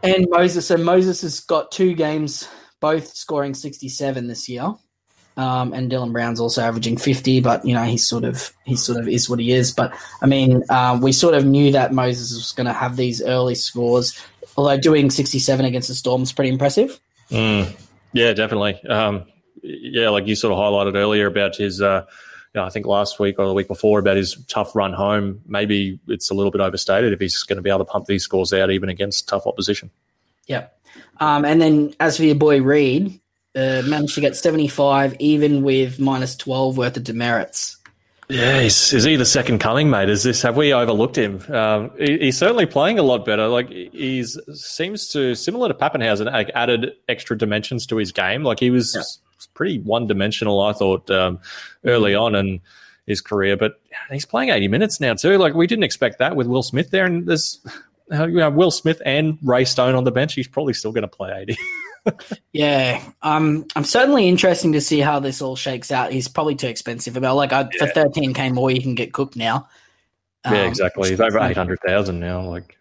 and 0.03 0.27
Moses. 0.29 0.67
So 0.67 0.77
Moses 0.77 1.21
has 1.21 1.39
got 1.41 1.71
two 1.71 1.93
games, 1.93 2.47
both 2.79 3.15
scoring 3.15 3.53
67 3.53 4.27
this 4.27 4.49
year. 4.49 4.73
Um, 5.35 5.73
and 5.73 5.91
Dylan 5.91 6.13
Brown's 6.13 6.39
also 6.39 6.63
averaging 6.63 6.97
50, 6.97 7.41
but 7.41 7.63
you 7.63 7.75
know 7.75 7.83
he's 7.83 8.07
sort 8.07 8.23
of 8.23 8.51
he 8.65 8.75
sort 8.75 8.97
of 8.99 9.07
is 9.07 9.29
what 9.29 9.37
he 9.37 9.51
is. 9.51 9.71
But 9.71 9.93
I 10.19 10.25
mean, 10.25 10.63
uh, 10.67 10.97
we 10.99 11.11
sort 11.11 11.35
of 11.35 11.45
knew 11.45 11.71
that 11.73 11.93
Moses 11.93 12.33
was 12.33 12.51
going 12.53 12.65
to 12.65 12.73
have 12.73 12.95
these 12.95 13.21
early 13.21 13.53
scores. 13.53 14.19
Although 14.57 14.77
doing 14.77 15.11
67 15.11 15.63
against 15.63 15.89
the 15.89 15.93
Storm 15.93 16.23
is 16.23 16.33
pretty 16.33 16.49
impressive. 16.49 16.99
Mm, 17.29 17.71
yeah, 18.13 18.33
definitely. 18.33 18.81
Um, 18.89 19.25
yeah, 19.67 20.09
like 20.09 20.27
you 20.27 20.35
sort 20.35 20.53
of 20.53 20.59
highlighted 20.59 20.95
earlier 20.95 21.27
about 21.27 21.55
his. 21.55 21.81
Uh, 21.81 22.05
you 22.53 22.61
know, 22.61 22.65
I 22.65 22.69
think 22.69 22.85
last 22.85 23.19
week 23.19 23.37
or 23.39 23.45
the 23.45 23.53
week 23.53 23.67
before 23.67 23.99
about 23.99 24.15
his 24.15 24.35
tough 24.47 24.75
run 24.75 24.93
home. 24.93 25.41
Maybe 25.45 25.99
it's 26.07 26.31
a 26.31 26.33
little 26.33 26.49
bit 26.49 26.61
overstated 26.61 27.11
if 27.11 27.19
he's 27.19 27.43
going 27.43 27.57
to 27.57 27.61
be 27.61 27.69
able 27.69 27.79
to 27.79 27.85
pump 27.85 28.05
these 28.05 28.23
scores 28.23 28.53
out 28.53 28.71
even 28.71 28.89
against 28.89 29.27
tough 29.27 29.45
opposition. 29.45 29.91
Yep. 30.47 30.73
Um, 31.19 31.45
and 31.45 31.61
then 31.61 31.93
as 31.99 32.17
for 32.17 32.23
your 32.23 32.35
boy 32.35 32.61
Reed, 32.61 33.19
uh, 33.55 33.83
managed 33.85 34.15
to 34.15 34.21
get 34.21 34.35
75 34.35 35.15
even 35.19 35.61
with 35.61 35.99
minus 35.99 36.35
12 36.35 36.77
worth 36.77 36.97
of 36.97 37.03
demerits. 37.03 37.77
Yeah, 38.29 38.61
he's, 38.61 38.91
is 38.91 39.05
he 39.05 39.15
the 39.15 39.25
second 39.25 39.59
coming, 39.59 39.89
mate? 39.89 40.09
Is 40.09 40.23
this 40.23 40.41
have 40.41 40.57
we 40.57 40.73
overlooked 40.73 41.17
him? 41.17 41.41
Um, 41.49 41.91
he, 41.97 42.17
he's 42.17 42.37
certainly 42.37 42.65
playing 42.65 42.99
a 42.99 43.03
lot 43.03 43.25
better. 43.25 43.47
Like 43.47 43.69
he's 43.69 44.37
seems 44.53 45.07
to 45.09 45.33
similar 45.33 45.69
to 45.69 45.73
Papenhuyzen, 45.73 46.31
like 46.31 46.51
added 46.53 46.93
extra 47.07 47.37
dimensions 47.37 47.85
to 47.87 47.95
his 47.95 48.11
game. 48.11 48.43
Like 48.43 48.59
he 48.59 48.69
was 48.69 49.21
yeah. 49.39 49.47
pretty 49.53 49.79
one 49.79 50.07
dimensional, 50.07 50.61
I 50.61 50.73
thought, 50.73 51.09
um, 51.09 51.39
early 51.85 52.15
on, 52.15 52.35
in 52.35 52.61
his 53.05 53.21
career. 53.21 53.57
But 53.57 53.79
he's 54.11 54.25
playing 54.25 54.49
80 54.49 54.67
minutes 54.67 54.99
now 54.99 55.13
too. 55.13 55.37
Like 55.37 55.53
we 55.53 55.67
didn't 55.67 55.83
expect 55.83 56.19
that 56.19 56.35
with 56.35 56.47
Will 56.47 56.63
Smith 56.63 56.91
there, 56.91 57.05
and 57.05 57.27
there's 57.27 57.59
you 58.11 58.27
know, 58.27 58.49
Will 58.49 58.71
Smith 58.71 59.01
and 59.05 59.37
Ray 59.43 59.65
Stone 59.65 59.95
on 59.95 60.03
the 60.03 60.11
bench. 60.11 60.33
He's 60.33 60.47
probably 60.47 60.73
still 60.73 60.91
going 60.91 61.03
to 61.03 61.07
play 61.07 61.33
80. 61.41 61.57
yeah, 62.53 63.03
um, 63.21 63.65
I'm 63.75 63.83
certainly 63.83 64.27
interesting 64.27 64.73
to 64.73 64.81
see 64.81 64.99
how 64.99 65.19
this 65.19 65.41
all 65.41 65.55
shakes 65.55 65.91
out. 65.91 66.11
He's 66.11 66.27
probably 66.27 66.55
too 66.55 66.67
expensive. 66.67 67.17
About 67.17 67.35
like 67.35 67.51
I, 67.51 67.61
yeah. 67.61 67.85
for 67.85 67.87
13k 67.87 68.53
more, 68.53 68.71
you 68.71 68.81
can 68.81 68.95
get 68.95 69.13
cooked 69.13 69.35
now. 69.35 69.67
Um, 70.45 70.53
yeah, 70.53 70.67
exactly. 70.67 71.09
He's 71.09 71.19
over 71.19 71.39
800,000 71.39 72.19
now. 72.19 72.41
Like, 72.41 72.77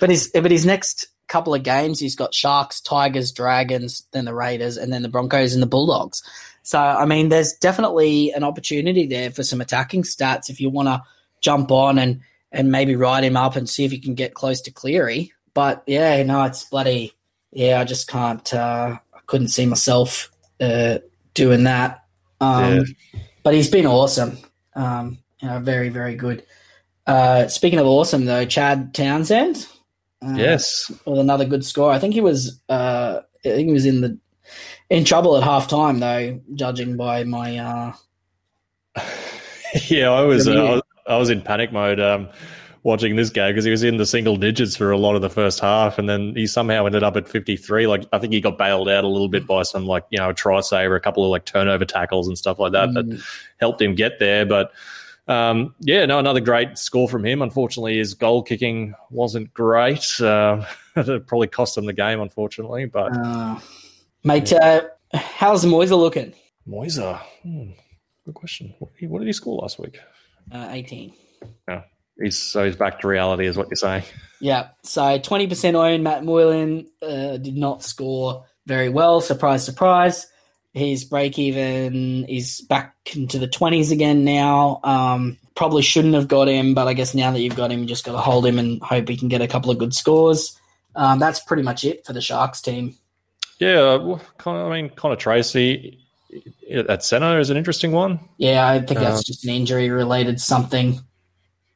but 0.00 0.08
his 0.08 0.30
but 0.32 0.50
his 0.50 0.64
next 0.64 1.08
couple 1.32 1.54
of 1.54 1.62
games, 1.62 1.98
he's 1.98 2.14
got 2.14 2.34
Sharks, 2.34 2.80
Tigers, 2.80 3.32
Dragons, 3.32 4.06
then 4.12 4.24
the 4.24 4.34
Raiders, 4.34 4.76
and 4.76 4.92
then 4.92 5.02
the 5.02 5.08
Broncos 5.08 5.54
and 5.54 5.62
the 5.62 5.66
Bulldogs. 5.66 6.22
So 6.62 6.78
I 6.78 7.06
mean, 7.06 7.28
there's 7.28 7.54
definitely 7.54 8.30
an 8.32 8.44
opportunity 8.44 9.06
there 9.06 9.30
for 9.30 9.42
some 9.42 9.60
attacking 9.60 10.02
stats 10.02 10.50
if 10.50 10.60
you 10.60 10.70
want 10.70 10.88
to 10.88 11.02
jump 11.40 11.72
on 11.72 11.98
and 11.98 12.20
and 12.52 12.70
maybe 12.70 12.94
ride 12.94 13.24
him 13.24 13.36
up 13.36 13.56
and 13.56 13.68
see 13.68 13.84
if 13.84 13.92
you 13.92 14.00
can 14.00 14.14
get 14.14 14.34
close 14.34 14.60
to 14.62 14.70
Cleary. 14.70 15.32
But 15.54 15.82
yeah, 15.86 16.22
no, 16.22 16.44
it's 16.44 16.64
bloody 16.64 17.14
yeah, 17.52 17.80
I 17.80 17.84
just 17.84 18.08
can't. 18.08 18.52
Uh, 18.52 18.98
I 19.14 19.18
couldn't 19.26 19.48
see 19.48 19.66
myself 19.66 20.30
uh, 20.60 20.98
doing 21.34 21.64
that. 21.64 22.04
Um, 22.40 22.84
yeah. 23.12 23.20
But 23.42 23.54
he's 23.54 23.70
been 23.70 23.86
awesome. 23.86 24.38
Um, 24.74 25.18
you 25.40 25.48
know, 25.48 25.60
very, 25.60 25.90
very 25.90 26.14
good. 26.14 26.44
Uh, 27.06 27.48
speaking 27.48 27.78
of 27.78 27.86
awesome, 27.86 28.24
though, 28.24 28.44
Chad 28.44 28.94
Townsend. 28.94 29.66
Uh, 30.24 30.34
yes, 30.36 30.90
with 31.04 31.18
another 31.18 31.44
good 31.44 31.64
score. 31.64 31.90
I 31.90 31.98
think 31.98 32.14
he 32.14 32.20
was. 32.20 32.60
Uh, 32.68 33.20
I 33.44 33.48
think 33.48 33.66
he 33.68 33.72
was 33.72 33.86
in 33.86 34.00
the 34.00 34.18
in 34.90 35.04
trouble 35.04 35.36
at 35.36 35.42
half 35.42 35.68
time, 35.68 35.98
though, 35.98 36.40
judging 36.54 36.96
by 36.96 37.24
my. 37.24 37.58
Uh, 37.58 37.92
yeah, 39.88 40.10
I 40.10 40.22
was, 40.22 40.46
uh, 40.46 40.52
I 40.52 40.70
was. 40.74 40.82
I 41.08 41.16
was 41.16 41.30
in 41.30 41.42
panic 41.42 41.72
mode. 41.72 41.98
Um, 42.00 42.28
watching 42.84 43.14
this 43.14 43.30
game 43.30 43.50
because 43.50 43.64
he 43.64 43.70
was 43.70 43.82
in 43.84 43.96
the 43.96 44.06
single 44.06 44.36
digits 44.36 44.74
for 44.74 44.90
a 44.90 44.98
lot 44.98 45.14
of 45.14 45.22
the 45.22 45.30
first 45.30 45.60
half, 45.60 45.98
and 45.98 46.08
then 46.08 46.34
he 46.34 46.46
somehow 46.46 46.84
ended 46.84 47.02
up 47.02 47.16
at 47.16 47.28
53. 47.28 47.86
Like 47.86 48.04
I 48.12 48.18
think 48.18 48.32
he 48.32 48.40
got 48.40 48.58
bailed 48.58 48.88
out 48.88 49.04
a 49.04 49.08
little 49.08 49.28
bit 49.28 49.46
by 49.46 49.62
some 49.62 49.86
like 49.86 50.04
you 50.10 50.18
know 50.18 50.30
a 50.30 50.34
try 50.34 50.60
saver, 50.60 50.96
a 50.96 51.00
couple 51.00 51.24
of 51.24 51.30
like 51.30 51.44
turnover 51.44 51.84
tackles 51.84 52.28
and 52.28 52.36
stuff 52.36 52.58
like 52.58 52.72
that 52.72 52.90
mm. 52.90 52.94
that 52.94 53.22
helped 53.58 53.80
him 53.80 53.94
get 53.94 54.18
there. 54.18 54.44
But 54.44 54.72
um, 55.32 55.74
yeah, 55.80 56.04
no, 56.06 56.18
another 56.18 56.40
great 56.40 56.78
score 56.78 57.08
from 57.08 57.24
him. 57.24 57.42
Unfortunately, 57.42 57.98
his 57.98 58.14
goal 58.14 58.42
kicking 58.42 58.94
wasn't 59.10 59.52
great. 59.54 60.20
Uh, 60.20 60.64
it 60.96 61.26
probably 61.26 61.48
cost 61.48 61.76
him 61.76 61.86
the 61.86 61.92
game, 61.92 62.20
unfortunately. 62.20 62.86
But 62.86 63.16
uh, 63.16 63.58
mate, 64.24 64.52
uh, 64.52 64.82
how's 65.14 65.64
Moisa 65.64 65.98
looking? 65.98 66.34
Moisa, 66.68 67.18
hmm, 67.42 67.70
good 68.24 68.34
question. 68.34 68.74
What 68.78 68.92
did, 68.92 69.00
he, 69.00 69.06
what 69.06 69.20
did 69.20 69.26
he 69.26 69.32
score 69.32 69.60
last 69.60 69.78
week? 69.78 69.98
Uh, 70.50 70.68
18. 70.70 71.12
Yeah. 71.68 71.82
He's 72.20 72.38
so 72.38 72.64
he's 72.66 72.76
back 72.76 73.00
to 73.00 73.08
reality, 73.08 73.46
is 73.46 73.56
what 73.56 73.68
you're 73.68 73.76
saying. 73.76 74.04
Yeah. 74.40 74.68
So 74.82 75.18
20% 75.18 75.74
owned. 75.74 76.04
Matt 76.04 76.24
Moylan 76.24 76.86
uh, 77.00 77.38
did 77.38 77.56
not 77.56 77.82
score 77.82 78.44
very 78.66 78.88
well. 78.88 79.20
Surprise, 79.20 79.64
surprise. 79.64 80.26
His 80.72 81.04
break 81.04 81.38
even 81.38 82.24
is 82.24 82.62
back 82.62 82.94
into 83.14 83.38
the 83.38 83.48
20s 83.48 83.92
again 83.92 84.24
now. 84.24 84.80
Um, 84.82 85.38
probably 85.54 85.82
shouldn't 85.82 86.14
have 86.14 86.28
got 86.28 86.48
him, 86.48 86.72
but 86.74 86.88
I 86.88 86.94
guess 86.94 87.14
now 87.14 87.30
that 87.30 87.40
you've 87.40 87.56
got 87.56 87.70
him, 87.70 87.80
you 87.80 87.86
just 87.86 88.04
got 88.04 88.12
to 88.12 88.18
hold 88.18 88.46
him 88.46 88.58
and 88.58 88.82
hope 88.82 89.08
he 89.08 89.16
can 89.16 89.28
get 89.28 89.42
a 89.42 89.48
couple 89.48 89.70
of 89.70 89.78
good 89.78 89.94
scores. 89.94 90.58
Um, 90.94 91.18
that's 91.18 91.40
pretty 91.40 91.62
much 91.62 91.84
it 91.84 92.06
for 92.06 92.12
the 92.12 92.20
Sharks 92.20 92.60
team. 92.60 92.96
Yeah, 93.58 93.96
well, 93.96 94.20
I 94.46 94.68
mean, 94.70 94.90
Connor 94.90 95.16
Tracey 95.16 95.98
at 96.74 97.04
centre 97.04 97.38
is 97.38 97.50
an 97.50 97.56
interesting 97.56 97.92
one. 97.92 98.20
Yeah, 98.38 98.66
I 98.66 98.80
think 98.80 99.00
that's 99.00 99.18
um, 99.18 99.22
just 99.24 99.44
an 99.44 99.50
injury 99.50 99.90
related 99.90 100.40
something. 100.40 101.00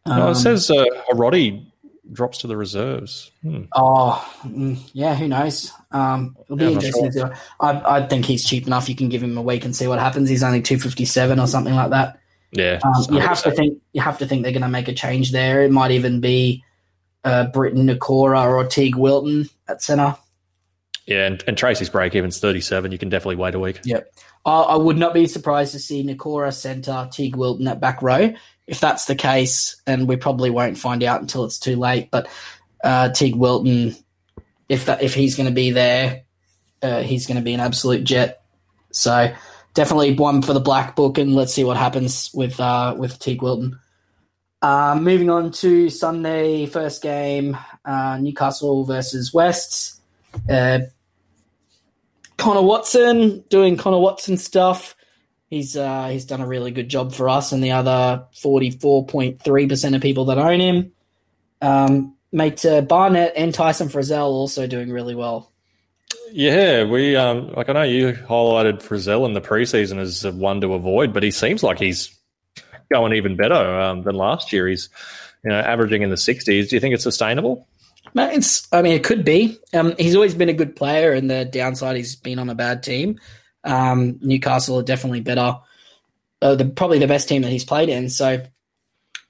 Um, 0.06 0.18
no, 0.18 0.30
it 0.30 0.36
says 0.36 0.70
uh, 0.70 0.84
Roddy 1.12 1.65
drops 2.12 2.38
to 2.38 2.46
the 2.46 2.56
reserves. 2.56 3.30
Hmm. 3.42 3.62
Oh, 3.74 4.38
mm, 4.44 4.78
yeah, 4.92 5.14
who 5.14 5.28
knows? 5.28 5.72
Um, 5.90 6.36
it'll 6.44 6.56
be 6.56 6.64
yeah, 6.64 6.70
interesting. 6.70 7.12
Sure. 7.12 7.34
I, 7.60 7.98
I 7.98 8.06
think 8.06 8.24
he's 8.24 8.44
cheap 8.44 8.66
enough. 8.66 8.88
You 8.88 8.94
can 8.94 9.08
give 9.08 9.22
him 9.22 9.36
a 9.36 9.42
week 9.42 9.64
and 9.64 9.74
see 9.74 9.86
what 9.86 9.98
happens. 9.98 10.28
He's 10.28 10.42
only 10.42 10.62
two 10.62 10.78
fifty 10.78 11.04
seven 11.04 11.38
or 11.40 11.46
something 11.46 11.74
like 11.74 11.90
that. 11.90 12.18
Yeah, 12.52 12.78
um, 12.84 13.14
you 13.14 13.20
have 13.20 13.42
to 13.42 13.50
think. 13.50 13.82
You 13.92 14.00
have 14.00 14.18
to 14.18 14.26
think 14.26 14.42
they're 14.42 14.52
going 14.52 14.62
to 14.62 14.68
make 14.68 14.88
a 14.88 14.94
change 14.94 15.32
there. 15.32 15.62
It 15.62 15.70
might 15.70 15.90
even 15.90 16.20
be 16.20 16.64
uh, 17.24 17.46
Briton 17.46 17.86
Nikora 17.86 18.46
or 18.46 18.64
Teig 18.64 18.94
Wilton 18.94 19.48
at 19.68 19.82
centre. 19.82 20.16
Yeah, 21.06 21.26
and, 21.26 21.42
and 21.46 21.56
Tracey's 21.56 21.90
break 21.90 22.14
even's 22.14 22.38
thirty 22.38 22.60
seven. 22.60 22.92
You 22.92 22.98
can 22.98 23.08
definitely 23.08 23.36
wait 23.36 23.54
a 23.54 23.60
week. 23.60 23.80
Yep. 23.84 24.12
I, 24.46 24.60
I 24.60 24.76
would 24.76 24.96
not 24.96 25.12
be 25.12 25.26
surprised 25.26 25.72
to 25.72 25.78
see 25.78 26.02
Nikora 26.02 26.54
centre, 26.54 27.08
Teig 27.10 27.36
Wilton 27.36 27.68
at 27.68 27.80
back 27.80 28.00
row 28.00 28.32
if 28.66 28.80
that's 28.80 29.04
the 29.04 29.14
case, 29.14 29.80
and 29.86 30.08
we 30.08 30.16
probably 30.16 30.50
won't 30.50 30.78
find 30.78 31.02
out 31.02 31.20
until 31.20 31.44
it's 31.44 31.58
too 31.58 31.76
late. 31.76 32.10
But 32.10 32.28
uh, 32.82 33.10
Teig 33.10 33.36
Wilton, 33.36 33.94
if 34.68 34.86
that 34.86 35.02
if 35.02 35.14
he's 35.14 35.36
going 35.36 35.48
to 35.48 35.54
be 35.54 35.70
there, 35.70 36.22
uh, 36.82 37.02
he's 37.02 37.26
going 37.26 37.36
to 37.36 37.42
be 37.42 37.54
an 37.54 37.60
absolute 37.60 38.04
jet. 38.04 38.42
So 38.92 39.32
definitely 39.74 40.14
one 40.14 40.42
for 40.42 40.52
the 40.52 40.60
black 40.60 40.96
book, 40.96 41.18
and 41.18 41.34
let's 41.34 41.54
see 41.54 41.64
what 41.64 41.76
happens 41.76 42.30
with 42.34 42.58
uh, 42.58 42.96
with 42.98 43.18
Teig 43.18 43.40
Wilton. 43.40 43.78
Uh, 44.62 44.98
moving 45.00 45.30
on 45.30 45.52
to 45.52 45.90
Sunday 45.90 46.66
first 46.66 47.02
game, 47.02 47.56
uh, 47.84 48.18
Newcastle 48.20 48.84
versus 48.84 49.32
West. 49.32 50.00
Uh, 50.50 50.80
Connor 52.36 52.62
Watson 52.62 53.44
doing 53.48 53.76
Connor 53.76 53.98
Watson 53.98 54.36
stuff. 54.36 54.94
He's 55.48 55.76
uh, 55.76 56.08
he's 56.08 56.24
done 56.24 56.40
a 56.40 56.46
really 56.46 56.70
good 56.70 56.88
job 56.88 57.14
for 57.14 57.28
us 57.28 57.52
and 57.52 57.62
the 57.62 57.72
other 57.72 58.24
forty 58.40 58.70
four 58.70 59.06
point 59.06 59.40
three 59.40 59.68
percent 59.68 59.94
of 59.94 60.02
people 60.02 60.26
that 60.26 60.38
own 60.38 60.60
him. 60.60 60.92
Um, 61.62 62.14
mate, 62.32 62.64
uh, 62.64 62.80
Barnett 62.80 63.32
and 63.36 63.54
Tyson 63.54 63.88
Frizell 63.88 64.26
also 64.26 64.66
doing 64.66 64.90
really 64.90 65.14
well. 65.14 65.52
Yeah, 66.32 66.84
we 66.84 67.16
um, 67.16 67.52
like 67.52 67.68
I 67.68 67.72
know 67.72 67.82
you 67.82 68.12
highlighted 68.12 68.82
Frizell 68.82 69.24
in 69.26 69.34
the 69.34 69.40
preseason 69.40 69.98
as 69.98 70.26
one 70.26 70.60
to 70.60 70.74
avoid, 70.74 71.12
but 71.12 71.22
he 71.22 71.30
seems 71.30 71.62
like 71.62 71.78
he's 71.78 72.12
going 72.90 73.12
even 73.12 73.36
better 73.36 73.54
um, 73.54 74.02
than 74.02 74.16
last 74.16 74.52
year. 74.52 74.66
He's 74.66 74.88
you 75.44 75.50
know 75.50 75.58
averaging 75.58 76.02
in 76.02 76.10
the 76.10 76.16
sixties. 76.16 76.68
Do 76.68 76.76
you 76.76 76.80
think 76.80 76.94
it's 76.94 77.04
sustainable? 77.04 77.68
It's, 78.16 78.66
I 78.72 78.82
mean, 78.82 78.94
it 78.94 79.04
could 79.04 79.24
be. 79.24 79.58
Um, 79.74 79.94
he's 79.98 80.14
always 80.14 80.34
been 80.34 80.48
a 80.48 80.54
good 80.54 80.74
player, 80.76 81.12
and 81.12 81.30
the 81.30 81.44
downside 81.44 81.96
he's 81.96 82.16
been 82.16 82.38
on 82.38 82.48
a 82.48 82.54
bad 82.54 82.82
team. 82.82 83.20
Um, 83.64 84.18
Newcastle 84.20 84.78
are 84.78 84.82
definitely 84.82 85.20
better, 85.20 85.58
uh, 86.40 86.54
the, 86.54 86.66
probably 86.66 86.98
the 86.98 87.08
best 87.08 87.28
team 87.28 87.42
that 87.42 87.50
he's 87.50 87.64
played 87.64 87.88
in. 87.88 88.08
So 88.08 88.42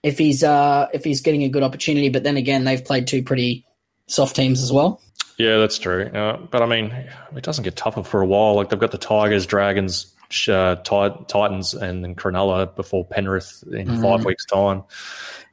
if 0.03 0.19
he's 0.19 0.45
uh, 0.45 0.89
if 0.93 1.05
he's 1.05 1.21
getting 1.21 1.43
a 1.43 1.49
good 1.49 1.63
opportunity, 1.63 2.11
but 2.11 2.23
then 2.23 2.37
again, 2.37 2.65
they've 2.65 2.85
played 2.85 3.07
two 3.07 3.23
pretty 3.23 3.67
soft 4.07 4.37
teams 4.37 4.63
as 4.63 4.73
well. 4.73 5.01
Yeah, 5.39 5.59
that's 5.59 5.79
true. 5.79 6.05
Uh, 6.05 6.39
but 6.51 6.63
I 6.63 6.67
mean, 6.67 6.93
it 7.35 7.43
doesn't 7.43 7.65
get 7.65 7.77
tougher 7.77 8.03
for 8.03 8.23
a 8.23 8.27
while. 8.27 8.55
Like 8.55 8.71
they've 8.71 8.79
got 8.79 8.93
the 8.93 8.99
Tigers, 8.99 9.47
Dragons, 9.47 10.15
uh, 10.49 10.77
Titans, 10.77 11.75
and 11.75 12.05
then 12.05 12.15
Cronulla 12.15 12.75
before 12.75 13.05
Penrith 13.05 13.65
in 13.71 13.89
mm. 13.89 14.03
five 14.03 14.25
weeks' 14.25 14.47
time. 14.47 14.85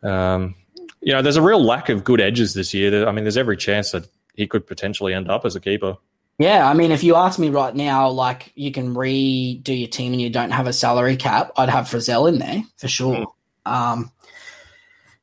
Um, 0.03 0.55
you 1.03 1.11
know, 1.13 1.21
there's 1.21 1.35
a 1.35 1.41
real 1.41 1.63
lack 1.63 1.89
of 1.89 2.03
good 2.03 2.21
edges 2.21 2.53
this 2.53 2.73
year. 2.73 3.07
I 3.07 3.11
mean, 3.11 3.23
there's 3.23 3.37
every 3.37 3.57
chance 3.57 3.91
that 3.91 4.07
he 4.35 4.47
could 4.47 4.65
potentially 4.65 5.13
end 5.13 5.29
up 5.29 5.45
as 5.45 5.55
a 5.55 5.59
keeper. 5.59 5.97
Yeah, 6.39 6.67
I 6.67 6.73
mean, 6.73 6.91
if 6.91 7.03
you 7.03 7.15
ask 7.15 7.37
me 7.37 7.49
right 7.49 7.75
now, 7.75 8.09
like 8.09 8.51
you 8.55 8.71
can 8.71 8.95
redo 8.95 9.79
your 9.79 9.87
team 9.87 10.13
and 10.13 10.21
you 10.21 10.29
don't 10.29 10.51
have 10.51 10.65
a 10.65 10.73
salary 10.73 11.15
cap, 11.15 11.51
I'd 11.57 11.69
have 11.69 11.85
Frizell 11.85 12.27
in 12.27 12.39
there 12.39 12.63
for 12.77 12.87
sure. 12.87 13.27
Mm. 13.65 13.71
Um, 13.71 14.11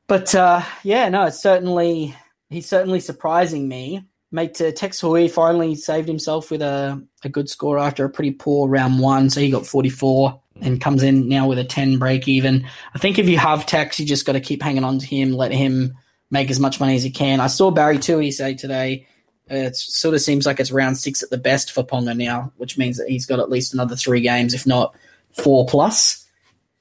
but 0.07 0.33
uh, 0.33 0.61
yeah, 0.83 1.09
no, 1.09 1.25
it's 1.25 1.41
certainly 1.41 2.15
he's 2.49 2.67
certainly 2.67 2.99
surprising 2.99 3.67
me. 3.67 4.05
Mate, 4.31 4.61
uh, 4.61 4.71
Tex 4.71 5.01
Hoy 5.01 5.27
finally 5.27 5.75
saved 5.75 6.07
himself 6.07 6.51
with 6.51 6.61
a, 6.61 7.05
a 7.23 7.29
good 7.29 7.49
score 7.49 7.77
after 7.77 8.05
a 8.05 8.09
pretty 8.09 8.31
poor 8.31 8.69
round 8.69 8.99
one, 8.99 9.29
so 9.29 9.41
he 9.41 9.51
got 9.51 9.65
44 9.67 10.40
and 10.61 10.79
comes 10.79 11.03
in 11.03 11.27
now 11.27 11.47
with 11.47 11.59
a 11.59 11.63
10 11.63 11.97
break 11.97 12.27
even. 12.27 12.67
I 12.93 12.99
think 12.99 13.19
if 13.19 13.27
you 13.27 13.37
have 13.37 13.65
Tex, 13.65 13.99
you 13.99 14.05
just 14.05 14.25
got 14.25 14.33
to 14.33 14.39
keep 14.39 14.61
hanging 14.61 14.83
on 14.83 14.99
to 14.99 15.05
him, 15.05 15.33
let 15.33 15.51
him 15.51 15.97
make 16.29 16.49
as 16.49 16.59
much 16.59 16.79
money 16.79 16.95
as 16.95 17.03
he 17.03 17.11
can. 17.11 17.39
I 17.39 17.47
saw 17.47 17.71
Barry 17.71 17.97
Tui 17.99 18.31
say 18.31 18.53
today 18.53 19.07
it 19.51 19.75
sort 19.75 20.15
of 20.15 20.21
seems 20.21 20.45
like 20.45 20.59
it's 20.59 20.71
round 20.71 20.97
six 20.97 21.21
at 21.21 21.29
the 21.29 21.37
best 21.37 21.71
for 21.71 21.83
Ponga 21.83 22.15
now, 22.15 22.53
which 22.57 22.77
means 22.77 22.97
that 22.97 23.09
he's 23.09 23.25
got 23.25 23.39
at 23.39 23.49
least 23.49 23.73
another 23.73 23.97
three 23.97 24.21
games, 24.21 24.53
if 24.53 24.65
not 24.65 24.95
four 25.33 25.65
plus. 25.65 26.25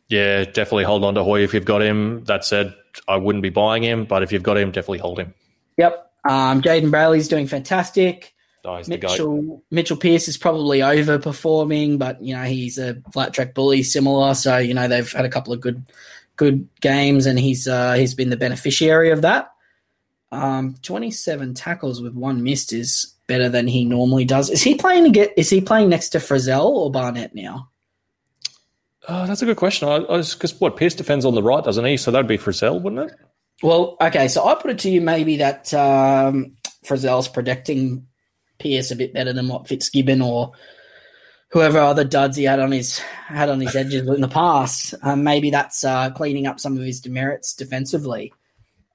Yeah, 0.08 0.44
definitely 0.44 0.84
hold 0.84 1.04
on 1.04 1.14
to 1.14 1.24
Hoy 1.24 1.42
if 1.42 1.52
you've 1.52 1.64
got 1.64 1.82
him. 1.82 2.24
That 2.24 2.44
said, 2.44 2.74
I 3.08 3.16
wouldn't 3.16 3.42
be 3.42 3.50
buying 3.50 3.82
him, 3.82 4.04
but 4.04 4.22
if 4.22 4.32
you've 4.32 4.42
got 4.42 4.56
him, 4.56 4.70
definitely 4.70 4.98
hold 4.98 5.18
him. 5.18 5.34
Yep. 5.78 6.12
Um, 6.28 6.62
Jayden 6.62 6.90
Brailey's 6.90 7.28
doing 7.28 7.46
fantastic. 7.46 8.34
Oh, 8.64 8.82
Mitchell 8.86 9.62
Mitchell 9.70 9.96
Pearce 9.96 10.28
is 10.28 10.36
probably 10.36 10.80
overperforming, 10.80 11.98
but 11.98 12.22
you 12.22 12.34
know 12.34 12.42
he's 12.42 12.78
a 12.78 13.00
flat 13.12 13.32
track 13.32 13.54
bully, 13.54 13.82
similar. 13.82 14.34
So 14.34 14.58
you 14.58 14.74
know 14.74 14.86
they've 14.86 15.10
had 15.10 15.24
a 15.24 15.30
couple 15.30 15.52
of 15.52 15.60
good 15.60 15.84
good 16.36 16.68
games, 16.80 17.26
and 17.26 17.38
he's 17.38 17.66
uh, 17.66 17.94
he's 17.94 18.14
been 18.14 18.30
the 18.30 18.36
beneficiary 18.36 19.10
of 19.10 19.22
that. 19.22 19.52
Um, 20.32 20.76
27 20.82 21.54
tackles 21.54 22.00
with 22.00 22.14
one 22.14 22.42
missed 22.42 22.72
is 22.72 23.14
better 23.26 23.48
than 23.48 23.66
he 23.66 23.84
normally 23.84 24.24
does. 24.24 24.48
Is 24.50 24.62
he 24.62 24.74
playing 24.74 25.04
to 25.04 25.10
get? 25.10 25.32
Is 25.36 25.48
he 25.48 25.60
playing 25.60 25.88
next 25.88 26.10
to 26.10 26.18
Frizell 26.18 26.66
or 26.66 26.90
Barnett 26.90 27.34
now? 27.34 27.70
Oh, 29.08 29.26
that's 29.26 29.42
a 29.42 29.46
good 29.46 29.56
question. 29.56 29.88
I, 29.88 29.96
I 29.96 30.18
because 30.18 30.60
what 30.60 30.76
Pearce 30.76 30.94
defends 30.94 31.24
on 31.24 31.34
the 31.34 31.42
right, 31.42 31.64
doesn't 31.64 31.84
he? 31.84 31.96
So 31.96 32.10
that'd 32.10 32.26
be 32.26 32.38
Frizell, 32.38 32.80
wouldn't 32.82 33.10
it? 33.10 33.18
Well, 33.62 33.96
okay. 34.00 34.28
So 34.28 34.46
I 34.46 34.54
put 34.54 34.70
it 34.70 34.78
to 34.80 34.90
you 34.90 35.00
maybe 35.00 35.38
that 35.38 35.72
um, 35.74 36.56
Frizell's 36.84 37.28
protecting 37.28 38.06
Pearce 38.60 38.90
a 38.90 38.96
bit 38.96 39.12
better 39.12 39.32
than 39.32 39.48
what 39.48 39.66
Fitzgibbon 39.66 40.22
or 40.22 40.52
whoever 41.50 41.78
other 41.78 42.04
duds 42.04 42.36
he 42.36 42.44
had 42.44 42.60
on 42.60 42.72
his 42.72 42.98
had 42.98 43.48
on 43.48 43.60
his 43.60 43.74
edges 43.74 44.08
in 44.08 44.20
the 44.20 44.28
past. 44.28 44.94
Um, 45.02 45.24
maybe 45.24 45.50
that's 45.50 45.84
uh, 45.84 46.10
cleaning 46.10 46.46
up 46.46 46.60
some 46.60 46.76
of 46.76 46.82
his 46.82 47.00
demerits 47.00 47.54
defensively. 47.54 48.32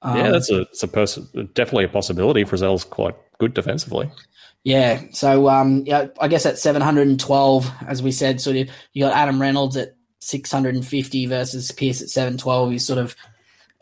Um, 0.01 0.17
yeah, 0.17 0.31
that's 0.31 0.49
a, 0.49 0.61
it's 0.61 0.83
a 0.83 0.87
pers- 0.87 1.15
definitely 1.53 1.85
a 1.85 1.89
possibility. 1.89 2.43
Frizell's 2.43 2.83
quite 2.83 3.15
good 3.39 3.53
defensively. 3.53 4.09
Yeah, 4.63 5.01
so 5.11 5.49
um, 5.49 5.83
yeah, 5.85 6.07
I 6.19 6.27
guess 6.27 6.45
at 6.45 6.57
712, 6.57 7.71
as 7.87 8.01
we 8.01 8.11
said, 8.11 8.41
sort 8.41 8.57
of 8.57 8.69
you 8.93 9.03
got 9.03 9.15
Adam 9.15 9.39
Reynolds 9.39 9.77
at 9.77 9.95
650 10.21 11.27
versus 11.27 11.71
Pearce 11.71 12.01
at 12.01 12.09
712. 12.09 12.73
You 12.73 12.79
sort 12.79 12.99
of, 12.99 13.15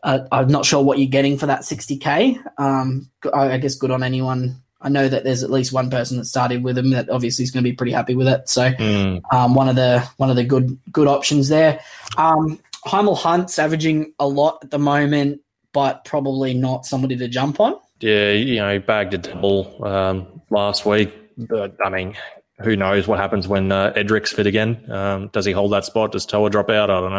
uh, 0.02 0.20
I'm 0.30 0.48
not 0.48 0.66
sure 0.66 0.84
what 0.84 0.98
you're 0.98 1.08
getting 1.08 1.38
for 1.38 1.46
that 1.46 1.62
60k. 1.62 2.38
Um, 2.58 3.10
I, 3.32 3.52
I 3.52 3.58
guess 3.58 3.76
good 3.76 3.90
on 3.90 4.02
anyone 4.02 4.62
I 4.84 4.90
know 4.90 5.08
that 5.08 5.24
there's 5.24 5.42
at 5.42 5.50
least 5.50 5.72
one 5.72 5.88
person 5.88 6.18
that 6.18 6.26
started 6.26 6.62
with 6.62 6.76
him 6.76 6.90
that 6.90 7.08
obviously 7.08 7.42
is 7.42 7.50
going 7.50 7.64
to 7.64 7.70
be 7.70 7.74
pretty 7.74 7.92
happy 7.92 8.14
with 8.14 8.28
it. 8.28 8.48
So 8.50 8.70
mm. 8.70 9.22
um, 9.32 9.54
one 9.54 9.68
of 9.68 9.76
the 9.76 10.06
one 10.18 10.28
of 10.28 10.36
the 10.36 10.44
good 10.44 10.78
good 10.92 11.08
options 11.08 11.48
there. 11.48 11.80
Um, 12.18 12.60
Hymel 12.86 13.16
Hunt's 13.16 13.58
averaging 13.58 14.12
a 14.20 14.28
lot 14.28 14.58
at 14.62 14.70
the 14.70 14.78
moment, 14.78 15.40
but 15.72 16.04
probably 16.04 16.52
not 16.52 16.84
somebody 16.84 17.16
to 17.16 17.28
jump 17.28 17.60
on. 17.60 17.76
Yeah, 18.00 18.32
you 18.32 18.56
know, 18.56 18.74
he 18.74 18.78
bagged 18.78 19.14
a 19.14 19.18
double 19.18 19.82
um, 19.82 20.42
last 20.50 20.84
week, 20.84 21.14
but 21.38 21.74
I 21.82 21.88
mean, 21.88 22.14
who 22.60 22.76
knows 22.76 23.08
what 23.08 23.18
happens 23.18 23.48
when 23.48 23.72
uh, 23.72 23.94
Edrick's 23.96 24.32
fit 24.32 24.46
again? 24.46 24.90
Um, 24.90 25.28
does 25.28 25.46
he 25.46 25.52
hold 25.52 25.72
that 25.72 25.86
spot? 25.86 26.12
Does 26.12 26.26
Toa 26.26 26.50
drop 26.50 26.68
out? 26.68 26.90
I 26.90 27.00
don't 27.00 27.12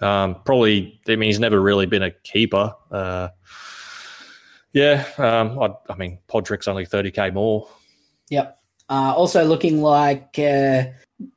know. 0.00 0.06
Um, 0.06 0.36
probably. 0.44 1.00
I 1.06 1.16
mean, 1.16 1.28
he's 1.28 1.38
never 1.38 1.60
really 1.60 1.84
been 1.84 2.02
a 2.02 2.10
keeper. 2.10 2.72
Uh, 2.90 3.28
yeah, 4.74 5.06
um, 5.18 5.58
I, 5.62 5.92
I, 5.92 5.96
mean, 5.96 6.18
Cotric's 6.28 6.68
only 6.68 6.84
30k 6.84 7.32
more. 7.32 7.68
Yep. 8.28 8.58
Uh, 8.90 9.14
also 9.16 9.44
looking 9.44 9.80
like 9.80 10.38
uh, 10.38 10.84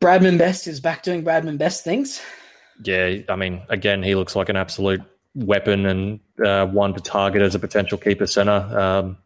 Bradman 0.02 0.38
Best 0.38 0.68
is 0.68 0.82
back 0.82 1.04
doing 1.04 1.24
Bradman 1.24 1.58
Best 1.58 1.84
things. 1.84 2.22
Yeah, 2.84 3.18
I 3.30 3.36
mean, 3.36 3.62
again, 3.70 4.04
he 4.04 4.16
looks 4.16 4.36
like 4.36 4.50
an 4.50 4.58
absolute 4.58 5.02
weapon 5.36 5.86
and 5.86 6.20
uh, 6.44 6.66
one 6.66 6.94
to 6.96 7.00
target 7.00 7.42
as 7.42 7.56
a 7.56 7.60
potential 7.60 7.98
keeper 7.98 8.26
center. 8.26 8.78
Um, 8.78 9.18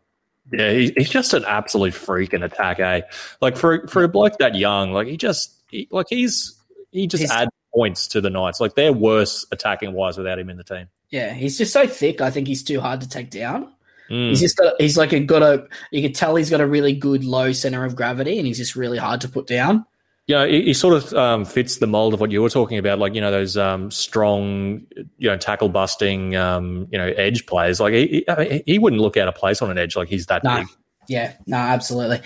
yeah, 0.51 0.71
he, 0.71 0.93
he's 0.97 1.09
just 1.09 1.33
an 1.33 1.45
absolute 1.45 1.93
freak 1.93 2.33
in 2.33 2.43
attack. 2.43 2.79
Eh? 2.79 3.01
Like 3.39 3.55
for 3.55 3.87
for 3.87 4.03
a 4.03 4.09
bloke 4.09 4.37
that 4.39 4.55
young, 4.55 4.91
like 4.91 5.07
he 5.07 5.17
just 5.17 5.53
he, 5.69 5.87
like 5.91 6.07
he's 6.09 6.59
he 6.91 7.07
just 7.07 7.21
he's, 7.21 7.31
adds 7.31 7.51
points 7.73 8.07
to 8.09 8.21
the 8.21 8.29
Knights. 8.29 8.59
Like 8.59 8.75
they're 8.75 8.93
worse 8.93 9.45
attacking 9.51 9.93
wise 9.93 10.17
without 10.17 10.39
him 10.39 10.49
in 10.49 10.57
the 10.57 10.63
team. 10.63 10.87
Yeah, 11.09 11.33
he's 11.33 11.57
just 11.57 11.73
so 11.73 11.87
thick. 11.87 12.21
I 12.21 12.29
think 12.29 12.47
he's 12.47 12.63
too 12.63 12.79
hard 12.81 13.01
to 13.01 13.09
take 13.09 13.29
down. 13.29 13.71
Mm. 14.11 14.29
He's 14.29 14.41
just 14.41 14.57
got. 14.57 14.73
He's 14.79 14.97
like 14.97 15.13
a 15.13 15.21
got 15.21 15.41
a. 15.41 15.67
You 15.91 16.01
can 16.01 16.11
tell 16.11 16.35
he's 16.35 16.49
got 16.49 16.59
a 16.59 16.67
really 16.67 16.93
good 16.93 17.23
low 17.23 17.53
center 17.53 17.85
of 17.85 17.95
gravity, 17.95 18.37
and 18.37 18.45
he's 18.45 18.57
just 18.57 18.75
really 18.75 18.97
hard 18.97 19.21
to 19.21 19.29
put 19.29 19.47
down. 19.47 19.85
Yeah, 20.27 20.45
he, 20.45 20.63
he 20.63 20.73
sort 20.73 20.95
of 20.95 21.13
um, 21.13 21.45
fits 21.45 21.77
the 21.77 21.87
mold 21.87 22.13
of 22.13 22.19
what 22.19 22.29
you 22.29 22.41
were 22.41 22.49
talking 22.49 22.77
about, 22.77 22.99
like 22.99 23.15
you 23.15 23.21
know 23.21 23.31
those 23.31 23.55
um, 23.55 23.89
strong, 23.89 24.85
you 25.17 25.29
know, 25.29 25.37
tackle 25.37 25.69
busting, 25.69 26.35
um, 26.35 26.87
you 26.91 26.97
know, 26.97 27.07
edge 27.07 27.45
players. 27.45 27.79
Like 27.79 27.93
he, 27.93 28.25
he, 28.37 28.63
he, 28.65 28.79
wouldn't 28.79 29.01
look 29.01 29.15
out 29.15 29.29
of 29.29 29.35
place 29.35 29.61
on 29.61 29.71
an 29.71 29.77
edge. 29.77 29.95
Like 29.95 30.09
he's 30.09 30.25
that 30.25 30.43
no. 30.43 30.57
big. 30.57 30.67
Yeah, 31.07 31.33
no, 31.47 31.57
absolutely. 31.57 32.21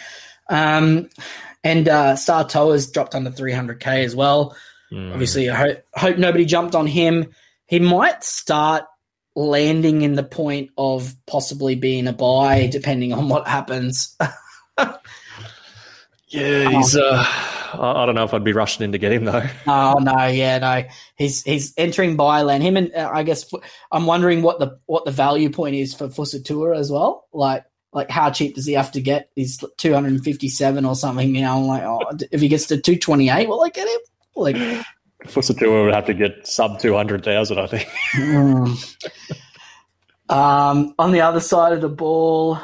Um, 0.50 1.10
and 1.64 1.88
uh, 1.88 2.16
Star 2.16 2.48
Toa's 2.48 2.90
dropped 2.90 3.16
under 3.16 3.32
300k 3.32 4.04
as 4.04 4.16
well. 4.16 4.56
Mm. 4.92 5.14
Obviously, 5.14 5.50
I 5.50 5.56
hope, 5.56 5.84
hope 5.94 6.18
nobody 6.18 6.46
jumped 6.46 6.76
on 6.76 6.88
him. 6.88 7.34
He 7.68 7.80
might 7.80 8.24
start 8.24 8.86
landing 9.36 10.02
in 10.02 10.16
the 10.16 10.24
point 10.24 10.72
of 10.78 11.14
possibly 11.26 11.76
being 11.76 12.08
a 12.08 12.14
buy, 12.14 12.68
depending 12.68 13.14
on 13.14 13.30
what 13.30 13.48
happens. 13.48 14.16
yeah, 16.30 16.70
he's. 16.70 16.96
Uh, 16.96 17.26
I 17.74 18.06
don't 18.06 18.16
know 18.16 18.24
if 18.24 18.34
I'd 18.34 18.44
be 18.44 18.54
rushing 18.54 18.86
in 18.86 18.92
to 18.94 18.98
get 18.98 19.12
him 19.12 19.26
though. 19.26 19.44
Oh 19.68 20.00
no, 20.02 20.28
yeah, 20.28 20.60
no. 20.60 20.84
He's 21.18 21.44
he's 21.44 21.74
entering 21.78 22.16
buy 22.16 22.44
land. 22.44 22.64
Him 22.64 22.78
and 22.78 22.94
uh, 22.94 23.10
I 23.14 23.24
guess 23.24 23.52
I'm 23.92 24.06
wondering 24.06 24.42
what 24.42 24.60
the 24.60 24.80
what 24.86 25.06
the 25.06 25.12
value 25.12 25.50
point 25.50 25.76
is 25.76 25.94
for 25.94 26.08
Fusitu'a 26.08 26.78
as 26.78 26.92
well. 26.92 27.28
Like 27.34 27.66
like 27.92 28.10
how 28.10 28.30
cheap 28.30 28.56
does 28.56 28.66
he 28.66 28.74
have 28.74 28.92
to 28.94 29.02
get? 29.02 29.30
He's 29.36 29.64
257 29.78 30.86
or 30.86 30.96
something 30.96 31.32
now. 31.32 31.58
I'm 31.58 31.66
like, 31.66 31.84
oh, 31.84 32.02
if 32.32 32.42
he 32.42 32.48
gets 32.48 32.68
to 32.68 32.78
228, 32.78 33.48
will 33.48 33.64
I 33.64 33.70
get 33.70 33.88
him? 33.88 34.00
Like 34.36 34.58
Fusitu'a 35.28 35.86
would 35.86 35.94
have 35.94 36.06
to 36.06 36.14
get 36.14 36.48
sub 36.48 36.80
200,000, 36.80 37.60
I 37.60 37.68
think. 37.68 37.90
mm. 38.14 38.96
um, 40.30 40.96
on 40.98 41.12
the 41.12 41.22
other 41.22 41.40
side 41.40 41.74
of 41.74 41.82
the 41.82 41.90
ball, 41.90 42.60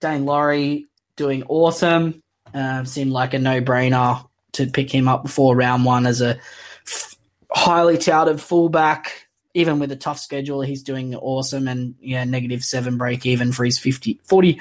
Daine 0.00 0.24
Laurie 0.24 0.86
doing 1.16 1.42
awesome. 1.48 2.22
Uh, 2.54 2.84
seemed 2.84 3.12
like 3.12 3.34
a 3.34 3.38
no 3.38 3.60
brainer 3.60 4.26
to 4.52 4.66
pick 4.66 4.90
him 4.90 5.08
up 5.08 5.22
before 5.22 5.54
round 5.54 5.84
one 5.84 6.06
as 6.06 6.22
a 6.22 6.38
f- 6.86 7.16
highly 7.50 7.98
touted 7.98 8.40
fullback. 8.40 9.26
Even 9.52 9.78
with 9.78 9.90
a 9.90 9.96
tough 9.96 10.18
schedule, 10.18 10.60
he's 10.60 10.82
doing 10.82 11.14
awesome 11.14 11.66
and 11.66 11.94
yeah, 12.00 12.24
negative 12.24 12.62
seven 12.62 12.98
break 12.98 13.24
even 13.24 13.52
for 13.52 13.64
his 13.64 13.78
50, 13.78 14.20
45% 14.28 14.60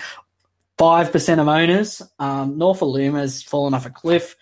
of 1.39 1.47
owners. 1.47 2.01
Um, 2.17 2.57
Nofoaluma's 2.57 3.43
fallen 3.43 3.73
off 3.73 3.85
a 3.85 3.89
cliff. 3.89 4.35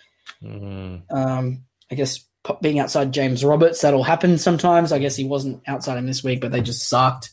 Mm. 0.44 1.04
Um, 1.12 1.64
I 1.92 1.96
guess 1.96 2.24
being 2.62 2.80
outside 2.80 3.14
James 3.14 3.44
Roberts, 3.44 3.82
that'll 3.82 4.04
happen 4.04 4.38
sometimes. 4.38 4.92
I 4.92 5.00
guess 5.00 5.16
he 5.16 5.26
wasn't 5.26 5.62
outside 5.68 5.98
him 5.98 6.08
this 6.08 6.24
week, 6.24 6.42
but 6.42 6.52
they 6.52 6.62
just 6.62 6.88
sucked. 6.88 7.32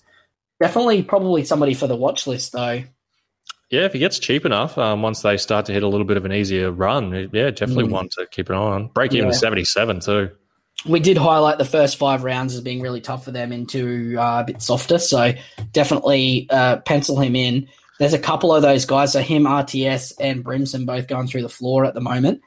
Definitely, 0.61 1.03
probably 1.03 1.45
somebody 1.45 1.75
for 1.75 1.87
the 1.87 1.97
watch 1.97 2.27
list 2.27 2.53
though. 2.53 2.83
Yeah, 3.71 3.85
if 3.85 3.93
he 3.93 4.01
gets 4.01 4.19
cheap 4.19 4.45
enough, 4.45 4.77
um, 4.79 5.01
once 5.01 5.23
they 5.23 5.37
start 5.37 5.67
to 5.67 5.73
hit 5.73 5.85
a 5.85 5.89
little 5.89 6.05
bit 6.05 6.17
of 6.17 6.25
an 6.25 6.33
easier 6.33 6.73
run, 6.73 7.31
yeah, 7.33 7.51
definitely 7.51 7.85
mm. 7.85 7.91
one 7.91 8.09
to 8.11 8.27
keep 8.27 8.49
an 8.51 8.57
eye 8.57 8.59
on. 8.59 8.89
Break 8.89 9.15
even 9.15 9.29
yeah. 9.29 9.35
seventy-seven 9.35 10.01
too. 10.01 10.31
We 10.87 10.99
did 10.99 11.17
highlight 11.17 11.59
the 11.59 11.65
first 11.65 11.97
five 11.97 12.25
rounds 12.25 12.55
as 12.55 12.63
being 12.63 12.81
really 12.81 13.01
tough 13.01 13.25
for 13.25 13.31
them 13.31 13.53
into 13.53 14.17
uh, 14.19 14.41
a 14.41 14.45
bit 14.45 14.63
softer, 14.63 14.99
so 14.99 15.33
definitely 15.73 16.47
uh, 16.51 16.79
pencil 16.79 17.21
him 17.21 17.37
in. 17.37 17.69
There's 17.99 18.15
a 18.15 18.19
couple 18.19 18.55
of 18.55 18.63
those 18.63 18.87
guys, 18.87 19.13
so 19.13 19.21
him, 19.21 19.45
RTS, 19.45 20.15
and 20.19 20.43
Brimson 20.43 20.87
both 20.87 21.07
going 21.07 21.27
through 21.27 21.43
the 21.43 21.51
floor 21.51 21.85
at 21.85 21.95
the 21.95 22.01
moment. 22.01 22.41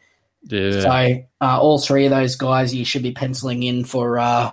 Yeah. 0.46 0.82
So 0.82 1.24
uh, 1.42 1.60
all 1.60 1.80
three 1.80 2.06
of 2.06 2.12
those 2.12 2.36
guys 2.36 2.74
you 2.74 2.86
should 2.86 3.04
be 3.04 3.12
penciling 3.12 3.64
in 3.64 3.86
for 3.86 4.20
uh, 4.20 4.52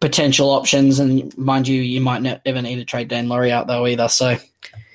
potential 0.00 0.50
options. 0.50 0.98
And 0.98 1.36
mind 1.36 1.68
you, 1.68 1.80
you 1.80 2.00
might 2.00 2.22
not 2.22 2.42
never 2.44 2.62
need 2.62 2.76
to 2.76 2.84
trade 2.84 3.08
Daine 3.08 3.28
Laurie 3.28 3.52
out 3.52 3.66
though 3.66 3.86
either. 3.86 4.08
So 4.08 4.36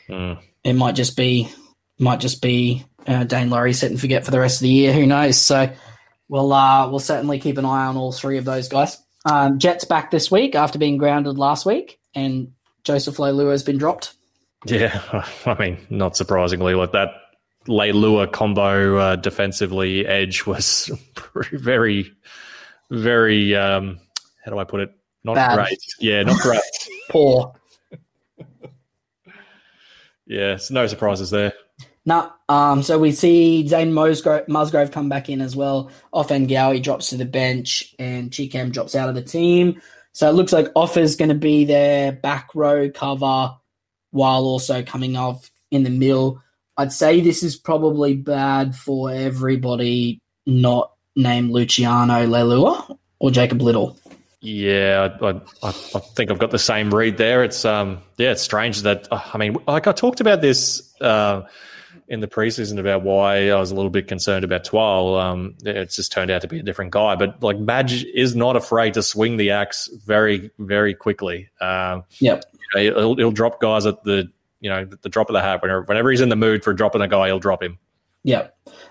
mm. 0.10 0.39
it 0.64 0.74
might 0.74 0.95
just 0.95 1.18
be 1.18 1.49
might 1.99 2.20
just 2.20 2.41
be 2.41 2.86
uh, 3.08 3.26
Daine 3.26 3.49
Laurie 3.49 3.74
set 3.74 3.91
and 3.91 3.99
forget 3.99 4.26
for 4.26 4.32
the 4.32 4.39
rest 4.39 4.58
of 4.58 4.64
the 4.64 4.70
year. 4.70 4.93
Who 4.93 5.05
knows? 5.05 5.39
So 5.39 5.72
we'll 6.30 6.53
uh, 6.53 6.89
we'll 6.89 6.99
certainly 6.99 7.39
keep 7.39 7.58
an 7.58 7.66
eye 7.66 7.88
on 7.88 7.97
all 7.97 8.12
three 8.12 8.38
of 8.38 8.45
those 8.45 8.70
guys. 8.70 8.97
Um, 9.26 9.60
Jets 9.60 9.86
back 9.86 10.12
this 10.12 10.32
week 10.32 10.55
after 10.55 10.80
being 10.80 10.97
grounded 10.97 11.38
last 11.38 11.66
week, 11.66 11.99
and 12.16 12.53
Joseph 12.84 13.18
Leilua 13.18 13.51
has 13.51 13.64
been 13.64 13.78
dropped. 13.78 14.14
Yeah, 14.66 15.01
I 15.45 15.55
mean, 15.60 15.86
not 15.89 16.16
surprisingly, 16.16 16.76
like 16.76 16.93
that 16.93 17.10
Leilua 17.68 18.32
combo 18.32 18.97
uh, 18.97 19.15
defensively 19.15 20.05
edge 20.05 20.45
was 20.45 20.91
very, 21.51 22.11
very. 22.89 23.55
Um, 23.55 23.99
how 24.43 24.51
do 24.51 24.59
I 24.59 24.63
put 24.63 24.82
it? 24.82 24.91
Not 25.24 25.36
Bad. 25.36 25.55
great. 25.55 25.80
Yeah, 25.99 26.24
not 26.24 26.39
great. 26.39 26.61
Poor. 27.09 27.53
yeah, 30.26 30.57
no 30.70 30.88
surprises 30.88 31.30
there. 31.30 31.53
No, 32.05 32.32
um, 32.47 32.84
so 32.84 32.97
we 32.97 33.11
see 33.11 33.68
Zane 33.68 33.91
Musgrove, 33.91 34.47
Musgrove 34.47 34.91
come 34.91 35.09
back 35.09 35.28
in 35.28 35.41
as 35.41 35.57
well. 35.57 35.91
Ofahengaue 36.13 36.82
drops 36.82 37.09
to 37.09 37.18
the 37.18 37.26
bench 37.26 37.93
and 37.99 38.32
Chee-Kam 38.32 38.72
drops 38.72 38.95
out 38.95 39.09
of 39.09 39.15
the 39.15 39.22
team. 39.22 39.82
So 40.13 40.30
it 40.30 40.32
looks 40.32 40.53
like 40.53 40.72
Offer's 40.74 41.17
going 41.17 41.29
to 41.29 41.36
be 41.36 41.66
their 41.66 42.13
back 42.13 42.55
row 42.55 42.89
cover 42.89 43.58
while 44.12 44.43
also 44.46 44.83
coming 44.83 45.17
off 45.17 45.51
in 45.70 45.83
the 45.83 45.89
middle. 45.89 46.42
I'd 46.78 46.93
say 46.93 47.21
this 47.21 47.43
is 47.43 47.55
probably 47.55 48.16
bad 48.16 48.75
for 48.75 49.12
everybody 49.12 50.21
not 50.45 50.91
named 51.16 51.51
Luciano 51.51 52.25
Leilua 52.25 52.97
or 53.20 53.32
Jacob 53.32 53.62
Liddle. 53.62 53.97
Yeah, 54.39 55.17
I, 55.20 55.28
I, 55.28 55.39
I, 55.63 55.71
think 55.71 56.29
I've 56.29 56.37
got 56.37 56.51
the 56.51 56.59
same 56.59 56.93
read 56.93 57.17
there. 57.17 57.43
It's 57.43 57.66
um, 57.66 58.01
yeah, 58.17 58.32
it's 58.32 58.43
strange 58.43 58.83
that 58.83 59.08
uh, 59.12 59.20
I 59.33 59.37
mean, 59.39 59.58
like 59.67 59.87
I 59.87 59.91
talked 59.91 60.21
about 60.21 60.41
this 60.41 60.93
uh, 61.01 61.41
in 62.08 62.20
the 62.20 62.28
preseason 62.28 62.79
about 62.79 63.01
why 63.01 63.49
I 63.49 63.59
was 63.59 63.71
a 63.71 63.75
little 63.75 63.89
bit 63.89 64.08
concerned 64.08 64.45
about 64.45 64.63
Twal. 64.63 65.16
Um, 65.16 65.55
it's 65.63 65.95
just 65.95 66.12
turned 66.12 66.29
out 66.29 66.41
to 66.41 66.47
be 66.47 66.59
a 66.59 66.63
different 66.63 66.91
guy, 66.91 67.16
but 67.16 67.41
like 67.41 67.58
Madge 67.58 68.05
is 68.05 68.36
not 68.36 68.55
afraid 68.55 68.93
to 68.93 69.01
swing 69.01 69.37
the 69.37 69.51
axe 69.51 69.89
very, 70.05 70.51
very 70.59 70.93
quickly. 70.93 71.49
Um, 71.59 72.04
yep, 72.20 72.43
he'll, 72.74 73.16
he'll 73.16 73.32
drop 73.32 73.59
guys 73.59 73.87
at 73.87 74.04
the 74.04 74.32
you 74.59 74.70
know, 74.70 74.86
the 74.86 75.09
drop 75.09 75.29
of 75.29 75.34
the 75.34 75.42
hat. 75.42 75.62
Whenever, 75.62 75.84
whenever 75.84 76.12
he's 76.12 76.21
in 76.21 76.29
the 76.29 76.36
mood 76.36 76.63
for 76.63 76.74
dropping 76.74 77.01
a 77.01 77.08
guy, 77.08 77.28
he'll 77.28 77.39
drop 77.39 77.62
him. 77.62 77.78
Yeah. 78.24 78.47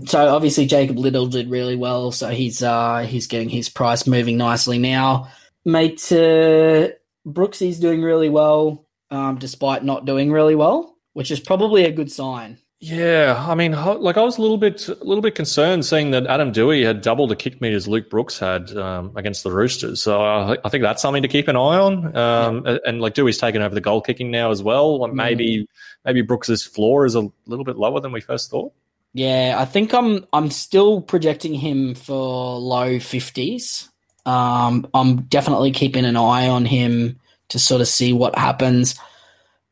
So 0.07 0.35
obviously 0.35 0.67
Jacob 0.67 0.99
Liddle 0.99 1.27
did 1.27 1.51
really 1.51 1.77
well, 1.77 2.11
so 2.11 2.31
he's 2.31 2.63
uh 2.63 3.01
he's 3.01 3.27
getting 3.27 3.49
his 3.49 3.69
price 3.69 4.07
moving 4.07 4.37
nicely 4.37 4.79
now. 4.79 5.29
Mate, 5.65 6.11
uh, 6.13 6.89
Brooksy's 7.27 7.81
doing 7.81 8.03
really 8.03 8.29
well, 8.29 8.87
um, 9.11 9.37
despite 9.37 9.85
not 9.85 10.07
doing 10.07 10.31
really 10.33 10.55
well, 10.55 10.97
which 11.13 11.31
is 11.31 11.41
probably 11.41 11.85
a 11.85 11.93
good 11.93 12.11
sign. 12.11 12.59
Yeah, 12.89 13.45
I 13.49 13.57
mean, 13.57 13.73
like 13.73 14.17
I 14.17 14.23
was 14.23 14.39
a 14.39 14.41
little 14.41 14.59
bit, 14.59 14.87
a 14.87 14.95
little 15.03 15.21
bit 15.21 15.35
concerned 15.35 15.85
seeing 15.85 16.13
that 16.13 16.29
Adam 16.29 16.53
Doueihi 16.53 16.85
had 16.85 17.01
double 17.01 17.27
the 17.27 17.35
kick 17.35 17.61
meters 17.61 17.89
Luke 17.89 18.09
Brooks 18.09 18.39
had 18.39 18.71
um, 18.77 19.11
against 19.17 19.43
the 19.43 19.51
Roosters. 19.51 20.01
So 20.01 20.23
I, 20.23 20.57
I, 20.65 20.69
think 20.69 20.83
that's 20.83 21.03
something 21.03 21.23
to 21.23 21.29
keep 21.29 21.49
an 21.49 21.57
eye 21.57 21.59
on. 21.59 22.17
Um, 22.17 22.63
yeah. 22.65 22.79
And 22.87 23.01
like 23.01 23.15
Doueihi's 23.15 23.39
taken 23.39 23.61
over 23.61 23.75
the 23.75 23.81
goal 23.81 24.01
kicking 24.01 24.31
now 24.31 24.53
as 24.53 24.63
well. 24.63 25.01
Like 25.01 25.13
maybe, 25.13 25.63
mm. 25.63 25.67
maybe 26.05 26.23
Brooks's 26.23 26.63
floor 26.63 27.05
is 27.05 27.17
a 27.17 27.29
little 27.47 27.65
bit 27.65 27.77
lower 27.77 27.99
than 27.99 28.13
we 28.13 28.21
first 28.21 28.53
thought. 28.53 28.73
Yeah, 29.15 29.57
I 29.59 29.65
think 29.65 29.93
I'm, 29.93 30.25
I'm 30.33 30.53
still 30.53 31.01
projecting 31.01 31.55
him 31.55 31.97
for 31.97 32.57
low 32.57 33.01
fifties. 33.01 33.91
Um, 34.27 34.87
I'm 34.95 35.23
definitely 35.23 35.73
keeping 35.73 36.05
an 36.05 36.17
eye 36.17 36.47
on 36.47 36.65
him 36.65 37.19
to 37.49 37.59
sort 37.59 37.81
of 37.81 37.89
see 37.89 38.13
what 38.13 38.39
happens 38.39 38.95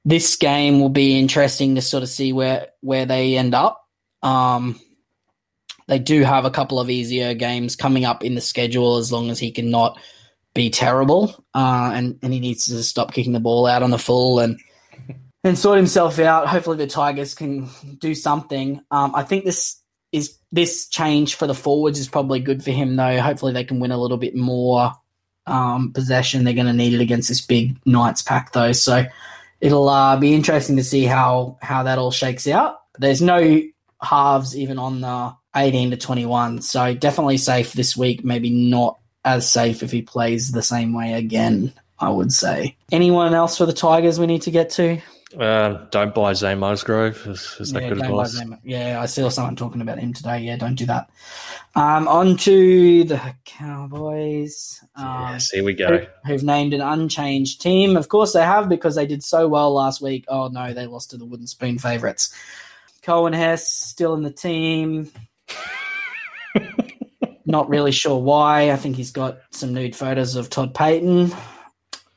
this 0.05 0.37
game 0.37 0.81
will 0.81 0.91
be 0.91 1.19
interesting 1.19 1.75
to 1.75 1.83
sort 1.83 2.03
of 2.03 2.09
see 2.09 2.33
where 2.33 2.69
where 2.81 3.07
they 3.07 3.37
end 3.37 3.55
up. 3.55 3.87
Um, 4.23 4.81
they 5.87 5.99
do 5.99 6.23
have 6.23 6.45
a 6.45 6.51
couple 6.51 6.81
of 6.81 6.91
easier 6.91 7.35
games 7.35 7.77
coming 7.77 8.05
up 8.05 8.25
in 8.25 8.35
the 8.35 8.41
schedule 8.41 8.97
as 8.97 9.13
long 9.13 9.31
as 9.31 9.39
he 9.39 9.51
can 9.51 9.71
not 9.71 9.99
be 10.55 10.71
terrible, 10.71 11.45
uh, 11.55 11.93
and 11.95 12.19
and 12.23 12.33
he 12.33 12.41
needs 12.41 12.67
to 12.67 12.83
stop 12.83 13.13
kicking 13.13 13.33
the 13.33 13.41
ball 13.41 13.67
out 13.67 13.83
on 13.83 13.91
the 13.91 13.99
full 13.99 14.39
and 14.41 14.61
and 15.45 15.59
sort 15.59 15.77
himself 15.77 16.19
out. 16.19 16.49
Hopefully, 16.49 16.77
the 16.77 16.87
Tigers 16.87 17.35
can 17.35 17.69
do 17.99 18.15
something. 18.15 18.81
Um, 18.91 19.15
I 19.15 19.23
think 19.23 19.45
this 19.45 19.81
is 20.13 20.39
this 20.53 20.87
change 20.87 21.35
for 21.35 21.47
the 21.47 21.55
forwards 21.55 21.99
is 21.99 22.09
probably 22.09 22.41
good 22.41 22.63
for 22.63 22.71
him 22.71 22.97
though. 22.97 23.21
Hopefully, 23.21 23.53
they 23.53 23.65
can 23.65 23.81
win 23.81 23.91
a 23.91 23.99
little 23.99 24.19
bit 24.19 24.37
more 24.37 24.93
um, 25.47 25.93
possession. 25.93 26.45
They're 26.45 26.55
going 26.55 26.67
to 26.67 26.73
need 26.73 26.95
it 26.95 27.01
against 27.01 27.29
this 27.29 27.41
big 27.41 27.77
Knights 27.85 28.23
pack 28.23 28.53
though, 28.53 28.73
so 28.73 29.05
it'll 29.65 29.89
uh, 29.89 30.17
be 30.19 30.35
interesting 30.35 30.77
to 30.77 30.85
see 30.85 31.05
how 31.05 31.59
how 31.61 31.83
that 31.85 31.99
all 31.99 32.13
shakes 32.13 32.47
out. 32.47 32.77
There's 32.99 33.23
no 33.23 33.63
halves 34.03 34.57
even 34.57 34.79
on 34.79 35.01
the 35.01 35.35
18 35.57 35.91
to 35.93 35.97
21, 35.97 36.61
so 36.61 36.95
definitely 36.95 37.39
safe 37.39 37.73
this 37.73 37.97
week. 37.97 38.25
Maybe 38.25 38.51
not 38.51 38.99
as 39.25 39.51
safe 39.51 39.83
if 39.83 39.91
he 39.91 40.03
plays 40.03 40.53
the 40.53 40.63
same 40.63 40.93
way 40.93 41.15
again. 41.15 41.73
I 41.97 42.11
would 42.11 42.33
say. 42.33 42.77
Anyone 42.91 43.35
else 43.35 43.57
for 43.57 43.67
the 43.67 43.73
Tigers 43.73 44.19
we 44.19 44.27
need 44.27 44.43
to 44.43 44.51
get 44.51 44.71
to? 44.71 45.01
Uh, 45.39 45.87
don't 45.91 46.15
buy 46.15 46.33
Zane 46.33 46.59
Musgrove. 46.59 47.27
Is, 47.27 47.57
is 47.59 47.73
that 47.73 47.83
yeah, 47.83 47.89
good 47.89 48.03
advice? 48.03 48.41
Yeah, 48.63 49.01
I 49.01 49.07
saw 49.07 49.29
someone 49.29 49.57
talking 49.57 49.81
about 49.81 49.99
him 49.99 50.13
today. 50.13 50.41
Yeah, 50.41 50.57
don't 50.57 50.77
do 50.77 50.87
that. 50.87 51.11
Um, 51.75 52.07
on 52.07 52.37
to 52.39 53.05
the 53.05 53.21
Cowboys. 53.45 54.83
Um, 54.95 55.33
yes, 55.33 55.51
here 55.51 55.65
we 55.65 55.75
go. 55.75 56.07
Who, 56.27 56.33
have 56.33 56.43
named 56.43 56.73
an 56.73 56.81
unchanged 56.81 57.61
team. 57.61 57.97
Of 57.97 58.09
course, 58.09 58.33
they 58.33 58.45
have 58.45 58.69
because 58.69 58.95
they 58.95 59.07
did 59.07 59.25
so 59.25 59.49
well 59.49 59.75
last 59.75 60.01
week. 60.01 60.25
Oh 60.29 60.49
no, 60.49 60.73
they 60.73 60.87
lost 60.87 61.11
to 61.11 61.17
the 61.17 61.25
Wooden 61.25 61.47
Spoon 61.47 61.79
favourites. 61.79 62.33
Coen 63.03 63.35
Hess 63.35 63.69
still 63.69 64.15
in 64.15 64.23
the 64.23 64.31
team. 64.31 65.11
Not 67.47 67.69
really 67.69 67.93
sure 67.93 68.21
why. 68.21 68.71
I 68.71 68.77
think 68.77 68.97
he's 68.97 69.11
got 69.11 69.39
some 69.51 69.75
nude 69.75 69.97
photos 69.97 70.37
of 70.37 70.49
Todd 70.49 70.75
Payten. 70.75 71.37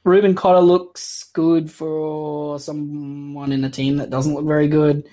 Reuben 0.07 0.35
Cotter 0.35 0.61
looks 0.61 1.25
good 1.33 1.69
for 1.69 2.57
someone 2.59 3.51
in 3.51 3.65
a 3.65 3.69
team 3.69 3.97
that 3.97 4.09
doesn't 4.09 4.33
look 4.33 4.45
very 4.45 4.69
good. 4.69 5.07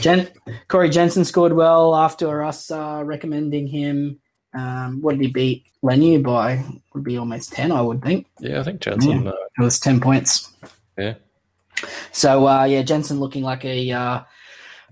Jen- 0.00 0.28
Corey 0.66 0.90
Jensen 0.90 1.24
scored 1.24 1.52
well 1.52 1.94
after 1.94 2.42
us 2.42 2.68
uh, 2.70 3.02
recommending 3.04 3.68
him. 3.68 4.18
Um, 4.52 5.00
what 5.00 5.12
did 5.12 5.22
he 5.22 5.28
beat 5.28 5.66
Leniu 5.82 6.22
by? 6.22 6.64
Would 6.92 7.04
be 7.04 7.16
almost 7.16 7.52
ten, 7.52 7.70
I 7.70 7.80
would 7.80 8.02
think. 8.02 8.26
Yeah, 8.40 8.58
I 8.58 8.64
think 8.64 8.80
Jensen. 8.80 9.22
Yeah, 9.22 9.30
uh, 9.30 9.36
it 9.58 9.62
was 9.62 9.78
ten 9.78 10.00
points. 10.00 10.52
Yeah. 10.98 11.14
So 12.10 12.46
uh, 12.48 12.64
yeah, 12.64 12.82
Jensen 12.82 13.20
looking 13.20 13.44
like 13.44 13.64
a 13.64 13.92
uh, 13.92 14.22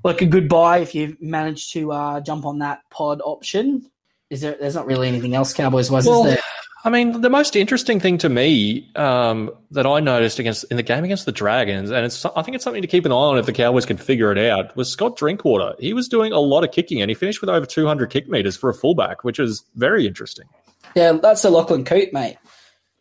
like 0.04 0.22
a 0.22 0.26
good 0.26 0.48
buy 0.48 0.78
if 0.78 0.94
you 0.94 1.16
manage 1.20 1.72
to 1.72 1.92
uh, 1.92 2.20
jump 2.20 2.46
on 2.46 2.60
that 2.60 2.88
pod 2.90 3.20
option. 3.24 3.90
Is 4.30 4.42
there? 4.42 4.56
There's 4.58 4.76
not 4.76 4.86
really 4.86 5.08
anything 5.08 5.34
else 5.34 5.52
Cowboys 5.52 5.90
was. 5.90 6.06
Well, 6.06 6.24
is 6.24 6.34
there? 6.34 6.42
I 6.82 6.88
mean, 6.88 7.20
the 7.20 7.28
most 7.28 7.56
interesting 7.56 8.00
thing 8.00 8.16
to 8.18 8.28
me 8.30 8.90
um, 8.96 9.50
that 9.70 9.86
I 9.86 10.00
noticed 10.00 10.38
against 10.38 10.64
in 10.70 10.78
the 10.78 10.82
game 10.82 11.04
against 11.04 11.26
the 11.26 11.32
Dragons, 11.32 11.90
and 11.90 12.06
it's 12.06 12.24
I 12.24 12.42
think 12.42 12.54
it's 12.54 12.64
something 12.64 12.80
to 12.80 12.88
keep 12.88 13.04
an 13.04 13.12
eye 13.12 13.16
on 13.16 13.38
if 13.38 13.44
the 13.44 13.52
Cowboys 13.52 13.84
can 13.84 13.98
figure 13.98 14.32
it 14.32 14.38
out, 14.38 14.74
was 14.76 14.90
Scott 14.90 15.16
Drinkwater. 15.16 15.74
He 15.78 15.92
was 15.92 16.08
doing 16.08 16.32
a 16.32 16.38
lot 16.38 16.64
of 16.64 16.72
kicking, 16.72 17.02
and 17.02 17.10
he 17.10 17.14
finished 17.14 17.42
with 17.42 17.50
over 17.50 17.66
200 17.66 18.08
kick 18.08 18.28
meters 18.28 18.56
for 18.56 18.70
a 18.70 18.74
fullback, 18.74 19.24
which 19.24 19.38
is 19.38 19.62
very 19.74 20.06
interesting. 20.06 20.46
Yeah, 20.94 21.12
that's 21.12 21.44
a 21.44 21.50
Lachlan 21.50 21.84
Coote, 21.84 22.14
mate. 22.14 22.38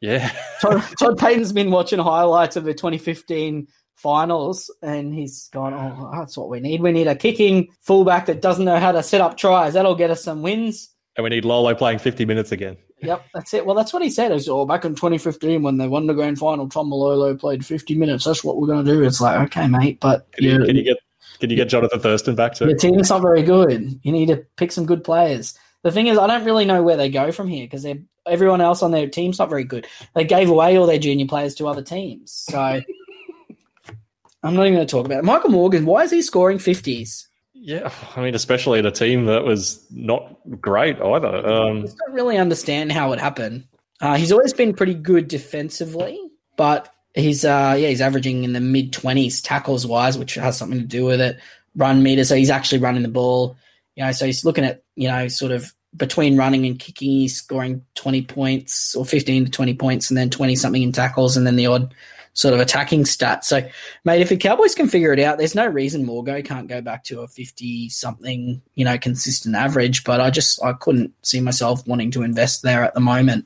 Yeah, 0.01 0.29
Todd, 0.61 0.83
Todd 0.99 1.17
Payten's 1.17 1.53
been 1.53 1.71
watching 1.71 1.99
highlights 1.99 2.57
of 2.57 2.65
the 2.65 2.73
2015 2.73 3.67
finals, 3.95 4.73
and 4.81 5.13
he's 5.13 5.47
gone, 5.53 5.73
"Oh, 5.73 6.11
that's 6.19 6.37
what 6.37 6.49
we 6.49 6.59
need. 6.59 6.81
We 6.81 6.91
need 6.91 7.07
a 7.07 7.15
kicking 7.15 7.69
fullback 7.79 8.25
that 8.25 8.41
doesn't 8.41 8.65
know 8.65 8.77
how 8.77 8.91
to 8.91 9.03
set 9.03 9.21
up 9.21 9.37
tries. 9.37 9.73
That'll 9.73 9.95
get 9.95 10.11
us 10.11 10.21
some 10.21 10.41
wins." 10.41 10.89
And 11.15 11.23
we 11.23 11.29
need 11.29 11.45
Lolo 11.45 11.73
playing 11.75 11.99
50 11.99 12.25
minutes 12.25 12.51
again. 12.51 12.77
Yep, 13.01 13.25
that's 13.33 13.53
it. 13.53 13.65
Well, 13.65 13.75
that's 13.75 13.93
what 13.93 14.01
he 14.01 14.09
said. 14.09 14.31
He 14.31 14.39
said, 14.39 14.51
oh, 14.51 14.65
back 14.65 14.83
in 14.83 14.95
2015 14.95 15.61
when 15.61 15.77
they 15.77 15.87
won 15.87 16.07
the 16.07 16.13
grand 16.13 16.37
final, 16.37 16.67
Taumalolo 16.67 17.39
played 17.39 17.65
50 17.65 17.95
minutes. 17.95 18.25
That's 18.25 18.43
what 18.43 18.57
we're 18.57 18.67
going 18.67 18.85
to 18.85 18.91
do. 18.91 19.03
It's 19.03 19.21
like, 19.21 19.39
okay, 19.47 19.67
mate, 19.67 19.99
but 19.99 20.31
can 20.33 20.43
you, 20.43 20.65
can 20.65 20.75
you 20.75 20.83
get 20.83 20.97
can 21.39 21.49
you 21.49 21.55
get 21.55 21.69
Jonathan 21.69 21.99
Thurston 21.99 22.35
back 22.35 22.55
too? 22.55 22.67
Your 22.67 22.77
team's 22.77 23.09
not 23.09 23.21
very 23.21 23.41
good. 23.41 23.99
You 24.03 24.11
need 24.11 24.27
to 24.27 24.45
pick 24.57 24.71
some 24.71 24.85
good 24.85 25.03
players. 25.03 25.57
The 25.83 25.91
thing 25.91 26.07
is, 26.07 26.17
I 26.17 26.27
don't 26.27 26.43
really 26.43 26.65
know 26.65 26.83
where 26.83 26.97
they 26.97 27.09
go 27.09 27.31
from 27.31 27.47
here 27.47 27.65
because 27.65 27.85
everyone 28.25 28.59
else 28.59 28.83
on 28.83 28.91
their 28.91 29.07
team's 29.07 29.39
not 29.39 29.49
very 29.49 29.63
good. 29.63 29.87
They 30.13 30.25
gave 30.25 30.49
away 30.49 30.77
all 30.77 30.85
their 30.85 30.99
junior 30.99 31.25
players 31.25 31.55
to 31.55 31.67
other 31.67 31.81
teams. 31.81 32.31
So 32.31 32.59
I'm 34.43 34.55
not 34.55 34.65
even 34.65 34.75
going 34.75 34.87
to 34.87 34.91
talk 34.91 35.05
about 35.05 35.19
it. 35.19 35.23
Michael 35.23 35.51
Morgan, 35.51 35.85
why 35.85 36.03
is 36.03 36.11
he 36.11 36.21
scoring 36.21 36.57
50s? 36.57 37.27
Yeah, 37.61 37.91
I 38.15 38.21
mean, 38.21 38.35
especially 38.35 38.79
at 38.79 38.85
a 38.85 38.91
team 38.91 39.25
that 39.25 39.43
was 39.43 39.85
not 39.91 40.37
great 40.61 40.95
either. 40.99 41.45
Um, 41.45 41.79
I 41.79 41.81
don't 41.81 42.13
really 42.13 42.37
understand 42.37 42.91
how 42.91 43.11
it 43.11 43.19
happened. 43.19 43.65
Uh, 43.99 44.15
he's 44.15 44.31
always 44.31 44.53
been 44.53 44.73
pretty 44.73 44.93
good 44.93 45.27
defensively, 45.27 46.17
but 46.55 46.93
he's 47.13 47.43
uh, 47.43 47.75
yeah 47.77 47.89
he's 47.89 48.01
averaging 48.01 48.45
in 48.45 48.53
the 48.53 48.61
mid 48.61 48.93
twenties 48.93 49.41
tackles 49.41 49.85
wise, 49.85 50.17
which 50.17 50.35
has 50.35 50.57
something 50.57 50.79
to 50.79 50.85
do 50.85 51.03
with 51.03 51.19
it. 51.19 51.37
Run 51.75 52.01
meter, 52.01 52.23
so 52.23 52.35
he's 52.35 52.49
actually 52.49 52.79
running 52.79 53.03
the 53.03 53.09
ball. 53.09 53.57
You 53.95 54.05
know, 54.05 54.11
so 54.13 54.25
he's 54.25 54.45
looking 54.45 54.63
at 54.63 54.83
you 54.95 55.09
know 55.09 55.27
sort 55.27 55.51
of 55.51 55.73
between 55.97 56.37
running 56.37 56.65
and 56.65 56.79
kicking, 56.79 57.11
he's 57.11 57.35
scoring 57.35 57.83
twenty 57.95 58.21
points 58.21 58.95
or 58.95 59.05
fifteen 59.05 59.45
to 59.45 59.51
twenty 59.51 59.73
points, 59.73 60.09
and 60.09 60.17
then 60.17 60.29
twenty 60.29 60.55
something 60.55 60.81
in 60.81 60.93
tackles, 60.93 61.35
and 61.35 61.45
then 61.45 61.57
the 61.57 61.67
odd 61.67 61.93
sort 62.33 62.53
of 62.53 62.59
attacking 62.59 63.05
stat. 63.05 63.43
So, 63.45 63.67
mate, 64.05 64.21
if 64.21 64.29
the 64.29 64.37
Cowboys 64.37 64.75
can 64.75 64.87
figure 64.87 65.13
it 65.13 65.19
out, 65.19 65.37
there's 65.37 65.55
no 65.55 65.67
reason 65.67 66.05
Morgo 66.05 66.43
can't 66.43 66.67
go 66.67 66.81
back 66.81 67.03
to 67.05 67.21
a 67.21 67.27
50 67.27 67.89
something, 67.89 68.61
you 68.75 68.85
know, 68.85 68.97
consistent 68.97 69.55
average. 69.55 70.03
But 70.03 70.21
I 70.21 70.29
just, 70.29 70.63
I 70.63 70.73
couldn't 70.73 71.13
see 71.21 71.41
myself 71.41 71.85
wanting 71.87 72.11
to 72.11 72.23
invest 72.23 72.63
there 72.63 72.83
at 72.83 72.93
the 72.93 72.99
moment. 72.99 73.45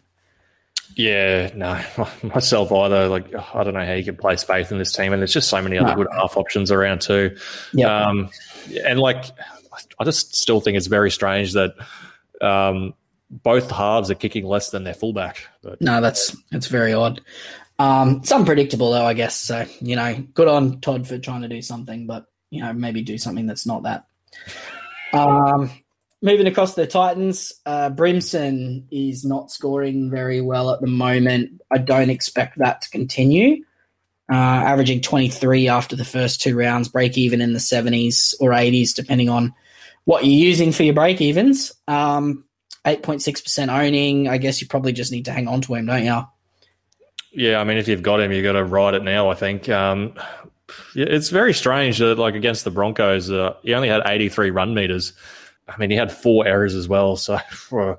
Yeah, 0.96 1.52
no, 1.56 1.82
myself 2.24 2.72
either. 2.72 3.08
Like, 3.08 3.34
I 3.34 3.64
don't 3.64 3.74
know 3.74 3.86
how 3.86 3.94
you 3.94 4.04
can 4.04 4.18
place 4.18 4.44
faith 4.44 4.72
in 4.72 4.78
this 4.78 4.94
team, 4.94 5.14
and 5.14 5.22
there's 5.22 5.34
just 5.34 5.50
so 5.50 5.62
many 5.62 5.78
other 5.78 5.90
no. 5.90 5.96
good 5.96 6.08
half 6.14 6.38
options 6.38 6.72
around 6.72 7.02
too. 7.02 7.36
Yeah, 7.74 8.08
um, 8.08 8.30
and 8.86 9.00
like, 9.00 9.26
I 10.00 10.04
just 10.04 10.36
still 10.36 10.62
think 10.62 10.78
it's 10.78 10.88
very 10.88 11.10
strange 11.10 11.54
that 11.54 11.74
um, 12.42 12.94
both 13.30 13.72
halves 13.72 14.12
are 14.12 14.16
kicking 14.16 14.46
less 14.46 14.70
than 14.70 14.84
their 14.84 14.94
fullback. 14.94 15.48
But, 15.62 15.82
no, 15.82 16.02
that's 16.02 16.36
that's 16.52 16.68
very 16.68 16.94
odd. 16.94 17.22
Um, 17.80 18.18
it's 18.18 18.32
unpredictable 18.32 18.92
though, 18.92 19.06
I 19.06 19.14
guess. 19.14 19.38
So 19.38 19.66
you 19.82 19.96
know, 19.96 20.16
good 20.34 20.48
on 20.48 20.82
Todd 20.82 21.08
for 21.08 21.18
trying 21.18 21.42
to 21.42 21.48
do 21.48 21.62
something, 21.62 22.08
but 22.08 22.26
you 22.50 22.62
know, 22.62 22.74
maybe 22.74 23.02
do 23.02 23.18
something 23.18 23.48
that's 23.48 23.66
not 23.66 23.84
that. 23.84 24.06
Um, 25.12 25.72
moving 26.22 26.48
across 26.48 26.76
the 26.76 26.88
Titans, 26.88 27.54
uh, 27.66 27.90
Brimson 27.90 28.88
is 28.92 29.26
not 29.26 29.52
scoring 29.52 30.10
very 30.10 30.42
well 30.42 30.72
at 30.72 30.82
the 30.82 30.88
moment. 30.88 31.62
I 31.72 31.80
don't 31.80 32.10
expect 32.10 32.60
that 32.60 32.82
to 32.82 32.90
continue. 32.90 33.64
Uh, 34.32 34.36
averaging 34.36 35.02
23 35.02 35.68
after 35.68 35.96
the 35.96 36.06
first 36.06 36.42
two 36.42 36.56
rounds, 36.56 36.88
break 36.88 37.18
even 37.18 37.42
in 37.42 37.54
the 37.54 37.60
70s 37.60 38.34
or 38.40 38.52
80s, 38.52 38.96
depending 38.96 39.30
on 39.30 39.54
what 40.06 40.26
you're 40.26 40.34
using 40.34 40.72
for 40.72 40.84
your 40.84 40.94
break 40.94 41.22
evens. 41.22 41.74
Um, 41.88 42.46
8.6% 42.86 43.70
owning. 43.70 44.28
I 44.28 44.38
guess 44.38 44.62
you 44.62 44.68
probably 44.68 44.94
just 44.94 45.12
need 45.12 45.26
to 45.26 45.32
hang 45.32 45.48
on 45.48 45.62
to 45.62 45.76
him, 45.76 45.86
don't 45.86 46.06
you? 46.06 46.24
Yeah, 47.34 47.60
I 47.60 47.64
mean, 47.64 47.78
if 47.78 47.88
you've 47.88 48.04
got 48.04 48.20
him, 48.20 48.32
you've 48.32 48.44
got 48.44 48.54
to 48.54 48.64
ride 48.64 48.94
it 48.94 49.04
now. 49.04 49.30
I 49.30 49.36
think 49.36 49.68
um, 49.70 50.14
it's 50.96 51.30
very 51.30 51.54
strange 51.54 51.98
that, 51.98 52.20
like 52.20 52.36
against 52.36 52.64
the 52.64 52.72
Broncos, 52.72 53.32
uh, 53.32 53.56
he 53.64 53.74
only 53.74 53.90
had 53.90 54.02
83 54.06 54.52
run 54.52 54.74
meters. 54.74 55.14
I 55.68 55.78
mean, 55.78 55.90
he 55.90 55.96
had 55.96 56.12
four 56.12 56.46
errors 56.46 56.76
as 56.76 56.88
well. 56.88 57.16
So, 57.16 57.40
uh, 57.72 57.96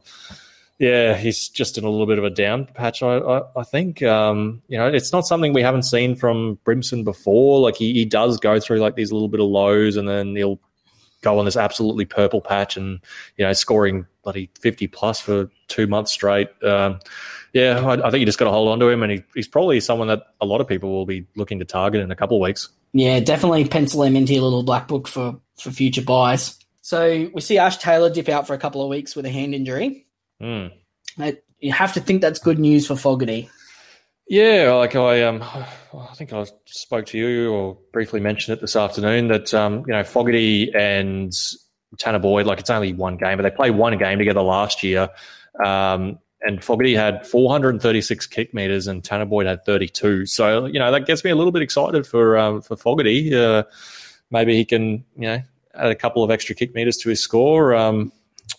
yeah, 0.79 1.17
he's 1.17 1.49
just 1.49 1.79
in 1.79 1.85
a 1.85 1.91
little 1.91 2.07
bit 2.07 2.19
of 2.19 2.25
a 2.25 2.31
down 2.31 2.67
patch. 2.67 3.03
I, 3.03 3.19
I, 3.19 3.43
I 3.57 3.63
think 3.65 4.03
um, 4.03 4.63
you 4.69 4.77
know 4.77 4.89
it's 4.89 5.13
not 5.13 5.27
something 5.27 5.53
we 5.53 5.63
haven't 5.63 5.85
seen 5.85 6.17
from 6.17 6.59
Brimson 6.65 7.05
before. 7.05 7.61
Like 7.61 7.77
he, 7.77 7.93
he 7.93 8.05
does 8.05 8.39
go 8.39 8.59
through 8.59 8.79
like 8.79 8.97
these 8.97 9.13
little 9.13 9.29
bit 9.29 9.41
of 9.41 9.47
lows, 9.47 9.97
and 9.97 10.09
then 10.09 10.35
he'll 10.35 10.61
go 11.23 11.39
on 11.39 11.45
this 11.45 11.57
absolutely 11.57 12.05
purple 12.05 12.41
patch 12.41 12.77
and 12.77 13.01
you 13.37 13.47
know 13.47 13.53
scoring 13.53 14.07
bloody 14.25 14.51
fifty 14.61 14.87
plus 14.87 15.21
for 15.21 15.49
two 15.69 15.87
months 15.87 16.13
straight. 16.13 16.49
Um, 16.63 16.99
yeah, 17.55 17.81
I, 17.81 18.09
I, 18.09 18.11
think 18.11 18.19
you 18.21 18.27
just 18.27 18.39
got 18.39 18.47
to 18.47 18.51
hold 18.51 18.69
on 18.69 18.81
to 18.81 18.89
him, 18.89 19.03
and 19.05 19.13
he, 19.13 19.23
he's 19.35 19.47
probably 19.47 19.79
someone 19.79 20.09
that 20.09 20.25
a 20.41 20.45
lot 20.45 20.61
of 20.61 20.67
people 20.67 20.91
will 20.91 21.07
be 21.07 21.25
looking 21.37 21.61
to 21.61 21.65
target 21.65 22.01
in 22.01 22.11
a 22.11 22.17
couple 22.17 22.37
of 22.37 22.43
weeks. 22.43 22.69
Yeah, 22.93 23.21
definitely 23.21 23.67
pencil 23.67 24.03
him 24.03 24.17
into 24.17 24.35
your 24.35 24.43
little 24.43 24.65
black 24.65 24.89
book 24.89 25.07
for 25.07 25.41
for 25.59 25.71
future 25.71 26.03
buys. 26.03 26.59
So 26.83 27.31
we 27.33 27.41
see 27.41 27.59
Ash 27.59 27.79
Taylor 27.79 28.11
dip 28.11 28.29
out 28.29 28.47
for 28.47 28.55
a 28.55 28.59
couple 28.59 28.83
of 28.83 28.89
weeks 28.89 29.15
with 29.15 29.25
a 29.25 29.31
hand 29.31 29.55
injury. 29.55 30.07
Mm. 30.43 30.73
You 31.61 31.73
have 31.73 31.95
to 31.95 32.01
think 32.01 32.21
that's 32.21 32.41
good 32.41 32.59
news 32.59 32.87
for 32.87 32.97
Fogarty. 32.97 33.49
Yeah, 34.27 34.73
like 34.73 34.97
I 34.97 35.23
um, 35.23 35.43
I 35.43 36.15
think 36.15 36.33
I 36.33 36.47
spoke 36.67 37.07
to 37.07 37.19
you 37.19 37.53
or 37.53 37.79
briefly 37.93 38.19
mentioned 38.19 38.59
it 38.59 38.61
this 38.61 38.75
afternoon 38.75 39.29
that 39.29 39.55
um, 39.55 39.85
you 39.87 39.93
know 39.93 40.03
Fogarty 40.03 40.75
and 40.75 41.33
Tanner 41.99 42.19
Boyd, 42.19 42.47
like 42.47 42.59
it's 42.59 42.71
only 42.71 42.93
one 42.95 43.17
game, 43.17 43.39
but 43.39 43.45
they 43.45 43.51
played 43.51 43.77
one 43.77 43.97
game 43.97 44.19
together 44.19 44.43
last 44.43 44.83
year. 44.83 45.09
Um, 45.65 46.19
and 46.45 46.63
Fogarty 46.63 46.95
had 46.95 47.27
436 47.27 48.27
kick 48.27 48.55
meters 48.55 48.87
and 48.87 49.03
Tanner 49.03 49.25
Boyd 49.25 49.47
had 49.47 49.65
32. 49.65 50.27
So 50.27 50.67
you 50.67 50.79
know 50.79 50.93
that 50.93 51.07
gets 51.07 51.25
me 51.25 51.31
a 51.31 51.35
little 51.35 51.53
bit 51.53 51.63
excited 51.63 52.07
for 52.07 52.39
um, 52.39 52.63
for 52.63 52.77
Fogarty. 52.77 53.35
Uh, 53.35 53.65
maybe 54.31 54.55
he 54.55 54.65
can 54.65 55.05
you 55.17 55.29
know 55.29 55.43
add 55.75 55.91
a 55.91 55.95
couple 55.95 56.23
of 56.23 56.31
extra 56.31 56.55
kick 56.55 56.75
meters 56.75 56.97
to 56.99 57.09
his 57.09 57.21
score. 57.21 57.75
Um, 57.75 58.13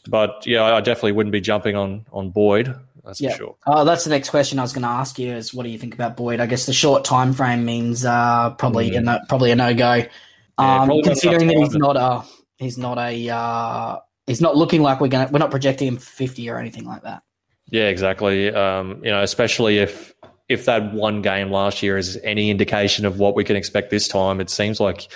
but 0.07 0.45
yeah, 0.45 0.64
I 0.64 0.82
definitely 0.82 1.14
wouldn't 1.14 1.32
be 1.32 1.41
jumping 1.41 1.76
on 1.76 2.06
on 2.12 2.32
Boyd. 2.32 2.76
That's 3.03 3.22
yeah. 3.22 3.32
for 3.32 3.38
sure. 3.38 3.56
Oh, 3.68 3.86
that's 3.86 4.03
the 4.03 4.10
next 4.10 4.30
question 4.30 4.57
I 4.57 4.64
was 4.64 4.74
going 4.74 4.82
to 4.82 4.88
ask 4.88 5.20
you. 5.20 5.34
Is 5.34 5.53
what 5.53 5.64
do 5.64 5.70
you 5.70 5.78
think 5.78 5.94
about 5.94 6.18
Boyd? 6.18 6.40
I 6.40 6.48
guess 6.48 6.66
the 6.66 6.74
short 6.74 7.06
time 7.06 7.34
frame 7.34 7.64
means 7.64 8.03
uh, 8.03 8.52
probably 8.52 8.91
mm. 8.91 8.98
a 8.98 9.02
no, 9.02 9.20
probably 9.30 9.52
a 9.52 9.56
no 9.56 9.74
go. 9.76 9.94
Yeah, 9.94 10.82
um, 10.82 10.90
considering 11.03 11.48
that 11.48 11.57
he's 11.57 11.76
not 11.76 11.98
a 11.98 12.26
he's 12.57 12.78
not 12.78 12.98
a 12.98 13.30
uh, 13.30 13.99
he's 14.26 14.41
not 14.41 14.56
looking 14.56 14.82
like 14.82 14.99
we're 15.02 15.07
gonna 15.07 15.30
we're 15.32 15.40
not 15.40 15.52
projecting 15.52 15.88
him 15.88 15.98
fifty 15.98 16.49
or 16.49 16.57
anything 16.57 16.86
like 16.86 17.03
that. 17.03 17.22
Yeah, 17.70 17.88
exactly. 17.90 18.54
Um, 18.54 19.02
you 19.04 19.12
know, 19.12 19.22
especially 19.24 19.80
if 19.80 20.14
if 20.48 20.66
that 20.66 20.94
one 20.94 21.22
game 21.22 21.52
last 21.52 21.82
year 21.82 21.98
is 21.98 22.20
any 22.24 22.52
indication 22.52 23.06
of 23.06 23.20
what 23.20 23.36
we 23.36 23.44
can 23.44 23.56
expect 23.56 23.90
this 23.90 24.08
time, 24.08 24.40
it 24.40 24.50
seems 24.50 24.80
like 24.80 25.08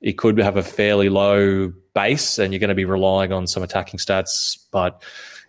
it 0.00 0.16
could 0.18 0.38
have 0.38 0.56
a 0.56 0.62
fairly 0.62 1.08
low 1.08 1.72
base, 1.94 2.38
and 2.38 2.52
you're 2.52 2.60
going 2.60 2.68
to 2.68 2.74
be 2.74 2.84
relying 2.84 3.32
on 3.32 3.46
some 3.46 3.62
attacking 3.62 3.98
stats, 3.98 4.58
but 4.70 5.02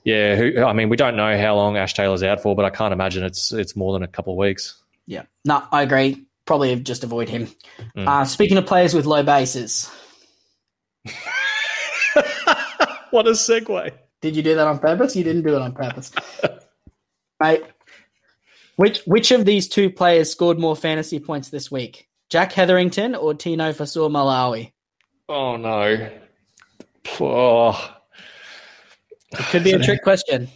yeah, 0.03 0.35
who, 0.37 0.63
I 0.63 0.71
mean, 0.73 0.89
we 0.89 0.95
don't 0.95 1.17
know 1.17 1.37
how 1.37 1.55
long 1.55 1.75
Ash 1.75 1.93
Taylor's 1.93 2.23
out 2.23 2.41
for, 2.41 2.55
but 2.55 2.63
I 2.63 2.69
can't 2.69 2.93
imagine 2.93 3.23
it's 3.25 3.51
it's 3.51 3.75
more 3.75 3.91
than 3.93 4.03
a 4.03 4.07
couple 4.07 4.31
of 4.33 4.37
weeks. 4.37 4.81
Yeah, 5.05 5.23
no, 5.43 5.61
I 5.71 5.81
agree. 5.81 6.25
Probably 6.45 6.79
just 6.79 7.03
avoid 7.03 7.27
him. 7.27 7.49
Mm. 7.95 8.07
Uh, 8.07 8.23
speaking 8.23 8.57
of 8.57 8.65
players 8.65 8.93
with 8.93 9.05
low 9.05 9.21
bases, 9.21 9.91
what 13.11 13.27
a 13.27 13.31
segue! 13.31 13.91
Did 14.21 14.35
you 14.35 14.43
do 14.43 14.55
that 14.55 14.67
on 14.67 14.79
purpose? 14.79 15.15
You 15.15 15.23
didn't 15.23 15.43
do 15.43 15.55
it 15.55 15.61
on 15.61 15.73
purpose, 15.73 16.11
mate. 17.39 17.63
Which 18.75 19.01
which 19.05 19.31
of 19.31 19.45
these 19.45 19.67
two 19.67 19.89
players 19.89 20.31
scored 20.31 20.59
more 20.59 20.75
fantasy 20.75 21.19
points 21.19 21.49
this 21.49 21.71
week? 21.71 22.07
Jack 22.29 22.51
Hetherington 22.51 23.15
or 23.15 23.33
Tino 23.33 23.71
Fa'asuamaleaui? 23.71 24.71
Oh 25.29 25.57
no! 25.57 26.09
Oh. 27.19 27.93
It 29.31 29.45
could 29.45 29.63
be 29.63 29.71
a 29.71 29.79
trick 29.79 30.01
question. 30.03 30.47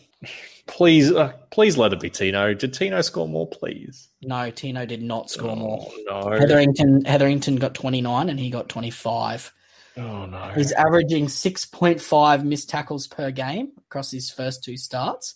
Please, 0.67 1.11
uh, 1.11 1.33
please 1.49 1.77
let 1.77 1.91
it 1.91 1.99
be 1.99 2.09
Tino. 2.09 2.53
Did 2.53 2.73
Tino 2.73 3.01
score 3.01 3.27
more? 3.27 3.47
Please. 3.47 4.09
No, 4.21 4.49
Tino 4.51 4.85
did 4.85 5.01
not 5.01 5.29
score 5.29 5.51
oh, 5.51 5.55
more. 5.55 5.91
No, 6.05 6.31
Hetherington 6.31 7.03
Hetherington 7.05 7.57
got 7.57 7.73
twenty 7.73 8.01
nine 8.01 8.29
and 8.29 8.39
he 8.39 8.49
got 8.49 8.69
twenty 8.69 8.89
five. 8.89 9.51
Oh 9.97 10.25
no, 10.25 10.51
he's 10.55 10.71
averaging 10.71 11.27
six 11.27 11.65
point 11.65 11.99
five 11.99 12.45
missed 12.45 12.69
tackles 12.69 13.07
per 13.07 13.31
game 13.31 13.71
across 13.87 14.09
his 14.09 14.31
first 14.31 14.63
two 14.63 14.77
starts, 14.77 15.35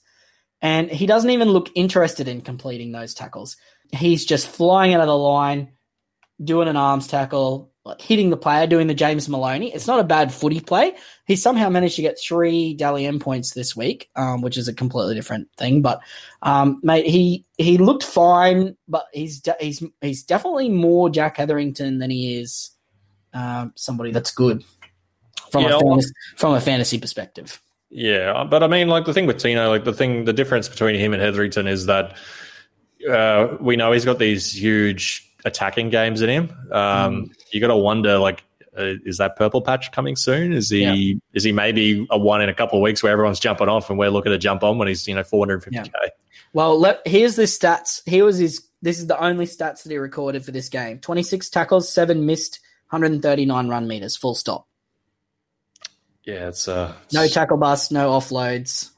and 0.62 0.90
he 0.90 1.06
doesn't 1.06 1.30
even 1.30 1.50
look 1.50 1.70
interested 1.76 2.28
in 2.28 2.42
completing 2.42 2.92
those 2.92 3.14
tackles. 3.14 3.58
He's 3.92 4.26
just 4.26 4.48
flying 4.48 4.94
out 4.94 5.02
of 5.02 5.08
the 5.08 5.18
line, 5.18 5.74
doing 6.44 6.68
an 6.68 6.78
arms 6.78 7.08
tackle, 7.08 7.74
like 7.84 8.02
hitting 8.02 8.30
the 8.30 8.38
player, 8.38 8.66
doing 8.66 8.88
the 8.88 8.94
James 8.94 9.30
Maloney. 9.30 9.74
It's 9.74 9.88
not 9.88 10.00
a 10.00 10.06
bad 10.06 10.34
footy 10.34 10.60
play. 10.60 10.94
He 11.26 11.36
somehow 11.36 11.70
managed 11.70 11.98
to 11.98 12.02
get 12.02 12.20
three 12.20 12.74
Dally 12.74 13.06
M 13.06 13.20
points 13.20 13.54
this 13.54 13.76
week, 13.76 14.10
um, 14.16 14.42
which 14.42 14.58
is 14.58 14.68
a 14.68 14.74
completely 14.74 15.16
different 15.16 15.50
thing. 15.58 15.82
But 15.82 16.00
um, 16.42 16.80
mate, 16.82 17.06
he 17.06 17.46
he 17.58 17.78
looked 17.78 18.04
fine, 18.04 18.76
but 18.88 19.06
he's 19.14 19.42
de- 19.42 19.58
he's 19.60 19.84
he's 20.02 20.24
definitely 20.24 20.70
more 20.70 21.10
Jack 21.10 21.38
Hetherington 21.38 22.00
than 22.00 22.10
he 22.10 22.40
is 22.40 22.72
um, 23.36 23.74
somebody 23.76 24.12
that's 24.12 24.32
good 24.32 24.64
from 25.52 25.64
yeah, 25.64 25.78
a 25.78 25.80
fantasy, 25.80 26.12
from 26.36 26.54
a 26.54 26.62
fantasy 26.62 26.98
perspective. 26.98 27.62
Yeah, 27.90 28.44
but 28.50 28.64
I 28.64 28.68
mean, 28.68 28.88
like 28.88 29.06
the 29.06 29.14
thing 29.14 29.28
with 29.28 29.38
Tino, 29.38 29.70
like 29.70 29.84
the 29.84 29.94
thing, 29.94 30.26
the 30.26 30.34
difference 30.34 30.68
between 30.68 30.96
him 30.96 31.14
and 31.14 31.22
Hetherington 31.22 31.68
is 31.68 31.86
that 31.86 32.18
uh, 33.10 33.56
we 33.60 33.76
know 33.76 33.92
he's 33.92 34.06
got 34.06 34.18
these 34.18 34.52
huge 34.52 35.30
attacking 35.46 35.92
games 35.92 36.22
in 36.22 36.30
him. 36.30 36.50
Um, 36.72 37.26
mm. 37.26 37.32
You 37.52 37.62
got 37.62 37.68
to 37.68 37.78
wonder, 37.78 38.18
like, 38.18 38.44
uh, 38.78 38.96
is 39.06 39.18
that 39.20 39.36
purple 39.38 39.62
patch 39.62 39.92
coming 39.92 40.16
soon? 40.16 40.52
Is 40.52 40.70
he 40.70 40.82
yeah. 40.82 41.14
is 41.34 41.44
he 41.44 41.52
maybe 41.52 42.06
a 42.10 42.18
one 42.18 42.42
in 42.42 42.50
a 42.50 42.54
couple 42.54 42.80
of 42.80 42.84
weeks 42.84 43.02
where 43.04 43.12
everyone's 43.12 43.40
jumping 43.40 43.70
off 43.70 43.90
and 43.90 44.00
we're 44.00 44.10
looking 44.10 44.32
to 44.32 44.38
jump 44.38 44.64
on 44.64 44.78
when 44.78 44.88
he's 44.88 45.08
you 45.08 45.16
know 45.16 45.24
450k? 45.24 45.72
Yeah. 45.72 46.10
Well, 46.54 46.80
let, 46.80 47.06
here's 47.06 47.36
the 47.36 47.44
stats. 47.44 48.02
Here 48.06 48.26
was 48.26 48.38
his. 48.38 48.68
This 48.82 49.00
is 49.00 49.08
the 49.08 49.22
only 49.22 49.46
stats 49.46 49.84
that 49.84 49.92
he 49.92 49.98
recorded 49.98 50.44
for 50.44 50.52
this 50.52 50.70
game: 50.70 51.00
26 51.00 51.50
tackles, 51.50 51.92
seven 51.92 52.26
missed, 52.26 52.60
139 52.90 53.68
run 53.68 53.88
meters. 53.88 54.16
Full 54.16 54.36
stop. 54.36 54.68
Yeah, 56.24 56.48
it's 56.48 56.68
uh, 56.68 56.94
no 57.14 57.28
tackle 57.28 57.58
bust, 57.58 57.92
no 57.92 58.10
offloads. 58.10 58.90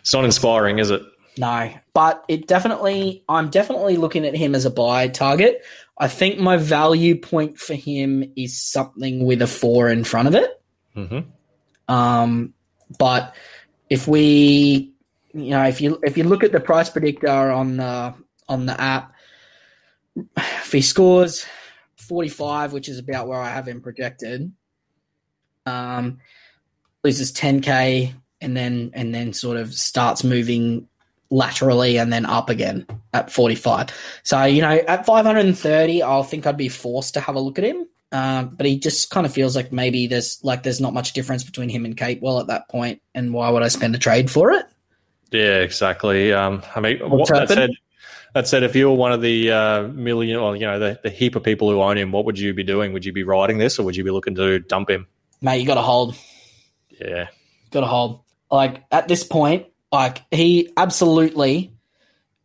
It's 0.00 0.12
not 0.12 0.24
inspiring, 0.24 0.78
is 0.78 0.90
it? 0.90 1.02
No, 1.38 1.72
but 1.94 2.24
it 2.28 2.48
definitely, 2.48 3.24
I'm 3.28 3.48
definitely 3.50 3.96
looking 3.96 4.26
at 4.26 4.34
him 4.34 4.54
as 4.54 4.64
a 4.64 4.70
buy 4.70 5.08
target. 5.08 5.64
I 5.96 6.08
think 6.08 6.38
my 6.38 6.56
value 6.56 7.16
point 7.16 7.58
for 7.58 7.74
him 7.74 8.32
is 8.34 8.58
something 8.58 9.24
with 9.24 9.40
a 9.40 9.46
four 9.46 9.88
in 9.88 10.02
front 10.02 10.28
of 10.28 10.34
it. 10.34 10.62
Mm-hmm. 10.96 11.94
Um, 11.94 12.54
but 12.98 13.34
if 13.88 14.08
we, 14.08 14.94
you 15.32 15.50
know, 15.50 15.64
if 15.64 15.80
you 15.80 16.00
if 16.02 16.16
you 16.18 16.24
look 16.24 16.42
at 16.42 16.52
the 16.52 16.60
price 16.60 16.90
predictor 16.90 17.28
on 17.28 17.76
the 17.76 18.14
on 18.48 18.66
the 18.66 18.80
app, 18.80 19.12
if 20.16 20.72
he 20.72 20.80
scores 20.80 21.46
45, 22.10 22.72
which 22.72 22.88
is 22.88 22.98
about 22.98 23.28
where 23.28 23.40
I 23.40 23.50
have 23.50 23.68
him 23.68 23.80
projected, 23.80 24.50
um, 25.64 26.18
loses 27.04 27.30
10k 27.30 28.12
and 28.40 28.56
then 28.56 28.90
and 28.94 29.14
then 29.14 29.32
sort 29.32 29.56
of 29.56 29.72
starts 29.72 30.24
moving 30.24 30.88
laterally 31.30 31.98
and 31.98 32.12
then 32.12 32.26
up 32.26 32.50
again 32.50 32.84
at 33.12 33.30
45. 33.30 33.90
So, 34.24 34.42
you 34.42 34.60
know, 34.60 34.72
at 34.72 35.06
530, 35.06 36.02
I'll 36.02 36.24
think 36.24 36.48
I'd 36.48 36.56
be 36.56 36.68
forced 36.68 37.14
to 37.14 37.20
have 37.20 37.36
a 37.36 37.40
look 37.40 37.60
at 37.60 37.64
him. 37.64 37.86
Uh, 38.10 38.42
but 38.42 38.66
he 38.66 38.76
just 38.76 39.10
kind 39.10 39.24
of 39.24 39.32
feels 39.32 39.54
like 39.54 39.70
maybe 39.70 40.08
there's 40.08 40.42
like 40.42 40.64
there's 40.64 40.80
not 40.80 40.92
much 40.92 41.12
difference 41.12 41.44
between 41.44 41.68
him 41.68 41.84
and 41.84 41.96
Capewell 41.96 42.40
at 42.40 42.48
that 42.48 42.68
point, 42.68 43.00
and 43.14 43.32
why 43.32 43.48
would 43.50 43.62
I 43.62 43.68
spend 43.68 43.94
a 43.94 43.98
trade 43.98 44.28
for 44.28 44.50
it? 44.50 44.66
Yeah, 45.30 45.60
exactly. 45.60 46.32
Um, 46.32 46.64
I 46.74 46.80
mean, 46.80 46.98
what, 47.08 47.28
that 47.28 47.48
said, 47.48 47.70
that 48.34 48.48
said, 48.48 48.62
if 48.62 48.76
you 48.76 48.88
were 48.88 48.94
one 48.94 49.12
of 49.12 49.20
the 49.20 49.50
uh, 49.50 49.82
million, 49.88 50.38
or 50.38 50.56
you 50.56 50.66
know, 50.66 50.78
the, 50.78 51.00
the 51.02 51.10
heap 51.10 51.36
of 51.36 51.42
people 51.42 51.70
who 51.70 51.80
own 51.80 51.98
him, 51.98 52.12
what 52.12 52.24
would 52.24 52.38
you 52.38 52.54
be 52.54 52.62
doing? 52.62 52.92
Would 52.92 53.04
you 53.04 53.12
be 53.12 53.22
riding 53.22 53.58
this, 53.58 53.78
or 53.78 53.84
would 53.84 53.96
you 53.96 54.04
be 54.04 54.10
looking 54.10 54.34
to 54.36 54.58
dump 54.60 54.90
him? 54.90 55.06
Mate, 55.40 55.60
you 55.60 55.66
got 55.66 55.74
to 55.74 55.82
hold. 55.82 56.16
Yeah, 57.00 57.28
got 57.70 57.80
to 57.80 57.86
hold. 57.86 58.22
Like 58.50 58.84
at 58.90 59.08
this 59.08 59.24
point, 59.24 59.66
like 59.90 60.22
he 60.30 60.72
absolutely, 60.76 61.72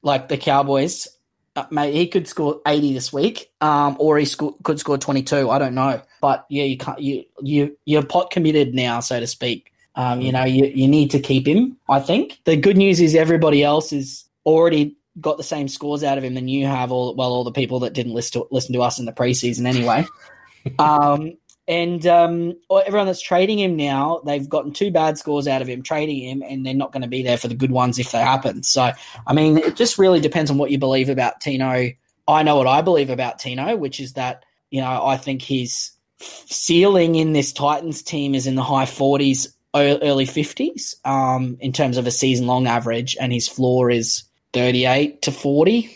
like 0.01 0.29
the 0.29 0.37
Cowboys, 0.37 1.07
uh, 1.55 1.65
mate, 1.71 1.93
he 1.93 2.07
could 2.07 2.27
score 2.27 2.61
eighty 2.65 2.93
this 2.93 3.11
week, 3.11 3.51
um, 3.61 3.97
or 3.99 4.17
he 4.17 4.25
sco- 4.25 4.57
could 4.63 4.79
score 4.79 4.97
twenty 4.97 5.23
two. 5.23 5.49
I 5.49 5.59
don't 5.59 5.75
know, 5.75 6.01
but 6.21 6.45
yeah, 6.49 6.63
you 6.63 6.77
can't. 6.77 6.99
You 6.99 7.25
you 7.41 7.77
you're 7.85 8.05
pot 8.05 8.31
committed 8.31 8.73
now, 8.73 8.99
so 8.99 9.19
to 9.19 9.27
speak. 9.27 9.71
Um, 9.95 10.21
you 10.21 10.31
know, 10.31 10.43
you 10.43 10.65
you 10.65 10.87
need 10.87 11.11
to 11.11 11.19
keep 11.19 11.47
him. 11.47 11.77
I 11.87 11.99
think 11.99 12.39
the 12.45 12.57
good 12.57 12.77
news 12.77 12.99
is 12.99 13.15
everybody 13.15 13.63
else 13.63 13.93
is 13.93 14.25
already 14.45 14.97
got 15.19 15.37
the 15.37 15.43
same 15.43 15.67
scores 15.67 16.03
out 16.03 16.17
of 16.17 16.23
him 16.23 16.33
than 16.33 16.47
you 16.47 16.65
have. 16.65 16.91
All 16.91 17.15
well, 17.15 17.31
all 17.31 17.43
the 17.43 17.51
people 17.51 17.79
that 17.81 17.93
didn't 17.93 18.13
listen 18.13 18.41
to 18.41 18.47
listen 18.51 18.73
to 18.73 18.81
us 18.81 18.99
in 18.99 19.05
the 19.05 19.13
preseason 19.13 19.65
anyway. 19.65 20.05
um, 20.79 21.37
and 21.67 22.05
um, 22.05 22.53
everyone 22.69 23.07
that's 23.07 23.21
trading 23.21 23.57
him 23.57 23.75
now, 23.75 24.21
they've 24.23 24.47
gotten 24.47 24.71
two 24.71 24.91
bad 24.91 25.17
scores 25.17 25.47
out 25.47 25.63
of 25.63 25.67
him 25.67 25.81
trading 25.81 26.19
him, 26.19 26.43
and 26.47 26.65
they're 26.65 26.75
not 26.75 26.91
going 26.91 27.01
to 27.01 27.07
be 27.07 27.23
there 27.23 27.37
for 27.37 27.47
the 27.47 27.55
good 27.55 27.71
ones 27.71 27.97
if 27.97 28.11
they 28.11 28.19
happen. 28.19 28.61
So, 28.61 28.91
I 29.25 29.33
mean, 29.33 29.57
it 29.57 29.75
just 29.75 29.97
really 29.97 30.19
depends 30.19 30.51
on 30.51 30.57
what 30.57 30.69
you 30.69 30.77
believe 30.77 31.09
about 31.09 31.41
Tino. 31.41 31.89
I 32.27 32.43
know 32.43 32.55
what 32.55 32.67
I 32.67 32.81
believe 32.81 33.09
about 33.09 33.39
Tino, 33.39 33.75
which 33.75 33.99
is 33.99 34.13
that 34.13 34.45
you 34.69 34.81
know 34.81 35.05
I 35.05 35.17
think 35.17 35.41
his 35.41 35.91
ceiling 36.19 37.15
in 37.15 37.33
this 37.33 37.51
Titans 37.51 38.03
team 38.03 38.35
is 38.35 38.45
in 38.45 38.55
the 38.55 38.63
high 38.63 38.85
forties, 38.85 39.55
early 39.73 40.25
fifties, 40.25 40.95
um, 41.03 41.57
in 41.59 41.73
terms 41.73 41.97
of 41.97 42.05
a 42.05 42.11
season 42.11 42.45
long 42.45 42.67
average, 42.67 43.17
and 43.19 43.33
his 43.33 43.47
floor 43.47 43.89
is 43.89 44.23
thirty 44.55 44.85
eight 44.85 45.21
to 45.23 45.31
forty 45.31 45.95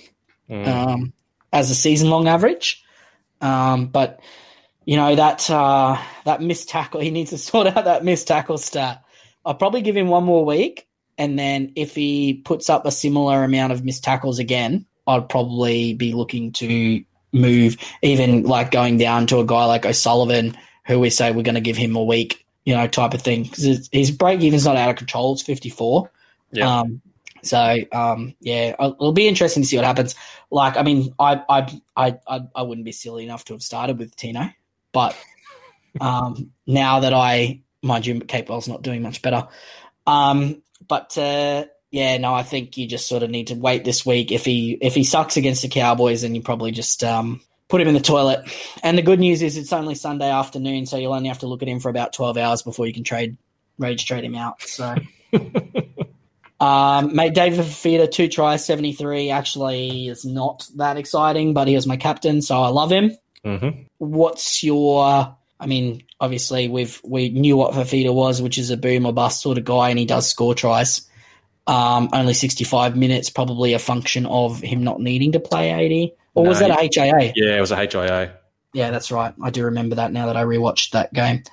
mm. 0.49 0.67
um, 0.67 1.13
as 1.51 1.71
a 1.71 1.75
season 1.75 2.09
long 2.09 2.27
average. 2.27 2.83
Um, 3.41 3.87
but 3.87 4.19
you 4.85 4.97
know 4.97 5.15
that 5.15 5.49
uh, 5.49 5.97
that 6.25 6.41
missed 6.41 6.69
tackle. 6.69 7.01
He 7.01 7.09
needs 7.09 7.31
to 7.31 7.37
sort 7.37 7.67
out 7.67 7.85
that 7.85 8.03
missed 8.03 8.27
tackle 8.27 8.57
stat. 8.57 9.03
I'll 9.43 9.55
probably 9.55 9.81
give 9.81 9.97
him 9.97 10.09
one 10.09 10.25
more 10.25 10.45
week, 10.45 10.87
and 11.17 11.39
then 11.39 11.71
if 11.75 11.95
he 11.95 12.35
puts 12.35 12.69
up 12.69 12.85
a 12.85 12.91
similar 12.91 13.43
amount 13.43 13.73
of 13.73 13.83
missed 13.83 14.03
tackles 14.03 14.37
again, 14.37 14.85
I'd 15.07 15.29
probably 15.29 15.93
be 15.93 16.13
looking 16.13 16.51
to 16.53 17.03
move, 17.31 17.77
even 18.01 18.43
like 18.43 18.71
going 18.71 18.97
down 18.97 19.27
to 19.27 19.39
a 19.39 19.45
guy 19.45 19.65
like 19.65 19.85
O'Sullivan, 19.85 20.57
who 20.85 20.99
we 20.99 21.09
say 21.09 21.31
we're 21.31 21.43
going 21.43 21.55
to 21.55 21.61
give 21.61 21.77
him 21.77 21.95
a 21.95 22.03
week, 22.03 22.45
you 22.65 22.75
know, 22.75 22.87
type 22.87 23.13
of 23.13 23.21
thing. 23.21 23.43
Because 23.43 23.89
his 23.91 24.11
break 24.11 24.41
even's 24.41 24.65
not 24.65 24.75
out 24.75 24.89
of 24.89 24.95
control. 24.97 25.33
It's 25.33 25.41
54. 25.41 26.11
Yeah. 26.51 26.79
Um, 26.79 27.01
so 27.43 27.77
um, 27.91 28.35
yeah, 28.39 28.75
it'll 28.79 29.13
be 29.13 29.27
interesting 29.27 29.63
to 29.63 29.69
see 29.69 29.75
what 29.75 29.85
happens. 29.85 30.15
Like, 30.51 30.77
I 30.77 30.83
mean, 30.83 31.13
I 31.19 31.41
I 31.49 31.81
I 31.95 32.41
I, 32.55 32.61
wouldn't 32.63 32.85
be 32.85 32.91
silly 32.91 33.23
enough 33.23 33.45
to 33.45 33.53
have 33.53 33.61
started 33.61 33.97
with 33.97 34.15
Tino, 34.15 34.49
but 34.91 35.15
um, 35.99 36.51
now 36.65 37.01
that 37.01 37.13
I, 37.13 37.61
mind 37.81 38.05
you, 38.05 38.19
Capewell's 38.19 38.67
not 38.67 38.81
doing 38.81 39.01
much 39.01 39.21
better. 39.21 39.47
Um, 40.05 40.61
but 40.87 41.17
uh, 41.17 41.65
yeah, 41.91 42.17
no, 42.17 42.33
I 42.33 42.43
think 42.43 42.77
you 42.77 42.87
just 42.87 43.07
sort 43.07 43.23
of 43.23 43.29
need 43.29 43.47
to 43.47 43.55
wait 43.55 43.83
this 43.83 44.05
week. 44.05 44.31
If 44.31 44.45
he 44.45 44.77
if 44.81 44.95
he 44.95 45.03
sucks 45.03 45.37
against 45.37 45.61
the 45.61 45.69
Cowboys, 45.69 46.21
then 46.21 46.35
you 46.35 46.41
probably 46.41 46.71
just 46.71 47.03
um, 47.03 47.41
put 47.67 47.81
him 47.81 47.87
in 47.87 47.93
the 47.93 47.99
toilet. 47.99 48.49
And 48.83 48.97
the 48.97 49.03
good 49.03 49.19
news 49.19 49.41
is 49.41 49.57
it's 49.57 49.73
only 49.73 49.95
Sunday 49.95 50.29
afternoon, 50.29 50.85
so 50.85 50.97
you'll 50.97 51.13
only 51.13 51.29
have 51.29 51.39
to 51.39 51.47
look 51.47 51.61
at 51.61 51.67
him 51.67 51.79
for 51.79 51.89
about 51.89 52.13
twelve 52.13 52.37
hours 52.37 52.63
before 52.63 52.87
you 52.87 52.93
can 52.93 53.03
trade 53.03 53.37
rage 53.77 54.05
trade 54.05 54.23
him 54.23 54.35
out. 54.35 54.61
So. 54.61 54.95
Um, 56.59 57.15
mate, 57.15 57.33
David 57.33 57.59
Fafita 57.59 58.11
two 58.11 58.27
tries, 58.27 58.65
73. 58.65 59.29
Actually, 59.29 60.07
is 60.09 60.25
not 60.25 60.67
that 60.75 60.97
exciting, 60.97 61.53
but 61.53 61.67
he 61.67 61.75
was 61.75 61.87
my 61.87 61.97
captain, 61.97 62.41
so 62.41 62.61
I 62.61 62.67
love 62.67 62.91
him. 62.91 63.11
Mm-hmm. 63.45 63.83
What's 63.99 64.63
your, 64.63 65.35
I 65.59 65.65
mean, 65.65 66.03
obviously 66.19 66.67
we've, 66.67 66.99
we 67.03 67.29
knew 67.29 67.55
what 67.55 67.73
Fafita 67.73 68.13
was, 68.13 68.41
which 68.41 68.57
is 68.57 68.71
a 68.71 68.77
boom 68.77 69.05
or 69.05 69.13
bust 69.13 69.41
sort 69.41 69.57
of 69.57 69.65
guy, 69.65 69.89
and 69.89 69.99
he 69.99 70.05
does 70.05 70.29
score 70.29 70.53
tries. 70.53 71.07
Um, 71.65 72.09
only 72.13 72.33
65 72.33 72.97
minutes, 72.97 73.29
probably 73.29 73.73
a 73.73 73.79
function 73.79 74.25
of 74.25 74.59
him 74.59 74.83
not 74.83 74.99
needing 74.99 75.33
to 75.33 75.39
play 75.39 75.71
80. 75.71 76.13
Or 76.33 76.45
was 76.45 76.59
that 76.59 76.71
a 76.71 76.73
HIA? 76.73 77.33
Yeah, 77.35 77.57
it 77.57 77.61
was 77.61 77.71
a 77.71 77.75
HIA. 77.75 78.33
Yeah, 78.73 78.91
that's 78.91 79.11
right. 79.11 79.33
I 79.41 79.49
do 79.49 79.65
remember 79.65 79.95
that 79.95 80.11
now 80.11 80.27
that 80.27 80.37
I 80.37 80.43
rewatched 80.43 80.91
that 80.91 81.13
game. 81.13 81.43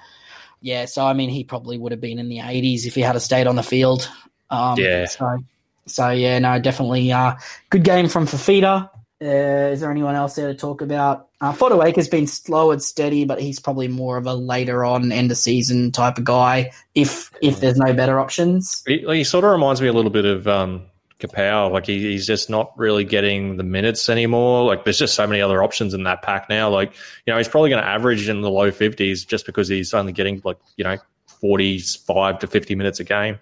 Yeah, 0.61 0.87
so 0.87 1.05
I 1.05 1.13
mean, 1.13 1.29
he 1.29 1.45
probably 1.45 1.79
would 1.79 1.93
have 1.93 2.01
been 2.01 2.19
in 2.19 2.29
the 2.29 2.39
80s 2.39 2.87
if 2.87 2.95
he 2.95 3.03
had 3.03 3.21
stayed 3.21 3.47
on 3.47 3.57
the 3.57 3.63
field. 3.63 4.11
Um, 4.51 4.79
Yeah. 4.79 5.07
So, 5.07 5.39
so 5.87 6.11
yeah, 6.11 6.39
no, 6.39 6.59
definitely 6.59 7.13
uh, 7.13 7.37
good 7.71 7.85
game 7.85 8.09
from 8.09 8.27
Fafita. 8.27 8.91
Uh, 9.23 9.73
is 9.73 9.81
there 9.81 9.91
anyone 9.91 10.15
else 10.15 10.35
there 10.35 10.49
to 10.49 10.55
talk 10.55 10.83
about? 10.83 11.29
Uh, 11.41 11.53
has 11.53 12.09
been 12.09 12.27
slow 12.27 12.71
and 12.71 12.83
steady, 12.83 13.25
but 13.25 13.41
he's 13.41 13.61
probably 13.61 13.89
more 13.89 14.17
of 14.19 14.27
a 14.27 14.35
later 14.35 14.85
on 14.85 15.11
end 15.11 15.31
of 15.31 15.39
season 15.39 15.91
type 15.91 16.19
of 16.19 16.25
guy. 16.25 16.71
If 16.95 17.31
if 17.41 17.61
there's 17.61 17.79
no 17.79 17.95
better 17.95 18.19
options, 18.21 18.83
He, 18.87 18.99
he 19.07 19.25
sort 19.25 19.45
of 19.45 19.53
reminds 19.53 19.81
me 19.81 19.89
a 19.89 19.93
little 19.93 20.11
bit 20.11 20.27
of 20.27 20.47
um, 20.47 20.83
Kapow. 21.19 21.71
Like 21.71 21.87
he, 21.87 22.01
he's 22.01 22.27
just 22.27 22.51
not 22.51 22.73
really 22.79 23.05
getting 23.05 23.57
the 23.57 23.63
minutes 23.63 24.09
anymore. 24.11 24.65
Like 24.65 24.85
there's 24.85 24.99
just 24.99 25.15
so 25.15 25.27
many 25.27 25.41
other 25.41 25.63
options 25.63 25.95
in 25.95 26.03
that 26.05 26.23
pack 26.23 26.49
now. 26.51 26.69
Like 26.69 26.93
you 27.27 27.33
know 27.33 27.39
he's 27.39 27.49
probably 27.49 27.71
going 27.71 27.83
to 27.83 27.89
average 27.89 28.29
in 28.29 28.43
the 28.43 28.51
low 28.51 28.71
fifties 28.71 29.25
just 29.25 29.47
because 29.47 29.69
he's 29.69 29.95
only 29.95 30.13
getting 30.13 30.43
like 30.45 30.59
you 30.77 30.85
know 30.85 30.97
forty 31.41 31.79
five 31.79 32.39
to 32.41 32.47
fifty 32.47 32.75
minutes 32.75 33.01
a 33.01 33.05
game. 33.05 33.39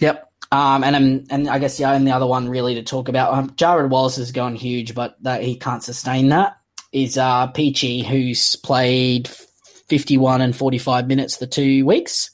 Yep. 0.00 0.27
Um, 0.50 0.82
and 0.82 1.26
and 1.30 1.48
I 1.48 1.58
guess 1.58 1.76
the 1.76 1.84
only 1.84 2.10
other 2.10 2.26
one 2.26 2.48
really 2.48 2.74
to 2.76 2.82
talk 2.82 3.08
about, 3.08 3.34
um, 3.34 3.50
Jarrod 3.50 3.90
Wallace 3.90 4.16
has 4.16 4.32
gone 4.32 4.54
huge, 4.54 4.94
but 4.94 5.16
that 5.22 5.42
he 5.42 5.56
can't 5.56 5.82
sustain 5.82 6.30
that. 6.30 6.56
Is 6.90 7.18
uh, 7.18 7.52
Peachey, 7.52 8.02
who's 8.02 8.56
played 8.56 9.28
51 9.88 10.40
and 10.40 10.56
45 10.56 11.06
minutes 11.06 11.36
for 11.36 11.44
two 11.44 11.84
weeks, 11.84 12.30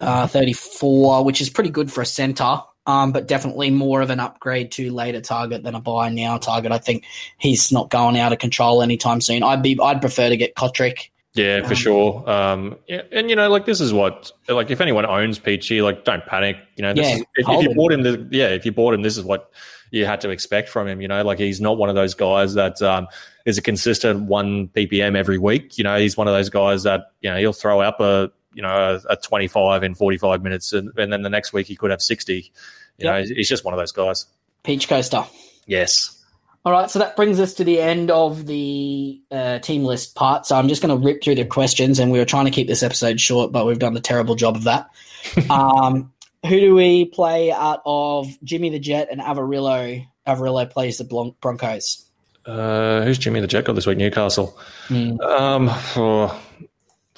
uh, 0.00 0.26
34, 0.26 1.24
which 1.24 1.42
is 1.42 1.50
pretty 1.50 1.68
good 1.68 1.92
for 1.92 2.00
a 2.00 2.06
centre, 2.06 2.60
um, 2.86 3.12
but 3.12 3.28
definitely 3.28 3.70
more 3.70 4.00
of 4.00 4.08
an 4.08 4.18
upgrade 4.18 4.72
to 4.72 4.90
later 4.90 5.20
target 5.20 5.62
than 5.62 5.74
a 5.74 5.80
buy 5.80 6.08
now 6.08 6.38
target. 6.38 6.72
I 6.72 6.78
think 6.78 7.04
he's 7.36 7.70
not 7.70 7.90
going 7.90 8.18
out 8.18 8.32
of 8.32 8.38
control 8.38 8.82
anytime 8.82 9.20
soon. 9.20 9.42
I'd 9.42 9.62
be 9.62 9.78
I'd 9.80 10.00
prefer 10.00 10.30
to 10.30 10.36
get 10.38 10.54
Cotric. 10.54 11.10
Yeah, 11.34 11.62
for 11.62 11.68
Um, 11.70 11.74
sure. 11.74 12.30
Um, 12.30 12.76
yeah, 12.88 13.02
and 13.10 13.30
you 13.30 13.36
know, 13.36 13.48
like 13.48 13.64
this 13.64 13.80
is 13.80 13.92
what, 13.92 14.30
like, 14.48 14.70
if 14.70 14.80
anyone 14.82 15.06
owns 15.06 15.38
Peachey, 15.38 15.82
like, 15.82 16.04
don't 16.04 16.24
panic. 16.26 16.56
You 16.76 16.82
know, 16.82 16.92
this 16.92 17.08
Yeah, 17.08 17.14
is, 17.16 17.20
if, 17.36 17.48
if 17.48 17.62
you 17.62 17.74
bought 17.74 17.92
him, 17.92 18.02
the, 18.02 18.28
yeah, 18.30 18.48
if 18.48 18.66
you 18.66 18.72
bought 18.72 18.92
him, 18.92 19.00
this 19.02 19.16
is 19.16 19.24
what 19.24 19.50
you 19.90 20.04
had 20.04 20.20
to 20.22 20.30
expect 20.30 20.68
from 20.68 20.86
him. 20.88 21.00
You 21.00 21.08
know, 21.08 21.22
like 21.24 21.38
he's 21.38 21.60
not 21.60 21.78
one 21.78 21.88
of 21.88 21.94
those 21.94 22.12
guys 22.14 22.52
that 22.54 22.82
um, 22.82 23.08
is 23.46 23.56
a 23.56 23.62
consistent 23.62 24.24
one 24.24 24.68
ppm 24.68 25.16
every 25.16 25.38
week. 25.38 25.78
You 25.78 25.84
know, 25.84 25.98
he's 25.98 26.16
one 26.18 26.28
of 26.28 26.34
those 26.34 26.50
guys 26.50 26.82
that 26.82 27.12
you 27.22 27.30
know 27.30 27.38
he'll 27.38 27.52
throw 27.54 27.80
up 27.80 28.00
a 28.00 28.30
you 28.52 28.60
know 28.62 29.00
a, 29.08 29.12
a 29.12 29.16
twenty 29.16 29.48
five 29.48 29.82
in 29.82 29.94
forty 29.94 30.18
five 30.18 30.42
minutes, 30.42 30.74
and, 30.74 30.90
and 30.98 31.10
then 31.10 31.22
the 31.22 31.30
next 31.30 31.54
week 31.54 31.66
he 31.66 31.76
could 31.76 31.90
have 31.90 32.02
sixty. 32.02 32.52
You 32.98 33.06
know, 33.06 33.16
Yep. 33.16 33.20
he's, 33.28 33.36
he's 33.36 33.48
just 33.48 33.64
one 33.64 33.72
of 33.72 33.78
those 33.78 33.92
guys. 33.92 34.26
Peach 34.64 34.86
Coaster. 34.86 35.24
Yes. 35.66 36.21
All 36.64 36.72
right, 36.72 36.88
so 36.88 37.00
that 37.00 37.16
brings 37.16 37.40
us 37.40 37.54
to 37.54 37.64
the 37.64 37.80
end 37.80 38.10
of 38.12 38.46
the 38.46 39.20
uh, 39.32 39.58
team 39.58 39.82
list 39.84 40.14
part. 40.14 40.46
So 40.46 40.54
I'm 40.56 40.68
just 40.68 40.80
going 40.80 40.96
to 40.96 41.04
rip 41.04 41.22
through 41.22 41.34
the 41.34 41.44
questions, 41.44 41.98
and 41.98 42.12
we 42.12 42.20
were 42.20 42.24
trying 42.24 42.44
to 42.44 42.52
keep 42.52 42.68
this 42.68 42.84
episode 42.84 43.20
short, 43.20 43.50
but 43.50 43.66
we've 43.66 43.80
done 43.80 43.96
a 43.96 44.00
terrible 44.00 44.36
job 44.36 44.54
of 44.54 44.64
that. 44.64 44.88
um, 45.50 46.12
who 46.46 46.60
do 46.60 46.74
we 46.74 47.06
play 47.06 47.50
out 47.50 47.82
of 47.84 48.28
Jimmy 48.44 48.70
the 48.70 48.78
Jet 48.78 49.08
and 49.10 49.20
Averillo? 49.20 50.06
Averillo 50.26 50.70
plays 50.70 50.98
the 50.98 51.04
Bron- 51.04 51.34
Broncos. 51.40 52.04
Uh, 52.46 53.02
who's 53.02 53.18
Jimmy 53.18 53.40
the 53.40 53.48
Jet 53.48 53.64
got 53.64 53.74
this 53.74 53.86
week? 53.86 53.98
Newcastle. 53.98 54.56
Hmm. 54.86 55.20
Um, 55.20 55.68
oh, 55.96 56.40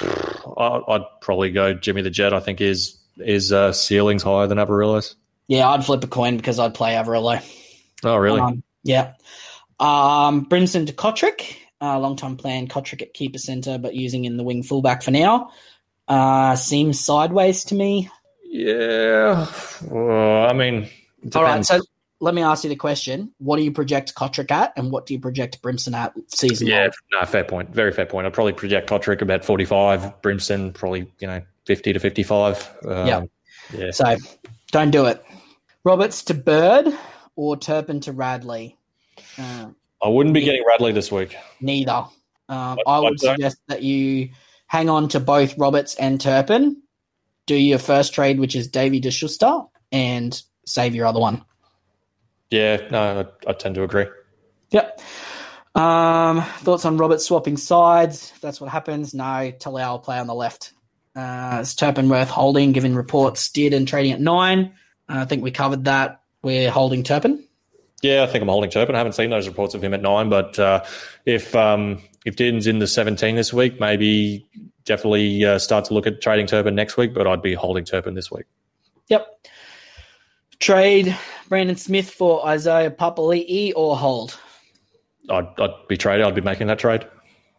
I- 0.00 0.82
I'd 0.94 1.20
probably 1.20 1.50
go 1.50 1.74
Jimmy 1.74 2.00
the 2.00 2.10
Jet. 2.10 2.32
I 2.32 2.40
think 2.40 2.62
is 2.62 2.96
his 3.18 3.52
uh, 3.52 3.72
ceiling's 3.72 4.22
higher 4.22 4.46
than 4.46 4.56
Averillo's. 4.58 5.16
Yeah, 5.48 5.68
I'd 5.68 5.84
flip 5.84 6.02
a 6.02 6.06
coin 6.06 6.38
because 6.38 6.58
I'd 6.58 6.72
play 6.74 6.94
Averillo. 6.94 7.42
Oh, 8.02 8.16
really? 8.16 8.40
Um, 8.40 8.62
yeah. 8.84 9.14
Um, 9.80 10.46
Brimson 10.48 10.86
to 10.86 10.92
Cotric. 10.92 11.56
Uh, 11.80 11.98
long 11.98 12.16
time 12.16 12.36
plan, 12.36 12.68
Cotric 12.68 13.02
at 13.02 13.12
keeper 13.12 13.38
centre, 13.38 13.76
but 13.78 13.94
using 13.94 14.24
in 14.24 14.36
the 14.36 14.44
wing 14.44 14.62
fullback 14.62 15.02
for 15.02 15.10
now. 15.10 15.50
Uh, 16.06 16.54
seems 16.56 17.00
sideways 17.00 17.64
to 17.64 17.74
me. 17.74 18.08
yeah. 18.44 19.46
Well, 19.82 20.48
I 20.48 20.52
mean, 20.52 20.88
All 21.34 21.42
right, 21.42 21.64
so 21.64 21.80
let 22.20 22.34
me 22.34 22.42
ask 22.42 22.62
you 22.64 22.70
the 22.70 22.76
question: 22.76 23.32
What 23.38 23.56
do 23.56 23.62
you 23.64 23.72
project 23.72 24.14
Cotric 24.14 24.50
at, 24.50 24.72
and 24.76 24.90
what 24.92 25.06
do 25.06 25.14
you 25.14 25.20
project 25.20 25.60
Brimson 25.60 25.94
at 25.94 26.14
season? 26.28 26.68
yeah, 26.68 26.82
long? 26.82 26.90
no, 27.20 27.26
fair 27.26 27.44
point. 27.44 27.70
Very 27.74 27.92
fair 27.92 28.06
point. 28.06 28.26
I'd 28.26 28.32
probably 28.32 28.52
project 28.52 28.88
Cotric 28.88 29.20
about 29.20 29.44
forty 29.44 29.64
five. 29.64 30.22
Brimson 30.22 30.72
probably 30.72 31.10
you 31.18 31.26
know 31.26 31.42
fifty 31.66 31.92
to 31.92 31.98
fifty 31.98 32.22
five. 32.22 32.70
Um, 32.86 33.06
Yeah. 33.06 33.22
yeah. 33.76 33.90
So 33.90 34.16
don't 34.70 34.90
do 34.90 35.06
it. 35.06 35.22
Roberts 35.84 36.22
to 36.24 36.34
Bird 36.34 36.86
or 37.36 37.56
Turpin 37.56 38.00
to 38.00 38.12
Radley? 38.12 38.76
Uh, 39.38 39.66
I 40.02 40.08
wouldn't 40.08 40.34
be 40.34 40.42
getting 40.42 40.64
Radley 40.66 40.92
this 40.92 41.10
week. 41.12 41.36
neither. 41.60 42.04
Um, 42.48 42.76
What- 42.76 42.86
I 42.86 42.98
would 43.00 43.18
that? 43.20 43.36
suggest 43.36 43.58
that 43.68 43.82
you 43.82 44.30
hang 44.66 44.88
on 44.90 45.08
to 45.10 45.20
both 45.20 45.56
Roberts 45.56 45.94
and 45.94 46.20
Turpin. 46.20 46.82
Do 47.46 47.54
your 47.54 47.78
first 47.78 48.12
trade, 48.14 48.38
which 48.40 48.54
is 48.56 48.68
Davy 48.68 49.00
de 49.00 49.10
Schuster, 49.10 49.60
and 49.92 50.40
save 50.66 50.94
your 50.94 51.06
other 51.06 51.20
one. 51.20 51.44
Yeah, 52.50 52.78
no, 52.90 53.20
I, 53.46 53.50
I 53.50 53.52
tend 53.54 53.74
to 53.76 53.82
agree. 53.82 54.06
Yep. 54.70 55.00
Um, 55.74 56.42
thoughts 56.58 56.84
on 56.84 56.96
Roberts 56.98 57.24
swapping 57.26 57.56
sides? 57.56 58.30
If 58.34 58.40
that's 58.40 58.60
what 58.60 58.70
happens, 58.70 59.12
no. 59.14 59.24
Talau 59.58 59.92
will 59.92 59.98
play 59.98 60.18
on 60.18 60.26
the 60.26 60.34
left. 60.34 60.72
Uh, 61.16 61.58
is 61.62 61.74
Turpin 61.74 62.08
worth 62.08 62.28
holding, 62.30 62.72
given 62.72 62.94
reports 62.96 63.50
did 63.50 63.72
and 63.74 63.86
trading 63.88 64.12
at 64.12 64.20
nine? 64.20 64.74
Uh, 65.08 65.18
I 65.20 65.24
think 65.24 65.42
we 65.42 65.50
covered 65.50 65.84
that. 65.84 66.20
We're 66.44 66.70
holding 66.70 67.02
Turpin. 67.02 67.42
Yeah, 68.02 68.22
I 68.22 68.26
think 68.26 68.42
I'm 68.42 68.48
holding 68.48 68.70
Turpin. 68.70 68.94
I 68.94 68.98
haven't 68.98 69.14
seen 69.14 69.30
those 69.30 69.48
reports 69.48 69.74
of 69.74 69.82
him 69.82 69.94
at 69.94 70.02
nine, 70.02 70.28
but 70.28 70.58
uh, 70.58 70.84
if 71.24 71.54
um, 71.54 72.02
if 72.26 72.36
Din's 72.36 72.66
in 72.66 72.78
the 72.78 72.86
17 72.86 73.34
this 73.34 73.52
week, 73.52 73.80
maybe 73.80 74.46
definitely 74.84 75.44
uh, 75.44 75.58
start 75.58 75.86
to 75.86 75.94
look 75.94 76.06
at 76.06 76.20
trading 76.20 76.46
Turpin 76.46 76.74
next 76.74 76.96
week. 76.96 77.14
But 77.14 77.26
I'd 77.26 77.42
be 77.42 77.54
holding 77.54 77.84
Turpin 77.84 78.14
this 78.14 78.30
week. 78.30 78.44
Yep. 79.08 79.26
Trade 80.60 81.16
Brandon 81.48 81.76
Smith 81.76 82.10
for 82.10 82.46
Isaiah 82.46 82.90
Papali'i 82.90 83.72
or 83.74 83.96
hold? 83.96 84.38
I'd, 85.30 85.48
I'd 85.58 85.88
be 85.88 85.96
trading. 85.96 86.26
I'd 86.26 86.34
be 86.34 86.40
making 86.40 86.66
that 86.68 86.78
trade. 86.78 87.06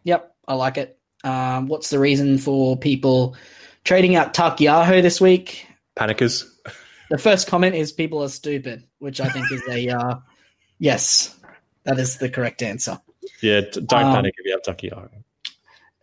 Yep, 0.04 0.32
I 0.46 0.54
like 0.54 0.78
it. 0.78 0.98
Um, 1.24 1.66
what's 1.66 1.90
the 1.90 1.98
reason 1.98 2.38
for 2.38 2.76
people 2.76 3.36
trading 3.84 4.14
out 4.14 4.34
Taukei'aho 4.34 5.02
this 5.02 5.20
week? 5.20 5.66
Panickers. 5.96 6.44
The 7.10 7.18
first 7.18 7.46
comment 7.46 7.74
is 7.74 7.92
people 7.92 8.22
are 8.22 8.28
stupid, 8.28 8.84
which 8.98 9.20
I 9.20 9.28
think 9.28 9.50
is 9.52 9.62
a 9.68 9.88
uh, 9.88 10.16
yes. 10.78 11.38
That 11.84 11.98
is 11.98 12.18
the 12.18 12.28
correct 12.28 12.62
answer. 12.62 13.00
Yeah, 13.40 13.60
don't 13.60 13.92
Um, 13.92 14.14
panic 14.14 14.34
if 14.36 14.44
you 14.44 14.52
have 14.52 14.62
Tucky. 14.62 14.90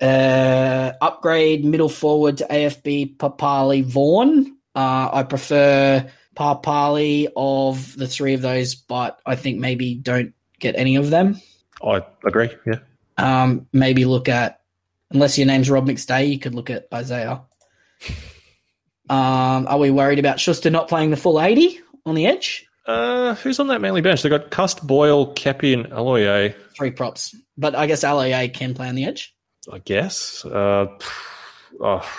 Uh, 0.01 0.93
upgrade 1.01 1.65
middle 1.65 1.89
forward 1.89 2.38
to 2.38 2.45
AFB 2.45 3.17
Papali 3.17 3.84
Vaughan. 3.84 4.57
Uh, 4.73 5.09
I 5.11 5.23
prefer 5.23 6.09
Papali 6.35 7.27
of 7.35 7.97
the 7.97 8.07
three 8.07 8.34
of 8.34 8.41
those, 8.41 8.75
but 8.75 9.19
I 9.25 9.35
think 9.35 9.59
maybe 9.59 9.95
don't 9.95 10.34
get 10.59 10.75
any 10.77 10.95
of 10.95 11.09
them. 11.09 11.41
I 11.85 12.01
agree. 12.25 12.49
Yeah. 12.65 12.80
Um, 13.17 13.67
maybe 13.73 14.05
look 14.05 14.30
at 14.30 14.63
Unless 15.13 15.38
your 15.38 15.45
name's 15.45 15.69
Rob 15.69 15.88
McStay, 15.88 16.27
you 16.27 16.39
could 16.39 16.55
look 16.55 16.71
at 16.71 16.88
Isaiah. 16.91 17.43
Um, 19.09 19.67
are 19.67 19.77
we 19.77 19.91
worried 19.91 20.19
about 20.19 20.39
Schuster 20.39 20.69
not 20.69 20.88
playing 20.88 21.09
the 21.09 21.17
full 21.17 21.41
80 21.41 21.80
on 22.05 22.15
the 22.15 22.25
edge? 22.25 22.65
Uh, 22.85 23.35
who's 23.35 23.59
on 23.59 23.67
that 23.67 23.81
Manly 23.81 24.01
bench? 24.01 24.23
They 24.23 24.30
got 24.30 24.51
Cust, 24.51 24.85
Boyle, 24.85 25.34
Keppie, 25.34 25.73
and 25.73 25.85
Aloiai. 25.88 26.53
Three 26.75 26.91
props. 26.91 27.35
But 27.57 27.75
I 27.75 27.88
guess 27.88 28.03
Aloiai 28.03 28.53
can 28.53 28.73
play 28.73 28.89
on 28.89 28.95
the 28.95 29.05
edge. 29.05 29.34
I 29.71 29.80
guess. 29.80 30.43
Uh, 30.43 30.88
oh, 31.80 32.11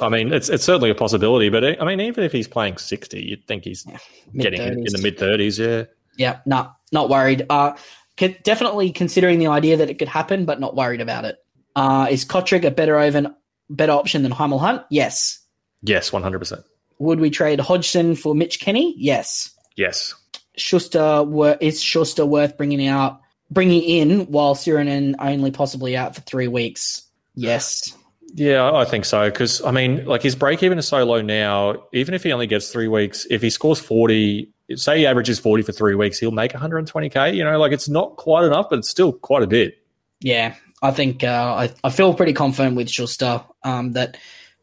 I 0.00 0.08
mean, 0.10 0.32
it's 0.32 0.50
it's 0.50 0.64
certainly 0.64 0.90
a 0.90 0.94
possibility, 0.94 1.48
but 1.48 1.80
I 1.80 1.84
mean, 1.86 2.00
even 2.00 2.24
if 2.24 2.32
he's 2.32 2.48
playing 2.48 2.76
sixty, 2.76 3.22
you'd 3.22 3.46
think 3.46 3.64
he's 3.64 3.86
yeah, 3.88 3.98
getting 4.36 4.60
in, 4.60 4.78
in, 4.78 4.84
the 4.84 5.00
mid 5.02 5.18
thirties. 5.18 5.58
Yeah. 5.58 5.84
Yeah. 6.18 6.40
No, 6.44 6.70
not 6.92 7.08
worried. 7.08 7.46
Uh, 7.48 7.74
definitely 8.16 8.92
considering 8.92 9.38
the 9.38 9.46
idea 9.46 9.78
that 9.78 9.88
it 9.88 9.98
could 9.98 10.08
happen, 10.08 10.44
but 10.44 10.60
not 10.60 10.76
worried 10.76 11.00
about 11.00 11.24
it. 11.24 11.38
Uh, 11.74 12.08
is 12.10 12.26
Cotric 12.26 12.64
a 12.64 12.70
better 12.70 12.98
over, 12.98 13.34
better 13.70 13.92
option 13.92 14.22
than 14.22 14.32
Hymel 14.32 14.60
Hunt? 14.60 14.82
Yes. 14.90 15.41
Yes, 15.82 16.12
one 16.12 16.22
hundred 16.22 16.38
percent. 16.38 16.62
Would 16.98 17.20
we 17.20 17.30
trade 17.30 17.60
Hodgson 17.60 18.14
for 18.14 18.34
Mitch 18.34 18.60
Kenny? 18.60 18.94
Yes. 18.96 19.50
Yes. 19.76 20.14
Schuster 20.56 21.24
is 21.60 21.82
Schuster 21.82 22.24
worth 22.24 22.56
bringing 22.56 22.86
out, 22.86 23.20
bringing 23.50 23.82
in 23.82 24.26
while 24.26 24.54
Sironen 24.54 25.14
only 25.18 25.50
possibly 25.50 25.96
out 25.96 26.14
for 26.14 26.20
three 26.20 26.48
weeks? 26.48 27.02
Yes. 27.34 27.96
Yeah, 28.34 28.72
I 28.72 28.84
think 28.84 29.04
so. 29.04 29.28
Because 29.28 29.62
I 29.62 29.72
mean, 29.72 30.06
like 30.06 30.22
his 30.22 30.36
break 30.36 30.62
even 30.62 30.78
is 30.78 30.86
so 30.86 31.04
low 31.04 31.20
now. 31.20 31.84
Even 31.92 32.14
if 32.14 32.22
he 32.22 32.32
only 32.32 32.46
gets 32.46 32.70
three 32.70 32.88
weeks, 32.88 33.26
if 33.28 33.42
he 33.42 33.50
scores 33.50 33.80
forty, 33.80 34.52
say 34.74 34.98
he 34.98 35.06
averages 35.06 35.38
forty 35.38 35.62
for 35.62 35.72
three 35.72 35.94
weeks, 35.94 36.18
he'll 36.18 36.30
make 36.30 36.52
one 36.52 36.60
hundred 36.60 36.78
and 36.78 36.88
twenty 36.88 37.08
k. 37.08 37.34
You 37.34 37.44
know, 37.44 37.58
like 37.58 37.72
it's 37.72 37.88
not 37.88 38.16
quite 38.16 38.44
enough, 38.44 38.66
but 38.70 38.78
it's 38.78 38.88
still 38.88 39.12
quite 39.12 39.42
a 39.42 39.46
bit. 39.46 39.78
Yeah, 40.20 40.54
I 40.80 40.92
think 40.92 41.24
uh, 41.24 41.54
I, 41.58 41.74
I 41.84 41.90
feel 41.90 42.14
pretty 42.14 42.32
confident 42.32 42.76
with 42.76 42.88
Schuster 42.88 43.42
um, 43.64 43.92
that 43.92 44.16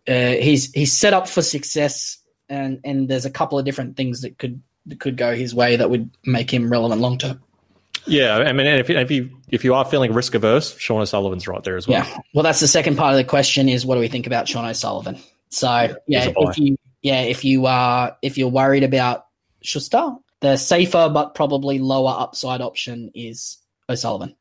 uh, 0.09 0.41
he's 0.41 0.71
he's 0.73 0.91
set 0.91 1.13
up 1.13 1.27
for 1.27 1.41
success, 1.41 2.17
and 2.49 2.79
and 2.83 3.07
there's 3.07 3.25
a 3.25 3.29
couple 3.29 3.59
of 3.59 3.65
different 3.65 3.95
things 3.95 4.21
that 4.21 4.37
could 4.37 4.61
that 4.87 4.99
could 4.99 5.17
go 5.17 5.35
his 5.35 5.53
way 5.53 5.75
that 5.75 5.89
would 5.89 6.09
make 6.25 6.51
him 6.51 6.71
relevant 6.71 7.01
long 7.01 7.17
term. 7.17 7.41
Yeah, 8.05 8.37
I 8.37 8.53
mean, 8.53 8.65
if, 8.65 8.89
if 8.89 9.11
you 9.11 9.29
if 9.49 9.63
you 9.63 9.75
are 9.75 9.85
feeling 9.85 10.13
risk 10.13 10.33
averse, 10.33 10.75
Sean 10.77 11.01
O'Sullivan's 11.01 11.47
right 11.47 11.63
there 11.63 11.77
as 11.77 11.87
well. 11.87 12.03
Yeah, 12.03 12.17
well, 12.33 12.43
that's 12.43 12.59
the 12.59 12.67
second 12.67 12.97
part 12.97 13.13
of 13.13 13.17
the 13.17 13.23
question: 13.23 13.69
is 13.69 13.85
what 13.85 13.95
do 13.95 14.01
we 14.01 14.07
think 14.07 14.25
about 14.25 14.47
Sean 14.47 14.65
O'Sullivan? 14.65 15.19
So 15.49 15.69
yeah, 15.69 15.95
yeah 16.07 16.31
if 16.35 16.57
you 16.57 16.77
yeah 17.01 17.21
if 17.21 17.45
you 17.45 17.65
are 17.67 18.17
if 18.21 18.37
you're 18.37 18.49
worried 18.49 18.83
about 18.83 19.25
Schuster, 19.61 20.15
the 20.39 20.57
safer 20.57 21.09
but 21.13 21.35
probably 21.35 21.79
lower 21.79 22.15
upside 22.17 22.61
option 22.61 23.11
is 23.13 23.57
O'Sullivan. 23.87 24.35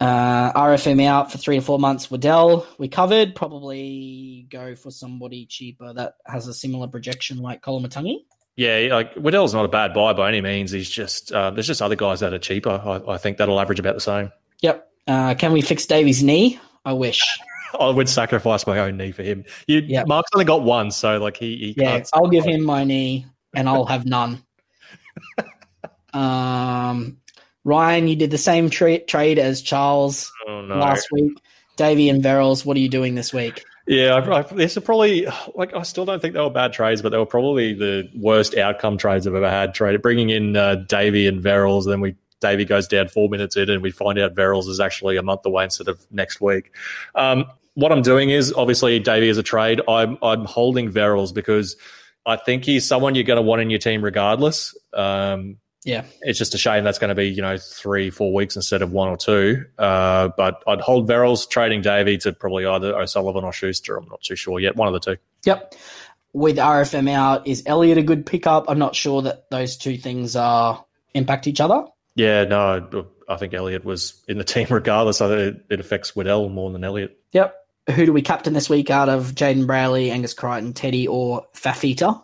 Uh, 0.00 0.52
RFM 0.52 1.04
out 1.04 1.32
for 1.32 1.38
three 1.38 1.56
to 1.56 1.62
four 1.62 1.78
months. 1.78 2.10
Waddell, 2.10 2.66
we 2.78 2.88
covered. 2.88 3.34
Probably 3.34 4.46
go 4.48 4.76
for 4.76 4.90
somebody 4.90 5.46
cheaper 5.46 5.92
that 5.92 6.14
has 6.24 6.46
a 6.46 6.54
similar 6.54 6.86
projection 6.86 7.38
like 7.38 7.62
Koloamatangi. 7.62 8.18
Yeah, 8.54 8.88
like 8.92 9.14
Waddell's 9.16 9.54
not 9.54 9.64
a 9.64 9.68
bad 9.68 9.94
buy 9.94 10.12
by 10.12 10.28
any 10.28 10.40
means. 10.40 10.70
He's 10.70 10.90
just 10.90 11.32
uh, 11.32 11.50
there's 11.50 11.66
just 11.66 11.82
other 11.82 11.96
guys 11.96 12.20
that 12.20 12.32
are 12.32 12.38
cheaper. 12.38 12.70
I, 12.70 13.14
I 13.14 13.18
think 13.18 13.38
that'll 13.38 13.58
average 13.60 13.80
about 13.80 13.94
the 13.94 14.00
same. 14.00 14.32
Yep. 14.62 14.88
Uh, 15.06 15.34
can 15.34 15.52
we 15.52 15.62
fix 15.62 15.86
Davy's 15.86 16.22
knee? 16.22 16.60
I 16.84 16.92
wish. 16.92 17.22
I 17.78 17.90
would 17.90 18.08
sacrifice 18.08 18.66
my 18.66 18.78
own 18.78 18.96
knee 18.96 19.12
for 19.12 19.22
him. 19.22 19.44
You, 19.66 19.80
yep. 19.80 20.06
Mark's 20.06 20.30
only 20.34 20.44
got 20.44 20.62
one, 20.62 20.90
so 20.90 21.18
like 21.18 21.36
he, 21.36 21.56
he 21.56 21.74
yeah. 21.76 22.02
I'll 22.12 22.28
give 22.28 22.44
him 22.44 22.64
my 22.64 22.84
knee, 22.84 23.26
and 23.54 23.68
I'll 23.68 23.86
have 23.86 24.06
none. 24.06 24.42
um, 26.12 27.18
Ryan, 27.68 28.08
you 28.08 28.16
did 28.16 28.30
the 28.30 28.38
same 28.38 28.70
tra- 28.70 28.98
trade 28.98 29.38
as 29.38 29.60
Charles 29.60 30.32
oh, 30.48 30.62
no. 30.62 30.78
last 30.78 31.06
week. 31.12 31.38
Davy 31.76 32.08
and 32.08 32.24
Verrills, 32.24 32.64
what 32.64 32.78
are 32.78 32.80
you 32.80 32.88
doing 32.88 33.14
this 33.14 33.32
week? 33.32 33.62
Yeah, 33.86 34.14
I, 34.14 34.38
I, 34.38 34.42
this 34.42 34.76
are 34.76 34.80
probably 34.80 35.26
like 35.54 35.74
I 35.74 35.82
still 35.82 36.06
don't 36.06 36.20
think 36.20 36.34
they 36.34 36.40
were 36.40 36.50
bad 36.50 36.72
trades, 36.72 37.02
but 37.02 37.10
they 37.10 37.18
were 37.18 37.26
probably 37.26 37.74
the 37.74 38.08
worst 38.16 38.56
outcome 38.56 38.96
trades 38.96 39.26
I've 39.26 39.34
ever 39.34 39.50
had. 39.50 39.74
Trade 39.74 40.00
bringing 40.00 40.30
in 40.30 40.56
uh, 40.56 40.76
Davy 40.76 41.26
and 41.26 41.42
Verrills, 41.42 41.86
then 41.86 42.00
we 42.00 42.16
Davy 42.40 42.64
goes 42.64 42.88
down 42.88 43.08
four 43.08 43.28
minutes 43.28 43.56
in, 43.56 43.68
and 43.68 43.82
we 43.82 43.90
find 43.90 44.18
out 44.18 44.34
Verrills 44.34 44.68
is 44.68 44.80
actually 44.80 45.16
a 45.16 45.22
month 45.22 45.44
away 45.44 45.64
instead 45.64 45.88
of 45.88 46.04
next 46.10 46.40
week. 46.40 46.72
Um, 47.14 47.44
what 47.74 47.92
I'm 47.92 48.02
doing 48.02 48.30
is 48.30 48.52
obviously 48.52 48.98
Davy 48.98 49.28
is 49.28 49.38
a 49.38 49.42
trade. 49.42 49.80
I'm 49.88 50.18
I'm 50.22 50.44
holding 50.46 50.90
Verrills 50.90 51.32
because 51.32 51.76
I 52.26 52.36
think 52.36 52.64
he's 52.64 52.86
someone 52.86 53.14
you're 53.14 53.24
going 53.24 53.36
to 53.36 53.42
want 53.42 53.62
in 53.62 53.70
your 53.70 53.78
team 53.78 54.02
regardless. 54.02 54.76
Um, 54.92 55.58
yeah, 55.88 56.04
it's 56.20 56.38
just 56.38 56.52
a 56.52 56.58
shame 56.58 56.84
that's 56.84 56.98
going 56.98 57.08
to 57.08 57.14
be 57.14 57.28
you 57.28 57.40
know 57.40 57.56
three 57.56 58.10
four 58.10 58.34
weeks 58.34 58.56
instead 58.56 58.82
of 58.82 58.92
one 58.92 59.08
or 59.08 59.16
two. 59.16 59.64
Uh, 59.78 60.28
but 60.36 60.62
I'd 60.66 60.82
hold 60.82 61.08
Verrills 61.08 61.48
trading 61.48 61.80
Davy 61.80 62.18
to 62.18 62.32
probably 62.34 62.66
either 62.66 62.94
O'Sullivan 62.94 63.42
or 63.42 63.54
Schuster. 63.54 63.96
I'm 63.96 64.06
not 64.06 64.20
too 64.20 64.36
sure 64.36 64.60
yet. 64.60 64.76
One 64.76 64.86
of 64.86 64.92
the 64.92 65.00
two. 65.00 65.16
Yep. 65.46 65.74
With 66.34 66.58
RFM 66.58 67.10
out, 67.10 67.48
is 67.48 67.62
Elliot 67.64 67.96
a 67.96 68.02
good 68.02 68.26
pickup? 68.26 68.66
I'm 68.68 68.78
not 68.78 68.94
sure 68.94 69.22
that 69.22 69.48
those 69.50 69.78
two 69.78 69.96
things 69.96 70.36
are 70.36 70.84
impact 71.14 71.46
each 71.46 71.60
other. 71.60 71.86
Yeah, 72.14 72.44
no, 72.44 73.06
I 73.26 73.36
think 73.36 73.54
Elliot 73.54 73.82
was 73.82 74.22
in 74.28 74.36
the 74.36 74.44
team 74.44 74.66
regardless. 74.68 75.22
I 75.22 75.28
think 75.28 75.62
it 75.70 75.80
affects 75.80 76.14
Waddell 76.14 76.50
more 76.50 76.70
than 76.70 76.84
Elliot. 76.84 77.18
Yep. 77.32 77.54
Who 77.94 78.04
do 78.04 78.12
we 78.12 78.20
captain 78.20 78.52
this 78.52 78.68
week 78.68 78.90
out 78.90 79.08
of 79.08 79.34
Jayden 79.34 79.64
Brailey, 79.64 80.10
Angus 80.10 80.34
Crichton, 80.34 80.74
Teddy, 80.74 81.08
or 81.08 81.46
Fafita? 81.54 82.22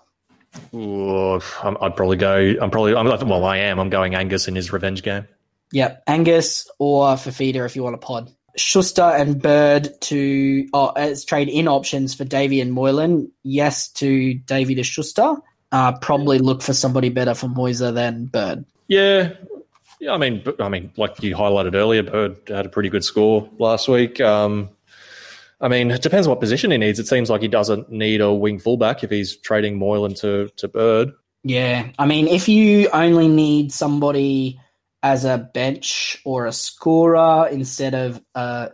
Ooh, 0.75 1.41
I'd 1.63 1.97
probably 1.97 2.17
go. 2.17 2.55
I'm 2.61 2.71
probably. 2.71 2.95
I'm, 2.95 3.07
well, 3.07 3.45
I 3.45 3.59
am. 3.59 3.79
I'm 3.79 3.91
going 3.91 4.15
Angus 4.15 4.49
in 4.49 4.55
his 4.55 4.73
revenge 4.73 5.03
game. 5.03 5.27
Yep, 5.73 6.05
Angus 6.07 6.71
or 6.79 7.15
Fafita 7.15 7.67
if 7.67 7.77
you 7.77 7.83
want 7.83 7.95
a 7.95 7.99
pod. 7.99 8.31
Schuster 8.57 9.03
and 9.03 9.43
Bird 9.43 10.01
to 10.03 10.69
oh, 10.73 10.91
as 10.91 11.25
trade 11.25 11.49
in 11.49 11.67
options 11.67 12.15
for 12.15 12.25
Davy 12.25 12.61
and 12.61 12.73
Moylan. 12.73 13.31
Yes 13.43 13.89
to 13.95 14.35
Davy 14.35 14.77
to 14.77 14.85
Schuster. 14.85 15.37
Uh, 15.73 15.99
probably 15.99 16.39
look 16.39 16.63
for 16.63 16.73
somebody 16.73 17.09
better 17.09 17.35
for 17.35 17.49
Moiser 17.49 17.93
than 17.93 18.27
Bird. 18.27 18.65
Yeah, 18.87 19.33
yeah. 19.99 20.13
I 20.13 20.19
mean, 20.19 20.45
I 20.61 20.69
mean, 20.69 20.93
like 20.97 21.21
you 21.23 21.35
highlighted 21.35 21.75
earlier, 21.75 22.05
Bird 22.05 22.37
had 22.47 22.67
a 22.67 22.69
pretty 22.69 22.91
good 22.91 23.03
score 23.03 23.49
last 23.59 23.89
week. 23.89 24.21
Um, 24.21 24.69
I 25.65 25.69
mean, 25.69 25.91
it 25.91 26.03
depends 26.03 26.29
what 26.29 26.41
position 26.41 26.73
he 26.73 26.77
needs. 26.77 26.99
It 26.99 27.09
seems 27.09 27.31
like 27.31 27.41
he 27.41 27.49
doesn't 27.49 27.91
need 27.91 28.21
a 28.21 28.31
wing 28.31 28.59
fullback 28.59 29.03
if 29.03 29.09
he's 29.09 29.35
trading 29.35 29.79
Moylan 29.79 30.13
to, 30.17 30.51
to 30.59 30.69
Bird. 30.69 31.13
Yeah. 31.43 31.89
I 31.99 32.05
mean, 32.05 32.29
if 32.29 32.51
you 32.51 32.91
only 32.91 33.29
need 33.29 33.73
somebody 33.73 34.61
as 35.03 35.25
a 35.25 35.39
bench 35.39 36.21
or 36.27 36.45
a 36.45 36.53
scorer 36.53 37.49
instead 37.49 37.95
of 37.95 38.23
uh, 38.35 38.69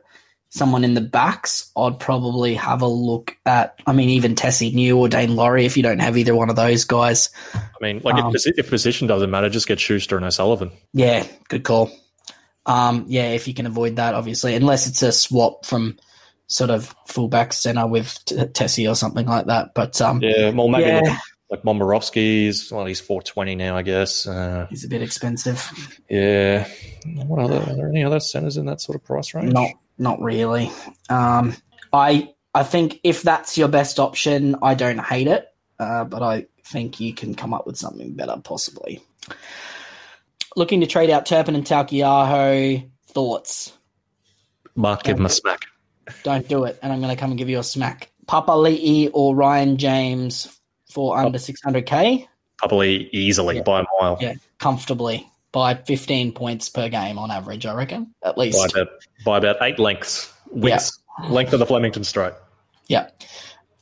someone 0.48 0.82
in 0.82 0.94
the 0.94 1.00
backs, 1.00 1.70
I'd 1.76 2.00
probably 2.00 2.56
have 2.56 2.82
a 2.82 2.88
look 2.88 3.36
at, 3.46 3.80
I 3.86 3.92
mean, 3.92 4.08
even 4.08 4.34
Tesi 4.34 4.74
Niu 4.74 4.98
or 4.98 5.08
Daine 5.08 5.36
Laurie 5.36 5.66
if 5.66 5.76
you 5.76 5.84
don't 5.84 6.00
have 6.00 6.18
either 6.18 6.34
one 6.34 6.50
of 6.50 6.56
those 6.56 6.86
guys. 6.86 7.30
I 7.54 7.60
mean, 7.80 8.00
like 8.02 8.16
um, 8.16 8.34
if, 8.34 8.42
if 8.58 8.68
position 8.68 9.06
doesn't 9.06 9.30
matter, 9.30 9.48
just 9.48 9.68
get 9.68 9.78
Schuster 9.78 10.16
and 10.16 10.26
O'Sullivan. 10.26 10.72
Yeah, 10.92 11.24
good 11.46 11.62
call. 11.62 11.92
Um, 12.66 13.04
yeah, 13.06 13.30
if 13.30 13.46
you 13.46 13.54
can 13.54 13.66
avoid 13.66 13.94
that, 13.94 14.16
obviously, 14.16 14.56
unless 14.56 14.88
it's 14.88 15.02
a 15.02 15.12
swap 15.12 15.64
from– 15.66 15.96
sort 16.50 16.68
of 16.68 16.92
fullback 17.06 17.52
center 17.52 17.86
with 17.86 18.18
T- 18.24 18.34
Tesi 18.34 18.90
or 18.90 18.96
something 18.96 19.26
like 19.26 19.46
that. 19.46 19.72
But 19.72 20.00
um, 20.00 20.20
yeah, 20.20 20.50
well, 20.50 20.68
maybe 20.68 20.88
yeah. 20.90 21.00
like, 21.00 21.18
like 21.50 21.62
Momirovski's. 21.62 22.70
Well, 22.70 22.84
he's 22.84 23.00
four 23.00 23.22
twenty 23.22 23.54
now, 23.54 23.76
I 23.76 23.82
guess. 23.82 24.26
Uh, 24.26 24.66
he's 24.68 24.84
a 24.84 24.88
bit 24.88 25.00
expensive. 25.00 25.70
Yeah. 26.10 26.68
What 27.26 27.38
other? 27.38 27.58
Are 27.58 27.76
there 27.76 27.88
any 27.88 28.04
other 28.04 28.20
centers 28.20 28.56
in 28.56 28.66
that 28.66 28.80
sort 28.80 28.96
of 28.96 29.04
price 29.04 29.32
range? 29.32 29.52
Not, 29.52 29.70
not 29.96 30.20
really. 30.20 30.70
Um, 31.08 31.54
I 31.92 32.34
I 32.52 32.64
think 32.64 33.00
if 33.04 33.22
that's 33.22 33.56
your 33.56 33.68
best 33.68 34.00
option, 34.00 34.56
I 34.60 34.74
don't 34.74 34.98
hate 34.98 35.28
it, 35.28 35.46
uh, 35.78 36.04
but 36.04 36.22
I 36.22 36.46
think 36.64 37.00
you 37.00 37.14
can 37.14 37.34
come 37.34 37.54
up 37.54 37.66
with 37.66 37.78
something 37.78 38.14
better, 38.14 38.36
possibly. 38.42 39.00
Looking 40.56 40.80
to 40.80 40.86
trade 40.88 41.10
out 41.10 41.26
Turpin 41.26 41.54
and 41.54 41.64
Taukei'aho. 41.64 42.90
Thoughts? 43.06 43.72
Mark, 44.74 45.04
give 45.04 45.18
him 45.18 45.26
a 45.26 45.28
smack. 45.28 45.66
Don't 46.22 46.48
do 46.48 46.64
it, 46.64 46.78
and 46.82 46.92
I'm 46.92 47.00
going 47.00 47.14
to 47.14 47.20
come 47.20 47.30
and 47.30 47.38
give 47.38 47.48
you 47.48 47.58
a 47.58 47.64
smack. 47.64 48.10
Papali'i 48.26 49.10
or 49.12 49.34
Ryan 49.34 49.76
James 49.76 50.60
for 50.88 51.16
under 51.16 51.38
600k. 51.38 52.26
Papali'i 52.62 53.08
easily 53.12 53.56
yeah. 53.56 53.62
by 53.62 53.80
a 53.80 53.84
mile. 54.00 54.18
Yeah, 54.20 54.34
comfortably 54.58 55.30
by 55.52 55.74
15 55.74 56.32
points 56.32 56.68
per 56.68 56.88
game 56.88 57.18
on 57.18 57.30
average. 57.30 57.66
I 57.66 57.74
reckon 57.74 58.14
at 58.22 58.38
least 58.38 58.58
by 58.58 58.80
about, 58.80 58.92
by 59.24 59.38
about 59.38 59.56
eight 59.62 59.78
lengths. 59.78 60.32
Widths, 60.50 60.98
yeah. 61.22 61.28
length 61.28 61.52
of 61.52 61.58
the 61.58 61.66
Flemington 61.66 62.04
straight. 62.04 62.34
Yeah. 62.88 63.08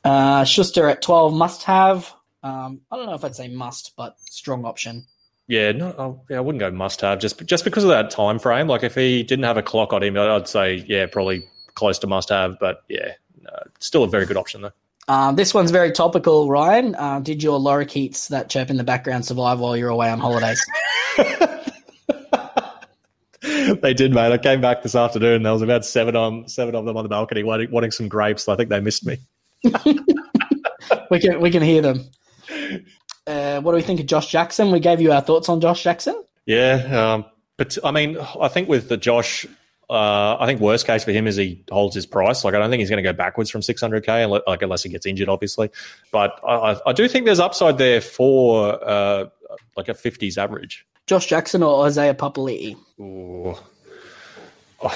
Uh, 0.03 0.43
Schuster 0.45 0.87
at 0.87 1.01
12 1.01 1.33
must 1.33 1.63
have. 1.63 2.13
Um, 2.41 2.81
I 2.91 2.95
don't 2.95 3.07
know 3.07 3.15
if 3.15 3.25
I'd 3.25 3.35
say 3.35 3.47
must, 3.47 3.93
but 3.97 4.15
strong 4.29 4.65
option. 4.65 5.05
Yeah, 5.47 5.71
no, 5.71 6.23
yeah, 6.29 6.37
I 6.37 6.41
wouldn't 6.41 6.59
go 6.59 6.69
must 6.69 7.01
have 7.01 7.17
just 7.17 7.43
just 7.47 7.63
because 7.63 7.83
of 7.83 7.89
that 7.89 8.11
time 8.11 8.37
frame. 8.37 8.67
Like 8.67 8.83
if 8.83 8.93
he 8.93 9.23
didn't 9.23 9.45
have 9.45 9.57
a 9.57 9.63
clock 9.63 9.93
on 9.93 10.03
him, 10.03 10.15
I'd 10.15 10.47
say 10.47 10.85
yeah, 10.87 11.07
probably 11.07 11.43
close 11.79 11.97
to 11.99 12.07
must 12.07 12.29
have, 12.29 12.59
but 12.59 12.83
yeah, 12.89 13.13
uh, 13.47 13.63
still 13.79 14.03
a 14.03 14.07
very 14.07 14.25
good 14.25 14.37
option 14.37 14.61
though. 14.61 14.71
Uh, 15.07 15.31
this 15.31 15.55
one's 15.55 15.71
very 15.71 15.91
topical, 15.91 16.49
Ryan. 16.49 16.93
Uh, 16.93 17.19
did 17.19 17.41
your 17.41 17.59
lorikeets 17.59 18.27
that 18.27 18.47
chirp 18.47 18.69
in 18.69 18.77
the 18.77 18.83
background 18.83 19.25
survive 19.25 19.59
while 19.59 19.75
you're 19.75 19.89
away 19.89 20.07
on 20.11 20.19
holidays? 20.19 20.63
they 23.81 23.95
did, 23.95 24.13
mate. 24.13 24.31
I 24.31 24.37
came 24.37 24.61
back 24.61 24.83
this 24.83 24.93
afternoon. 24.93 25.41
There 25.41 25.51
was 25.51 25.63
about 25.63 25.83
seven 25.83 26.15
on 26.15 26.47
seven 26.47 26.75
of 26.75 26.85
them 26.85 26.95
on 26.95 27.03
the 27.03 27.09
balcony 27.09 27.41
wanting, 27.41 27.71
wanting 27.71 27.89
some 27.89 28.07
grapes. 28.07 28.43
So 28.43 28.53
I 28.53 28.55
think 28.55 28.69
they 28.69 28.79
missed 28.81 29.03
me. 29.03 29.17
we 31.09 31.19
can 31.19 31.41
we 31.41 31.49
can 31.49 31.63
hear 31.63 31.81
them. 31.81 32.07
Uh, 33.25 33.61
what 33.61 33.71
do 33.71 33.77
we 33.77 33.81
think 33.81 33.99
of 33.99 34.05
Josh 34.05 34.31
Jackson? 34.31 34.69
We 34.69 34.79
gave 34.79 35.01
you 35.01 35.11
our 35.11 35.21
thoughts 35.21 35.49
on 35.49 35.59
Josh 35.59 35.81
Jackson. 35.81 36.23
Yeah, 36.45 37.13
um, 37.13 37.25
but 37.57 37.79
I 37.83 37.89
mean, 37.89 38.17
I 38.39 38.47
think 38.47 38.69
with 38.69 38.89
the 38.89 38.97
Josh, 38.97 39.47
uh, 39.89 40.37
I 40.39 40.45
think 40.45 40.61
worst 40.61 40.85
case 40.85 41.03
for 41.03 41.11
him 41.11 41.25
is 41.25 41.35
he 41.35 41.63
holds 41.71 41.95
his 41.95 42.05
price. 42.05 42.43
Like 42.43 42.53
I 42.53 42.59
don't 42.59 42.69
think 42.69 42.79
he's 42.79 42.89
going 42.89 43.03
to 43.03 43.09
go 43.09 43.13
backwards 43.13 43.49
from 43.49 43.61
600k, 43.61 44.45
like 44.45 44.61
unless 44.61 44.83
he 44.83 44.89
gets 44.89 45.05
injured, 45.05 45.29
obviously. 45.29 45.71
But 46.11 46.39
I, 46.47 46.79
I 46.85 46.93
do 46.93 47.07
think 47.07 47.25
there's 47.25 47.39
upside 47.39 47.77
there 47.77 48.01
for 48.01 48.79
uh, 48.87 49.29
like 49.75 49.89
a 49.89 49.93
50s 49.93 50.37
average. 50.37 50.85
Josh 51.07 51.25
Jackson 51.25 51.63
or 51.63 51.85
Isaiah 51.85 52.13
Papali'i? 52.13 52.77
Ooh. 52.99 53.55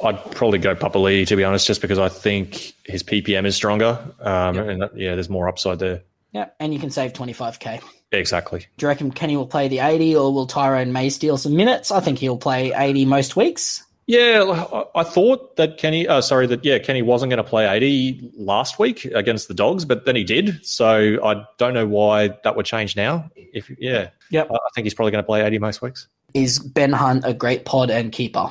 I'd 0.00 0.30
probably 0.30 0.60
go 0.60 0.76
Papali'i 0.76 1.26
to 1.26 1.34
be 1.34 1.42
honest, 1.42 1.66
just 1.66 1.80
because 1.82 1.98
I 1.98 2.08
think 2.08 2.72
his 2.84 3.02
PPM 3.02 3.46
is 3.46 3.56
stronger, 3.56 3.98
um, 4.20 4.54
yep. 4.54 4.68
and 4.68 4.90
yeah, 4.94 5.14
there's 5.14 5.28
more 5.28 5.48
upside 5.48 5.80
there. 5.80 6.02
Yeah, 6.32 6.50
and 6.60 6.72
you 6.72 6.78
can 6.78 6.90
save 6.90 7.14
25k. 7.14 7.82
Exactly. 8.12 8.60
Do 8.76 8.84
you 8.84 8.88
reckon 8.88 9.10
Kenny 9.10 9.36
will 9.36 9.46
play 9.46 9.66
the 9.66 9.80
80 9.80 10.14
or 10.14 10.32
will 10.32 10.46
Tyrone 10.46 10.92
May 10.92 11.10
steal 11.10 11.36
some 11.36 11.56
minutes? 11.56 11.90
I 11.90 11.98
think 11.98 12.18
he'll 12.18 12.38
play 12.38 12.72
80 12.72 13.06
most 13.06 13.34
weeks. 13.34 13.82
Yeah, 14.08 14.64
I 14.94 15.04
thought 15.04 15.56
that 15.56 15.76
Kenny, 15.76 16.08
uh, 16.08 16.22
sorry, 16.22 16.46
that 16.46 16.64
yeah, 16.64 16.78
Kenny 16.78 17.02
wasn't 17.02 17.28
going 17.28 17.44
to 17.44 17.48
play 17.48 17.68
80 17.68 18.30
last 18.38 18.78
week 18.78 19.04
against 19.04 19.48
the 19.48 19.54
Dogs, 19.54 19.84
but 19.84 20.06
then 20.06 20.16
he 20.16 20.24
did. 20.24 20.64
So 20.64 21.22
I 21.22 21.44
don't 21.58 21.74
know 21.74 21.86
why 21.86 22.28
that 22.42 22.56
would 22.56 22.64
change 22.64 22.96
now. 22.96 23.30
If 23.36 23.70
yeah, 23.78 24.08
yep. 24.30 24.50
I 24.50 24.56
think 24.74 24.86
he's 24.86 24.94
probably 24.94 25.12
going 25.12 25.22
to 25.22 25.26
play 25.26 25.42
80 25.42 25.58
most 25.58 25.82
weeks. 25.82 26.08
Is 26.32 26.58
Ben 26.58 26.90
Hunt 26.90 27.26
a 27.26 27.34
great 27.34 27.66
pod 27.66 27.90
and 27.90 28.10
keeper? 28.10 28.50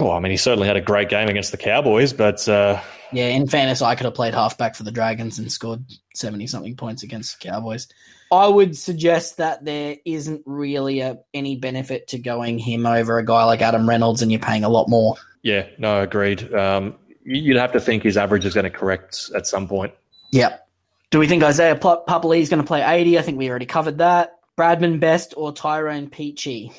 Well, 0.00 0.12
I 0.12 0.20
mean, 0.20 0.30
he 0.30 0.38
certainly 0.38 0.66
had 0.66 0.78
a 0.78 0.80
great 0.80 1.10
game 1.10 1.28
against 1.28 1.50
the 1.50 1.58
Cowboys, 1.58 2.14
but 2.14 2.48
uh, 2.48 2.80
yeah, 3.12 3.26
in 3.26 3.46
fairness, 3.46 3.82
I 3.82 3.96
could 3.96 4.06
have 4.06 4.14
played 4.14 4.32
halfback 4.32 4.74
for 4.74 4.84
the 4.84 4.90
Dragons 4.90 5.38
and 5.38 5.52
scored 5.52 5.84
70 6.14 6.46
something 6.46 6.76
points 6.76 7.02
against 7.02 7.38
the 7.38 7.46
Cowboys. 7.50 7.88
I 8.34 8.48
would 8.48 8.76
suggest 8.76 9.36
that 9.36 9.64
there 9.64 9.96
isn't 10.04 10.42
really 10.44 11.00
a, 11.00 11.18
any 11.32 11.56
benefit 11.56 12.08
to 12.08 12.18
going 12.18 12.58
him 12.58 12.84
over 12.84 13.18
a 13.18 13.24
guy 13.24 13.44
like 13.44 13.62
Adam 13.62 13.88
Reynolds, 13.88 14.22
and 14.22 14.32
you're 14.32 14.40
paying 14.40 14.64
a 14.64 14.68
lot 14.68 14.88
more. 14.88 15.16
Yeah, 15.42 15.66
no, 15.78 16.02
agreed. 16.02 16.52
Um, 16.52 16.96
you'd 17.24 17.56
have 17.56 17.72
to 17.72 17.80
think 17.80 18.02
his 18.02 18.16
average 18.16 18.44
is 18.44 18.54
going 18.54 18.64
to 18.64 18.70
correct 18.70 19.30
at 19.36 19.46
some 19.46 19.68
point. 19.68 19.94
Yep. 20.32 20.66
Do 21.10 21.20
we 21.20 21.28
think 21.28 21.44
Isaiah 21.44 21.76
Papali'i 21.76 22.40
is 22.40 22.48
going 22.48 22.60
to 22.60 22.66
play 22.66 22.82
80? 22.82 23.18
I 23.18 23.22
think 23.22 23.38
we 23.38 23.48
already 23.48 23.66
covered 23.66 23.98
that. 23.98 24.40
Bradman 24.58 24.98
Best 25.00 25.34
or 25.36 25.52
Tyrone 25.52 26.08
Peachey? 26.08 26.72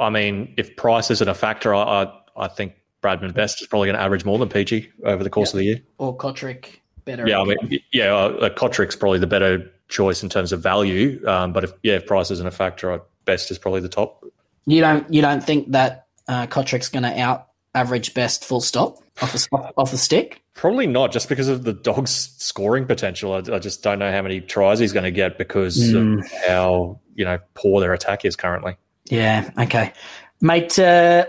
I 0.00 0.10
mean, 0.10 0.54
if 0.56 0.76
price 0.76 1.10
isn't 1.10 1.28
a 1.28 1.34
factor, 1.34 1.74
I, 1.74 1.82
I, 1.82 2.12
I 2.36 2.48
think 2.48 2.74
Bradman 3.02 3.34
Best 3.34 3.60
is 3.60 3.68
probably 3.68 3.88
going 3.88 3.96
to 3.96 4.02
average 4.02 4.24
more 4.24 4.38
than 4.38 4.48
Peachey 4.48 4.90
over 5.04 5.22
the 5.22 5.30
course 5.30 5.48
yep. 5.48 5.54
of 5.54 5.58
the 5.58 5.64
year. 5.64 5.82
Or 5.98 6.16
Cotric, 6.16 6.80
better. 7.04 7.28
Yeah, 7.28 7.40
I 7.40 7.44
mean, 7.44 7.80
yeah, 7.92 8.14
uh, 8.14 8.48
Cotric's 8.50 8.96
probably 8.96 9.18
the 9.18 9.26
better 9.26 9.70
choice 9.88 10.22
in 10.22 10.28
terms 10.28 10.52
of 10.52 10.62
value. 10.62 11.22
Um, 11.26 11.52
but 11.52 11.64
if 11.64 11.72
yeah, 11.82 11.94
if 11.94 12.06
price 12.06 12.30
isn't 12.30 12.46
a 12.46 12.50
factor, 12.50 13.00
best 13.24 13.50
is 13.50 13.58
probably 13.58 13.80
the 13.80 13.88
top. 13.88 14.24
You 14.66 14.80
don't 14.80 15.12
you 15.12 15.22
don't 15.22 15.42
think 15.42 15.72
that 15.72 16.06
uh, 16.28 16.46
Cotric's 16.46 16.88
going 16.88 17.04
to 17.04 17.20
out 17.20 17.48
average 17.74 18.14
best 18.14 18.44
full 18.44 18.60
stop 18.60 18.98
off 19.22 19.32
the 19.32 19.72
off 19.76 19.90
the 19.90 19.98
stick? 19.98 20.42
Probably 20.54 20.86
not, 20.86 21.12
just 21.12 21.28
because 21.28 21.48
of 21.48 21.64
the 21.64 21.74
dog's 21.74 22.34
scoring 22.38 22.86
potential. 22.86 23.34
I, 23.34 23.54
I 23.54 23.58
just 23.58 23.82
don't 23.82 23.98
know 23.98 24.10
how 24.10 24.22
many 24.22 24.40
tries 24.40 24.78
he's 24.78 24.92
going 24.92 25.04
to 25.04 25.10
get 25.10 25.38
because 25.38 25.78
mm. 25.78 26.18
of 26.18 26.32
how 26.48 27.00
you 27.14 27.24
know 27.24 27.38
poor 27.54 27.80
their 27.80 27.92
attack 27.92 28.24
is 28.24 28.36
currently. 28.36 28.76
Yeah. 29.04 29.50
Okay, 29.58 29.92
mate. 30.40 30.78
Uh, 30.78 31.26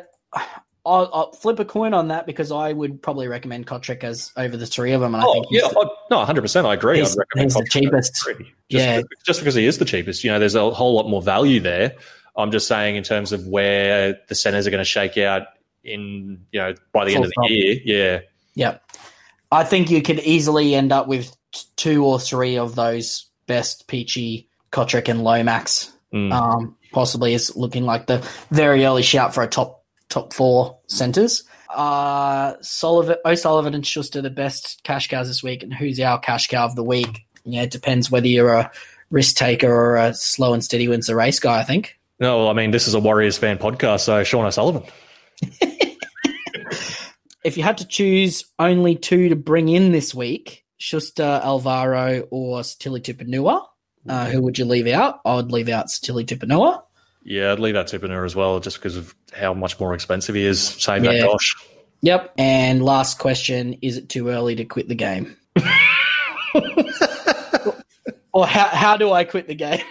I'll, 0.88 1.10
I'll, 1.14 1.32
flip 1.34 1.60
a 1.60 1.66
coin 1.66 1.94
on 1.94 2.08
that 2.08 2.26
because 2.26 2.52
I 2.52 2.74
would 2.74 3.02
probably 3.02 3.28
recommend 3.28 3.68
Cotric 3.68 4.04
as 4.04 4.32
over 4.38 4.56
the 4.58 4.66
three 4.66 4.94
of 4.94 5.02
them. 5.02 5.14
And 5.16 5.24
oh, 5.24 5.30
I 5.30 5.34
think 5.34 5.46
yeah, 5.52 5.70
oh, 5.76 5.96
no, 6.10 6.24
hundred 6.26 6.42
percent, 6.42 6.66
I 6.66 6.74
agree. 6.74 7.00
He's, 7.00 7.18
he's 7.36 7.54
the 7.54 7.68
cheapest. 7.70 8.14
Just, 8.16 8.40
yeah, 8.70 9.02
just 9.26 9.40
because 9.40 9.56
he 9.56 9.66
is 9.66 9.78
the 9.78 9.86
cheapest, 9.86 10.24
you 10.24 10.32
know, 10.32 10.40
there's 10.40 10.56
a 10.56 10.72
whole 10.72 10.96
lot 10.96 11.10
more 11.10 11.22
value 11.22 11.60
there. 11.60 11.96
I'm 12.36 12.52
just 12.52 12.68
saying 12.68 12.96
in 12.96 13.04
terms 13.04 13.32
of 13.32 13.48
where 13.48 14.20
the 14.28 14.36
centers 14.36 14.68
are 14.68 14.72
going 14.72 14.80
to 14.80 14.86
shake 14.86 15.18
out 15.18 15.48
in, 15.84 16.46
you 16.52 16.60
know, 16.60 16.76
by 16.92 17.06
the 17.06 17.14
Full 17.14 17.24
end 17.24 17.26
of 17.26 17.32
the 17.36 17.54
year. 17.54 17.82
Yeah, 17.84 18.20
yeah, 18.56 18.78
I 19.52 19.64
think 19.64 19.90
you 19.90 20.02
could 20.02 20.20
easily 20.20 20.76
end 20.76 20.92
up 20.92 21.08
with 21.08 21.36
two 21.76 22.06
or 22.06 22.20
three 22.20 22.58
of 22.58 22.76
those 22.76 23.28
best 23.48 23.88
Peachey 23.88 24.48
Cotric, 24.72 25.10
and 25.10 25.24
Lomax. 25.24 25.92
Mm. 26.14 26.32
Um, 26.32 26.76
possibly 26.92 27.34
is 27.34 27.56
looking 27.56 27.84
like 27.84 28.08
the 28.08 28.28
very 28.50 28.86
early 28.86 29.04
shout 29.04 29.34
for 29.34 29.44
a 29.44 29.48
top 29.48 29.84
top 30.10 30.34
four 30.34 30.80
centres. 30.88 31.44
Uh, 31.70 32.54
Sullivan, 32.62 33.18
O'Sullivan 33.26 33.74
and 33.74 33.86
Schuster 33.86 34.22
the 34.22 34.30
best 34.30 34.82
cash 34.84 35.10
cows 35.10 35.28
this 35.28 35.44
week, 35.44 35.64
and 35.64 35.74
who's 35.74 36.00
our 36.00 36.20
cash 36.20 36.48
cow 36.48 36.66
of 36.66 36.76
the 36.76 36.84
week? 36.84 37.26
Yeah, 37.44 37.64
it 37.64 37.72
depends 37.72 38.10
whether 38.10 38.28
you're 38.28 38.54
a 38.54 38.72
risk 39.10 39.36
taker 39.36 39.72
or 39.72 39.96
a 39.98 40.14
slow 40.14 40.54
and 40.54 40.64
steady 40.64 40.88
wins 40.88 41.08
the 41.08 41.16
race 41.16 41.40
guy. 41.40 41.60
I 41.60 41.64
think. 41.64 41.98
No, 42.20 42.38
well, 42.38 42.50
I 42.50 42.54
mean 42.54 42.72
this 42.72 42.88
is 42.88 42.94
a 42.94 43.00
Warriors 43.00 43.38
fan 43.38 43.58
podcast, 43.58 44.02
so 44.02 44.24
Sean 44.24 44.46
O'Sullivan. 44.46 44.84
if 47.44 47.58
you 47.58 47.64
had 47.64 47.78
to 47.78 47.88
choose 47.88 48.46
only 48.60 48.96
two 48.96 49.30
to 49.30 49.36
bring 49.36 49.70
in 49.70 49.92
this 49.92 50.16
week, 50.16 50.66
Schuster, 50.78 51.42
Averillo, 51.44 52.28
or 52.32 52.62
Sitili 52.62 53.02
Tupouniua, 53.02 53.66
uh, 54.10 54.26
who 54.26 54.42
would 54.42 54.58
you 54.58 54.66
leave 54.66 54.88
out? 54.88 55.20
I 55.26 55.36
would 55.36 55.52
leave 55.52 55.70
out 55.70 55.88
Sitili 55.88 56.26
Tupouniua. 56.26 56.84
Yeah, 57.28 57.52
I'd 57.52 57.60
leave 57.60 57.76
out 57.76 57.88
Tupouniua 57.88 58.24
as 58.24 58.38
well, 58.38 58.62
just 58.62 58.78
because 58.78 58.96
of 58.96 59.14
how 59.34 59.54
much 59.54 59.78
more 59.82 59.94
expensive 59.94 60.34
he 60.34 60.46
is. 60.46 60.62
Save 60.62 61.04
yeah. 61.04 61.12
that 61.12 61.22
Dosh. 61.24 61.56
Yep. 62.02 62.34
And 62.38 62.82
last 62.82 63.20
question: 63.20 63.74
Is 63.82 63.98
it 63.98 64.08
too 64.08 64.30
early 64.30 64.56
to 64.56 64.64
quit 64.64 64.88
the 64.88 64.96
game? 64.96 65.36
or 68.32 68.48
how 68.48 68.68
how 68.68 68.96
do 68.96 69.12
I 69.12 69.26
quit 69.26 69.48
the 69.48 69.56
game? 69.56 69.84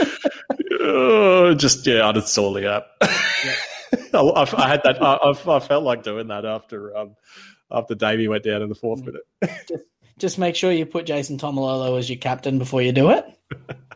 uh, 0.00 1.52
just 1.54 1.86
yeah, 1.86 2.00
uninstall 2.00 2.54
the 2.54 2.72
app. 2.72 2.86
I, 4.14 4.46
I, 4.56 4.68
had 4.68 4.80
that. 4.84 5.02
I, 5.02 5.34
I, 5.56 5.60
felt 5.60 5.84
like 5.84 6.02
doing 6.02 6.28
that 6.28 6.46
after 6.46 6.96
um, 6.96 7.14
after 7.70 7.94
Davey 7.94 8.26
went 8.26 8.44
down 8.44 8.62
in 8.62 8.70
the 8.70 8.74
fourth 8.74 9.04
minute. 9.04 9.20
just, 9.68 9.84
just 10.16 10.38
make 10.38 10.56
sure 10.56 10.72
you 10.72 10.86
put 10.86 11.04
Jason 11.04 11.36
Taumalolo 11.36 11.98
as 11.98 12.08
your 12.08 12.18
captain 12.18 12.58
before 12.58 12.80
you 12.80 12.92
do 12.92 13.10
it. 13.10 13.26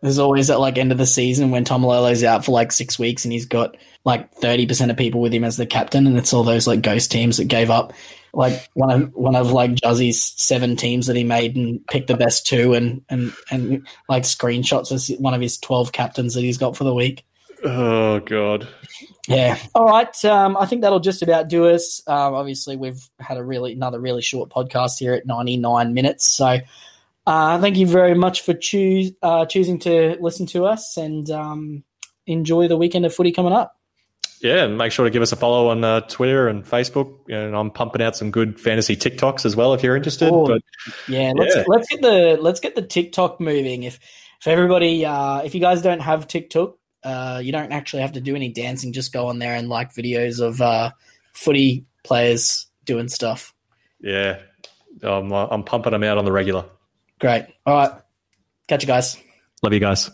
There's 0.00 0.18
always 0.18 0.48
at 0.50 0.60
like 0.60 0.78
end 0.78 0.92
of 0.92 0.98
the 0.98 1.06
season 1.06 1.50
when 1.50 1.64
Taumalolo's 1.64 2.22
out 2.22 2.44
for 2.44 2.52
like 2.52 2.70
six 2.70 2.98
weeks 2.98 3.24
and 3.24 3.32
he's 3.32 3.46
got 3.46 3.76
like 4.04 4.32
thirty 4.34 4.66
percent 4.66 4.90
of 4.90 4.96
people 4.96 5.20
with 5.20 5.34
him 5.34 5.44
as 5.44 5.56
the 5.56 5.66
captain, 5.66 6.06
and 6.06 6.16
it's 6.16 6.32
all 6.32 6.44
those 6.44 6.66
like 6.66 6.82
ghost 6.82 7.10
teams 7.10 7.38
that 7.38 7.46
gave 7.46 7.70
up. 7.70 7.92
Like 8.32 8.68
one 8.74 8.90
of 8.90 9.14
one 9.14 9.34
of 9.34 9.50
like 9.50 9.74
Juzzy's 9.74 10.22
seven 10.22 10.76
teams 10.76 11.06
that 11.06 11.16
he 11.16 11.24
made 11.24 11.56
and 11.56 11.84
picked 11.88 12.06
the 12.06 12.16
best 12.16 12.46
two, 12.46 12.74
and 12.74 13.02
and 13.08 13.32
and 13.50 13.86
like 14.08 14.22
screenshots 14.22 14.92
as 14.92 15.08
one 15.18 15.34
of 15.34 15.40
his 15.40 15.58
twelve 15.58 15.90
captains 15.92 16.34
that 16.34 16.42
he's 16.42 16.58
got 16.58 16.76
for 16.76 16.84
the 16.84 16.94
week. 16.94 17.24
Oh 17.64 18.20
god. 18.20 18.68
Yeah. 19.26 19.58
All 19.74 19.84
right. 19.84 20.24
Um, 20.24 20.56
I 20.56 20.66
think 20.66 20.82
that'll 20.82 21.00
just 21.00 21.22
about 21.22 21.48
do 21.48 21.66
us. 21.66 22.02
Um, 22.06 22.34
obviously, 22.34 22.76
we've 22.76 23.02
had 23.18 23.36
a 23.36 23.44
really 23.44 23.72
another 23.72 23.98
really 23.98 24.22
short 24.22 24.48
podcast 24.48 24.98
here 24.98 25.14
at 25.14 25.26
ninety 25.26 25.56
nine 25.56 25.92
minutes, 25.92 26.30
so. 26.30 26.58
Uh, 27.28 27.60
thank 27.60 27.76
you 27.76 27.86
very 27.86 28.14
much 28.14 28.40
for 28.40 28.54
uh, 29.22 29.44
choosing 29.44 29.78
to 29.78 30.16
listen 30.18 30.46
to 30.46 30.64
us 30.64 30.96
and 30.96 31.30
um, 31.30 31.84
enjoy 32.26 32.66
the 32.66 32.76
weekend 32.78 33.04
of 33.04 33.14
footy 33.14 33.32
coming 33.32 33.52
up. 33.52 33.76
Yeah, 34.40 34.64
and 34.64 34.78
make 34.78 34.92
sure 34.92 35.04
to 35.04 35.10
give 35.10 35.20
us 35.20 35.30
a 35.30 35.36
follow 35.36 35.68
on 35.68 35.84
uh, 35.84 36.00
Twitter 36.00 36.48
and 36.48 36.64
Facebook. 36.64 37.18
And 37.28 37.54
I'm 37.54 37.70
pumping 37.70 38.00
out 38.00 38.16
some 38.16 38.30
good 38.30 38.58
fantasy 38.58 38.96
TikToks 38.96 39.44
as 39.44 39.54
well 39.54 39.74
if 39.74 39.82
you're 39.82 39.94
interested. 39.94 40.30
Oh, 40.32 40.46
but, 40.46 40.62
yeah, 41.06 41.34
let's 41.36 41.54
yeah. 41.54 41.64
let's 41.66 41.86
get 41.90 42.00
the 42.00 42.38
let's 42.40 42.60
get 42.60 42.74
the 42.74 42.80
TikTok 42.80 43.42
moving. 43.42 43.82
If 43.82 44.00
if 44.40 44.46
everybody 44.46 45.04
uh, 45.04 45.42
if 45.42 45.54
you 45.54 45.60
guys 45.60 45.82
don't 45.82 46.00
have 46.00 46.28
TikTok, 46.28 46.78
uh, 47.04 47.42
you 47.44 47.52
don't 47.52 47.72
actually 47.72 48.00
have 48.00 48.12
to 48.12 48.22
do 48.22 48.36
any 48.36 48.48
dancing. 48.48 48.94
Just 48.94 49.12
go 49.12 49.26
on 49.26 49.38
there 49.38 49.54
and 49.54 49.68
like 49.68 49.92
videos 49.92 50.40
of 50.40 50.62
uh, 50.62 50.92
footy 51.34 51.84
players 52.04 52.68
doing 52.86 53.08
stuff. 53.08 53.52
Yeah, 54.00 54.38
I'm 55.02 55.30
I'm 55.30 55.62
pumping 55.62 55.92
them 55.92 56.04
out 56.04 56.16
on 56.16 56.24
the 56.24 56.32
regular. 56.32 56.64
Great. 57.18 57.46
All 57.66 57.74
right. 57.74 58.00
Catch 58.68 58.82
you 58.82 58.86
guys. 58.86 59.16
Love 59.62 59.72
you 59.72 59.80
guys. 59.80 60.10